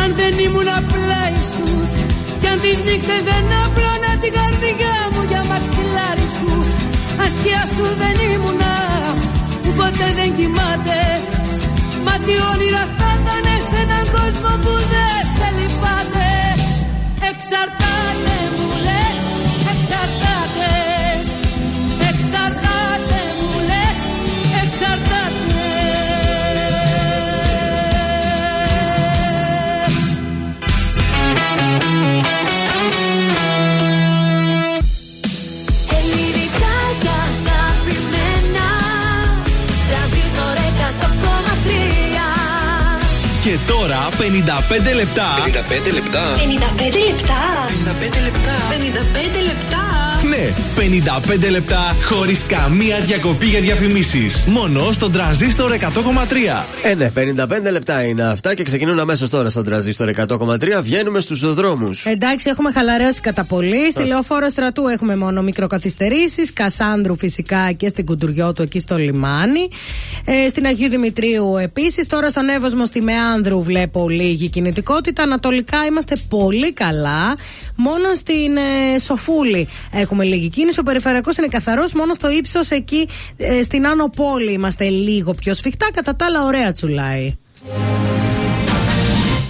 αν 0.00 0.08
δεν 0.18 0.32
ήμουν 0.46 0.68
απλά 0.80 1.24
σου 1.52 1.66
Κι 2.40 2.48
αν 2.52 2.58
τις 2.62 2.78
νύχτες 2.86 3.22
δεν 3.30 3.44
άπλωνα 3.64 4.12
την 4.22 4.32
καρδιά 4.38 4.96
μου 5.12 5.22
για 5.30 5.42
μαξιλάρι 5.50 6.28
σου. 6.38 6.52
Ασκιά 7.24 7.62
σου 7.74 7.86
δεν 8.00 8.16
ήμουνα 8.32 8.76
που 9.62 9.70
ποτέ 9.78 10.08
δεν 10.18 10.30
κοιμάται. 10.36 11.00
Μα 12.04 12.14
τι 12.24 12.34
όνειρα 12.52 12.84
θα 12.98 13.10
κάνες 13.26 13.62
σε 13.70 13.78
έναν 13.84 14.04
κόσμο 14.16 14.52
που 14.62 14.74
δεν 14.92 15.20
σε 15.34 15.48
λυπάται. 15.56 16.30
Εξαρτάται 17.30 18.36
μου 18.56 18.68
λες, 18.86 19.20
εξαρτάται 19.72 20.36
Εξαρτάται 20.52 20.85
55 44.18 44.94
λεπτά. 44.94 45.26
55 45.44 45.92
λεπτά. 45.92 46.22
55 46.36 47.00
λεπτά. 47.08 47.66
55 47.68 48.20
λεπτά. 48.24 48.54
55 48.70 49.40
λεπτά. 49.48 49.75
Ναι, 50.36 50.52
55 51.46 51.50
λεπτά 51.50 51.96
χωρίς 52.04 52.46
καμία 52.46 53.00
διακοπή 53.00 53.46
για 53.46 53.60
διαφημίσεις. 53.60 54.44
Μόνο 54.46 54.92
στον 54.92 55.12
τραζίστορ 55.12 55.72
100,3. 55.72 56.64
Ε, 56.82 56.94
ναι, 56.94 57.10
55 57.10 57.70
λεπτά 57.70 58.04
είναι 58.04 58.22
αυτά 58.22 58.54
και 58.54 58.62
ξεκινούν 58.62 58.98
αμέσως 58.98 59.30
τώρα 59.30 59.50
στον 59.50 59.64
τραζίστορ 59.64 60.10
100,3. 60.28 60.82
Βγαίνουμε 60.82 61.20
στους 61.20 61.54
δρόμου. 61.54 61.90
Εντάξει, 62.04 62.50
έχουμε 62.50 62.72
χαλαρώσει 62.72 63.20
κατά 63.20 63.44
πολύ. 63.44 63.90
Στη 63.90 64.04
λεωφόρο 64.04 64.48
στρατού 64.48 64.86
έχουμε 64.86 65.16
μόνο 65.16 65.42
μικροκαθυστερήσεις. 65.42 66.52
Κασάνδρου 66.52 67.16
φυσικά 67.16 67.72
και 67.72 67.88
στην 67.88 68.04
Κουντουριώτου 68.04 68.62
εκεί 68.62 68.78
στο 68.78 68.96
λιμάνι. 68.96 69.68
Ε, 70.24 70.48
στην 70.48 70.66
Αγίου 70.66 70.88
Δημητρίου 70.88 71.56
επίσης. 71.56 72.06
Τώρα 72.06 72.28
στον 72.28 72.48
Εύωσμο 72.48 72.84
στη 72.84 73.02
Μεάνδρου 73.02 73.62
βλέπω 73.62 74.08
λίγη 74.08 74.48
κινητικότητα. 74.48 75.22
Ανατολικά 75.22 75.84
είμαστε 75.88 76.16
πολύ 76.28 76.72
καλά. 76.72 77.34
Μόνο 77.76 78.14
στην 78.14 78.56
ε, 78.56 78.98
Σοφούλη 78.98 79.68
έχουμε 79.92 80.24
λίγη 80.24 80.48
κίνηση. 80.48 80.80
Ο 80.80 80.82
περιφερειακός 80.82 81.36
είναι 81.36 81.48
καθαρός. 81.48 81.92
Μόνο 81.92 82.12
στο 82.12 82.30
ύψος 82.30 82.70
εκεί 82.70 83.08
ε, 83.36 83.62
στην 83.62 83.86
Άνω 83.86 84.08
Πόλη 84.08 84.52
είμαστε 84.52 84.88
λίγο 84.88 85.34
πιο 85.34 85.54
σφιχτά. 85.54 85.88
Κατά 85.94 86.16
τα 86.16 86.24
άλλα, 86.24 86.44
ωραία 86.44 86.72
τσουλάει. 86.72 87.34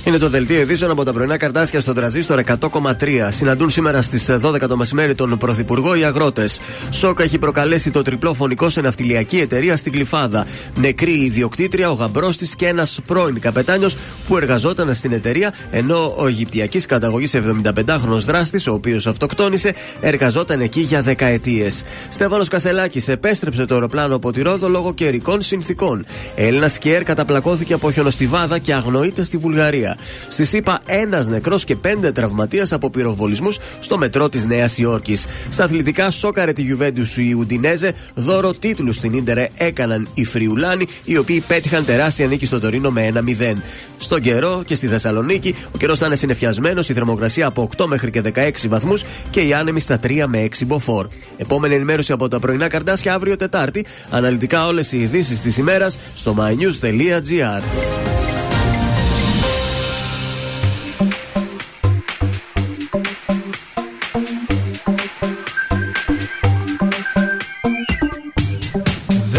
Είναι 0.06 0.18
το 0.18 0.28
δελτίο 0.28 0.60
ειδήσεων 0.60 0.90
από 0.90 1.04
τα 1.04 1.12
πρωινά 1.12 1.36
καρτάσια 1.36 1.80
στον 1.80 1.94
τραζίστορ 1.94 2.42
100,3. 2.46 3.28
Συναντούν 3.28 3.70
σήμερα 3.70 4.02
στις 4.02 4.30
12 4.42 4.60
το 4.68 4.76
μεσημέρι 4.76 5.14
τον 5.14 5.38
Πρωθυπουργό 5.38 5.94
οι 5.94 6.04
αγρότες. 6.04 6.60
Σόκα 6.90 7.22
έχει 7.22 7.38
προκαλέσει 7.38 7.90
το 7.90 8.02
τριπλό 8.02 8.34
φωνικό 8.34 8.68
σε 8.68 8.80
ναυτιλιακή 8.80 9.38
εταιρεία 9.38 9.76
στην 9.76 9.92
Κλειφάδα. 9.92 10.46
Νεκρή 10.74 11.12
η 11.12 11.24
ιδιοκτήτρια, 11.24 11.90
ο 11.90 11.92
γαμπρός 11.92 12.36
της 12.36 12.54
και 12.54 12.66
ένας 12.66 13.00
πρώην 13.06 13.40
καπετάνιος 13.40 13.96
που 14.28 14.36
εργαζόταν 14.36 14.94
στην 14.94 15.12
εταιρεία, 15.12 15.54
ενώ 15.70 16.14
ο 16.16 16.26
Αιγυπτιακής 16.26 16.86
καταγωγής 16.86 17.34
75χρονο 17.34 18.18
δράστης, 18.26 18.66
ο 18.66 18.72
οποίος 18.72 19.06
αυτοκτόνησε, 19.06 19.74
εργαζόταν 20.00 20.60
εκεί 20.60 20.80
για 20.80 21.02
δεκαετίες. 21.02 21.84
Στέφανος 22.08 22.48
Κασελάκης 22.48 23.08
επέστρεψε 23.08 23.64
το 23.64 23.74
αεροπλάνο 23.74 24.14
από 24.14 24.32
τη 24.32 24.42
Ρόδο 24.42 24.68
λόγω 24.68 24.94
καιρικών 24.94 25.42
συνθήκων. 25.42 26.06
Έλληνας 26.36 26.72
σκιέρ 26.72 27.02
καταπλακώθηκε 27.02 27.72
από 27.72 27.92
χιονοστιβάδα 27.92 28.58
και 28.58 28.74
αγνοείται 28.74 29.22
στη 29.24 29.36
Βουλγαρία. 29.36 29.95
Στη 30.28 30.44
ΣΥΠΑ, 30.44 30.80
ένας 30.86 31.26
νεκρός 31.26 31.64
και 31.64 31.76
πέντε 31.76 32.12
τραυματίες 32.12 32.72
από 32.72 32.90
πυροβολισμούς 32.90 33.58
στο 33.78 33.98
μετρό 33.98 34.28
της 34.28 34.44
Νέας 34.44 34.78
Υόρκης. 34.78 35.26
Στα 35.48 35.64
αθλητικά, 35.64 36.10
σόκαρε 36.10 36.52
τη 36.52 36.62
Γιουβέντους 36.62 37.08
σου 37.08 37.20
η 37.20 37.32
Ουντινέζε. 37.32 37.92
Δώρο 38.14 38.54
τίτλου 38.54 38.92
στην 38.92 39.22
ντερε 39.22 39.48
έκαναν 39.56 40.08
οι 40.14 40.24
Φριουλάνοι, 40.24 40.86
οι 41.04 41.16
οποίοι 41.16 41.40
πέτυχαν 41.40 41.84
τεράστια 41.84 42.26
νίκη 42.26 42.46
στο 42.46 42.60
Τωρίνο 42.60 42.90
με 42.90 43.06
1-0. 43.06 43.62
Στον 43.96 44.20
καιρό 44.20 44.62
και 44.66 44.74
στη 44.74 44.86
Θεσσαλονίκη, 44.86 45.54
ο 45.74 45.78
καιρός 45.78 45.98
θα 45.98 46.06
είναι 46.06 46.16
συνεφιασμένος, 46.16 46.88
η 46.88 46.92
θερμοκρασία 46.92 47.46
από 47.46 47.62
8 47.76 47.86
μέχρι 47.86 48.10
και 48.10 48.22
16 48.34 48.68
βαθμούς 48.68 49.04
και 49.30 49.40
οι 49.40 49.52
άνεμοι 49.52 49.80
στα 49.80 49.98
3 49.98 50.26
με 50.26 50.42
6 50.42 50.66
μποφόρ. 50.66 51.06
Επόμενη 51.36 51.74
ενημέρωση 51.74 52.12
από 52.12 52.28
τα 52.28 52.38
πρωινά 52.38 52.68
καρτάσια 52.68 53.14
αύριο 53.14 53.36
Τετάρτη. 53.36 53.84
Αναλυτικά 54.10 54.66
όλες 54.66 54.92
οι 54.92 54.98
ειδήσεις 54.98 55.40
της 55.40 55.56
ημέρας 55.56 55.98
στο 56.14 56.36
mynews.gr. 56.38 57.62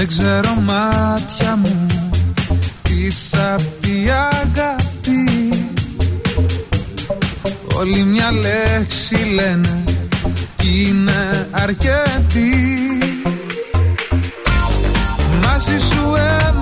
Δεν 0.09 0.17
ξέρω 0.17 0.55
μάτια 0.55 1.55
μου 1.55 1.87
τι 2.81 3.11
θα 3.29 3.55
πει 3.79 4.05
αγάπη. 4.41 5.53
Όλη 7.77 8.03
μια 8.03 8.31
λέξη 8.31 9.15
λένε 9.15 9.83
κι 10.55 10.87
είναι 10.87 11.47
αρκετή. 11.51 12.53
Μαζί 15.41 15.77
σου 15.79 16.15
έμαθα 16.15 16.56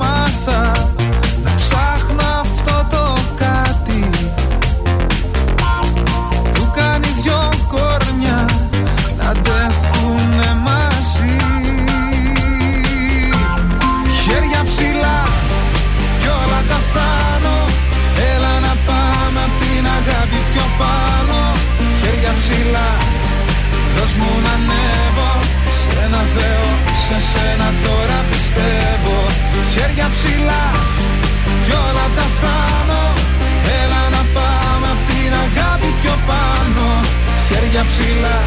ψηλά. 37.95 38.39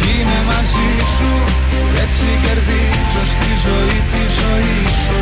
Κι 0.00 0.10
είμαι 0.20 0.40
μαζί 0.50 0.88
σου 1.16 1.30
Έτσι 2.02 2.26
κερδίζω 2.42 3.22
στη 3.32 3.50
ζωή 3.64 3.98
τη 4.10 4.22
ζωή 4.38 4.80
σου. 5.02 5.20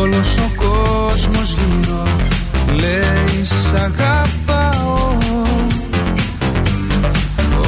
Όλος 0.00 0.36
ο 0.36 0.50
κόσμος 0.56 1.56
γύρω 1.58 2.06
λέει 2.68 3.44
σ' 3.44 3.74
αγαπάω 3.74 5.16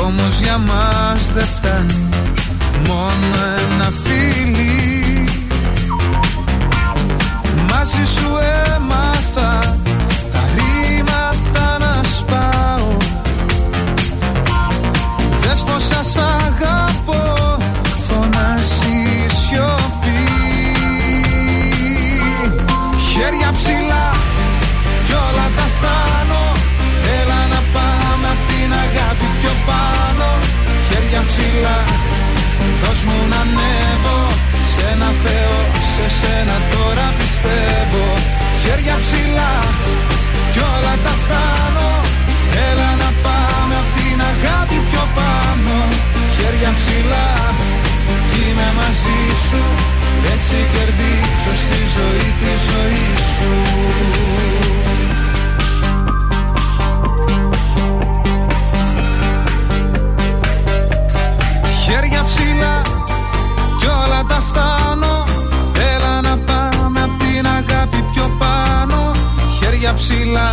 Όμως 0.05 0.41
για 0.43 0.59
μας 0.59 1.31
δεν 1.35 1.47
φτάνει 1.57 2.09
μόνο 2.87 3.58
Δώσ' 33.01 33.11
μου 33.11 33.29
να 33.33 33.41
ανέβω 33.47 34.19
σε 34.73 34.83
ένα 34.93 35.11
Θεό 35.23 35.59
Σε 35.93 36.07
σένα 36.19 36.57
τώρα 36.73 37.07
πιστεύω. 37.19 38.05
Χέρια 38.63 38.97
ψηλά 39.05 39.55
κι 40.53 40.61
όλα 40.75 40.95
τα 41.05 41.15
φτάνω. 41.23 41.89
Έλα 42.69 42.91
να 43.03 43.11
πάμε 43.25 43.75
απ' 43.83 43.93
την 43.97 44.19
αγάπη 44.33 44.79
πιο 44.89 45.05
πάνω. 45.17 45.77
Χέρια 46.37 46.71
ψηλά 46.79 47.29
κι 48.31 48.41
είμαι 48.49 48.69
μαζί 48.79 49.21
σου. 49.47 49.63
Έτσι 50.33 50.57
κερδίζω 50.73 51.53
στη 51.63 51.81
ζωή 51.95 52.29
τη 52.41 52.51
ζωή 52.69 53.07
σου. 53.33 53.51
Χέρια 61.85 62.23
ψηλά 62.31 62.88
Χέρια 69.89 70.03
ψηλά. 70.03 70.51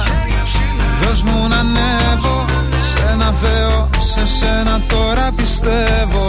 Δώσ' 1.01 1.23
μου 1.23 1.47
να 1.47 1.59
ανέβω 1.65 2.45
Σε 2.89 2.99
ένα 3.11 3.33
Θεό 3.41 3.89
Σε 4.13 4.25
σένα 4.35 4.81
τώρα 4.87 5.27
πιστεύω. 5.35 6.25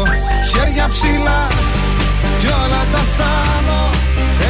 Χέρια 0.50 0.86
ψηλά 0.94 1.40
κι 2.40 2.50
όλα 2.62 2.82
τα 2.92 3.02
φτάνω. 3.10 3.80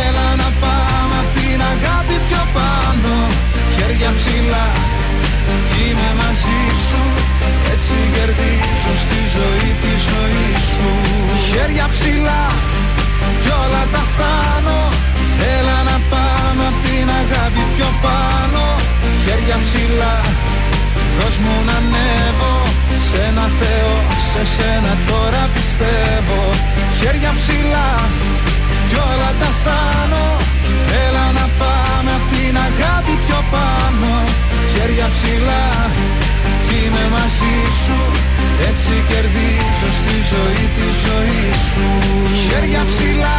Έλα 0.04 0.28
να 0.42 0.48
πάμε 0.62 1.14
απ' 1.22 1.32
την 1.36 1.60
αγάπη 1.72 2.16
πιο 2.28 2.42
πάνω. 2.56 3.14
Χέρια 3.74 4.10
ψηλά 4.18 4.66
Είμαι 5.78 6.10
μαζί 6.20 6.60
σου. 6.86 7.02
Έτσι 7.72 7.96
κερδίζω 8.14 8.92
στη 9.04 9.18
ζωή 9.36 9.68
τη 9.82 9.92
ζωή 10.08 10.48
σου. 10.70 10.88
Χέρια 11.50 11.86
ψηλά 11.94 12.42
Κι 13.42 13.50
όλα 13.62 13.82
τα 13.92 14.02
φτάνω. 14.12 14.78
Έλα 15.54 15.72
να 15.76 15.82
πάμε 15.82 15.85
απ' 16.68 16.80
την 16.84 17.08
αγάπη 17.20 17.62
πιο 17.74 17.88
πάνω. 18.04 18.64
Χέρια 19.24 19.56
ψηλά 19.64 20.16
Δώσ' 21.16 21.38
μου 21.44 21.56
να 21.68 21.76
ανέβω. 21.82 22.54
Σε 23.08 23.18
ένα 23.28 23.46
Θεό 23.58 23.94
Σε 24.30 24.42
σένα 24.54 24.92
τώρα 25.08 25.42
πιστεύω. 25.54 26.42
Χέρια 26.98 27.30
ψηλά 27.38 27.88
Κι 28.88 28.96
όλα 29.10 29.30
τα 29.40 29.50
φτάνω. 29.58 30.24
Έλα 31.04 31.26
να 31.38 31.46
πάμε 31.60 32.10
απ' 32.18 32.28
την 32.32 32.54
αγάπη 32.68 33.14
πιο 33.24 33.40
πάνω. 33.54 34.12
Χέρια 34.72 35.06
ψηλά 35.14 35.64
Κι 36.66 36.76
είμαι 36.82 37.04
μαζί 37.16 37.56
σου. 37.82 37.98
Έτσι 38.68 38.92
κερδίζω 39.10 39.88
στη 40.00 40.16
ζωή 40.32 40.64
τη 40.76 40.86
ζωή 41.04 41.44
σου. 41.66 41.86
Χέρια 42.46 42.82
ψηλά 42.90 43.38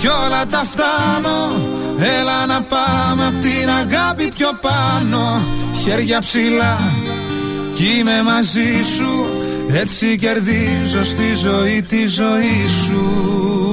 Κι 0.00 0.08
όλα 0.24 0.42
τα 0.52 0.62
φτάνω 0.70 1.59
Έλα 2.02 2.46
να 2.46 2.60
πάμε 2.62 3.26
απ' 3.26 3.40
την 3.40 3.70
αγάπη 3.70 4.28
πιο 4.36 4.48
πάνω. 4.60 5.40
Χέρια 5.82 6.20
ψηλά 6.20 6.78
Κι 7.74 7.98
είμαι 7.98 8.22
μαζί 8.22 8.82
σου. 8.96 9.26
Έτσι 9.72 10.16
κερδίζω 10.16 11.04
στη 11.04 11.34
ζωή 11.34 11.82
τη 11.82 12.06
ζωή 12.06 12.66
σου 12.84 13.69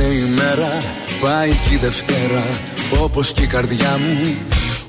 Νύχτωσε 0.00 0.14
η 0.14 0.34
μέρα, 0.34 0.82
πάει 1.20 1.50
και 1.50 1.74
η 1.74 1.76
Δευτέρα 1.76 2.42
Όπως 3.02 3.32
και 3.32 3.42
η 3.42 3.46
καρδιά 3.46 3.98
μου, 3.98 4.36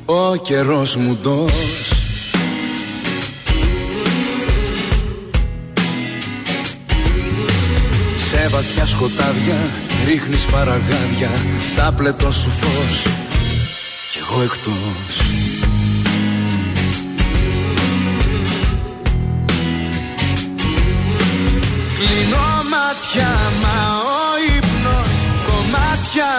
ο 0.05 0.35
καιρός 0.35 0.95
μου 0.95 1.17
ντός. 1.21 1.51
Σε 8.29 8.47
βαθιά 8.49 8.85
σκοτάδια 8.85 9.55
ρίχνεις 10.05 10.45
παραγάδια 10.45 11.29
Τα 11.75 11.93
πλετό 11.95 12.31
σου 12.31 12.49
φως 12.49 13.07
κι 14.09 14.17
εγώ 14.17 14.41
εκτός. 14.41 15.21
Κλείνω 21.95 22.47
μάτια 22.69 23.29
μα 23.61 23.97
ο 23.97 24.10
ύπνος 24.10 24.10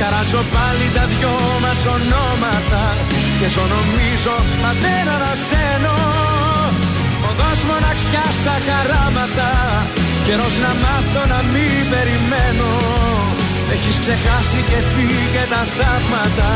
Καράζω 0.00 0.42
πάλι 0.54 0.86
τα 0.96 1.04
δυο 1.12 1.34
μας 1.64 1.80
ονόματα 1.96 2.84
Και 3.38 3.48
ζω 3.54 3.64
νομίζω 3.76 4.34
μα 4.62 4.70
δεν 4.82 5.04
ανασένω 5.16 5.96
Οδός 7.28 7.60
μοναξιάς 7.68 8.34
στα 8.40 8.56
χαράματα 8.66 9.50
Καιρός 10.26 10.54
να 10.64 10.72
μάθω 10.82 11.22
να 11.32 11.40
μην 11.52 11.80
περιμένω. 11.92 12.70
Έχεις 13.74 13.96
ξεχάσει 14.02 14.58
κι 14.68 14.76
εσύ 14.82 15.08
και 15.34 15.44
τα 15.52 15.62
θαύματα 15.76 16.52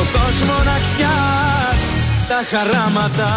Οδός 0.00 0.36
μοναξιάς 0.48 1.82
τα 2.30 2.40
χαράματα 2.50 3.30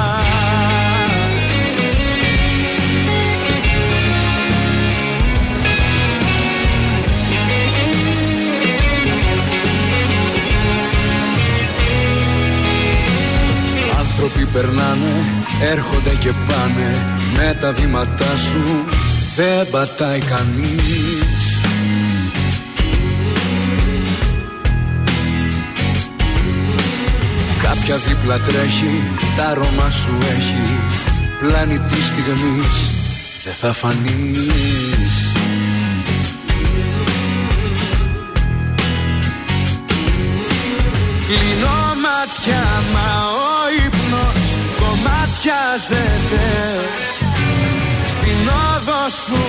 άνθρωποι 14.24 14.46
περνάνε, 14.46 15.24
έρχονται 15.72 16.10
και 16.20 16.34
πάνε. 16.48 17.20
Με 17.36 17.58
τα 17.60 17.72
βήματά 17.72 18.36
σου 18.38 18.86
δεν 19.36 19.70
πατάει 19.72 20.20
κανείς. 20.20 21.60
Κάποια 27.62 27.98
δίπλα 27.98 28.38
τρέχει, 28.38 29.02
τα 29.36 29.48
αρώμα 29.48 29.90
σου 29.90 30.14
έχει. 30.30 30.80
Πλάνη 31.40 31.80
της 31.80 32.06
στιγμής 32.08 32.92
δεν 33.44 33.54
θα 33.54 33.74
φανείς. 33.74 35.32
Κλείνω 41.28 41.96
μάτια 42.04 42.64
μα 42.94 43.51
ύπνος 43.86 44.46
κομμάτιαζεται 44.82 46.48
Στην 48.14 48.40
όδο 48.70 49.04
σου 49.26 49.42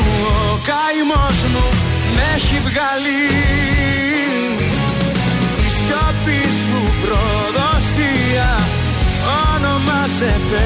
ο 0.50 0.58
καημός 0.68 1.38
μου 1.52 1.66
με 2.14 2.22
έχει 2.34 2.58
βγάλει. 2.68 3.24
Η 5.66 5.68
σιώπη 5.76 6.40
σου 6.62 6.80
προδοσία 7.02 8.50
ονομάζεται. 9.54 10.64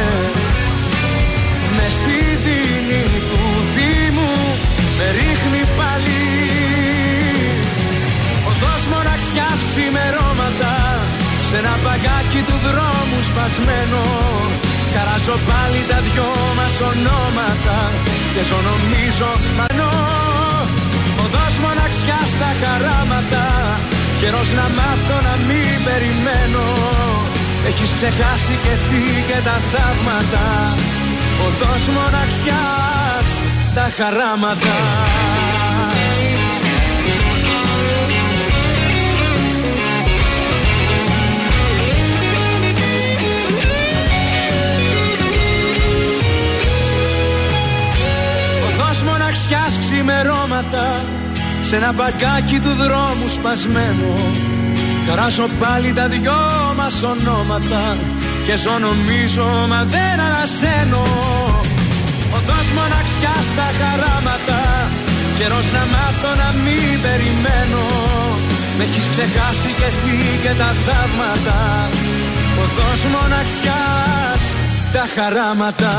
Με 1.77 1.87
στη 1.97 2.19
δίνη 2.45 3.05
του 3.31 3.43
Δήμου 3.75 4.35
με 4.99 5.07
ρίχνει 5.19 5.63
πάλι. 5.79 6.25
Οδός 8.49 8.83
μοναξιάς 8.93 9.61
ξημερώματα 9.69 10.96
σε 11.49 11.57
ένα 11.63 11.75
παγκάκι 11.85 12.41
του 12.49 12.57
δρόμου 12.67 13.19
σπασμένο. 13.29 14.03
Χαράζω 14.93 15.37
πάλι 15.49 15.81
τα 15.91 15.99
δυο 16.07 16.31
μας 16.59 16.77
ονόματα 16.91 17.79
και 18.33 18.43
ζω 18.49 18.59
νομίζω 18.71 19.31
μανώ 19.59 19.95
Οδός 21.25 21.55
μοναξιάς 21.65 22.29
στα 22.35 22.51
χαράματα 22.61 23.45
καιρός 24.21 24.49
να 24.59 24.67
μάθω 24.79 25.17
να 25.29 25.35
μην 25.49 25.75
περιμένω. 25.87 26.67
Έχεις 27.69 27.91
ξεχάσει 27.99 28.55
κι 28.63 28.73
εσύ 28.77 29.03
και 29.29 29.39
τα 29.47 29.57
θαύματα 29.71 30.47
Οδός 31.47 31.85
μοναξιάς 31.97 33.29
τα 33.77 33.87
χαράματα 33.97 34.77
Οδός 49.37 49.49
μοναξιάς 49.49 49.79
ξημερώματα 49.85 50.87
σε 51.69 51.77
ένα 51.77 51.93
μπαγκάκι 51.93 52.59
του 52.65 52.73
δρόμου 52.83 53.29
σπασμένο. 53.37 54.13
Καράσω 55.07 55.47
πάλι 55.61 55.93
τα 55.93 56.07
δυο 56.09 56.41
μας 56.77 56.97
ονόματα 57.13 57.83
Και 58.47 58.57
ζω 58.63 58.75
νομίζω 58.87 59.47
μα 59.71 59.81
δεν 59.95 60.17
ανασένω. 60.27 61.05
Οδός 62.37 62.69
μοναξιά 62.77 63.37
στα 63.51 63.67
χαράματα 63.79 64.61
Καιρός 65.39 65.69
να 65.77 65.85
μάθω 65.93 66.31
να 66.43 66.49
μην 66.65 66.95
περιμένω. 67.05 67.85
Με 68.77 68.83
έχεις 68.87 69.07
ξεχάσει 69.13 69.71
κι 69.79 69.87
εσύ 69.91 70.17
και 70.43 70.53
τα 70.61 70.71
θαύματα. 70.85 71.61
Οδός 72.63 73.01
μοναξιάς 73.15 74.43
τα 74.95 75.05
χαράματα 75.15 75.95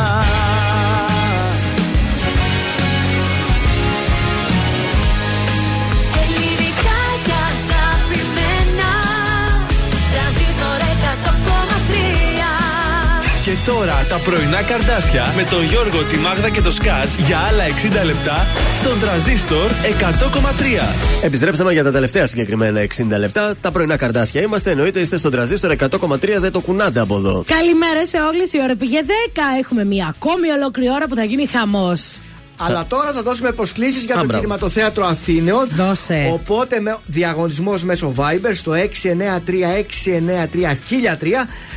Και 13.47 13.53
τώρα 13.65 14.05
τα 14.09 14.17
πρωινά 14.17 14.61
καρδάσια 14.61 15.33
με 15.35 15.43
τον 15.43 15.63
Γιώργο, 15.63 16.03
τη 16.03 16.17
Μάγδα 16.17 16.49
και 16.49 16.61
το 16.61 16.71
Σκάτς 16.71 17.15
για 17.15 17.37
άλλα 17.37 17.63
60 17.63 18.05
λεπτά 18.05 18.45
στον 18.79 18.99
τραζίστορ 18.99 19.71
100,3. 19.71 21.23
Επιστρέψαμε 21.23 21.73
για 21.73 21.83
τα 21.83 21.91
τελευταία 21.91 22.27
συγκεκριμένα 22.27 22.79
60 22.81 23.17
λεπτά. 23.19 23.55
Τα 23.61 23.71
πρωινά 23.71 23.97
καρδάσια 23.97 24.41
είμαστε. 24.41 24.71
Εννοείται 24.71 24.99
είστε 24.99 25.17
στον 25.17 25.31
τραζίστορ 25.31 25.71
100,3. 25.71 26.39
Δεν 26.39 26.51
το 26.51 26.59
κουνάτε 26.59 26.99
από 26.99 27.15
εδώ. 27.15 27.43
Καλημέρα 27.47 28.05
σε 28.05 28.17
όλες. 28.17 28.53
Η 28.53 28.59
ώρα 28.63 28.75
πήγε 28.75 28.99
10. 29.05 29.41
Έχουμε 29.59 29.85
μία 29.85 30.15
ακόμη 30.15 30.49
ολόκληρη 30.49 30.89
ώρα 30.91 31.07
που 31.07 31.15
θα 31.15 31.23
γίνει 31.23 31.45
χαμός. 31.45 32.19
Αλλά 32.59 32.85
τώρα 32.87 33.11
θα 33.13 33.21
δώσουμε 33.21 33.51
προσκλήσεις 33.51 34.03
για 34.03 34.15
Α, 34.15 34.19
το 34.19 34.25
μπράβο. 34.25 34.41
κινηματοθέατρο 34.43 35.05
Αθήνεων. 35.05 35.67
Δώσε. 35.71 36.29
Οπότε 36.33 36.79
με 36.79 36.97
διαγωνισμός 37.05 37.83
μέσω 37.83 38.13
Viber 38.17 38.51
στο 38.53 38.71
693-693-1003 38.71 38.75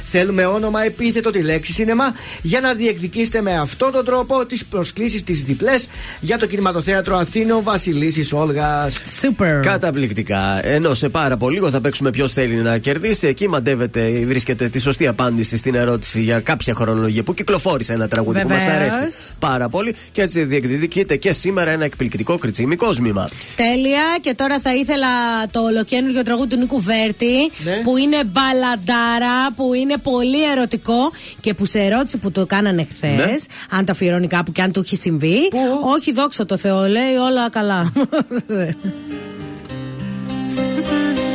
θέλουμε 0.05 0.45
όνομα 0.47 0.85
επίθετο 0.85 1.31
τη 1.31 1.43
λέξη 1.43 1.73
σίνεμα 1.73 2.13
για 2.43 2.61
να 2.61 2.75
διεκδικήσετε 2.75 3.41
με 3.43 3.59
αυτόν 3.59 3.93
τον 3.93 4.05
τρόπο 4.05 4.47
τις 4.47 4.65
προσκλήσεις 4.65 5.25
τις 5.25 5.43
διπλές 5.43 5.89
για 6.21 6.39
το 6.39 6.47
κινηματοθέατρο 6.47 7.17
Αθήνων 7.17 7.63
Βασιλίσης 7.63 8.33
Όλγας. 8.33 9.03
Super. 9.23 9.61
Καταπληκτικά. 9.63 10.67
Ενώ 10.67 10.95
σε 10.95 11.09
πάρα 11.09 11.37
πολύ 11.37 11.55
λίγο 11.55 11.71
θα 11.71 11.81
παίξουμε 11.81 12.11
ποιος 12.11 12.33
θέλει 12.33 12.55
να 12.55 12.79
κερδίσει. 12.79 13.27
Εκεί 13.27 13.49
μαντεύετε, 13.49 14.25
βρίσκεται 14.27 14.69
τη 14.69 14.79
σωστή 14.79 15.07
απάντηση 15.07 15.57
στην 15.57 15.75
ερώτηση 15.75 16.21
για 16.23 16.41
κάποια 16.41 16.75
χρονολογία 16.75 17.23
που 17.23 17.35
κυκλοφόρησε 17.35 17.93
ένα 17.93 18.09
τραγούδι 18.09 18.41
που 18.43 18.49
Βεβαίως. 18.49 18.69
μα 18.69 18.75
αρέσει 18.75 19.05
πάρα 19.39 19.69
πολύ. 19.69 19.95
Και 20.13 20.23
έτσι 20.23 20.45
διεκδικείται 20.71 21.17
και 21.17 21.33
σήμερα 21.33 21.71
ένα 21.71 21.85
εκπληκτικό 21.85 22.39
κριτσίμι 22.39 22.77
κόσμημα. 22.77 23.29
Τέλεια. 23.57 24.03
Και 24.21 24.35
τώρα 24.35 24.61
θα 24.61 24.75
ήθελα 24.75 25.07
το 25.51 25.61
ολοκένουργιο 25.61 26.23
τραγούδι 26.23 26.49
του 26.49 26.57
Νίκου 26.57 26.81
Βέρτη 26.81 27.51
Ναι. 27.65 27.81
που 27.85 27.97
είναι 27.97 28.25
μπαλαντάρα, 28.25 29.53
που 29.57 29.75
είναι 29.75 29.95
πολύ 30.03 30.51
ερωτικό 30.51 31.11
και 31.41 31.55
που 31.55 31.65
σε 31.65 31.79
ερώτηση 31.81 32.19
που 32.19 32.31
το 32.33 32.47
κάνανε 32.47 32.87
χθες, 32.95 33.17
Ναι. 33.17 33.35
αν 33.71 33.85
το 33.85 33.93
αφιερώνει 33.93 34.27
κάπου 34.27 34.53
και 34.53 34.63
αν 34.63 34.73
του 34.73 34.81
έχει 34.81 34.97
συμβεί. 34.97 35.37
Όχι, 35.97 36.13
δόξα 36.13 36.47
τω 36.47 36.57
Θεώ, 36.57 36.89
λέει 36.89 37.15
όλα 37.15 37.51
καλά. 37.51 37.93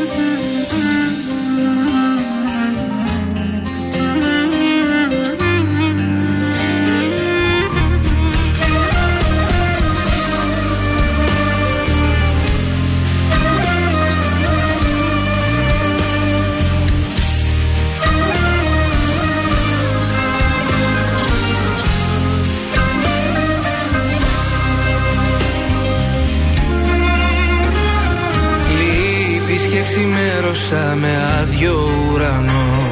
ξημέρωσα 30.56 30.96
με 30.96 31.08
άδειο 31.42 31.76
ουρανό. 32.12 32.90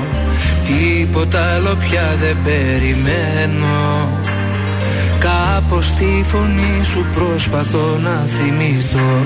Τίποτα 0.63 1.53
άλλο 1.55 1.75
πια 1.75 2.15
δεν 2.19 2.37
περιμένω. 2.43 4.09
Κάπως 5.19 5.91
τη 5.91 6.23
φωνή 6.23 6.83
σου 6.83 7.05
προσπαθώ 7.15 7.97
να 8.03 8.25
θυμηθώ. 8.25 9.25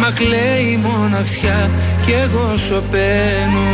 Μα 0.00 0.10
κλαίει 0.10 0.72
η 0.72 0.76
μοναξιά 0.76 1.70
κι 2.06 2.12
εγώ 2.12 2.56
σωπαίνω 2.56 3.68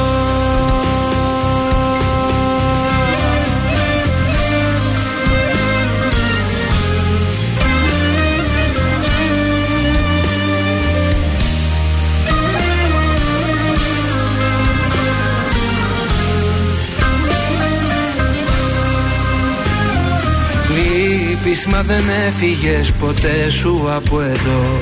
μα 21.67 21.81
δεν 21.81 22.03
έφυγες 22.27 22.91
ποτέ 22.91 23.49
σου 23.49 23.89
από 23.95 24.21
εδώ. 24.21 24.81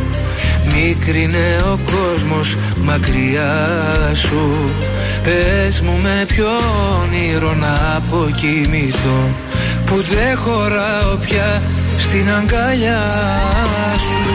Μικρινέ 0.66 1.62
ο 1.72 1.80
κόσμος 1.86 2.58
μακριά 2.84 4.12
σου. 4.14 4.70
Πες 5.24 5.82
μου 5.82 6.00
με 6.02 6.26
ποιο 6.28 6.48
όνειρο 7.02 7.54
να 7.54 7.96
αποκοιμηθώ. 7.96 9.30
Που 9.86 9.96
δεν 9.96 10.38
χωράω 10.38 11.16
πια 11.16 11.62
στην 11.98 12.32
αγκαλιά 12.32 13.04
σου. 14.00 14.30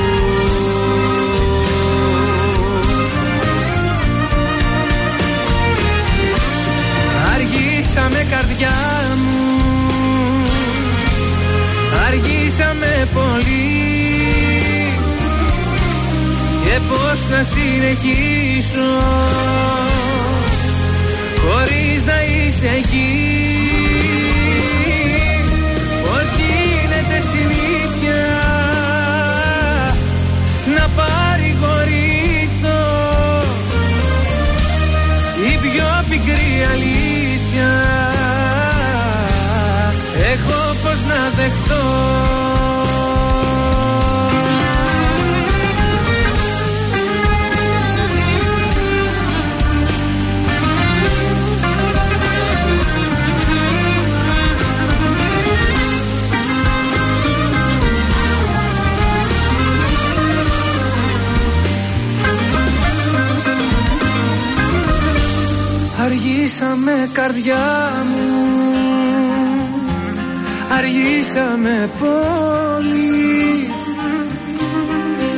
Αργήσαμε 7.34 8.26
καρδιά 8.30 8.70
μου 9.16 9.39
Αργήσαμε 12.10 13.08
πολύ. 13.12 13.90
Και 16.64 16.80
πώς 16.88 17.28
να 17.28 17.42
συνεχίσω 17.42 18.90
Χωρίς 21.40 22.04
να 22.04 22.22
είσαι 22.22 22.66
εκεί. 22.66 23.28
Πώς 26.04 26.26
γίνεται 26.38 27.22
συνήθεια 27.30 28.22
Να 30.76 30.88
παρηγορηθώ 30.88 32.82
Η 35.52 35.58
πιο 35.58 36.04
πικρή 36.08 36.66
αλήθεια 36.72 37.09
δεχθώ 41.40 41.80
Αργήσαμε 66.04 67.08
καρδιά 67.12 67.56
μου 68.04 68.19
Αργήσαμε 70.80 71.90
πολύ. 71.98 73.70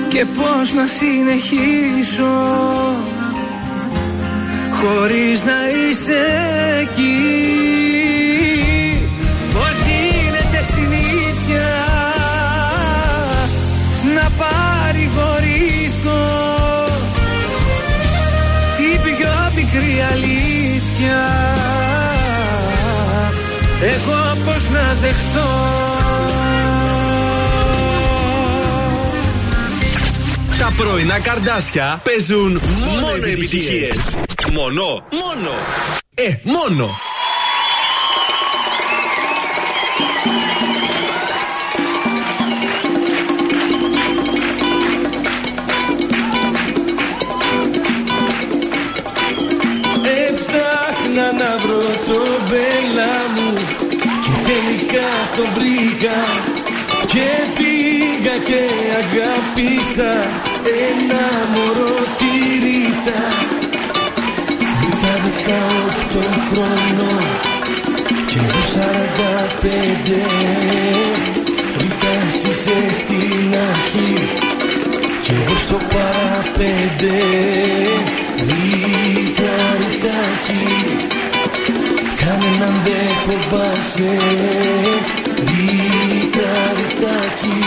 Και 0.08 0.24
πώς 0.24 0.72
να 0.72 0.86
συνεχίσω 0.86 2.32
Χωρίς 4.70 5.44
να 5.44 5.68
είσαι 5.68 6.24
εκεί 6.80 7.41
να 24.72 24.94
δεχτώ 25.00 25.48
Τα 30.58 30.72
πρωινά 30.76 31.18
καρδάσια 31.18 32.00
παίζουν 32.04 32.60
μόνο, 33.00 33.14
επιτυχίες. 33.26 34.16
Μόνο, 34.52 34.82
μόνο. 35.10 35.50
Ε, 36.14 36.34
μόνο. 36.42 36.90
Τελικά 55.36 55.36
το 55.36 55.44
βρήκα 55.54 56.18
Και 57.06 57.28
πήγα 57.56 58.36
και 58.44 58.60
αγάπησα 59.00 60.12
Ένα 60.88 61.24
μωρό 61.54 61.94
τη 62.18 62.32
Ρίτα 62.64 63.22
Ρίτα 64.80 65.12
δεκαοκτώ 65.24 66.40
χρονών 66.48 67.24
Και 68.26 68.38
εγώ 68.38 68.62
σαράντα 68.72 69.46
πέντε. 69.60 70.22
Ρίτα 71.78 72.12
εσύ 72.28 72.50
είσαι 72.50 72.94
στην 73.00 73.58
αρχή 73.70 74.14
Κι 75.22 75.30
εγώ 75.30 75.56
στο 75.58 75.76
παραπέντε. 75.92 77.18
Ρίτα, 78.48 79.52
ρητάκι 79.78 80.96
Κανέναν 82.16 82.80
δεν 82.84 83.14
φοβάσαι 83.24 84.16
Ρίτα, 85.46 86.52
ρητάκι 86.76 87.60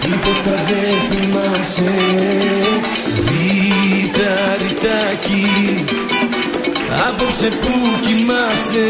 Τίποτα 0.00 0.64
δεν 0.68 0.94
θυμάσαι 1.10 1.94
Ρίτα, 3.30 4.56
ρητάκι 4.58 5.84
Απόψε 7.08 7.48
που 7.48 7.72
κοιμάσαι 8.00 8.88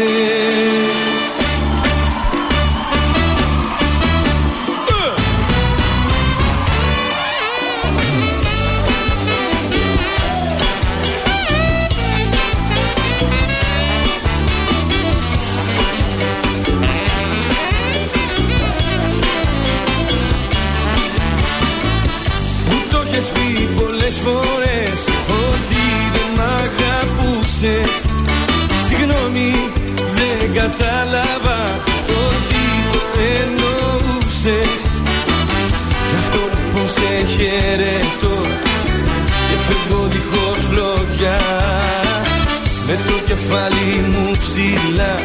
κεφάλι 43.51 44.01
μου 44.09 44.31
ψηλά 44.31 45.15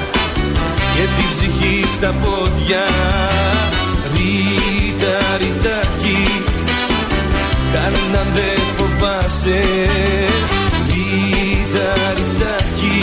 Και 0.95 1.03
την 1.17 1.31
ψυχή 1.33 1.85
στα 1.95 2.15
πόδια. 2.23 2.85
Ρίτα, 4.15 5.17
ρητάκι 5.39 6.43
Κανέναν 7.73 8.33
δεν 8.35 8.61
φοβάσαι. 8.77 9.61
Ρίτα, 10.89 11.93
ρητάκι 12.17 13.03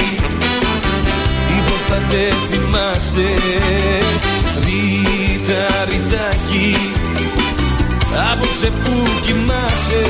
Τίποτα 1.47 2.05
δεν 2.09 2.33
θυμάσαι. 2.49 3.33
Ρίτα, 4.63 5.85
ρητάκι 5.89 6.75
Απόψε 8.31 8.69
που 8.83 9.07
κοιμάσαι 9.25 10.03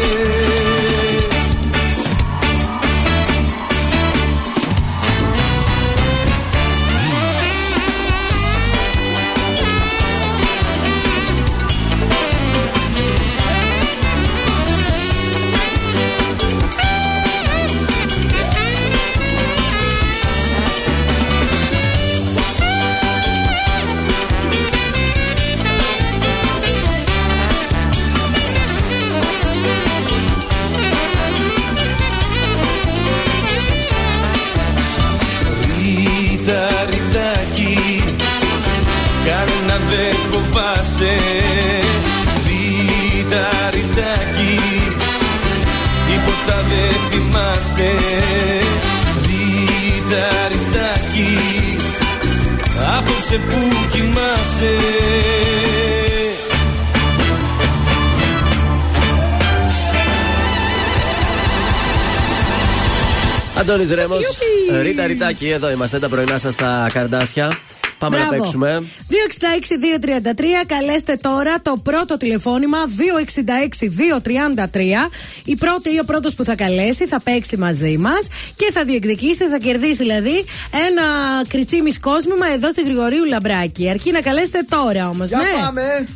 Αντώνης 63.74 63.91
Ρέμος, 63.91 64.40
Ρίτα 64.82 65.06
Ριτάκη, 65.06 65.50
εδώ 65.50 65.72
είμαστε 65.72 66.00
τα 66.00 66.10
πρωινά 66.10 66.38
σας 66.38 66.54
στα 66.54 66.90
καρδάσια. 66.94 67.52
Πάμε 67.98 68.18
να 68.18 68.26
Μπράβο. 68.26 68.41
παίξουμε. 68.41 68.84
266-233. 69.10 70.64
Καλέστε 70.66 71.16
τώρα 71.22 71.62
το 71.62 71.78
πρώτο 71.84 72.18
τηλεφώνημα 72.18 72.78
266-233. 72.88 75.10
Η 75.45 75.56
πρώτη 75.56 75.90
ή 75.90 76.00
ο 76.02 76.06
πρώτος 76.06 76.34
που 76.34 76.44
θα 76.44 76.56
καλέσει 76.56 77.08
θα 77.08 77.22
παίξει 77.22 77.58
μαζί 77.58 77.98
μας 77.98 78.28
και 78.56 78.70
θα 78.74 78.84
διεκδικήσει, 78.84 79.50
θα 79.50 79.58
κερδίσει 79.58 79.95
δηλαδή 79.95 80.45
ένα 80.88 81.04
κριτσίμις 81.48 82.00
κόσμημα 82.00 82.45
εδώ 82.54 82.72
στη 82.72 82.84
Γρηγορίου 82.84 83.26
Λαμπράκη. 83.26 83.90
Αρκεί 83.90 84.12
να 84.12 84.22
καλέσετε 84.22 84.66
τώρα 84.70 85.10
όμως. 85.10 85.28
Για 85.28 85.38
ναι. 85.38 85.44
πάμε. 85.62 86.08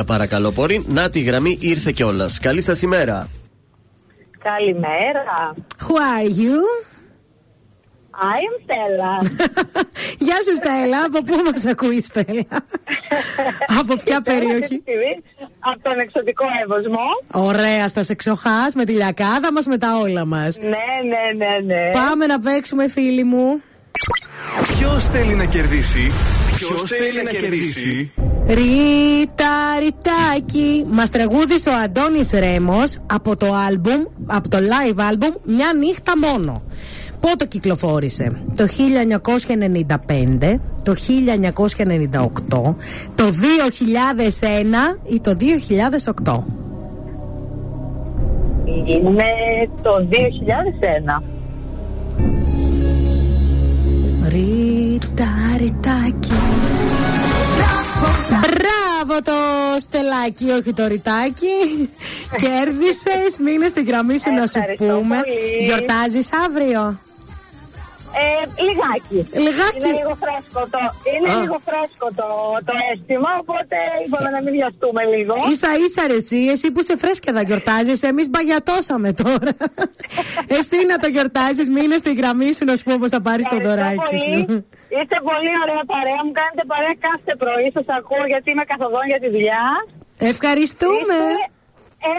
266-233 0.00 0.06
παρακαλώ. 0.06 0.50
Πόρη, 0.50 0.84
να 0.88 1.10
τη 1.10 1.20
γραμμή 1.20 1.56
ήρθε 1.60 1.92
κιόλας. 1.92 2.38
Καλή 2.38 2.60
σας 2.60 2.82
ημέρα. 2.82 3.28
Καλημέρα. 4.50 5.54
Who 5.84 5.94
are 6.12 6.28
you? 6.40 6.58
I 8.34 8.36
am 8.48 8.54
Stella. 8.64 9.12
Γεια 10.26 10.36
σου 10.46 10.54
Στέλλα, 10.54 11.04
από 11.04 11.22
πού 11.22 11.34
μας 11.50 11.66
ακούεις 11.66 12.04
Στέλλα; 12.04 12.44
Από 13.80 13.94
ποια 14.04 14.20
περιοχή; 14.20 14.82
Από 15.58 15.80
τον 15.82 15.98
εξωτικό 15.98 16.44
εύωσμο. 16.62 17.00
Ωραία, 17.32 17.88
στα 17.88 18.02
σεξοχάς 18.02 18.74
με 18.74 18.84
τη 18.84 18.92
λιακάδα 18.92 19.52
μας 19.52 19.66
με 19.66 19.78
τα 19.78 19.98
όλα 19.98 20.24
μας 20.24 20.58
Ναι, 20.58 20.68
ναι, 20.68 21.46
ναι, 21.46 21.74
ναι. 21.74 21.90
Πάμε 21.90 22.26
να 22.26 22.38
παίξουμε 22.38 22.88
φίλοι 22.88 23.24
μου 23.24 23.62
Ποιος 24.78 25.06
θέλει 25.06 25.34
να 25.34 25.44
κερδίσει, 25.44 26.12
Ποιο 26.56 26.76
θέλει 26.86 27.22
να 27.24 27.30
κερδίσει. 27.30 28.10
Ρίτα, 28.46 29.78
ριτάκι 29.78 30.84
Μας 30.90 31.10
τραγούδισε 31.10 31.70
ο 31.70 31.72
Αντώνης 31.84 32.30
Ρέμος 32.30 32.98
Από 33.06 33.36
το 33.36 33.46
άλμπουμ 33.68 34.02
Από 34.26 34.48
το 34.48 34.58
live 34.58 34.98
album 34.98 35.36
Μια 35.42 35.66
νύχτα 35.78 36.12
μόνο 36.18 36.62
Πότε 37.20 37.44
κυκλοφόρησε; 37.44 38.30
Το 38.56 38.66
1995 38.66 40.60
Το 40.82 40.94
1998 40.94 42.74
Το 43.14 43.24
2001 43.24 44.98
Ή 45.12 45.20
το 45.20 45.36
2008 46.24 46.44
Είναι 48.84 49.24
το 49.82 50.06
2001. 50.10 51.33
Ρίτα, 54.28 55.28
ριτάκι 55.56 56.32
Μπράβο 58.28 59.22
το 59.22 59.32
στελάκι, 59.78 60.50
όχι 60.50 60.72
το 60.72 60.86
ρητάκι. 60.86 61.46
Κέρδισες. 62.42 63.38
Μείνε 63.44 63.68
στην 63.68 63.84
γραμμή 63.86 64.18
σου 64.18 64.30
να 64.32 64.46
σου 64.46 64.58
Ευχαριστώ 64.58 64.84
πούμε. 64.84 65.16
πολύ. 65.16 65.64
Γιορτάζεις 65.64 66.28
αύριο. 66.46 66.98
Ε, 68.22 68.26
λιγάκι. 68.66 69.18
Λιγάκι; 69.44 69.78
Είναι 69.88 69.98
λίγο 70.00 70.14
φρέσκο 70.24 70.60
το, 70.74 70.80
είναι 71.14 71.30
Α. 71.36 71.40
λίγο 71.42 71.56
φρέσκο 71.68 72.06
το, 72.20 72.28
το 72.68 72.72
αίσθημα, 72.88 73.30
οπότε 73.42 73.76
είπαμε 74.04 74.28
να 74.36 74.40
μην 74.44 74.52
βιαστούμε 74.58 75.02
λίγο. 75.14 75.34
σα 75.62 75.70
ίσα 75.84 76.02
ρε 76.10 76.18
εσύ, 76.22 76.40
εσύ 76.54 76.66
που 76.72 76.80
σε 76.88 76.94
φρέσκια 77.02 77.32
θα 77.36 77.42
γιορτάζεις. 77.48 77.98
Εμείς 78.10 78.26
μπαγιατώσαμε 78.32 79.10
τώρα. 79.22 79.50
εσύ 80.58 80.78
να 80.90 80.96
το 81.02 81.08
γιορτάζεις, 81.14 81.66
μείνε 81.76 81.96
στη 82.02 82.10
γραμμή 82.20 82.50
σου 82.56 82.64
να 82.70 82.74
σου 82.76 82.84
πω 82.88 82.94
πώς 83.02 83.10
θα 83.14 83.20
πάρεις 83.26 83.44
το 83.52 83.56
Ευχαριστώ 83.56 83.68
δωράκι 83.82 84.10
πολύ. 84.10 84.20
σου. 84.26 84.38
Είστε 84.96 85.16
πολύ 85.30 85.52
ωραία 85.62 85.82
παρέα. 85.92 86.20
Μου 86.26 86.32
κάνετε 86.40 86.62
παρέα 86.72 86.94
κάθε 87.08 87.32
πρωί. 87.42 87.66
Σας 87.76 87.86
ακούω 87.98 88.24
γιατί 88.32 88.46
είμαι 88.52 88.64
καθοδόν 88.72 89.04
για 89.12 89.20
τη 89.22 89.28
δουλειά. 89.34 89.64
Ευχαριστούμε. 90.32 91.18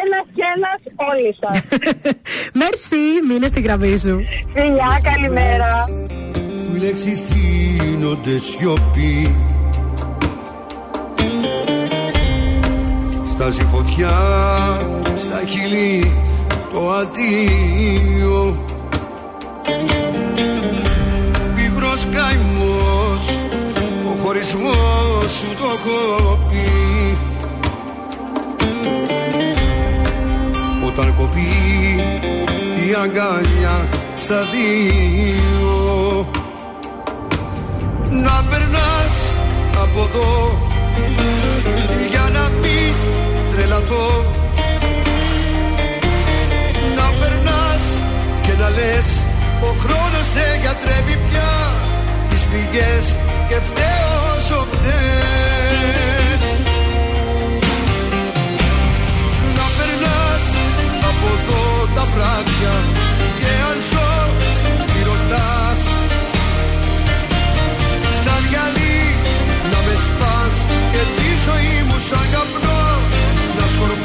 Ένας 0.02 0.26
και 0.36 0.44
ένας 0.56 0.80
όλοι 1.10 1.36
σας. 1.40 1.80
Μέρσι, 2.60 3.04
μείνε 3.28 3.48
στη 3.48 3.62
γραμμή 3.62 3.98
σου. 3.98 4.26
Φιλιά, 4.54 5.00
καλημέρα. 5.04 5.86
Οι 6.74 6.78
λέξεις 6.78 7.24
τίνονται 7.26 8.38
σιωπή 8.38 9.36
Στάζει 13.28 13.64
φωτιά 13.64 14.18
στα 15.18 15.42
χείλη 15.48 16.14
το 16.74 16.92
αντίο 16.92 18.58
Πίγρος 21.56 22.06
καημός 22.06 23.40
ο 24.06 24.16
χωρισμός 24.22 25.32
σου 25.32 25.56
το 25.58 25.90
κόπει 25.90 26.96
Όταν 30.98 31.16
κοπεί 31.16 31.48
η 32.88 32.94
αγκαλιά 33.04 33.88
στα 34.16 34.42
δύο. 34.54 36.28
Να 38.10 38.46
περνάς 38.50 39.16
από 39.84 40.10
εδώ 40.10 40.60
για 42.10 42.30
να 42.34 42.50
μην 42.62 42.94
τρελαθώ. 43.56 44.26
Να 46.96 47.18
περνάς 47.20 47.84
και 48.42 48.52
να 48.60 48.70
λες 48.70 49.24
ο 49.62 49.68
χρόνος 49.80 50.28
δεν 50.34 50.60
γιατρεύει 50.62 51.18
πια 51.30 51.74
τις 52.30 52.44
πληγές 52.44 53.20
και 53.48 53.56
φταίω 53.56 54.36
όσο 54.38 54.68
φταίς 54.72 55.45
βράδια 62.16 62.74
και 63.40 63.52
αν 63.70 63.78
ζω 63.90 64.14
τι 64.92 65.00
ρωτάς. 65.10 65.82
Σαν 68.24 68.42
γυαλί 68.50 69.00
να 69.72 69.80
με 69.86 69.96
σπάς 70.06 70.58
και 70.92 71.04
τη 71.18 71.30
ζωή 71.46 71.78
μου 71.88 71.98
σαν 72.08 72.26
καπνό 72.34 72.84
να 73.58 73.66
σκορπάς 73.74 74.05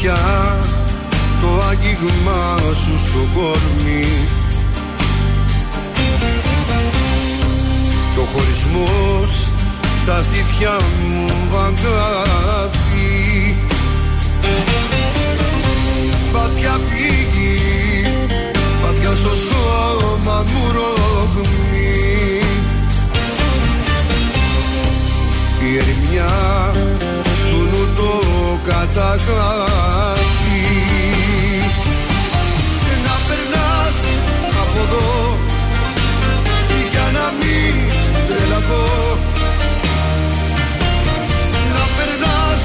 φωτιά 0.00 0.18
το 1.40 1.62
άγγιγμα 1.68 2.74
σου 2.74 2.98
στο 2.98 3.18
κορμί. 3.34 4.28
Και 8.12 8.18
ο 8.18 8.26
χωρισμός 8.32 9.48
στα 10.00 10.22
στήθια 10.22 10.80
μου 11.04 11.56
αγκάθι 11.56 13.56
Πάθια 16.32 16.80
πήγη, 16.88 17.58
πάθια 18.82 19.14
στο 19.14 19.36
σώμα 19.36 20.44
μου 20.52 20.72
ρογμή 20.72 22.40
Η 25.60 25.76
ερημιά 25.76 25.80
στου 25.80 26.40
νου 26.40 26.60
το 26.60 26.69
καταγράφει. 28.94 30.62
Και 32.84 32.94
να 33.06 33.16
περνάς 33.28 33.98
από 34.62 34.78
εδώ 34.84 35.38
για 36.90 37.06
να 37.16 37.26
μην 37.40 37.74
τρελαθώ. 38.28 38.88
Να 41.74 41.84
περνάς 41.96 42.62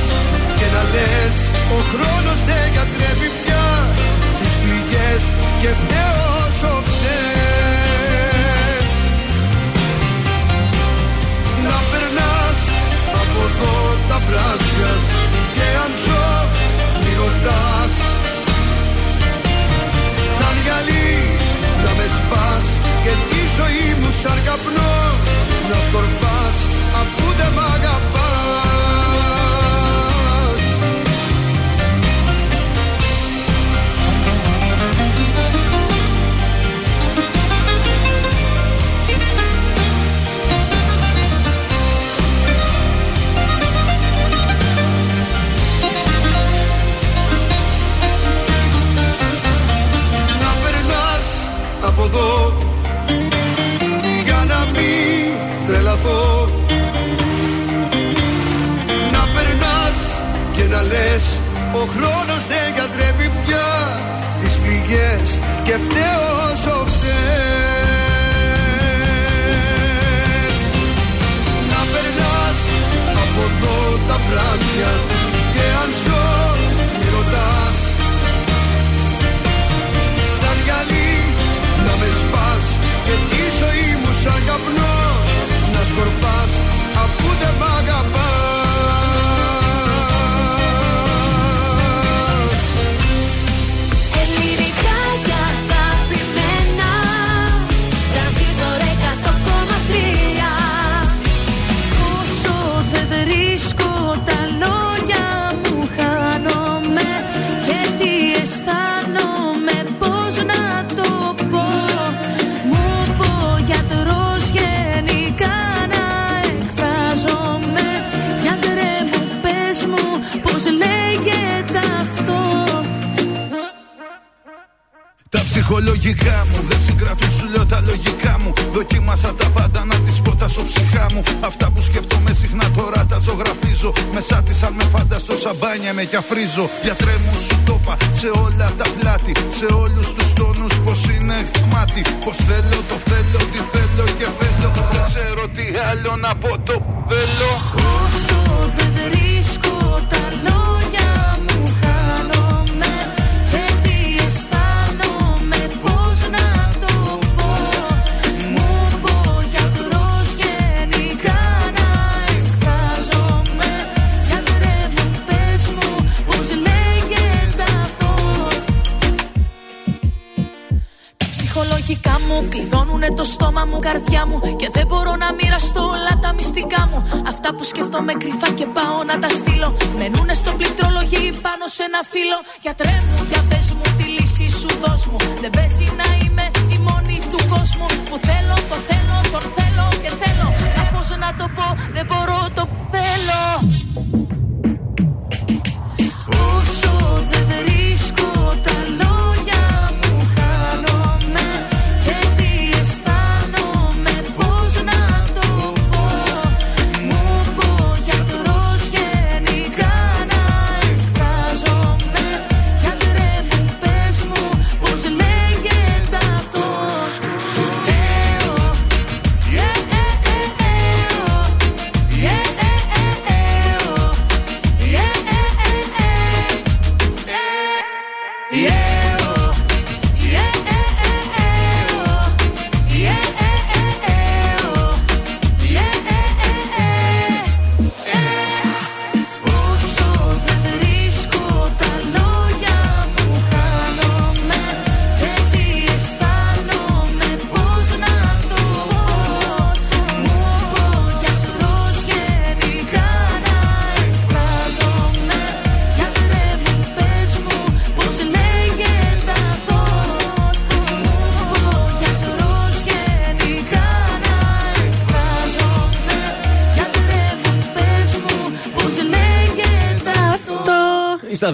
και 0.57 0.68
να 0.76 0.81
λες 0.93 1.35
ο 1.76 1.80
χρόνος 1.91 2.39
δεν 2.47 2.65
γιατρεύει 2.73 3.30
πια 3.41 3.65
τις 4.39 4.53
πληγές 4.61 5.23
και 5.61 5.69
φταίω 5.81 6.23
όσο 6.47 6.84
φταίς 6.89 7.34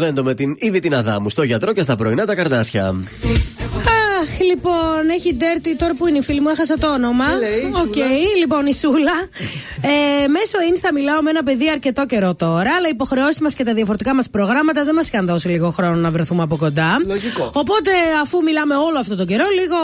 Οι 0.01 0.06
Stavento 0.06 0.23
με 0.23 0.34
την 0.34 0.56
Ήβη 0.60 0.80
την 0.80 0.95
Αδάμου 0.95 1.30
στο 1.30 1.44
γιατρό 1.44 1.73
και 1.73 1.82
στα 1.82 1.95
πρωινά 1.95 2.26
τα 2.26 2.36
καρντάσια. 2.35 2.85
Αχ, 2.86 4.40
λοιπόν, 4.49 5.10
έχει 5.18 5.38
ντέρτι 5.39 5.76
τώρα 5.78 5.94
που 5.94 6.07
είναι 6.07 6.18
η 6.18 6.22
φίλη 6.22 6.41
μου, 6.41 6.49
έχασα 6.49 6.78
το 6.78 6.94
όνομα. 6.94 7.26
Τι 7.26 7.40
λέει, 7.40 7.60
η 7.60 7.72
Οκ, 7.73 7.94
Σούλα; 7.94 8.06
λοιπόν, 8.40 8.65
η 8.65 8.73
Σούλα. 8.73 9.18
Ε, 9.82 10.28
μέσω 10.28 10.57
Insta 10.69 10.90
μιλάω 10.94 11.22
με 11.22 11.30
ένα 11.30 11.44
παιδί 11.44 11.69
αρκετό 11.69 12.06
καιρό 12.06 12.36
τώρα, 12.36 12.72
αλλά 12.78 12.88
οι 12.88 12.91
υποχρεώσεις 12.94 13.40
μας 13.40 13.53
και 13.53 13.64
τα 13.64 13.73
διαφορετικά 13.73 14.15
μας 14.15 14.30
προγράμματα 14.30 14.84
δεν 14.84 14.95
μας 14.95 15.07
είχαν 15.07 15.26
δώσει 15.26 15.48
λίγο 15.48 15.72
χρόνο 15.72 15.95
να 15.95 16.11
βρεθούμε 16.11 16.44
από 16.44 16.57
κοντά. 16.57 16.98
Λογικό. 17.07 17.52
Οπότε, 17.53 17.91
αφού 18.22 18.41
μιλάμε 18.44 18.76
όλο 18.76 18.99
αυτό 18.99 19.15
το 19.15 19.26
καιρό, 19.26 19.45
λίγο 19.60 19.78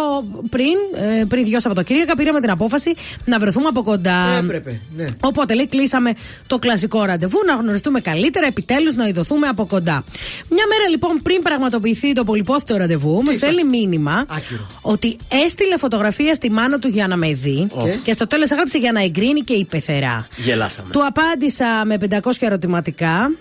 πριν, 0.49 0.75
ε, 1.19 1.23
πριν 1.25 1.43
δυο 1.45 1.59
Σαββατοκύριακα, 1.59 2.13
πήραμε 2.15 2.39
την 2.41 2.49
απόφαση 2.49 2.93
να 3.25 3.39
βρεθούμε 3.39 3.67
από 3.67 3.81
κοντά. 3.83 4.37
Έπρεπε, 4.43 4.81
ναι. 4.95 5.05
Οπότε 5.21 5.53
λέει, 5.53 5.67
κλείσαμε 5.67 6.13
το 6.47 6.59
κλασικό 6.59 7.03
ραντεβού, 7.03 7.37
να 7.47 7.53
γνωριστούμε 7.53 7.99
καλύτερα, 7.99 8.45
επιτέλους 8.47 8.93
να 8.95 9.07
ειδωθούμε 9.07 9.47
από 9.47 9.65
κοντά. 9.65 10.03
Μια 10.49 10.63
μέρα 10.69 10.89
λοιπόν 10.89 11.19
πριν 11.23 11.41
πραγματοποιηθεί 11.41 12.13
το 12.13 12.23
πολυπόθητο 12.23 12.77
ραντεβού, 12.77 13.21
μου 13.25 13.31
στέλνει 13.31 13.63
μήνυμα 13.63 14.25
Άκυρο. 14.29 14.67
ότι 14.81 15.17
έστειλε 15.45 15.77
φωτογραφία 15.77 16.33
στη 16.33 16.51
μάνα 16.51 16.79
του 16.79 16.87
για 16.87 17.07
να 17.07 17.15
με 17.15 17.33
δει 17.33 17.67
Οκ. 17.71 17.87
και 18.03 18.13
στο 18.13 18.27
τέλος 18.27 18.49
έγραψε 18.51 18.77
για 18.77 18.91
να 18.91 19.03
εγκρίνει 19.03 19.41
και 19.41 19.53
η 19.53 19.65
πεθερά. 19.65 20.27
Γελάσαμε. 20.37 20.89
Του 20.91 21.05
απάντησα 21.05 21.65
με 21.85 21.97
500 22.09 22.31
ερωτηματικά. 22.39 23.31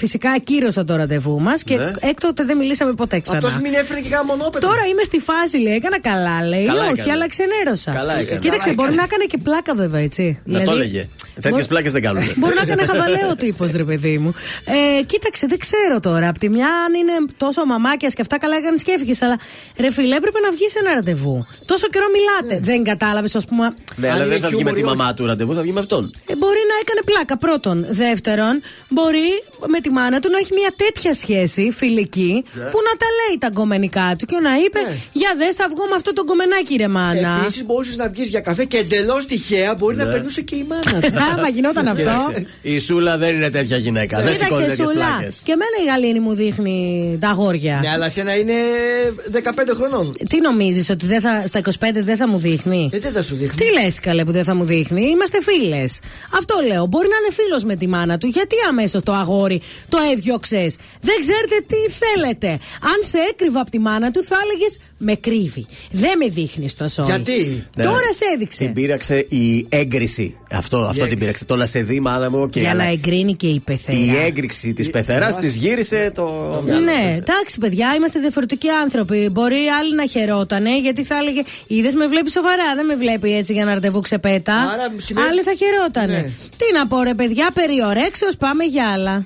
Φυσικά 0.00 0.30
ακύρωσα 0.30 0.84
το 0.84 0.96
ραντεβού 0.96 1.40
μας 1.40 1.62
και 1.62 1.76
Ναι. 1.76 1.90
έκτοτε 2.00 2.44
δεν 2.44 2.56
μιλήσαμε 2.56 2.92
ποτέ 2.92 3.20
ξανά. 3.20 3.36
Αυτός 3.38 3.60
μην 3.60 3.74
έφερε 3.74 4.00
και 4.00 4.08
κάνα 4.08 4.24
μονόπετρο. 4.24 4.66
Τώρα 4.68 4.86
είμαι 4.90 5.02
στη 5.02 5.18
φάση, 5.18 5.56
λέει. 5.58 5.74
Έκανα 5.74 6.00
καλά, 6.00 6.46
λέει. 6.46 6.64
Καλά 6.66 6.82
Όχι, 6.82 6.92
έκανε. 6.92 7.12
αλλά 7.12 7.28
ξενέρωσα. 7.28 7.90
Καλά 7.92 8.14
έκανε. 8.18 8.38
Κοίταξε, 8.40 8.58
Καλά 8.68 8.74
μπορεί 8.74 8.88
έκανε. 8.92 9.00
να 9.00 9.02
έκανε 9.02 9.24
και 9.24 9.38
πλάκα, 9.38 9.74
βέβαια, 9.74 10.00
έτσι. 10.00 10.38
Να 10.44 10.62
το 10.62 10.70
έλεγε. 10.72 11.08
Τέτοιες 11.40 11.66
πλάκες 11.66 11.92
δεν 11.92 12.02
κάνουν. 12.02 12.22
Μπορεί 12.36 12.54
να 12.54 12.62
έκανε 12.62 12.84
χαβαλέο 12.84 13.36
τύπος, 13.36 13.72
ρε 13.72 13.84
παιδί 13.84 14.18
μου. 14.18 14.32
Ε, 14.64 15.02
κοίταξε, 15.02 15.46
δεν 15.46 15.58
ξέρω 15.58 16.00
τώρα. 16.00 16.28
Απ' 16.28 16.38
τη 16.38 16.48
μια, 16.48 16.66
αν 16.86 16.94
είναι 16.94 17.12
τόσο 17.36 17.64
μαμάκιας 17.64 18.14
και 18.14 18.20
αυτά, 18.20 18.38
καλά 18.38 18.56
έκανε 18.56 18.76
σκέφτηκες. 18.78 19.22
Αλλά 19.22 19.38
ρε 19.76 19.90
φίλε, 19.92 20.16
έπρεπε 20.16 20.38
να 20.40 20.50
βγεις 20.50 20.70
σε 20.72 20.78
ένα 20.78 20.92
ραντεβού. 20.94 21.46
Τόσο 21.64 21.86
καιρό 21.88 22.06
μιλάτε. 22.16 22.60
Δεν 22.64 22.84
κατάλαβες, 22.84 23.34
ας 23.36 23.44
πούμε. 23.44 23.74
Ναι, 23.96 24.08
αλλά 24.10 24.22
Αν 24.22 24.28
δεν 24.28 24.32
έχει 24.32 24.40
θα 24.40 24.48
βγει 24.48 24.64
με 24.64 24.70
τη 24.70 24.76
χιούμορ, 24.76 24.96
μαμά 24.96 25.14
του 25.14 25.26
ραντεβού, 25.26 25.54
θα 25.54 25.62
βγει 25.62 25.72
με 25.72 25.80
αυτόν. 25.80 26.12
Ε, 26.26 26.36
μπορεί 26.36 26.60
να 26.72 26.76
έκανε 26.82 27.00
πλάκα 27.04 27.38
πρώτον. 27.38 27.86
Δεύτερον, 27.88 28.60
μπορεί 28.88 29.28
με 29.66 29.80
τη 29.80 29.90
μάνα 29.90 30.20
του 30.20 30.30
να 30.30 30.38
έχει 30.38 30.52
μια 30.54 30.70
τέτοια 30.76 31.14
σχέση 31.14 31.70
φιλική 31.76 32.44
Ναι. 32.52 32.62
που 32.62 32.78
να 32.88 32.92
τα 33.02 33.06
λέει 33.20 33.38
τα 33.38 33.48
γκομενικά 33.52 34.14
του 34.18 34.26
και 34.26 34.38
να 34.42 34.50
είπε 34.64 34.78
Για 35.12 35.34
δες, 35.38 35.54
θα 35.54 35.66
βγω 35.70 35.84
με 35.90 35.94
αυτό 35.94 36.12
το 36.12 36.22
γκομενάκι, 36.24 36.76
ρε 36.76 36.88
μάνα. 36.88 37.38
Επίσης 37.42 37.64
μπορούσες 37.64 37.96
να 37.96 38.08
βγεις 38.08 38.28
για 38.28 38.40
καφέ 38.40 38.64
και 38.64 38.76
εντελώς 38.76 39.26
τυχαία 39.26 39.74
μπορεί 39.74 39.96
να 39.96 40.04
Ναι. 40.04 40.10
περνούσε 40.12 40.40
και 40.40 40.54
η 40.56 40.66
μάνα 40.68 41.00
του. 41.00 41.12
Άμα 41.36 41.48
γινόταν 41.48 41.88
αυτό. 41.88 42.02
Κοίταξε, 42.02 42.46
η 42.62 42.78
Σούλα 42.78 43.18
δεν 43.18 43.34
είναι 43.34 43.50
τέτοια 43.50 43.76
γυναίκα. 43.76 44.20
Δεν 44.22 44.34
σηκώνει 44.34 44.48
Κοίταξε, 44.50 44.76
τέτοιε 44.76 44.86
Σούλα. 44.86 45.06
πλάκες. 45.16 45.40
Και 45.44 45.52
εμένα 45.52 45.76
η 45.82 45.86
Γαλήνη 45.86 46.20
μου 46.20 46.34
δείχνει 46.34 47.16
τα 47.20 47.28
αγόρια. 47.28 47.78
Ναι, 47.82 47.88
αλλά 47.88 48.08
σένα 48.08 48.36
είναι 48.36 48.52
15 49.32 49.38
χρονών. 49.76 50.14
Τι 50.28 50.40
νομίζεις, 50.40 50.90
ότι 50.90 51.06
δεν 51.06 51.20
θα, 51.20 51.42
στα 51.46 51.60
25 51.60 51.72
δεν 51.94 52.16
θα 52.16 52.28
μου 52.28 52.38
δείχνει; 52.38 52.90
Ε, 52.92 52.98
δεν 52.98 53.12
θα 53.12 53.22
σου 53.22 53.34
δείχνει. 53.36 53.56
Τι 53.56 53.80
λες, 53.80 54.00
καλέ 54.00 54.24
που 54.24 54.32
δεν 54.32 54.44
θα 54.44 54.54
μου 54.54 54.64
δείχνει; 54.64 55.02
Είμαστε 55.02 55.38
φίλες. 55.42 55.98
Αυτό 56.36 56.54
λέω. 56.66 56.86
Μπορεί 56.86 57.08
να 57.08 57.16
είναι 57.16 57.32
φίλος 57.34 57.64
με 57.64 57.76
τη 57.76 57.88
μάνα 57.88 58.18
του. 58.18 58.26
Γιατί 58.26 58.56
αμέσως 58.68 59.02
το 59.02 59.12
αγόρι 59.12 59.60
το 59.88 59.98
έδιωξες; 60.12 60.76
Δεν 61.00 61.14
ξέρετε 61.20 61.56
τι 61.66 61.92
θέλετε. 62.02 62.48
Αν 62.92 62.98
σε 63.10 63.18
έκρυβα 63.30 63.60
από 63.60 63.70
τη 63.70 63.78
μάνα 63.78 64.10
του, 64.10 64.24
θα 64.24 64.36
έλεγες 64.44 64.78
Με 64.98 65.14
κρύβει. 65.14 65.66
Δεν 65.90 66.12
με 66.18 66.28
δείχνεις 66.28 66.74
τόσο. 66.74 67.02
Γιατί; 67.04 67.66
Ναι. 67.76 67.84
Τώρα 67.84 68.12
σε 68.14 68.24
έδειξε. 68.34 68.64
Την 68.64 68.72
πείραξε 68.72 69.26
η 69.28 69.66
έγκριση. 69.68 70.38
Αυτό, 70.50 70.76
αυτό 70.78 71.06
την 71.10 71.18
πείραξε. 71.18 71.44
Το 71.44 71.56
να 71.56 71.66
σε 71.66 71.82
δει, 71.82 72.00
μάνα 72.00 72.30
μου. 72.30 72.48
Και 72.48 72.60
Για 72.60 72.70
αλλά 72.70 72.84
να 72.84 72.90
εγκρίνει 72.90 73.34
και 73.34 73.46
η 73.46 73.60
πεθερά. 73.60 73.96
η 73.98 74.16
έγκριξη 74.26 74.72
της 74.72 74.90
πεθερά 74.90 75.34
της 75.36 75.56
γύρισε 75.56 76.10
το. 76.14 76.60
μυαλό 76.64 76.80
Ναι, 76.80 76.92
της. 77.08 77.18
εντάξει, 77.18 77.58
παιδιά, 77.60 77.94
είμαστε 77.96 78.20
διαφορετικοί 78.20 78.68
άνθρωποι. 78.68 79.28
Μπορεί 79.32 79.56
άλλοι 79.80 79.94
να 79.94 80.06
χαιρότανε 80.06 80.78
γιατί 80.80 81.04
θα 81.04 81.16
έλεγε 81.16 81.42
Είδες 81.66 81.94
με 81.94 82.06
βλέπει 82.06 82.30
σοβαρά, 82.30 82.74
δεν 82.74 82.86
με 82.86 82.94
βλέπει 82.96 83.36
έτσι 83.36 83.52
για 83.52 83.64
να 83.64 83.74
ραντεβού 83.74 84.00
ξεπέτα. 84.00 84.54
Άρα 84.54 84.92
σημαίνει- 84.96 85.28
Άλλοι 85.28 85.40
θα 85.42 85.52
χαιρότανε. 85.54 86.12
Ναι. 86.12 86.22
Τι 86.56 86.72
να 86.78 86.86
πω, 86.86 87.02
ρε 87.02 87.14
παιδιά, 87.14 87.48
περιορέξεως 87.54 88.36
πάμε 88.36 88.64
για 88.64 88.88
άλλα. 88.88 89.24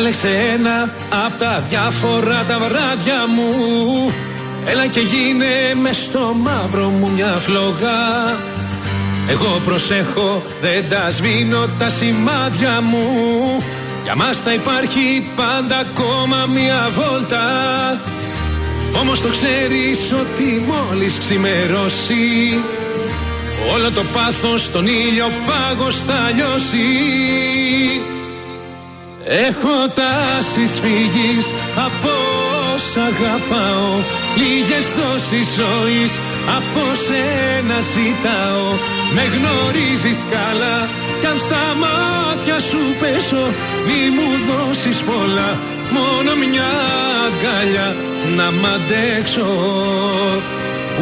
Διάλεξε 0.00 0.54
ένα 0.54 0.92
απ' 1.26 1.38
τα 1.38 1.64
διάφορα 1.68 2.44
τα 2.48 2.58
βράδια 2.58 3.26
μου. 3.34 4.12
Έλα 4.64 4.86
και 4.86 5.00
γίνε 5.00 5.74
με 5.82 5.92
στο 5.92 6.34
μαύρο 6.42 6.88
μου 6.88 7.10
μια 7.14 7.26
φλογά 7.26 8.36
Εγώ 9.28 9.60
προσέχω 9.64 10.42
δεν 10.60 10.88
τα 10.88 11.10
σβήνω 11.10 11.66
τα 11.78 11.88
σημάδια 11.88 12.80
μου. 12.80 13.06
Για 14.04 14.16
μας 14.16 14.38
θα 14.38 14.52
υπάρχει 14.52 15.30
πάντα 15.36 15.78
ακόμα 15.78 16.46
μια 16.52 16.90
βόλτα. 16.92 17.46
Όμως 19.00 19.20
το 19.20 19.28
ξέρεις 19.28 20.12
ότι 20.12 20.64
μόλις 20.70 21.18
ξημερώσει 21.18 22.62
Όλο 23.74 23.90
το 23.90 24.04
πάθος 24.12 24.70
τον 24.70 24.86
ήλιο 24.86 25.32
πάγος 25.46 25.96
θα 25.96 26.32
λιώσει 26.34 26.86
Έχω 29.30 29.76
τάσεις 29.94 30.72
φυγής 30.82 31.46
από 31.86 32.12
όσα 32.74 33.00
αγαπάω 33.00 33.92
Λίγες 34.40 34.86
δόσεις 34.98 35.48
ζωής 35.60 36.12
από 36.56 36.82
σένα 37.06 37.78
ζητάω. 37.92 38.68
Με 39.14 39.24
γνωρίζεις 39.34 40.20
καλά 40.34 40.78
κι 41.20 41.26
αν 41.26 41.38
στα 41.38 41.64
μάτια 41.82 42.58
σου 42.68 42.82
πέσω 43.00 43.44
Μη 43.86 44.00
μου 44.16 44.28
δώσεις 44.48 44.98
πολλά 45.08 45.50
μόνο 45.96 46.30
μια 46.42 46.70
αγκάλια 47.26 47.88
να 48.36 48.46
μ' 48.58 48.66
αντέξω. 48.74 49.50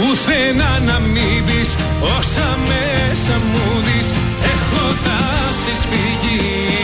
Ουθενά 0.04 0.72
να 0.88 0.98
μην 0.98 1.44
πεις 1.46 1.70
όσα 2.16 2.48
μέσα 2.68 3.34
μου 3.50 3.66
δεις 3.86 4.08
Έχω 4.52 4.84
τάσεις 5.06 5.80
φυγής 5.88 6.75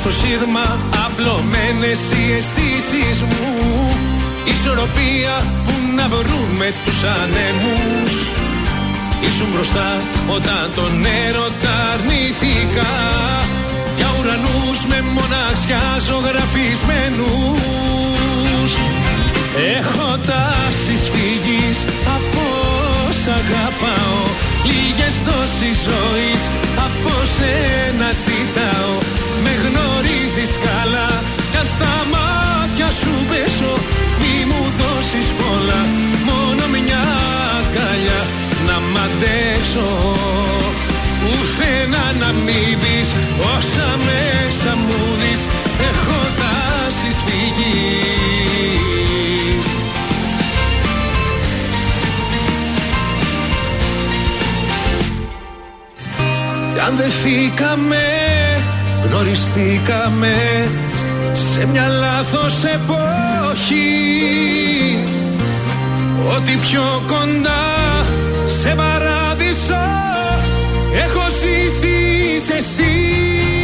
στο 0.00 0.10
σύρμα 0.10 0.66
απλωμένες 1.06 2.00
οι 2.14 2.24
αισθήσεις 2.36 3.18
μου. 3.28 3.46
Ισορροπία 4.52 5.34
που 5.64 5.74
να 5.96 6.04
βρούμε 6.08 6.66
τους 6.84 7.00
ανέμους. 7.20 8.14
Ήσουν 9.28 9.48
μπροστά 9.52 9.88
όταν 10.36 10.64
τον 10.78 10.92
έρωτα 11.26 11.74
αρνήθηκα. 11.92 12.92
Για 13.96 14.08
ουρανούς 14.16 14.78
με 14.90 14.98
μοναξιά 15.16 15.84
ζωγραφισμένους. 16.06 18.72
Έχω 19.76 20.08
τάσεις 20.28 21.02
φυγής 21.12 21.78
από 22.16 22.44
όσα 23.08 23.34
αγαπάω. 23.42 24.22
Λίγες 24.70 25.14
δόσεις 25.26 25.76
ζωής 25.88 26.42
από 26.86 27.12
σένα 27.36 28.08
ζητάω 28.24 29.15
Με 29.46 29.54
γνωρίζεις 29.64 30.52
καλά. 30.66 31.08
Κι 31.50 31.58
αν 31.62 31.68
στα 31.76 31.94
μάτια 32.12 32.88
σου 33.00 33.12
πέσω 33.30 33.72
Μη 34.20 34.34
μου 34.50 34.62
δώσεις 34.78 35.28
πολλά. 35.40 35.80
Μόνο 36.28 36.62
μια 36.74 37.04
αγκαλιά 37.58 38.20
να 38.66 38.76
μ' 38.92 38.98
αντέξω. 39.06 39.88
Ουθενά 41.30 42.06
να 42.22 42.32
μην 42.32 42.78
πεις 42.80 43.08
όσα 43.54 43.88
μέσα 44.06 44.70
μου 44.76 45.00
δεις 45.20 45.42
Έχω 45.90 46.20
τάσεις 46.40 47.16
φυγής 47.26 48.46
Κι 56.74 56.80
αν 56.86 56.96
δεν 56.96 57.10
φύγαμε, 57.10 58.04
γνωριστήκαμε 59.16 60.34
σε 61.32 61.66
μια 61.66 61.86
λάθος 61.86 62.64
εποχή. 62.64 63.84
Ότι 66.36 66.56
πιο 66.56 67.02
κοντά 67.06 68.04
σε 68.44 68.74
παράδεισο 68.76 69.84
έχω 70.92 71.26
ζήσει 71.30 71.88
είσαι 72.36 72.54
εσύ 72.54 73.55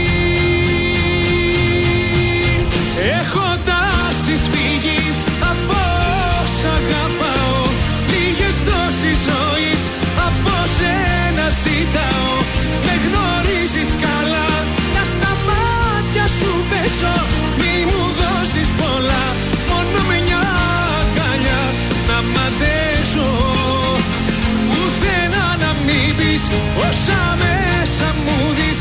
όσα 26.88 27.36
μέσα 27.42 28.08
μου 28.24 28.38
δεις 28.58 28.78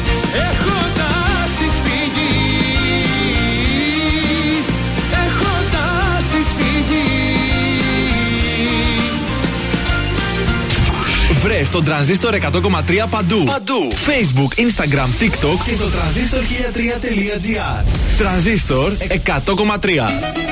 Έχω 0.50 0.78
τάσεις 1.00 1.76
φυγής 1.84 3.22
Έχω 5.26 5.54
τάσεις 5.76 6.48
φυγής 6.58 7.12
Βρες 11.42 11.70
τον 11.70 11.84
τρανζίστορ 11.84 12.36
100,3 12.36 12.40
παντού. 13.10 13.44
Παντού. 13.44 13.92
Facebook, 13.92 14.52
Instagram, 14.60 15.10
TikTok 15.24 15.58
και 15.66 15.74
στο 15.76 15.86
τρανζίστορ 15.86 16.42
1003.gr. 16.42 17.86
Τρανζίστορ 18.18 18.92
100,3. 19.26 20.51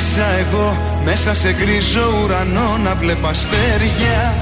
Συνήθισα 0.00 0.26
εγώ 0.38 0.76
μέσα 1.04 1.34
σε 1.34 1.52
γκρίζο 1.52 2.22
ουρανό 2.22 2.78
να 2.84 2.94
βλέπω 2.94 3.26
αστέρια. 3.26 4.34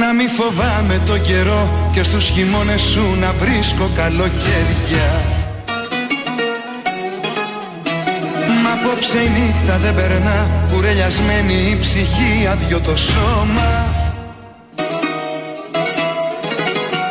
Να 0.00 0.12
μη 0.12 0.26
φοβάμαι 0.26 1.00
το 1.06 1.18
καιρό 1.18 1.68
και 1.92 2.02
στους 2.02 2.28
χειμώνες 2.28 2.80
σου 2.80 3.16
να 3.20 3.32
βρίσκω 3.32 3.90
καλοκαίρια. 3.96 5.10
Μα 8.62 8.72
απόψε 8.72 9.18
η 9.18 9.28
νύχτα 9.28 9.78
δεν 9.78 9.94
περνά 9.94 10.46
κουρελιασμένη 10.72 11.54
η 11.70 11.78
ψυχή 11.80 12.46
αδειό 12.50 12.80
το 12.80 12.96
σώμα 12.96 13.97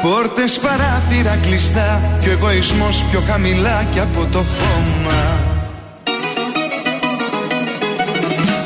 Πόρτες 0.01 0.59
παράθυρα 0.59 1.37
κλειστά 1.41 2.01
και 2.21 2.29
ο 2.29 2.31
εγωισμός 2.31 3.03
πιο 3.11 3.21
χαμηλά 3.29 3.85
και 3.93 3.99
από 3.99 4.25
το 4.31 4.37
χώμα. 4.37 5.21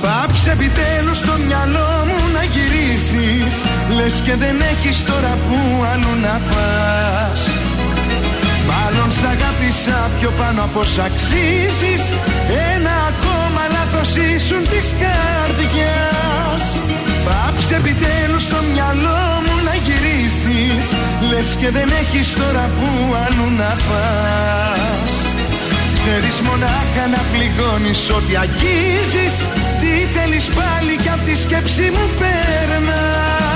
Πάψε 0.02 0.52
επιτέλους 0.52 1.18
στο 1.18 1.34
μυαλό 1.48 2.06
μου 2.08 2.20
να 2.34 2.44
γυρίσεις 2.44 3.56
Λες 3.96 4.22
και 4.26 4.36
δεν 4.36 4.56
έχεις 4.72 5.04
τώρα 5.06 5.38
που 5.48 5.58
αλλού 5.92 6.14
να 6.22 6.36
πας. 6.50 7.42
Μάλλον 8.70 9.12
σ' 9.12 9.24
αγάπησα 9.24 10.10
πιο 10.20 10.32
πάνω 10.40 10.64
από 10.64 10.84
σ' 10.84 11.00
αξίζεις 11.00 12.04
Ένα 12.74 12.94
ακόμα 13.12 13.62
λάθος 13.76 14.16
ήσουν 14.16 14.64
της 14.72 14.88
καρδιάς. 15.02 16.64
Πάψε 17.26 17.76
επιτέλους 17.76 18.44
στο 18.44 18.58
μυαλό 18.74 19.20
μου 19.34 19.41
να 19.41 19.41
γυρίσεις 19.86 20.86
Λες 21.30 21.50
και 21.60 21.70
δεν 21.70 21.90
έχεις 22.02 22.34
τώρα 22.34 22.70
που 22.78 23.16
αλλού 23.26 23.50
να 23.58 23.72
πας. 23.88 25.14
Ξέρεις 25.94 26.40
μονάχα 26.48 27.04
να 27.14 27.22
πληγώνεις 27.32 28.10
ό,τι 28.10 28.36
αγγίζεις 28.36 29.36
Τι 29.82 30.20
θέλεις 30.20 30.46
πάλι 30.46 30.96
κι 31.02 31.10
απ' 31.10 31.26
τη 31.26 31.36
σκέψη 31.36 31.82
μου 31.96 32.06
περνάς 32.20 33.51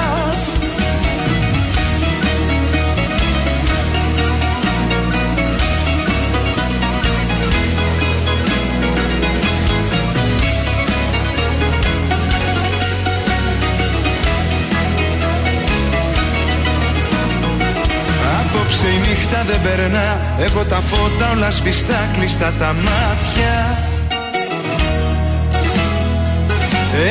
νύχτα 19.36 19.52
δεν 19.52 19.62
περνά. 19.62 20.18
Έχω 20.40 20.64
τα 20.64 20.76
φώτα 20.76 21.32
όλα 21.36 21.52
σβηστά 21.52 22.08
κλειστά 22.18 22.54
τα 22.60 22.74
μάτια. 22.74 23.78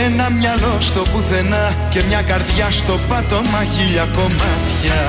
Ένα 0.04 0.30
μυαλό 0.30 0.76
στο 0.80 1.00
πουθενά 1.00 1.74
Και 1.90 2.00
μια 2.08 2.22
καρδιά 2.22 2.70
στο 2.70 2.98
πάτωμα 3.08 3.64
χίλια 3.72 4.06
κομμάτια. 4.16 5.00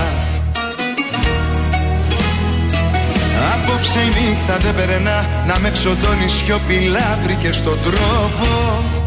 Απόψε 3.54 4.00
η 4.00 4.08
νύχτα 4.08 4.58
δεν 4.58 4.76
περνά. 4.76 5.26
Να 5.48 5.60
με 5.60 5.70
ξοντώνει 5.72 6.28
σιωπηλά 6.28 7.18
βρήκε 7.24 7.52
στον 7.52 7.78
τρόπο 7.84 9.05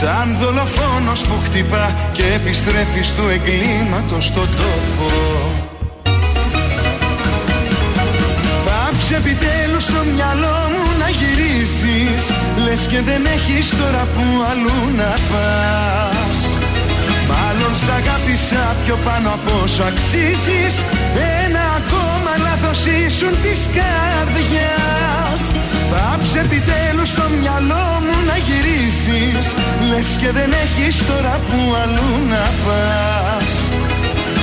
Σαν 0.00 0.36
δολοφόνος 0.40 1.20
που 1.20 1.34
χτυπά 1.44 1.94
και 2.12 2.22
επιστρέφει 2.34 3.00
του 3.16 3.24
εγκλήματος 3.34 4.24
στον 4.24 4.48
τόπο. 4.60 5.10
Πάψε 8.66 9.16
επιτέλους 9.16 9.82
στο 9.82 10.00
μυαλό 10.14 10.58
μου 10.72 10.84
να 11.00 11.08
γυρίσεις 11.18 12.22
Λες 12.64 12.86
και 12.90 13.00
δεν 13.00 13.22
έχεις 13.36 13.70
τώρα 13.80 14.06
που 14.14 14.24
αλλού 14.50 14.80
να 14.96 15.12
πας. 15.30 16.38
Μάλλον 17.30 17.72
σ' 17.82 17.88
αγάπησα 17.98 18.76
πιο 18.84 18.96
πάνω 19.04 19.28
από 19.28 19.52
όσο 19.64 19.82
αξίζεις 19.82 20.74
Ένα 21.44 21.62
ακόμα 21.80 22.32
λάθος 22.46 22.80
ήσουν 22.86 23.34
της 23.42 23.60
καρδιάς 23.76 25.42
Πάψε 25.90 26.38
επιτέλους 26.46 27.08
στο 27.08 27.24
μυαλό 27.40 27.86
μου 28.04 28.16
να 28.28 28.36
γυρίσεις. 28.46 29.46
Λες 29.90 30.08
και 30.20 30.30
δεν 30.38 30.50
έχεις 30.64 31.06
τώρα 31.06 31.34
που 31.46 31.58
αλλού 31.82 32.12
να 32.32 32.44
πας. 32.64 33.48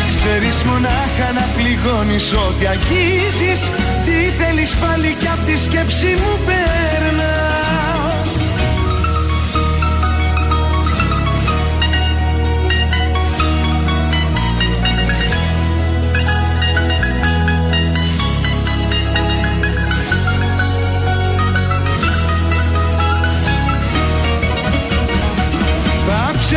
Ξέρεις 0.10 0.64
μονάχα 0.64 1.28
να 1.40 1.46
πληγώνεις 1.56 2.34
ό,τι 2.46 2.66
αγγίζεις. 2.74 3.62
Τι 4.06 4.18
θέλεις 4.40 4.72
πάλι 4.82 5.16
κι 5.20 5.28
απ' 5.34 5.46
τη 5.48 5.56
σκέψη 5.66 6.12
μου 6.22 6.34
περνάς 6.46 6.83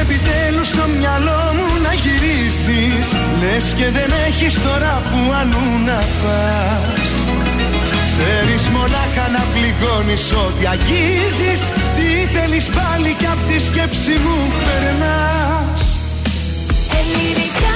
επιτέλους 0.08 0.68
στο 0.68 0.84
μυαλό 0.98 1.42
μου 1.56 1.68
να 1.84 1.92
γυρίσεις. 2.02 3.06
Λες 3.40 3.66
και 3.78 3.88
δεν 3.96 4.10
έχεις 4.26 4.54
τώρα 4.62 4.94
που 5.08 5.20
αλλού 5.40 5.68
να 5.88 6.00
πας. 6.22 7.08
Ξέρεις 8.10 8.64
μονάχα 8.76 9.26
να 9.36 9.42
πληγώνεις 9.52 10.24
ό,τι 10.44 10.64
αγγίζεις. 10.74 11.60
Τι 11.96 12.08
θέλεις 12.34 12.66
πάλι 12.76 13.10
κι 13.18 13.28
απ' 13.34 13.44
τη 13.48 13.58
σκέψη 13.68 14.14
μου 14.24 14.38
περνάς. 14.64 15.80
Ελληνικά 16.98 17.75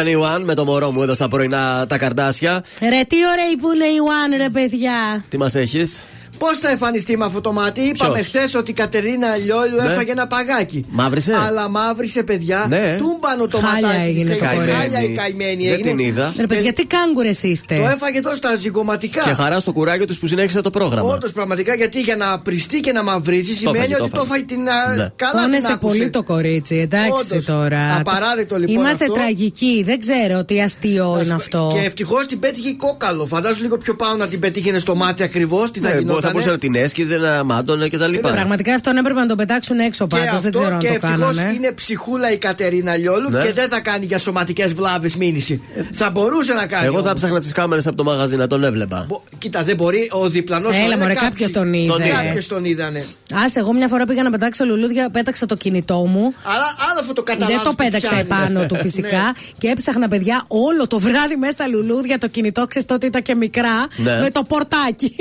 Ήταν 0.00 0.12
η 0.12 0.24
One 0.36 0.44
με 0.44 0.54
το 0.54 0.64
μωρό 0.64 0.90
μου 0.90 1.02
εδώ 1.02 1.14
στα 1.14 1.28
πρωινά 1.28 1.86
τα 1.86 1.98
καρδάσια. 1.98 2.64
Ρε, 2.80 3.02
τι 3.08 3.16
ωραίοι 3.26 3.56
που 3.60 3.72
είναι 3.72 3.84
η 3.84 3.98
One, 3.98 4.36
ρε 4.36 4.48
παιδιά. 4.48 5.24
Τι 5.28 5.38
μας 5.38 5.54
έχεις; 5.54 6.02
Πώς 6.42 6.58
θα 6.58 6.70
εμφανιστεί 6.70 7.16
με 7.16 7.24
αυτό 7.24 7.40
το 7.40 7.52
μάτι, 7.52 7.80
είπαμε 7.80 8.22
χθες 8.22 8.54
ότι 8.54 8.70
η 8.70 8.74
Κατερίνα 8.74 9.36
Λιόλιου 9.36 9.76
Ναι. 9.76 9.92
έφαγε 9.92 10.10
ένα 10.10 10.26
παγάκι. 10.26 10.84
Μαύρισε. 10.90 11.32
Αλλά 11.46 11.68
μαύρισε, 11.68 12.22
παιδιά. 12.22 12.66
Ναι. 12.68 12.96
Τούμπανο 12.98 13.46
το 13.46 13.58
Χάλια 13.58 13.88
ματάκι 13.88 14.06
έγινε 14.08 14.30
της 14.30 14.38
το 14.38 14.44
έγινε. 14.44 14.54
κορίτσι. 14.64 14.90
Χάλια 14.94 15.02
η 15.10 15.14
καημένη 15.14 15.64
Δεν 15.64 15.72
έγινε. 15.72 15.88
την 15.90 15.98
είδα. 15.98 16.32
Ρε, 16.38 16.46
παιδιά, 16.46 16.72
τι 16.72 16.86
κάγκουρες 16.86 17.42
είστε. 17.42 17.76
Το 17.76 17.88
έφαγε 17.88 18.20
τώρα 18.20 18.34
στα 18.34 18.56
ζυγοματικά. 18.56 19.22
Και 19.22 19.32
χαρά 19.34 19.60
στο 19.60 19.72
κουράγιο 19.72 20.06
του 20.06 20.16
που 20.18 20.26
συνέχισε 20.26 20.60
το 20.60 20.70
πρόγραμμα. 20.70 21.12
Όντως 21.14 21.32
πραγματικά 21.32 21.74
γιατί 21.74 22.00
για 22.00 22.16
να 22.16 22.38
πριστεί 22.40 22.80
και 22.80 22.92
να 22.92 23.02
μαυρίσει 23.02 23.54
σημαίνει 23.54 23.76
έφαγε, 23.78 23.96
το 23.96 24.02
ότι 24.04 24.12
το 24.12 24.20
έφαγε. 24.24 24.44
έφαγε 24.44 24.44
την. 24.62 24.68
α, 24.68 24.94
Ναι. 24.96 25.08
Καλά 25.16 25.32
την 25.32 25.40
Πόνεσε 25.50 25.72
άκουσε. 25.72 25.96
πολύ 25.98 26.10
το 26.10 26.22
κορίτσι, 26.22 26.76
εντάξει 26.76 27.10
Όντως, 27.32 27.44
τώρα. 27.44 27.96
απαράδεκτο 27.98 28.56
λοιπόν 28.56 28.74
Είμαστε 28.74 29.04
αυτό. 29.04 29.14
τραγικοί, 29.14 29.82
δεν 29.86 29.98
ξέρω 29.98 30.44
τι 30.44 30.62
αστείο 30.62 31.20
είναι 31.24 31.34
αυτό. 31.34 31.70
Και 31.74 31.86
ευτυχώς 31.86 32.26
την 32.26 32.38
πέτυχε 32.38 32.72
κόκαλο. 32.72 33.26
Φαντάζομαι 33.26 33.62
λίγο 33.62 33.76
πιο 33.76 33.94
πάνω 33.96 34.14
να 34.16 34.26
την 34.28 34.38
πετύχαινε 34.40 34.78
στο 34.78 34.94
μάτι 34.94 35.22
ακριβώς. 35.22 35.70
Τι 35.70 35.80
θα 35.80 35.88
Ναι, 35.88 35.94
θα 35.94 36.00
γινόταν. 36.00 36.29
Μπορούσε 36.30 36.50
να 36.50 36.58
την 36.58 36.74
έσκιζε, 36.74 37.16
να 37.16 37.44
μάντωνε 37.44 37.88
κτλ. 37.88 38.14
Πραγματικά 38.14 38.74
αυτόν 38.74 38.96
έπρεπε 38.96 39.20
να 39.20 39.26
τον 39.26 39.36
πετάξουν 39.36 39.78
έξω 39.78 40.06
Και 40.06 40.16
πάντως. 40.16 40.40
Δεν 40.40 40.52
ξέρω 40.52 40.64
αυτό 40.64 40.74
αν 40.76 40.80
και 40.80 40.98
το 41.00 41.06
ευτυχώς 41.06 41.36
κάνανε. 41.36 41.54
είναι 41.54 41.72
ψυχούλα 41.72 42.32
η 42.32 42.36
Κατερίνα 42.38 42.96
Λιόλου 42.96 43.30
Ναι. 43.30 43.42
και 43.42 43.52
δεν 43.52 43.68
θα 43.68 43.80
κάνει 43.80 44.04
για 44.04 44.18
σωματικές 44.18 44.74
βλάβες 44.74 45.16
μήνυση. 45.16 45.62
θα 45.92 46.10
μπορούσε 46.10 46.52
να 46.52 46.66
κάνει. 46.66 46.84
Εγώ 46.86 46.96
θα 46.96 47.00
όμως. 47.02 47.12
ψάχνα 47.14 47.40
τις 47.40 47.52
κάμερες 47.52 47.86
από 47.86 47.96
το 47.96 48.04
μαγαζί 48.04 48.36
να 48.36 48.46
τον 48.46 48.64
έβλεπα. 48.64 49.04
Μπο- 49.08 49.22
Κοίτα, 49.38 49.62
δεν 49.64 49.76
μπορεί 49.76 50.08
ο 50.12 50.28
διπλανός 50.28 50.76
Έλα, 50.76 50.98
μωρέ, 50.98 51.14
κάποιος 51.14 51.50
τον 51.50 51.72
είδε. 51.72 52.08
Κάποιος 52.22 52.46
τον 52.46 52.64
είδανε. 52.64 52.98
Α, 53.34 53.40
εγώ 53.54 53.72
μια 53.72 53.88
φορά 53.88 54.04
πήγα 54.04 54.22
να 54.22 54.30
πετάξω 54.30 54.64
λουλούδια, 54.64 55.10
πέταξα 55.10 55.46
το 55.46 55.54
κινητό 55.56 55.94
μου. 55.94 56.34
Αλλά 56.42 56.64
άλλο 56.90 57.00
αυτό 57.00 57.12
το 57.12 57.22
καταλάβεις. 57.22 57.56
Δεν 57.56 57.64
το 57.64 57.72
πέταξα 57.82 58.18
επάνω 58.18 58.66
του 58.66 58.74
φυσικά 58.84 59.34
και 59.58 59.68
έψαχνα 59.68 60.08
παιδιά 60.08 60.44
όλο 60.48 60.86
το 60.86 60.98
βράδυ 60.98 61.36
μέσα 61.36 61.52
στα 61.52 61.66
λουλούδια 61.66 62.18
το 62.18 62.28
κινητό, 62.28 62.66
ξέρεις 62.66 62.88
τότε 62.88 63.06
ήταν 63.06 63.22
και 63.22 63.34
μικρά, 63.34 63.86
Ναι. 63.96 64.20
με 64.20 64.30
το 64.30 64.42
πορτάκι. 64.48 65.14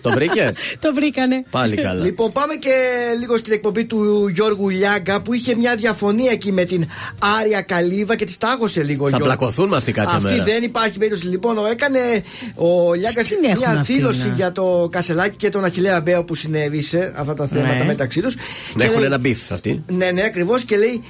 Το 0.00 0.10
βρήκες; 0.10 0.55
το 0.82 0.94
βρήκανε. 0.94 1.44
Πάλι 1.50 1.76
καλά. 1.76 2.04
Λοιπόν, 2.04 2.30
πάμε 2.32 2.54
και 2.54 2.70
λίγο 3.20 3.36
στην 3.36 3.52
εκπομπή 3.52 3.84
του 3.84 4.28
Γιώργου 4.28 4.68
Λιάγκα 4.68 5.22
που 5.22 5.32
είχε 5.32 5.54
μια 5.56 5.76
διαφωνία 5.76 6.30
εκεί 6.30 6.52
με 6.52 6.64
την 6.64 6.84
Άρια 7.40 7.62
Καλύβα 7.62 8.16
και 8.16 8.24
της 8.24 8.38
τάγωσε 8.38 8.82
λίγο. 8.82 9.08
Θα 9.08 9.16
Γιώργος. 9.16 9.36
πλακωθούν 9.36 9.68
με 9.68 9.76
αυτή 9.76 9.92
κάποια 9.92 10.16
Αυτή 10.16 10.30
μέρα. 10.32 10.44
δεν 10.44 10.62
υπάρχει 10.62 10.98
περίπτωση. 10.98 11.26
Λοιπόν, 11.26 11.58
ο- 11.58 11.66
έκανε 11.66 11.98
ο 12.54 12.92
Λιάγκα 12.94 13.22
Τι 13.22 13.28
την 13.28 13.44
έχουν 13.44 13.58
μια 13.70 13.80
αυτή, 13.80 13.92
δήλωση 13.92 14.28
να. 14.28 14.34
για 14.34 14.52
το 14.52 14.88
Κασελάκι 14.92 15.36
και 15.36 15.48
τον 15.50 15.64
Αχηλέα 15.64 16.00
Μπέο 16.00 16.24
που 16.24 16.34
συνέβησε 16.34 17.12
αυτά 17.16 17.34
τα 17.34 17.46
θέματα 17.46 17.74
Ναι. 17.74 17.84
μεταξύ 17.84 18.20
τους. 18.20 18.34
Να 18.74 18.84
έχουν 18.84 19.02
ένα 19.02 19.18
beef 19.18 19.52
αυτοί. 19.52 19.82
Ναι, 19.88 20.10
ναι, 20.10 20.22
ακριβώς 20.22 20.64
και 20.64 20.76
λέει 20.76 21.02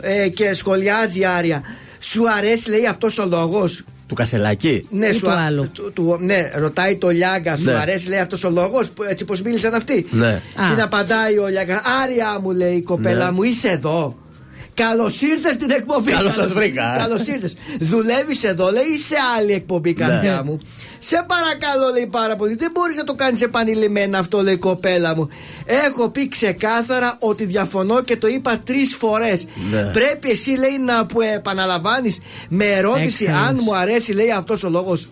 ε, 0.00 0.28
και 0.28 0.54
σχολιάζει 0.54 1.20
η 1.20 1.24
Άρια. 1.24 1.62
Σου 2.00 2.30
αρέσει, 2.30 2.70
λέει 2.70 2.86
αυτός 2.86 3.18
ο 3.18 3.26
λόγος; 3.26 3.84
Του 4.08 4.14
Κασσελάκη. 4.14 4.86
Ναι, 4.90 5.06
Ή 5.06 5.12
σου 5.12 5.20
του 5.20 5.30
α- 5.30 5.44
άλλου. 5.46 5.70
του- 5.72 5.92
του- 5.92 6.18
ναι, 6.20 6.50
ρωτάει 6.54 6.96
το 6.96 7.08
Λιάγκα, 7.08 7.56
σου 7.56 7.64
Ναι. 7.64 7.72
αρέσει, 7.72 8.08
λέει 8.08 8.18
αυτός 8.18 8.44
ο 8.44 8.50
λόγος, 8.50 8.92
έτσι 9.08 9.24
πως 9.24 9.42
μίλησαν 9.42 9.74
αυτοί. 9.74 10.06
Ναι. 10.10 10.40
Την 10.70 10.80
Α. 10.80 10.84
απαντάει 10.84 11.38
ο 11.38 11.46
Λιάγκα, 11.46 11.82
Άρια 12.02 12.38
μου 12.42 12.50
λέει 12.50 12.74
η 12.74 12.82
κοπέλα 12.82 13.24
Ναι. 13.24 13.30
μου, 13.32 13.42
είσαι 13.42 13.68
εδώ. 13.68 14.16
Καλώς 14.84 15.20
ήρθες 15.22 15.54
στην 15.54 15.70
εκπομπή. 15.70 16.10
Καλώς 16.10 16.34
σας 16.34 16.52
βρήκα. 16.52 16.94
Καλώς 16.98 17.26
ήρθες. 17.26 17.56
Δουλεύεις 17.80 18.44
εδώ, 18.44 18.70
λέει, 18.70 18.82
ή 18.94 18.98
σε 18.98 19.14
άλλη 19.38 19.52
εκπομπή, 19.52 19.92
καρδιά 19.92 20.32
Ναι. 20.34 20.42
μου. 20.42 20.58
Σε 20.98 21.24
παρακαλώ, 21.26 21.92
λέει 21.94 22.06
πάρα 22.06 22.36
πολύ. 22.36 22.54
Δεν 22.54 22.70
μπορείς 22.74 22.96
να 22.96 23.04
το 23.04 23.14
κάνεις 23.14 23.42
επανειλημμένα 23.42 24.18
αυτό, 24.18 24.42
λέει 24.42 24.54
η 24.54 24.56
κοπέλα 24.56 25.16
μου. 25.16 25.28
Έχω 25.86 26.10
πει 26.10 26.28
ξεκάθαρα 26.28 27.16
ότι 27.18 27.44
διαφωνώ 27.44 28.02
και 28.02 28.16
το 28.16 28.28
είπα 28.28 28.58
τρεις 28.64 28.94
φορές. 28.94 29.46
Ναι. 29.70 29.82
Πρέπει 29.92 30.30
εσύ, 30.30 30.50
λέει, 30.50 30.78
να 30.86 31.06
που 31.06 31.20
επαναλαμβάνεις 31.20 32.20
με 32.48 32.64
ερώτηση 32.64 33.26
Excellent. 33.28 33.46
αν 33.48 33.58
μου 33.64 33.76
αρέσει, 33.76 34.12
λέει, 34.12 34.30
αυτός 34.30 34.64
ο 34.64 34.68
λόγος. 34.68 35.08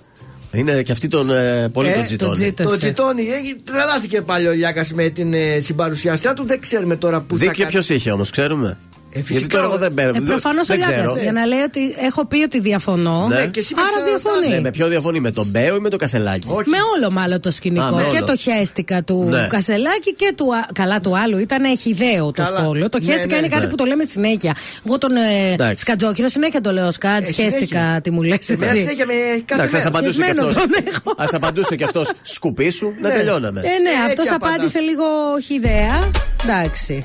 Είναι 0.52 0.82
και 0.82 0.92
αυτή 0.92 1.08
τον 1.08 1.30
ε, 1.30 1.68
πολύ 1.72 1.88
Ε, 1.88 1.92
τον 1.92 1.98
τον 2.00 2.06
τζιτώνει. 2.06 2.34
τζίτωσε. 2.34 2.68
Το 2.68 2.76
Τζιτόνι, 2.78 3.22
ε, 3.22 3.56
τρελάθηκε 3.64 4.22
πάλι 4.22 4.46
ο 4.48 4.52
Λιάκας 4.52 4.92
με 4.92 5.08
την 5.08 5.34
ε, 5.34 5.60
συμπαρουσιαστριά 5.60 6.32
του. 6.34 6.44
Δεν 6.46 6.60
ξέρουμε 6.60 6.96
τώρα 6.96 7.20
που 7.20 7.36
Δίκιο 7.36 7.64
θα 7.64 7.70
ποιος 7.70 7.88
είχε 7.88 8.10
όμως, 8.10 8.30
ξέρουμε. 8.30 8.78
Ε, 9.16 9.22
φυσικά, 9.22 9.38
Γιατί 9.38 9.54
τώρα 9.54 9.64
εγώ 9.66 9.76
δεν 9.76 9.94
παίρνω. 9.94 10.16
Ε, 10.16 10.20
Προφανώς 10.20 10.62
ο 10.68 10.74
δεν 10.74 10.80
ξέρω. 10.80 10.96
Λιάγκας, 11.02 11.22
Για 11.22 11.32
να 11.32 11.44
λέει 11.46 11.58
ότι 11.60 11.80
έχω 12.06 12.26
πει 12.26 12.42
ότι 12.42 12.60
διαφωνώ. 12.60 13.26
Ναι. 13.30 13.46
και 13.46 13.60
εσύ 13.60 13.74
με 13.74 13.80
Άρα 13.80 13.88
ξαναρωτάς. 13.90 14.22
διαφωνεί. 14.22 14.54
Ναι, 14.54 14.60
με 14.60 14.70
ποιο 14.70 14.86
διαφωνεί, 14.88 15.20
με 15.20 15.30
τον 15.30 15.46
Μπέο 15.50 15.76
ή 15.76 15.78
με 15.78 15.88
το 15.88 15.96
κασελάκι. 15.96 16.46
Όχι. 16.50 16.68
Με 16.68 16.76
όλο 16.96 17.10
μάλλον 17.10 17.40
το 17.40 17.50
σκηνικό. 17.50 17.84
Α, 17.84 17.90
με 17.92 18.02
και 18.10 18.16
όλο. 18.16 18.24
το 18.26 18.36
χέστηκα 18.36 19.02
του 19.02 19.26
Ναι. 19.30 19.46
Κασελάκη 19.50 20.14
και 20.14 20.32
του. 20.36 20.54
α- 20.54 20.68
Καλά, 20.74 21.00
του 21.00 21.18
άλλου 21.18 21.38
ήταν 21.38 21.78
χιδαίο 21.78 22.24
το 22.24 22.42
Καλά. 22.42 22.58
σχόλιο. 22.60 22.88
Το 22.88 22.98
Ναι, 22.98 23.04
χέστηκα 23.04 23.26
ναι. 23.34 23.36
είναι 23.36 23.48
κάτι 23.48 23.62
Ναι. 23.64 23.68
που 23.70 23.74
το 23.76 23.84
λέμε 23.84 24.04
συνέχεια. 24.04 24.54
Εγώ 24.86 24.98
τον 24.98 25.16
ε, 25.16 25.52
Εντάξει. 25.52 25.82
Σκατζόκυρο 25.82 26.28
συνέχεια 26.28 26.60
το 26.60 26.72
λέω 26.72 26.92
Σκατζ. 26.92 27.28
Ε, 27.28 27.32
Χέστηκα, 27.32 27.56
συνέχεια. 27.78 28.00
τι 28.02 28.10
μου 28.10 28.22
λες. 28.22 28.48
Εμένα 28.48 28.72
συνέχεια 28.74 29.06
με 29.06 29.12
κάθε 29.44 29.60
Εντάξει, 29.62 29.76
ας 29.76 29.84
μέρα. 29.84 29.88
απαντούσε 29.88 30.20
και 30.20 30.24
Χεσμένο 30.26 30.48
αυτός. 30.48 30.62
τον 30.62 30.84
έχω. 30.94 31.10
Α 31.22 31.26
απαντούσε 31.32 31.76
και 31.76 31.84
αυτός 31.84 32.10
σκουπί 32.22 32.70
σου, 32.70 32.94
να 33.00 33.08
Ναι. 33.08 33.14
τελειώναμε. 33.14 33.60
Ε, 33.60 33.62
ναι, 33.62 33.72
Έτσι 33.90 34.02
αυτός 34.06 34.28
απαντάς. 34.30 34.54
απάντησε 34.54 34.78
λίγο 34.78 35.04
χιδέα. 35.46 36.08
Εντάξει. 36.44 37.04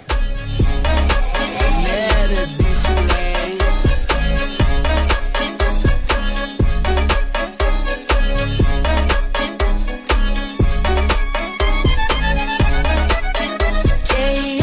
Και 2.31 2.37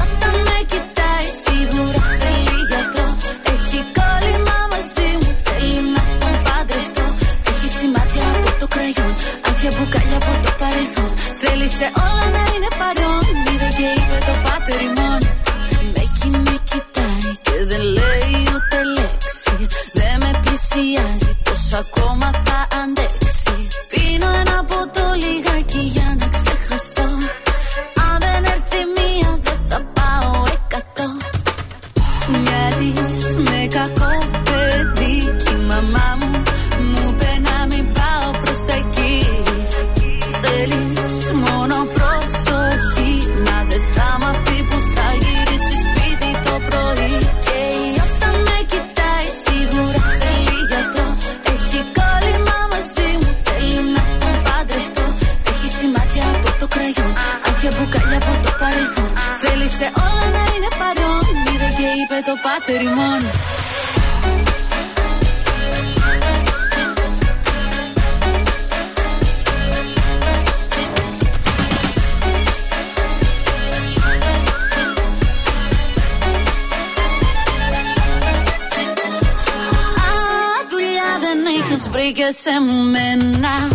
όταν 0.05 0.34
με 0.47 0.58
κοιτάει 0.72 1.28
σίγουρα 1.44 2.02
θέλει 2.20 2.60
γιατρό 2.70 3.08
Έχει 3.52 3.80
κόλλημα 3.98 4.56
μαζί 4.72 5.08
μου, 5.20 5.30
θέλει 5.47 5.78
να 5.94 6.02
τον 6.20 6.34
παντρευτώ 6.44 7.06
Έχει 7.50 7.68
σημάδια 7.78 8.24
από 8.36 8.50
το 8.60 8.66
κραγιόν, 8.74 9.14
άδεια 9.48 9.70
μπουκάλια 9.74 10.16
από 10.22 10.32
το 10.44 10.50
παρελθόν 10.60 11.10
Θέλει 11.42 11.68
σε 11.78 11.86
όλα 12.06 12.26
να 12.36 12.42
είναι 12.52 12.70
παρόν, 12.80 13.22
είδε 13.50 13.68
και 13.78 13.88
είπε 13.98 14.16
το 14.28 14.34
πάτερ 14.44 14.80
ημών 14.88 15.08
με 20.78 20.84
πλησιάζει, 20.84 21.36
πως 21.44 21.73
ακόμα 21.73 22.31
θα 22.44 22.77
είπε 62.59 62.73
το 62.73 62.75
πάτερ 62.75 62.83
ημών 62.83 63.23
Α, 79.99 80.67
δουλειά 80.70 81.11
δεν 81.20 81.39
είχες 81.59 81.89
βρει 81.89 82.12
και 82.12 82.35
σε 82.43 82.51
μένα 82.93 83.69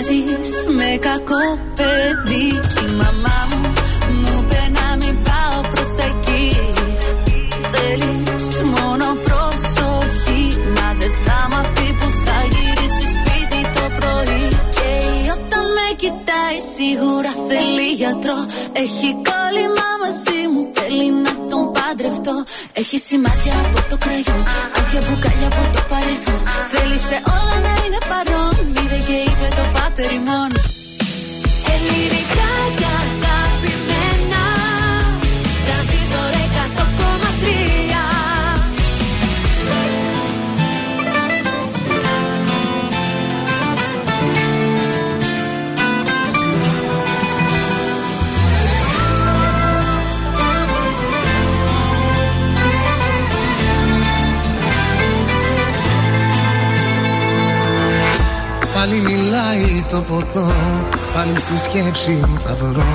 Μοιάζεις 0.00 0.50
με 0.76 0.90
κακό 1.06 1.44
παιδί 1.76 2.46
Κι 2.72 2.84
η 2.88 2.94
μαμά 3.00 3.38
μου 3.50 3.60
μου 4.20 4.32
είπε 4.40 4.62
να 4.78 4.86
μην 4.96 5.22
πάω 5.26 5.60
προς 5.72 5.90
τα 5.98 6.04
εκεί 6.12 6.46
Θέλεις 7.72 8.46
μόνο 8.74 9.06
προσοχή 9.26 10.44
Μα 10.76 10.88
δεν 11.00 11.12
θα 11.24 11.38
είμαι 11.44 11.60
αυτή 11.64 11.86
που 11.98 12.08
θα 12.24 12.38
γυρίσει 12.52 13.04
σπίτι 13.14 13.60
το 13.76 13.84
πρωί 13.98 14.48
Και 14.76 14.90
όταν 15.36 15.64
με 15.76 15.86
κοιτάει 16.02 16.58
σίγουρα 16.74 17.32
θέλει 17.48 17.88
γιατρό. 18.00 18.38
Έχει 18.84 19.08
κόλλημα 19.28 19.88
μαζί 20.02 20.40
μου, 20.52 20.62
θέλει 20.76 21.08
να 21.24 21.32
τον 21.50 21.62
παντρευτώ. 21.74 22.36
Έχει 22.80 22.98
σημάδια 23.08 23.54
από 23.64 23.78
το 23.90 23.96
κραγιόν, 24.04 24.42
άδεια 24.78 25.00
μπουκάλια 25.04 25.48
από 25.52 25.62
το 25.74 25.80
παρελθόν. 25.90 26.40
Θέλει 26.72 26.98
σε 27.08 27.16
όλα 27.36 27.56
να 27.66 27.67
μιλάει 59.98 60.04
το 60.04 60.14
ποτό 60.14 60.52
Πάλι 61.12 61.38
στη 61.38 61.58
σκέψη 61.58 62.24
θα 62.38 62.54
βρω 62.54 62.86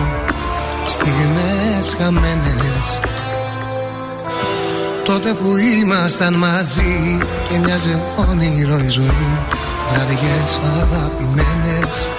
Στιγμές 0.85 1.95
χαμένες. 1.97 2.99
Τότε 5.03 5.33
που 5.33 5.57
ήμασταν 5.57 6.33
μαζί 6.33 7.17
Και 7.49 7.57
μοιάζε 7.57 8.01
όνειρο 8.29 8.79
η 8.79 8.87
ζωή 8.87 9.45
Βραδιές 9.91 10.59
αγαπημένες. 10.81 12.09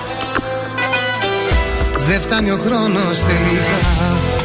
Δεν 2.09 2.21
φτάνει 2.21 2.51
ο 2.51 2.59
χρόνος 2.67 3.19
τελικά 3.27 3.79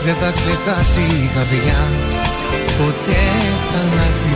Δεν 0.06 0.16
θα 0.22 0.32
ξεχάσει 0.32 1.00
η 1.00 1.30
καρδιά 1.36 1.82
Ποτέ 2.78 3.26
τα 3.72 3.82
λάθη 3.96 4.36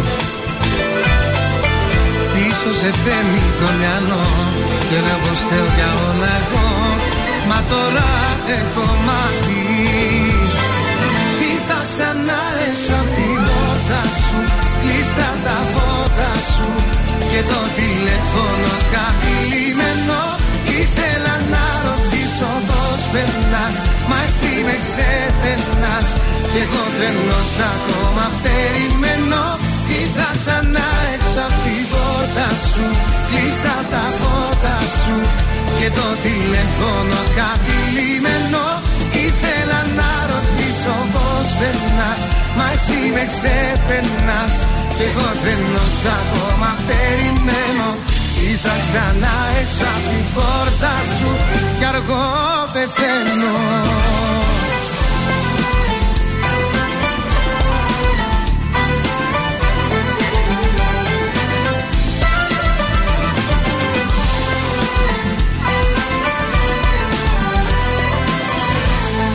Πίσω 2.34 2.74
σε 2.80 2.92
φέρνει 3.04 3.44
το 3.60 3.68
μυαλό 3.78 4.73
Και 4.94 5.02
λέω 5.08 5.20
πως 5.26 5.40
θέλω 5.50 5.72
για 5.78 5.92
όλα 6.08 6.32
εγώ 6.42 6.68
Μα 7.50 7.60
τώρα 7.72 8.10
έχω 8.58 8.86
μάθει. 9.08 9.62
Ήρθα 11.50 11.80
ξανά 11.90 12.42
έσω 12.68 12.96
απ' 13.02 13.12
την 13.16 13.40
πόρτα 13.48 14.02
σου 14.22 14.40
Κλείστα 14.82 15.30
τα 15.46 15.58
φώτα 15.74 16.32
σου 16.52 16.70
Και 17.30 17.42
το 17.52 17.62
τηλέφωνο 17.78 18.72
καθυλιμένο 18.94 20.22
Ήθελα 20.80 21.36
να 21.54 21.66
ρωτήσω 21.86 22.52
πως 22.68 23.02
περνάς 23.14 23.76
Μα 24.10 24.18
εσύ 24.28 24.54
με 24.68 24.76
ξεπερνάς. 24.84 26.08
Κι 26.52 26.60
εγώ 26.66 26.84
τρελός 26.96 27.54
ακόμα 27.74 28.26
περιμένω. 28.44 29.44
Ήρθα 30.00 30.30
ξανά 30.40 30.88
έξω 31.14 31.42
απ' 31.48 31.60
την 31.64 31.84
πόρτα 31.92 32.03
σου 32.70 32.86
Κλείστα 33.30 33.76
τα 33.92 34.06
φώτα 34.20 34.78
σου. 35.00 35.18
Και 35.80 35.90
το 35.98 36.08
τηλέφωνο 36.26 37.20
καθυλιμένο 37.38 38.66
Ήθελα 39.26 39.80
να 40.00 40.12
ρωτήσω 40.32 40.96
πως 41.14 41.48
περνάς. 41.60 42.22
Μα 42.58 42.66
εσύ 42.76 43.00
με 43.16 43.24
ξεπερνάς. 43.32 44.54
Κι 44.96 45.06
εγώ 45.10 45.28
τρελός 45.42 45.98
ακόμα 46.20 46.70
περιμένω. 46.88 47.90
Ήρθα 48.50 48.76
ξανά 48.86 49.36
έξω 49.62 49.86
απ' 49.96 50.08
την 50.10 50.26
πόρτα 50.36 50.94
σου 51.16 51.32
Κι 51.80 51.86
αργό 51.92 52.26
πεθαίνω 52.74 53.56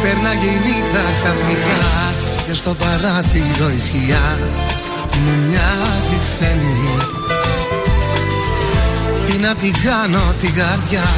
Πέρναγε 0.03 0.51
η 0.57 0.61
νύχτα 0.65 1.03
ξαφνικά 1.17 1.79
Και 2.47 2.55
στο 2.55 2.75
παράθυρο 2.75 3.69
η 3.77 3.79
σκιά 3.87 4.29
Μου 5.23 5.33
μοιάζει 5.47 6.17
ξένη. 6.25 6.77
Τι 9.27 9.39
να 9.39 9.55
την 9.55 9.75
κάνω 9.85 10.25
την 10.41 10.55
καρδιά 10.55 11.09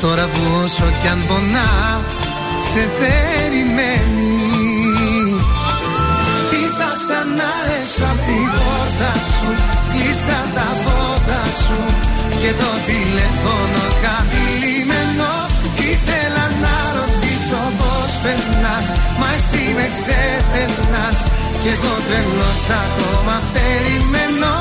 Τώρα 0.00 0.24
που 0.24 0.40
όσο 0.64 0.86
κι 1.00 1.08
αν 1.08 1.20
πονά 1.28 1.70
Σε 2.68 2.82
περιμένει. 2.98 4.36
Ήρθα 6.62 6.90
ξανά 7.00 7.52
έσω 7.78 8.04
απ' 8.12 8.22
την 8.26 8.46
πόρτα 8.56 9.12
σου 9.32 9.50
Κλείστα 9.92 10.38
τα 10.54 10.68
φώτα 10.82 11.42
σου 11.62 11.80
Και 12.40 12.50
το 12.60 12.70
τηλέφωνο 12.88 13.82
καθυλιμένο 14.02 14.37
περνάς 18.22 18.86
Μα 19.20 19.28
εσύ 19.36 19.64
με 19.76 19.86
ξεπερνάς. 19.94 21.18
Κι 21.60 21.70
εγώ 21.74 21.94
τρελός 22.06 22.62
ακόμα 22.84 23.36
περιμένω. 23.54 24.54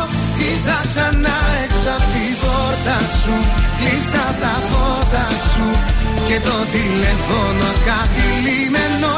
Ήρθα 0.50 0.80
ξανά 0.90 1.38
έξω 1.64 1.90
απ' 1.98 2.10
την 2.14 2.34
πόρτα 2.42 2.98
σου 3.20 3.36
Κλείστα 3.78 4.26
τα 4.42 4.56
φώτα 4.70 5.26
σου. 5.50 5.68
Και 6.28 6.38
το 6.48 6.58
τηλέφωνο 6.74 7.68
καθυλιμένο 7.88 9.16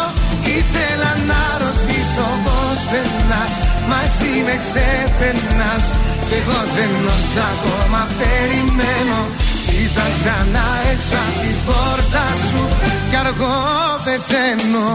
Ήθελα 0.58 1.12
να 1.30 1.42
ρωτήσω 1.62 2.28
πως 2.46 2.80
περνάς. 2.92 3.54
Μα 3.90 4.00
εσύ 4.08 4.32
με 4.48 4.56
ξεπερνάς. 4.64 5.86
Κι 6.28 6.38
εγώ 6.40 6.60
τρελός 6.74 7.30
ακόμα 7.50 8.02
περιμένω 8.20 9.20
Ήρθα 9.82 10.08
ξανά 10.18 10.68
έξω 10.92 11.18
απ' 11.28 11.40
την 11.42 11.58
πόρτα 11.66 12.26
σου 12.50 12.64
Κι 13.10 13.16
αργό 13.16 13.58
πεθαίνω 14.04 14.90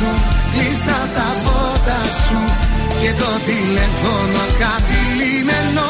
σου 0.00 0.12
Κλείστα 0.52 0.98
τα 1.16 1.28
φώτα 1.42 2.00
σου. 2.24 2.40
Και 3.00 3.10
το 3.22 3.30
τηλέφωνο 3.48 4.42
καθυλιμένο 4.60 5.88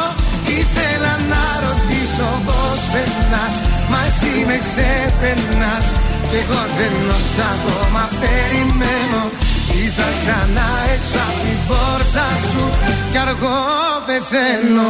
Ήθελα 0.59 1.15
να 1.33 1.45
ρωτήσω 1.65 2.29
πως 2.47 2.81
περνάς. 2.93 3.55
Μα 3.91 4.01
εσύ 4.09 4.33
με 4.49 4.57
ξεπερνάς. 4.65 5.87
Κι 6.31 6.39
εγώ 6.43 6.61
τρελός 6.75 7.31
ακόμα 7.53 8.03
περιμένω 8.21 9.23
Ήρθα 9.85 10.03
ξανά 10.23 10.67
έξω 10.95 11.19
απ' 11.29 11.41
την 11.45 11.59
πόρτα 11.69 12.27
σου 12.53 12.65
Κι 13.11 13.19
αργό 13.19 13.57
πεθαίνω 14.07 14.83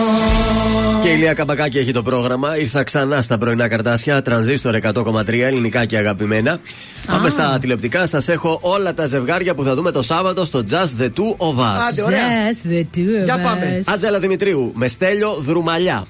Και 1.02 1.08
η 1.08 1.16
Λία 1.16 1.32
Καμπακάκη 1.32 1.78
έχει 1.78 1.92
το 1.92 2.02
πρόγραμμα. 2.02 2.56
Ήρθα 2.58 2.82
ξανά 2.84 3.22
στα 3.22 3.38
πρωινά 3.38 3.68
καρτάσια. 3.68 4.22
Τρανζίστορ 4.22 4.74
100,3 4.94 5.28
ελληνικά 5.40 5.84
και 5.84 5.96
αγαπημένα. 5.96 6.60
Πάμε 7.06 7.28
στα 7.28 7.58
τηλεοπτικά. 7.60 8.06
Σας 8.06 8.28
έχω 8.28 8.58
όλα 8.62 8.94
τα 8.94 9.06
ζευγάρια 9.06 9.54
που 9.54 9.62
θα 9.62 9.74
δούμε 9.74 9.90
το 9.90 10.02
Σάββατο 10.02 10.44
στο 10.44 10.62
Just 10.70 11.00
the 11.02 11.04
Two 11.04 11.36
of 11.36 11.58
Us. 11.60 11.78
Άντε, 11.90 12.02
ωραία. 12.02 12.18
Just 12.20 12.70
the 12.72 12.80
two 12.98 13.20
of 13.20 13.24
Για 13.24 13.36
us. 13.36 13.42
πάμε. 13.42 13.82
Άτζελα 13.86 14.18
Δημητρίου 14.18 14.72
με 14.74 14.88
Στέλιο 14.88 15.34
Δρουμαλιά. 15.40 16.04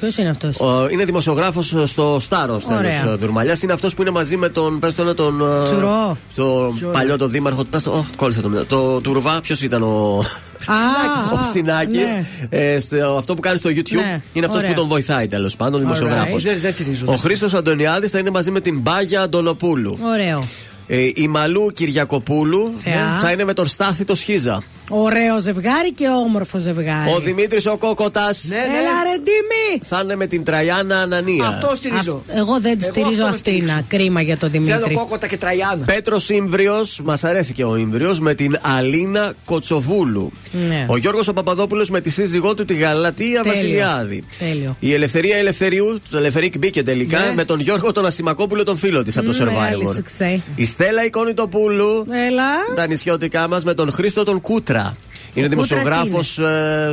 Ποιος 0.00 0.16
είναι 0.16 0.28
αυτός; 0.28 0.60
Ο- 0.60 0.86
Είναι 0.90 1.04
δημοσιογράφος 1.04 1.74
στο 1.84 2.16
Στάρο 2.20 2.60
Ωραία. 2.78 3.02
τέλο 3.02 3.16
Δουρμαλιάς. 3.16 3.62
Είναι 3.62 3.72
αυτός 3.72 3.94
που 3.94 4.02
είναι 4.02 4.10
μαζί 4.10 4.36
με 4.36 4.48
τον. 4.48 4.78
Πες 4.78 4.94
τον, 4.94 5.14
τον 5.16 5.40
ε, 5.40 5.64
Τσουρό. 5.64 6.16
Το 6.34 6.72
Ποιο 6.78 6.88
παλιό 6.88 7.16
το 7.16 7.28
δήμαρχο. 7.28 7.64
Πες 7.64 7.82
το, 7.82 7.98
oh, 8.10 8.14
κόλλησε 8.16 8.40
το 8.40 8.48
μυαλό. 8.48 8.64
Το 8.64 9.00
Τουρβά, 9.00 9.40
ποιος 9.40 9.62
ήταν 9.62 9.82
ο. 9.82 10.24
Α, 10.66 10.74
Ο 11.32 11.36
α, 11.36 11.42
Ψινάκης. 11.50 11.98
ναι. 11.98 12.26
Ε, 12.48 12.78
στο- 12.80 13.16
αυτό 13.18 13.34
που 13.34 13.40
κάνει 13.40 13.58
στο 13.58 13.70
YouTube 13.70 13.92
Ναι, 13.94 14.20
είναι 14.32 14.46
αυτός 14.46 14.62
ωραία. 14.62 14.74
που 14.74 14.80
τον 14.80 14.88
βοηθάει 14.88 15.28
τέλος 15.28 15.56
πάντων, 15.56 15.80
δημοσιογράφος. 15.80 16.42
Δεν- 16.42 16.60
δεν 16.60 16.72
στηρίζω, 16.72 17.04
Ο 17.06 17.10
δεν 17.10 17.20
Χρήστος 17.20 17.54
Αντωνιάδης 17.54 18.10
θα 18.10 18.18
είναι 18.18 18.30
μαζί 18.30 18.50
με 18.50 18.60
την 18.60 18.80
Μπάγια 18.80 19.20
Αντωνοπούλου. 19.22 19.98
Ωραίο. 20.12 20.44
Ε, 20.92 21.10
η 21.14 21.28
Μαλού 21.28 21.70
Κυριακοπούλου 21.74 22.74
Θεά. 22.78 23.18
θα 23.20 23.30
είναι 23.30 23.44
με 23.44 23.52
τον 23.52 23.66
Στάθη 23.66 24.04
το 24.04 24.14
Σχίζα. 24.14 24.62
Ωραίο 24.92 25.40
ζευγάρι 25.40 25.92
και 25.92 26.06
όμορφο 26.08 26.58
ζευγάρι. 26.58 27.10
Ο 27.10 27.18
Δημήτρης 27.20 27.66
ο 27.66 27.76
Κόκοτας 27.78 28.44
Έλα 28.50 29.02
ρε 29.04 29.16
Ντίμη! 29.22 29.80
θα 29.82 30.00
είναι 30.04 30.16
με 30.16 30.26
την 30.26 30.44
Τραγιάννα 30.44 30.96
Ανανία. 31.00 31.46
Αυτό 31.46 31.72
στηρίζω. 31.76 32.22
Αυ- 32.28 32.38
Εγώ 32.38 32.60
δεν 32.60 32.78
τη 32.78 32.84
Εγώ 32.84 32.92
στηρίζω 32.92 33.10
αυτό 33.12 33.22
να 33.24 33.28
αυτήν. 33.28 33.52
στηρίξω. 33.56 33.84
Κρίμα 33.88 34.20
για 34.20 34.36
τον 34.36 34.50
Δημήτρη. 34.50 34.72
Θέλω 34.82 34.98
κόκοτα 34.98 35.26
και 35.26 35.36
τραγιάνα. 35.36 35.84
Πέτρος 35.84 36.28
Ήμβριος, 36.28 37.00
μας 37.04 37.24
αρέσει 37.24 37.52
και 37.52 37.64
ο 37.64 37.76
Ήμβριος, 37.76 38.20
με 38.20 38.34
την 38.34 38.58
Αλίνα 38.60 39.32
Κοτσοβούλου. 39.44 40.32
Ναι. 40.68 40.84
Ο 40.88 40.96
Γιώργος 40.96 41.28
ο 41.28 41.32
Παπαδόπουλος 41.32 41.90
με 41.90 42.00
τη 42.00 42.10
σύζυγό 42.10 42.54
του 42.54 42.64
τη 42.64 42.74
Γαλατεία 42.74 43.40
Τέλειο. 43.42 43.52
Βασιλιάδη. 43.58 44.24
Τέλειο. 44.38 44.76
Η 44.80 44.92
Ελευθερία 44.94 45.36
Ελευθερίου, 45.36 45.98
το 46.10 46.16
Ελευθερίκ 46.18 46.58
μπήκε 46.58 46.82
τελικά 46.82 47.18
Ναι. 47.18 47.34
με 47.34 47.44
τον 47.44 47.60
Γιώργο 47.60 47.92
τον 47.92 48.06
Ασημακόπουλο, 48.06 48.64
τον 48.64 48.76
φίλο 48.76 49.02
της 49.02 49.16
από 49.18 49.30
το 49.32 49.44
Μεγάλη 49.44 49.84
Survivor. 49.86 49.94
σουξέ. 49.94 50.40
Η 50.54 50.64
Στέλλα 50.82 51.04
Εικόνιτοπούλου, 51.04 52.06
Έλα. 52.28 52.74
τα 52.74 52.86
νησιώτικά 52.86 53.48
μας 53.48 53.64
με 53.64 53.74
τον 53.74 53.92
Χρήστο 53.92 54.24
τον 54.24 54.40
Κούτρα. 54.40 54.96
Είναι 55.34 55.46
Ο 55.46 55.48
Κούτρας 55.48 55.68
δημοσιογράφος 55.68 56.38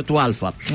του 0.06 0.20
Α. 0.20 0.28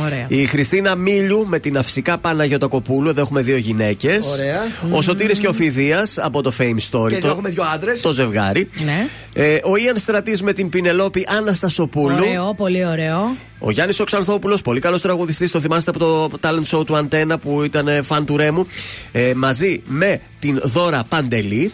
Ωραία. 0.05 0.25
Η 0.27 0.45
Χριστίνα 0.45 0.95
Μίλιου 0.95 1.45
με 1.47 1.59
την 1.59 1.77
Αυσικά 1.77 2.17
Παναγιωτοκοπούλου. 2.17 3.09
Εδώ 3.09 3.21
έχουμε 3.21 3.41
δύο 3.41 3.57
γυναίκες. 3.57 4.25
Ωραία. 4.25 4.61
Ο 4.91 5.01
Σωτήρης 5.01 5.39
και 5.39 5.47
ο 5.47 5.53
Φιδίας 5.53 6.17
από 6.17 6.41
το 6.41 6.51
Fame 6.57 6.61
Story. 6.63 7.07
Και 7.09 7.15
εδώ 7.15 7.19
το- 7.27 7.27
έχουμε 7.27 7.49
δύο 7.49 7.63
άντρες. 7.73 8.01
το 8.01 8.11
ζευγάρι. 8.13 8.69
Ναι. 8.85 9.07
Ε, 9.33 9.57
ο 9.63 9.77
Ιαν 9.77 9.97
Στρατής 9.97 10.41
με 10.41 10.53
την 10.53 10.69
Πινελόπη 10.69 11.27
Αναστασοπούλου. 11.37 12.15
Ωραίο, 12.27 12.53
πολύ 12.57 12.85
ωραίο. 12.85 13.35
Ο 13.59 13.71
Γιάννης 13.71 13.99
Οξανθόπουλος, 13.99 14.61
πολύ 14.61 14.79
καλός 14.79 15.01
τραγουδιστής, 15.01 15.51
το 15.51 15.61
θυμάστε 15.61 15.89
από 15.89 15.99
το 15.99 16.29
talent 16.41 16.77
show 16.77 16.85
του 16.85 16.95
Αντένα 16.97 17.37
που 17.37 17.63
ήταν 17.63 17.87
ε, 17.87 18.01
φαν 18.01 18.25
του 18.25 18.37
Ρέμου. 18.37 18.67
Ε, 19.11 19.31
μαζί 19.35 19.81
με 19.85 20.21
την 20.39 20.59
Δώρα 20.63 21.03
Παντελή. 21.09 21.71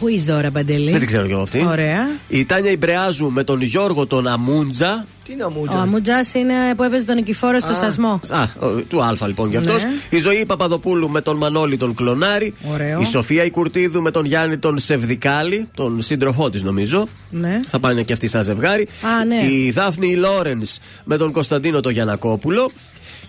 Who 0.00 0.04
is 0.04 0.30
Dora 0.30 0.48
Παντελή; 0.52 0.90
Δεν 0.90 0.98
την 0.98 1.06
ξέρω 1.08 1.26
κι 1.26 1.32
εγώ 1.32 1.42
αυτή. 1.42 1.64
Ωραία. 1.66 2.06
Η 2.28 2.44
Τάνια 2.44 2.70
Ιμπρεάζου 2.70 3.30
με 3.30 3.44
τον 3.44 3.62
Γιώργο 3.62 4.06
τον 4.06 4.26
Αμούντζα. 4.26 5.06
Τι 5.24 5.32
είναι 5.32 5.42
Ο 5.42 5.46
αμούτζα. 5.46 5.80
Αμούτζα 5.80 6.20
είναι 6.34 6.54
που 6.76 6.82
έπαιζε 6.82 7.04
τον 7.04 7.14
Νικηφόρο 7.14 7.58
στο 7.58 7.74
σασμό. 7.74 8.20
Α, 8.28 8.42
ο- 8.42 8.82
του 8.88 9.02
Α 9.04 9.26
λοιπόν 9.26 9.50
κι 9.50 9.56
αυτός. 9.56 9.82
Ναι. 9.82 9.90
Η 10.10 10.20
Ζωή 10.20 10.44
Παπαδοπούλου 10.46 11.10
με 11.10 11.20
τον 11.20 11.36
Μανώλη 11.36 11.76
τον 11.76 11.94
Κλονάρη. 11.94 12.54
Ωραίο. 12.72 13.00
Η 13.00 13.04
Σοφία 13.04 13.44
Ικουρτίδου 13.44 14.02
με 14.02 14.10
τον 14.10 14.24
Γιάννη 14.24 14.58
τον 14.58 14.78
Σεβδικάλη, 14.78 15.68
τον 15.74 16.02
σύντροφό 16.02 16.50
της 16.50 16.62
νομίζω. 16.62 17.06
Ναι. 17.30 17.60
Θα 17.68 17.78
πάνε 17.78 18.02
και 18.02 18.12
αυτοί 18.12 18.28
σαν 18.28 18.44
ζευγάρι. 18.44 18.88
Α, 19.20 19.24
ναι. 19.24 19.44
Η 19.44 19.70
Δάφνη 19.70 20.14
Λόρενς 20.16 20.78
με 21.04 21.16
τον 21.16 21.32
Κωνσταντίνο 21.32 21.80
τον 21.80 21.92
Γιανακόπουλο. 21.92 22.70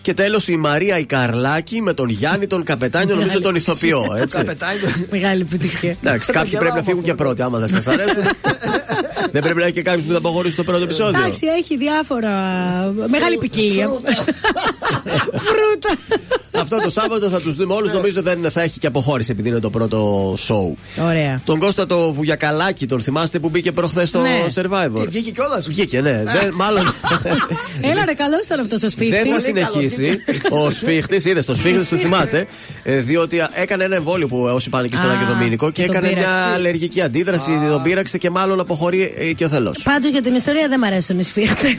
Και 0.06 0.14
τέλος 0.14 0.48
η 0.48 0.56
Μαρία 0.56 0.98
η 0.98 1.06
Καρλάκη 1.06 1.82
με 1.82 1.94
τον 1.94 2.10
Γιάννη 2.10 2.48
τον 2.48 2.64
Καπετάνιο, 2.64 3.16
νομίζω 3.16 3.42
τον 3.42 3.56
ηθοποιό. 3.56 4.16
Έτσι. 4.18 4.38
Καπετάνιο. 4.38 4.90
Μεγάλη 5.10 5.42
επιτυχία. 5.42 5.98
Εντάξει, 6.04 6.32
κάποιοι 6.32 6.50
γελάω 6.50 6.62
πρέπει 6.62 6.76
να 6.76 6.80
από 6.80 6.90
φύγουν 6.90 7.04
αυτό. 7.04 7.16
και 7.16 7.24
πρώτοι, 7.24 7.42
άμα 7.42 7.60
δεν 7.60 7.68
σας 7.68 7.88
αρέσουν. 7.88 8.24
δεν 9.32 9.42
πρέπει 9.42 9.58
να 9.58 9.64
έχει 9.64 9.74
και 9.74 9.82
κάποιος 9.82 10.06
που 10.06 10.12
θα 10.12 10.18
αποχωρήσει 10.18 10.56
το 10.56 10.64
πρώτο 10.64 10.84
επεισόδιο. 10.84 11.20
Εντάξει, 11.20 11.46
έχει 11.58 11.78
διάφορα. 11.78 12.32
Μεγάλη 13.10 13.38
ποικιλία. 13.38 13.88
Φρούτα. 15.34 15.90
Αυτό 16.62 16.80
το 16.82 16.90
Σάββατο 16.90 17.30
θα 17.30 17.42
τους 17.42 17.56
δούμε 17.56 17.74
όλους. 17.74 17.92
Νομίζω 17.94 18.22
δεν 18.22 18.52
θα 18.52 18.62
έχει 18.62 18.80
και 18.80 18.88
αποχώρηση 18.88 19.32
επειδή 19.32 19.50
είναι 19.50 19.60
το 19.60 19.70
πρώτο 19.70 20.34
show. 20.48 20.74
Ωραία. 21.06 21.42
Τον 21.46 21.60
Κώστα 21.60 21.86
το 21.86 22.14
Βουγιακαλάκη, 22.14 22.86
τον 22.86 23.02
θυμάστε 23.02 23.40
που 23.40 23.50
μπήκε 23.50 23.72
προχθές 23.72 24.10
στο 24.10 24.22
Ναι. 24.22 24.46
Survivor; 24.56 25.00
Και 25.02 25.08
βγήκε 25.10 25.32
κιόλας. 25.32 25.68
Βγήκε, 25.68 26.02
ναι. 26.02 26.24
Δεν- 26.42 26.54
μάλλον 26.54 26.84
Έλα 27.92 28.06
ρε, 28.06 28.14
καλό 28.14 28.36
ήταν 28.46 28.60
αυτό 28.60 28.78
ο 28.86 28.90
σπίτι. 28.90 29.12
δεν 29.12 29.26
θα 29.34 29.40
συνεχίσει. 29.40 30.18
Ο 30.50 30.70
σφίχτης, 30.70 31.26
είδες 31.26 31.46
το 31.46 31.56
σφίχτη, 31.56 31.86
του 31.86 31.98
θυμάται. 31.98 32.46
ε, 32.84 32.98
Διότι 33.00 33.42
έκανε 33.52 33.84
ένα 33.84 33.96
εμβόλιο 33.96 34.28
που 34.28 34.38
όσοι 34.54 34.70
πάνε 34.70 34.88
και 34.88 34.96
στον 34.96 35.10
Α, 35.10 35.14
Άγιο 35.14 35.28
Δομήνικο 35.28 35.72
και 35.72 35.86
τον 35.86 35.96
έκανε 35.96 36.08
μια 36.08 36.18
πείραξε. 36.18 36.54
αλλεργική 36.54 37.02
αντίδραση, 37.02 37.52
τον 37.70 37.82
πείραξε 37.82 38.18
και 38.18 38.30
μάλλον 38.30 38.60
αποχωρεί 38.60 39.14
ε, 39.18 39.32
και 39.34 39.46
ο 39.46 39.50
θελό. 39.50 39.76
Πάντως 39.84 40.10
για 40.10 40.22
την 40.22 40.36
ιστορία 40.36 40.68
δεν 40.68 40.80
μ' 40.80 40.84
αρέσουν 40.84 41.20
οι 41.20 41.24
σφίχτες. 41.24 41.72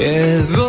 Κι 0.00 0.59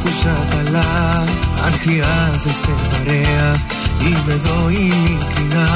άκουσα 0.00 0.46
καλά. 0.50 1.24
Αν 1.64 1.72
χρειάζεσαι 1.82 2.74
παρέα 2.90 3.50
Είμαι 4.04 4.32
εδώ 4.32 4.68
ειλικρινά. 4.68 5.68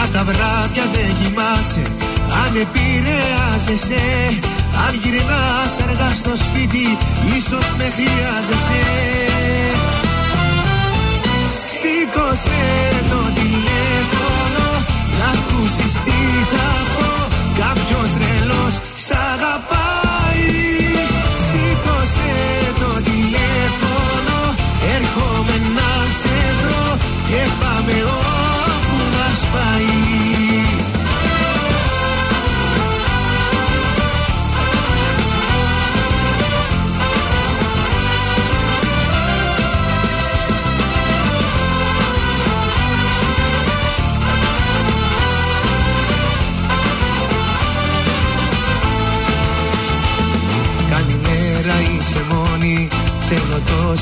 Αν 0.00 0.08
τα 0.12 0.22
βράδια 0.24 0.84
δεν 0.94 1.10
κοιμάσαι 1.18 1.84
Αν 2.42 2.52
επηρεάζεσαι. 2.64 4.04
Αν 4.86 4.92
γυρνάς 5.02 5.72
αργά 5.86 6.10
στο 6.20 6.32
σπίτι 6.44 6.86
Ίσως 7.36 7.66
με 7.78 7.86
χρειάζεσαι. 7.96 8.82
Σήκωσε 11.76 12.62
το 13.10 13.20
τηλέφωνο 13.38 14.66
Να 15.18 15.28
ακούσεις 15.36 15.92
τι 16.04 16.20
θα 16.52 16.68
πω. 16.94 17.08
Κάποιος 17.60 18.08
τρελός 18.16 18.74
σ' 19.04 19.10
αγαπάει 19.32 19.95
Έρχομαι 25.18 25.56
να 25.76 25.90
σε 26.20 26.36
βρω 26.60 26.96
Και 27.28 27.42
πάμε 27.60 27.96
όπου 28.16 28.96
μας 29.14 29.40
πάει 29.52 29.95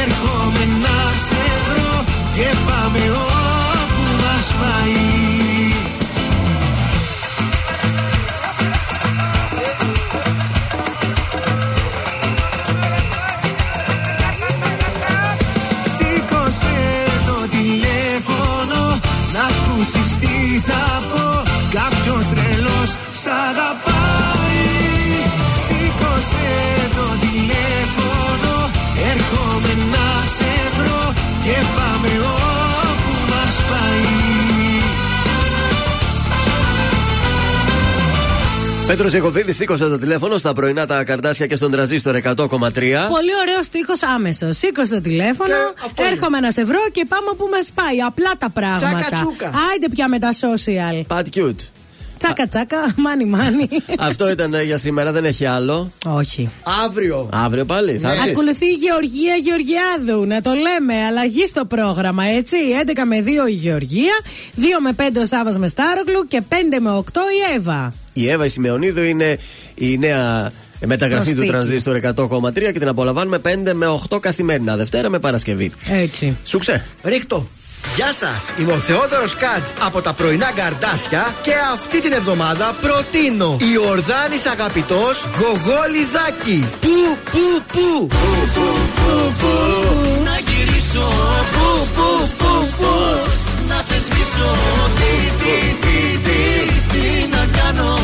Έρχομαι 0.00 0.64
να 0.82 0.96
σε 1.26 1.42
βρω 1.68 2.04
Και 2.34 2.56
πάμε 2.66 3.10
όπου 3.10 3.31
Πέτρος 38.92 39.12
Ιακοβίδη 39.12 39.52
σήκωσε 39.52 39.88
το 39.88 39.98
τηλέφωνο 39.98 40.38
στα 40.38 40.52
πρωινά 40.52 40.86
τα 40.86 41.04
καρτάσια 41.04 41.46
και 41.46 41.56
στον 41.56 41.70
τραζίστορ 41.70 42.14
100,3. 42.14 42.36
Πολύ 42.36 43.32
ωραίος 43.40 43.68
τείχο 43.70 43.92
άμεσος. 44.14 44.56
Σήκω 44.56 44.82
το 44.88 45.00
τηλέφωνο, 45.00 45.54
έρχομαι 46.12 46.40
να 46.40 46.50
σε 46.50 46.64
βρω 46.64 46.78
και 46.92 47.04
πάμε 47.08 47.30
που 47.36 47.48
μας 47.50 47.70
πάει. 47.74 48.00
Απλά 48.06 48.30
τα 48.38 48.50
πράγματα. 48.50 48.98
Τσάκα 48.98 49.16
τσούκα. 49.16 49.50
Άιντε 49.70 49.88
πια 49.88 50.08
με 50.08 50.18
τα 50.18 50.30
social. 50.32 51.16
Pat 51.16 51.22
cute. 51.34 51.62
Τσάκα 52.18 52.46
τσάκα, 52.46 52.94
μάνι 52.96 53.24
μάνι. 53.24 53.68
Αυτό 54.08 54.30
ήταν 54.30 54.54
ε, 54.54 54.62
για 54.62 54.78
σήμερα, 54.78 55.12
δεν 55.12 55.24
έχει 55.24 55.44
άλλο. 55.44 55.92
Όχι. 56.06 56.50
Αύριο. 56.84 57.28
Αύριο 57.32 57.64
πάλι, 57.64 57.98
θα 57.98 58.12
έρθεις. 58.12 58.30
Ακολουθεί 58.30 58.66
η 58.66 58.76
Γεωργία 58.80 59.34
Γεωργιάδου. 59.34 60.26
Να 60.26 60.40
το 60.40 60.50
λέμε. 60.50 61.04
Αλλαγή 61.06 61.46
στο 61.46 61.64
πρόγραμμα, 61.64 62.24
έτσι. 62.24 62.56
11 62.86 62.92
με 63.06 63.20
2 63.20 63.48
η 63.48 63.52
Γεωργία, 63.52 64.14
2 64.56 64.60
με 64.82 64.92
5 64.96 65.20
ο 65.20 65.24
Σάβα 65.26 65.58
με 65.58 65.68
Στάροκλου 65.68 66.26
και 66.28 66.42
5 66.48 66.54
με 66.80 66.90
8 66.90 67.00
η 67.02 67.54
Εύα. 67.56 67.92
Η 68.12 68.30
Εύα 68.30 68.44
η 68.44 68.48
Σιμεωνίδου 68.48 69.02
είναι 69.02 69.38
η 69.74 69.98
νέα 69.98 70.52
μεταγραφή 70.86 71.34
του 71.34 71.46
Προσθήκη. 71.46 71.52
τρανζίστορ 71.52 71.96
100,3 71.96 72.72
και 72.72 72.78
την 72.78 72.88
απολαμβάνουμε 72.88 73.38
5 73.38 73.72
με 73.72 73.86
8 74.10 74.18
καθημερινά 74.20 74.76
Δευτέρα 74.76 75.10
με 75.10 75.18
Παρασκευή. 75.18 75.70
Έτσι. 75.88 76.36
Σουξέ. 76.44 76.86
Ρίχτω. 77.02 77.48
Γεια 77.96 78.12
σας, 78.12 78.42
είμαι 78.60 78.72
ο 78.72 78.78
Θεόδωρος 78.78 79.36
Κάτς 79.36 79.72
από 79.86 80.00
τα 80.00 80.12
πρωινά 80.12 80.50
καρδάσια 80.54 81.34
και 81.42 81.52
αυτή 81.74 82.00
την 82.00 82.12
εβδομάδα 82.12 82.76
προτείνω 82.80 83.56
η 83.60 83.88
Ορδάνης 83.90 84.46
αγαπητός 84.46 85.26
Γογόλιδάκι. 85.38 86.66
Πού, 86.80 87.18
πού, 87.30 87.62
πού. 87.72 88.08
Να 90.24 90.38
γυρίσω 90.48 91.06
Πώς, 91.56 91.88
πώς, 91.96 92.28
πώς, 92.42 92.68
πώς 92.80 93.22
Να 93.68 93.82
σε 93.82 94.00
σβήσω 94.04 94.50
Τι, 94.98 95.12
τι, 95.42 95.56
τι, 95.82 96.18
τι 96.18 96.32
Τι 96.52 96.72
να 96.76 96.81
κάνω 97.76 97.96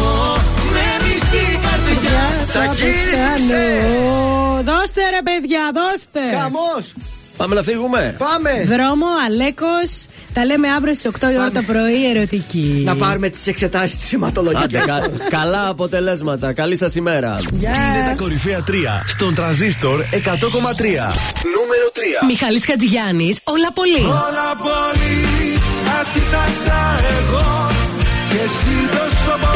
Με 0.72 1.04
μισή 1.04 1.58
καρδιά 1.62 2.46
Θα 2.46 2.60
πεθάνω. 2.60 4.62
Δώστε 4.62 5.00
ρε 5.10 5.18
παιδιά, 5.24 5.70
δώστε. 5.74 6.20
Χαμός. 6.40 6.92
Πάμε 7.36 7.54
να 7.54 7.62
φύγουμε. 7.62 8.14
Πάμε. 8.18 8.64
Δρόμο, 8.66 9.06
Αλέκος. 9.26 10.06
Τα 10.32 10.44
λέμε 10.44 10.68
αύριο 10.68 10.94
στις 10.94 11.06
8 11.06 11.30
η 11.32 11.36
ώρα 11.38 11.50
το 11.50 11.62
πρωί, 11.62 12.10
ερωτική. 12.16 12.82
Να 12.84 12.96
πάρουμε 12.96 13.28
τις 13.28 13.46
εξετάσεις 13.46 13.90
του 13.90 13.96
Άντε, 13.98 14.06
σηματολογικέ. 14.08 14.78
κα- 14.86 15.08
καλά 15.30 15.68
αποτελέσματα. 15.68 16.52
Καλή 16.52 16.76
σας 16.76 16.94
ημέρα. 16.94 17.34
Είναι 17.52 18.04
τα 18.08 18.14
κορυφαία 18.16 18.62
3 18.62 19.04
στον 19.06 19.34
τραζίστορ 19.34 20.04
100,3. 20.10 21.12
Νούμερο 21.56 21.86
3. 21.94 22.24
Μιχαλής 22.26 22.64
Χατζηγιάννης, 22.66 23.38
όλα 23.44 23.72
πολύ. 23.74 24.02
Όλα 24.04 24.48
πολύ 24.66 25.58
αντίθασα 26.00 26.80
εγώ 27.18 27.70
Και 28.30 28.36
εσύ 28.36 28.76
τόσο 28.96 29.32
πολύ 29.32 29.38
Νούμερο 29.38 29.44
2. 29.44 29.47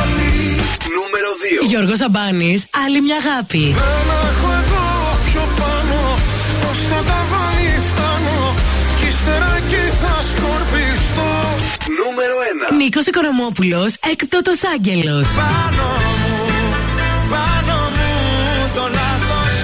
Γιώργος 1.68 2.00
Αμπάνης, 2.00 2.64
άλλη 2.86 3.00
μια 3.00 3.16
αγάπη. 3.24 3.64
Ένα 3.68 4.16
έχω 4.30 4.48
εγώ 4.62 4.84
πιο 5.26 5.42
πάνω 5.58 6.00
Ως 6.70 6.78
το 6.90 6.98
ταβάνι 7.08 7.70
φτάνω 7.88 8.54
Κι 8.98 9.06
ύστερα 9.06 9.50
εκεί 9.56 9.84
θα 10.02 10.14
σκορπιστώ 10.30 11.30
Νούμερο 12.00 12.36
1. 12.72 12.76
Νίκος 12.76 13.06
Οικονομόπουλος, 13.06 13.94
έκτοτος 14.12 14.60
άγγελος. 14.74 15.28
Πάνω 15.28 15.88
μου, 16.22 16.36
πάνω 17.32 17.76
μου 17.96 18.10
το 18.74 18.82
λάθος 18.98 19.54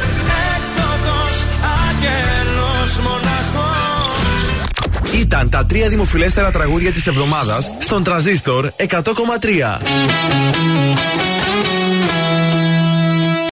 Έκτοτος 0.54 1.34
άγγελος 1.84 2.90
μοναχός 3.06 4.20
Ήταν 5.20 5.50
τα 5.50 5.66
τρία 5.66 5.88
δημοφιλέστερα 5.88 6.50
τραγούδια 6.50 6.92
της 6.92 7.06
εβδομάδας 7.06 7.70
στον 7.78 8.02
τραζίστορ 8.04 8.70
100,3. 8.76 9.78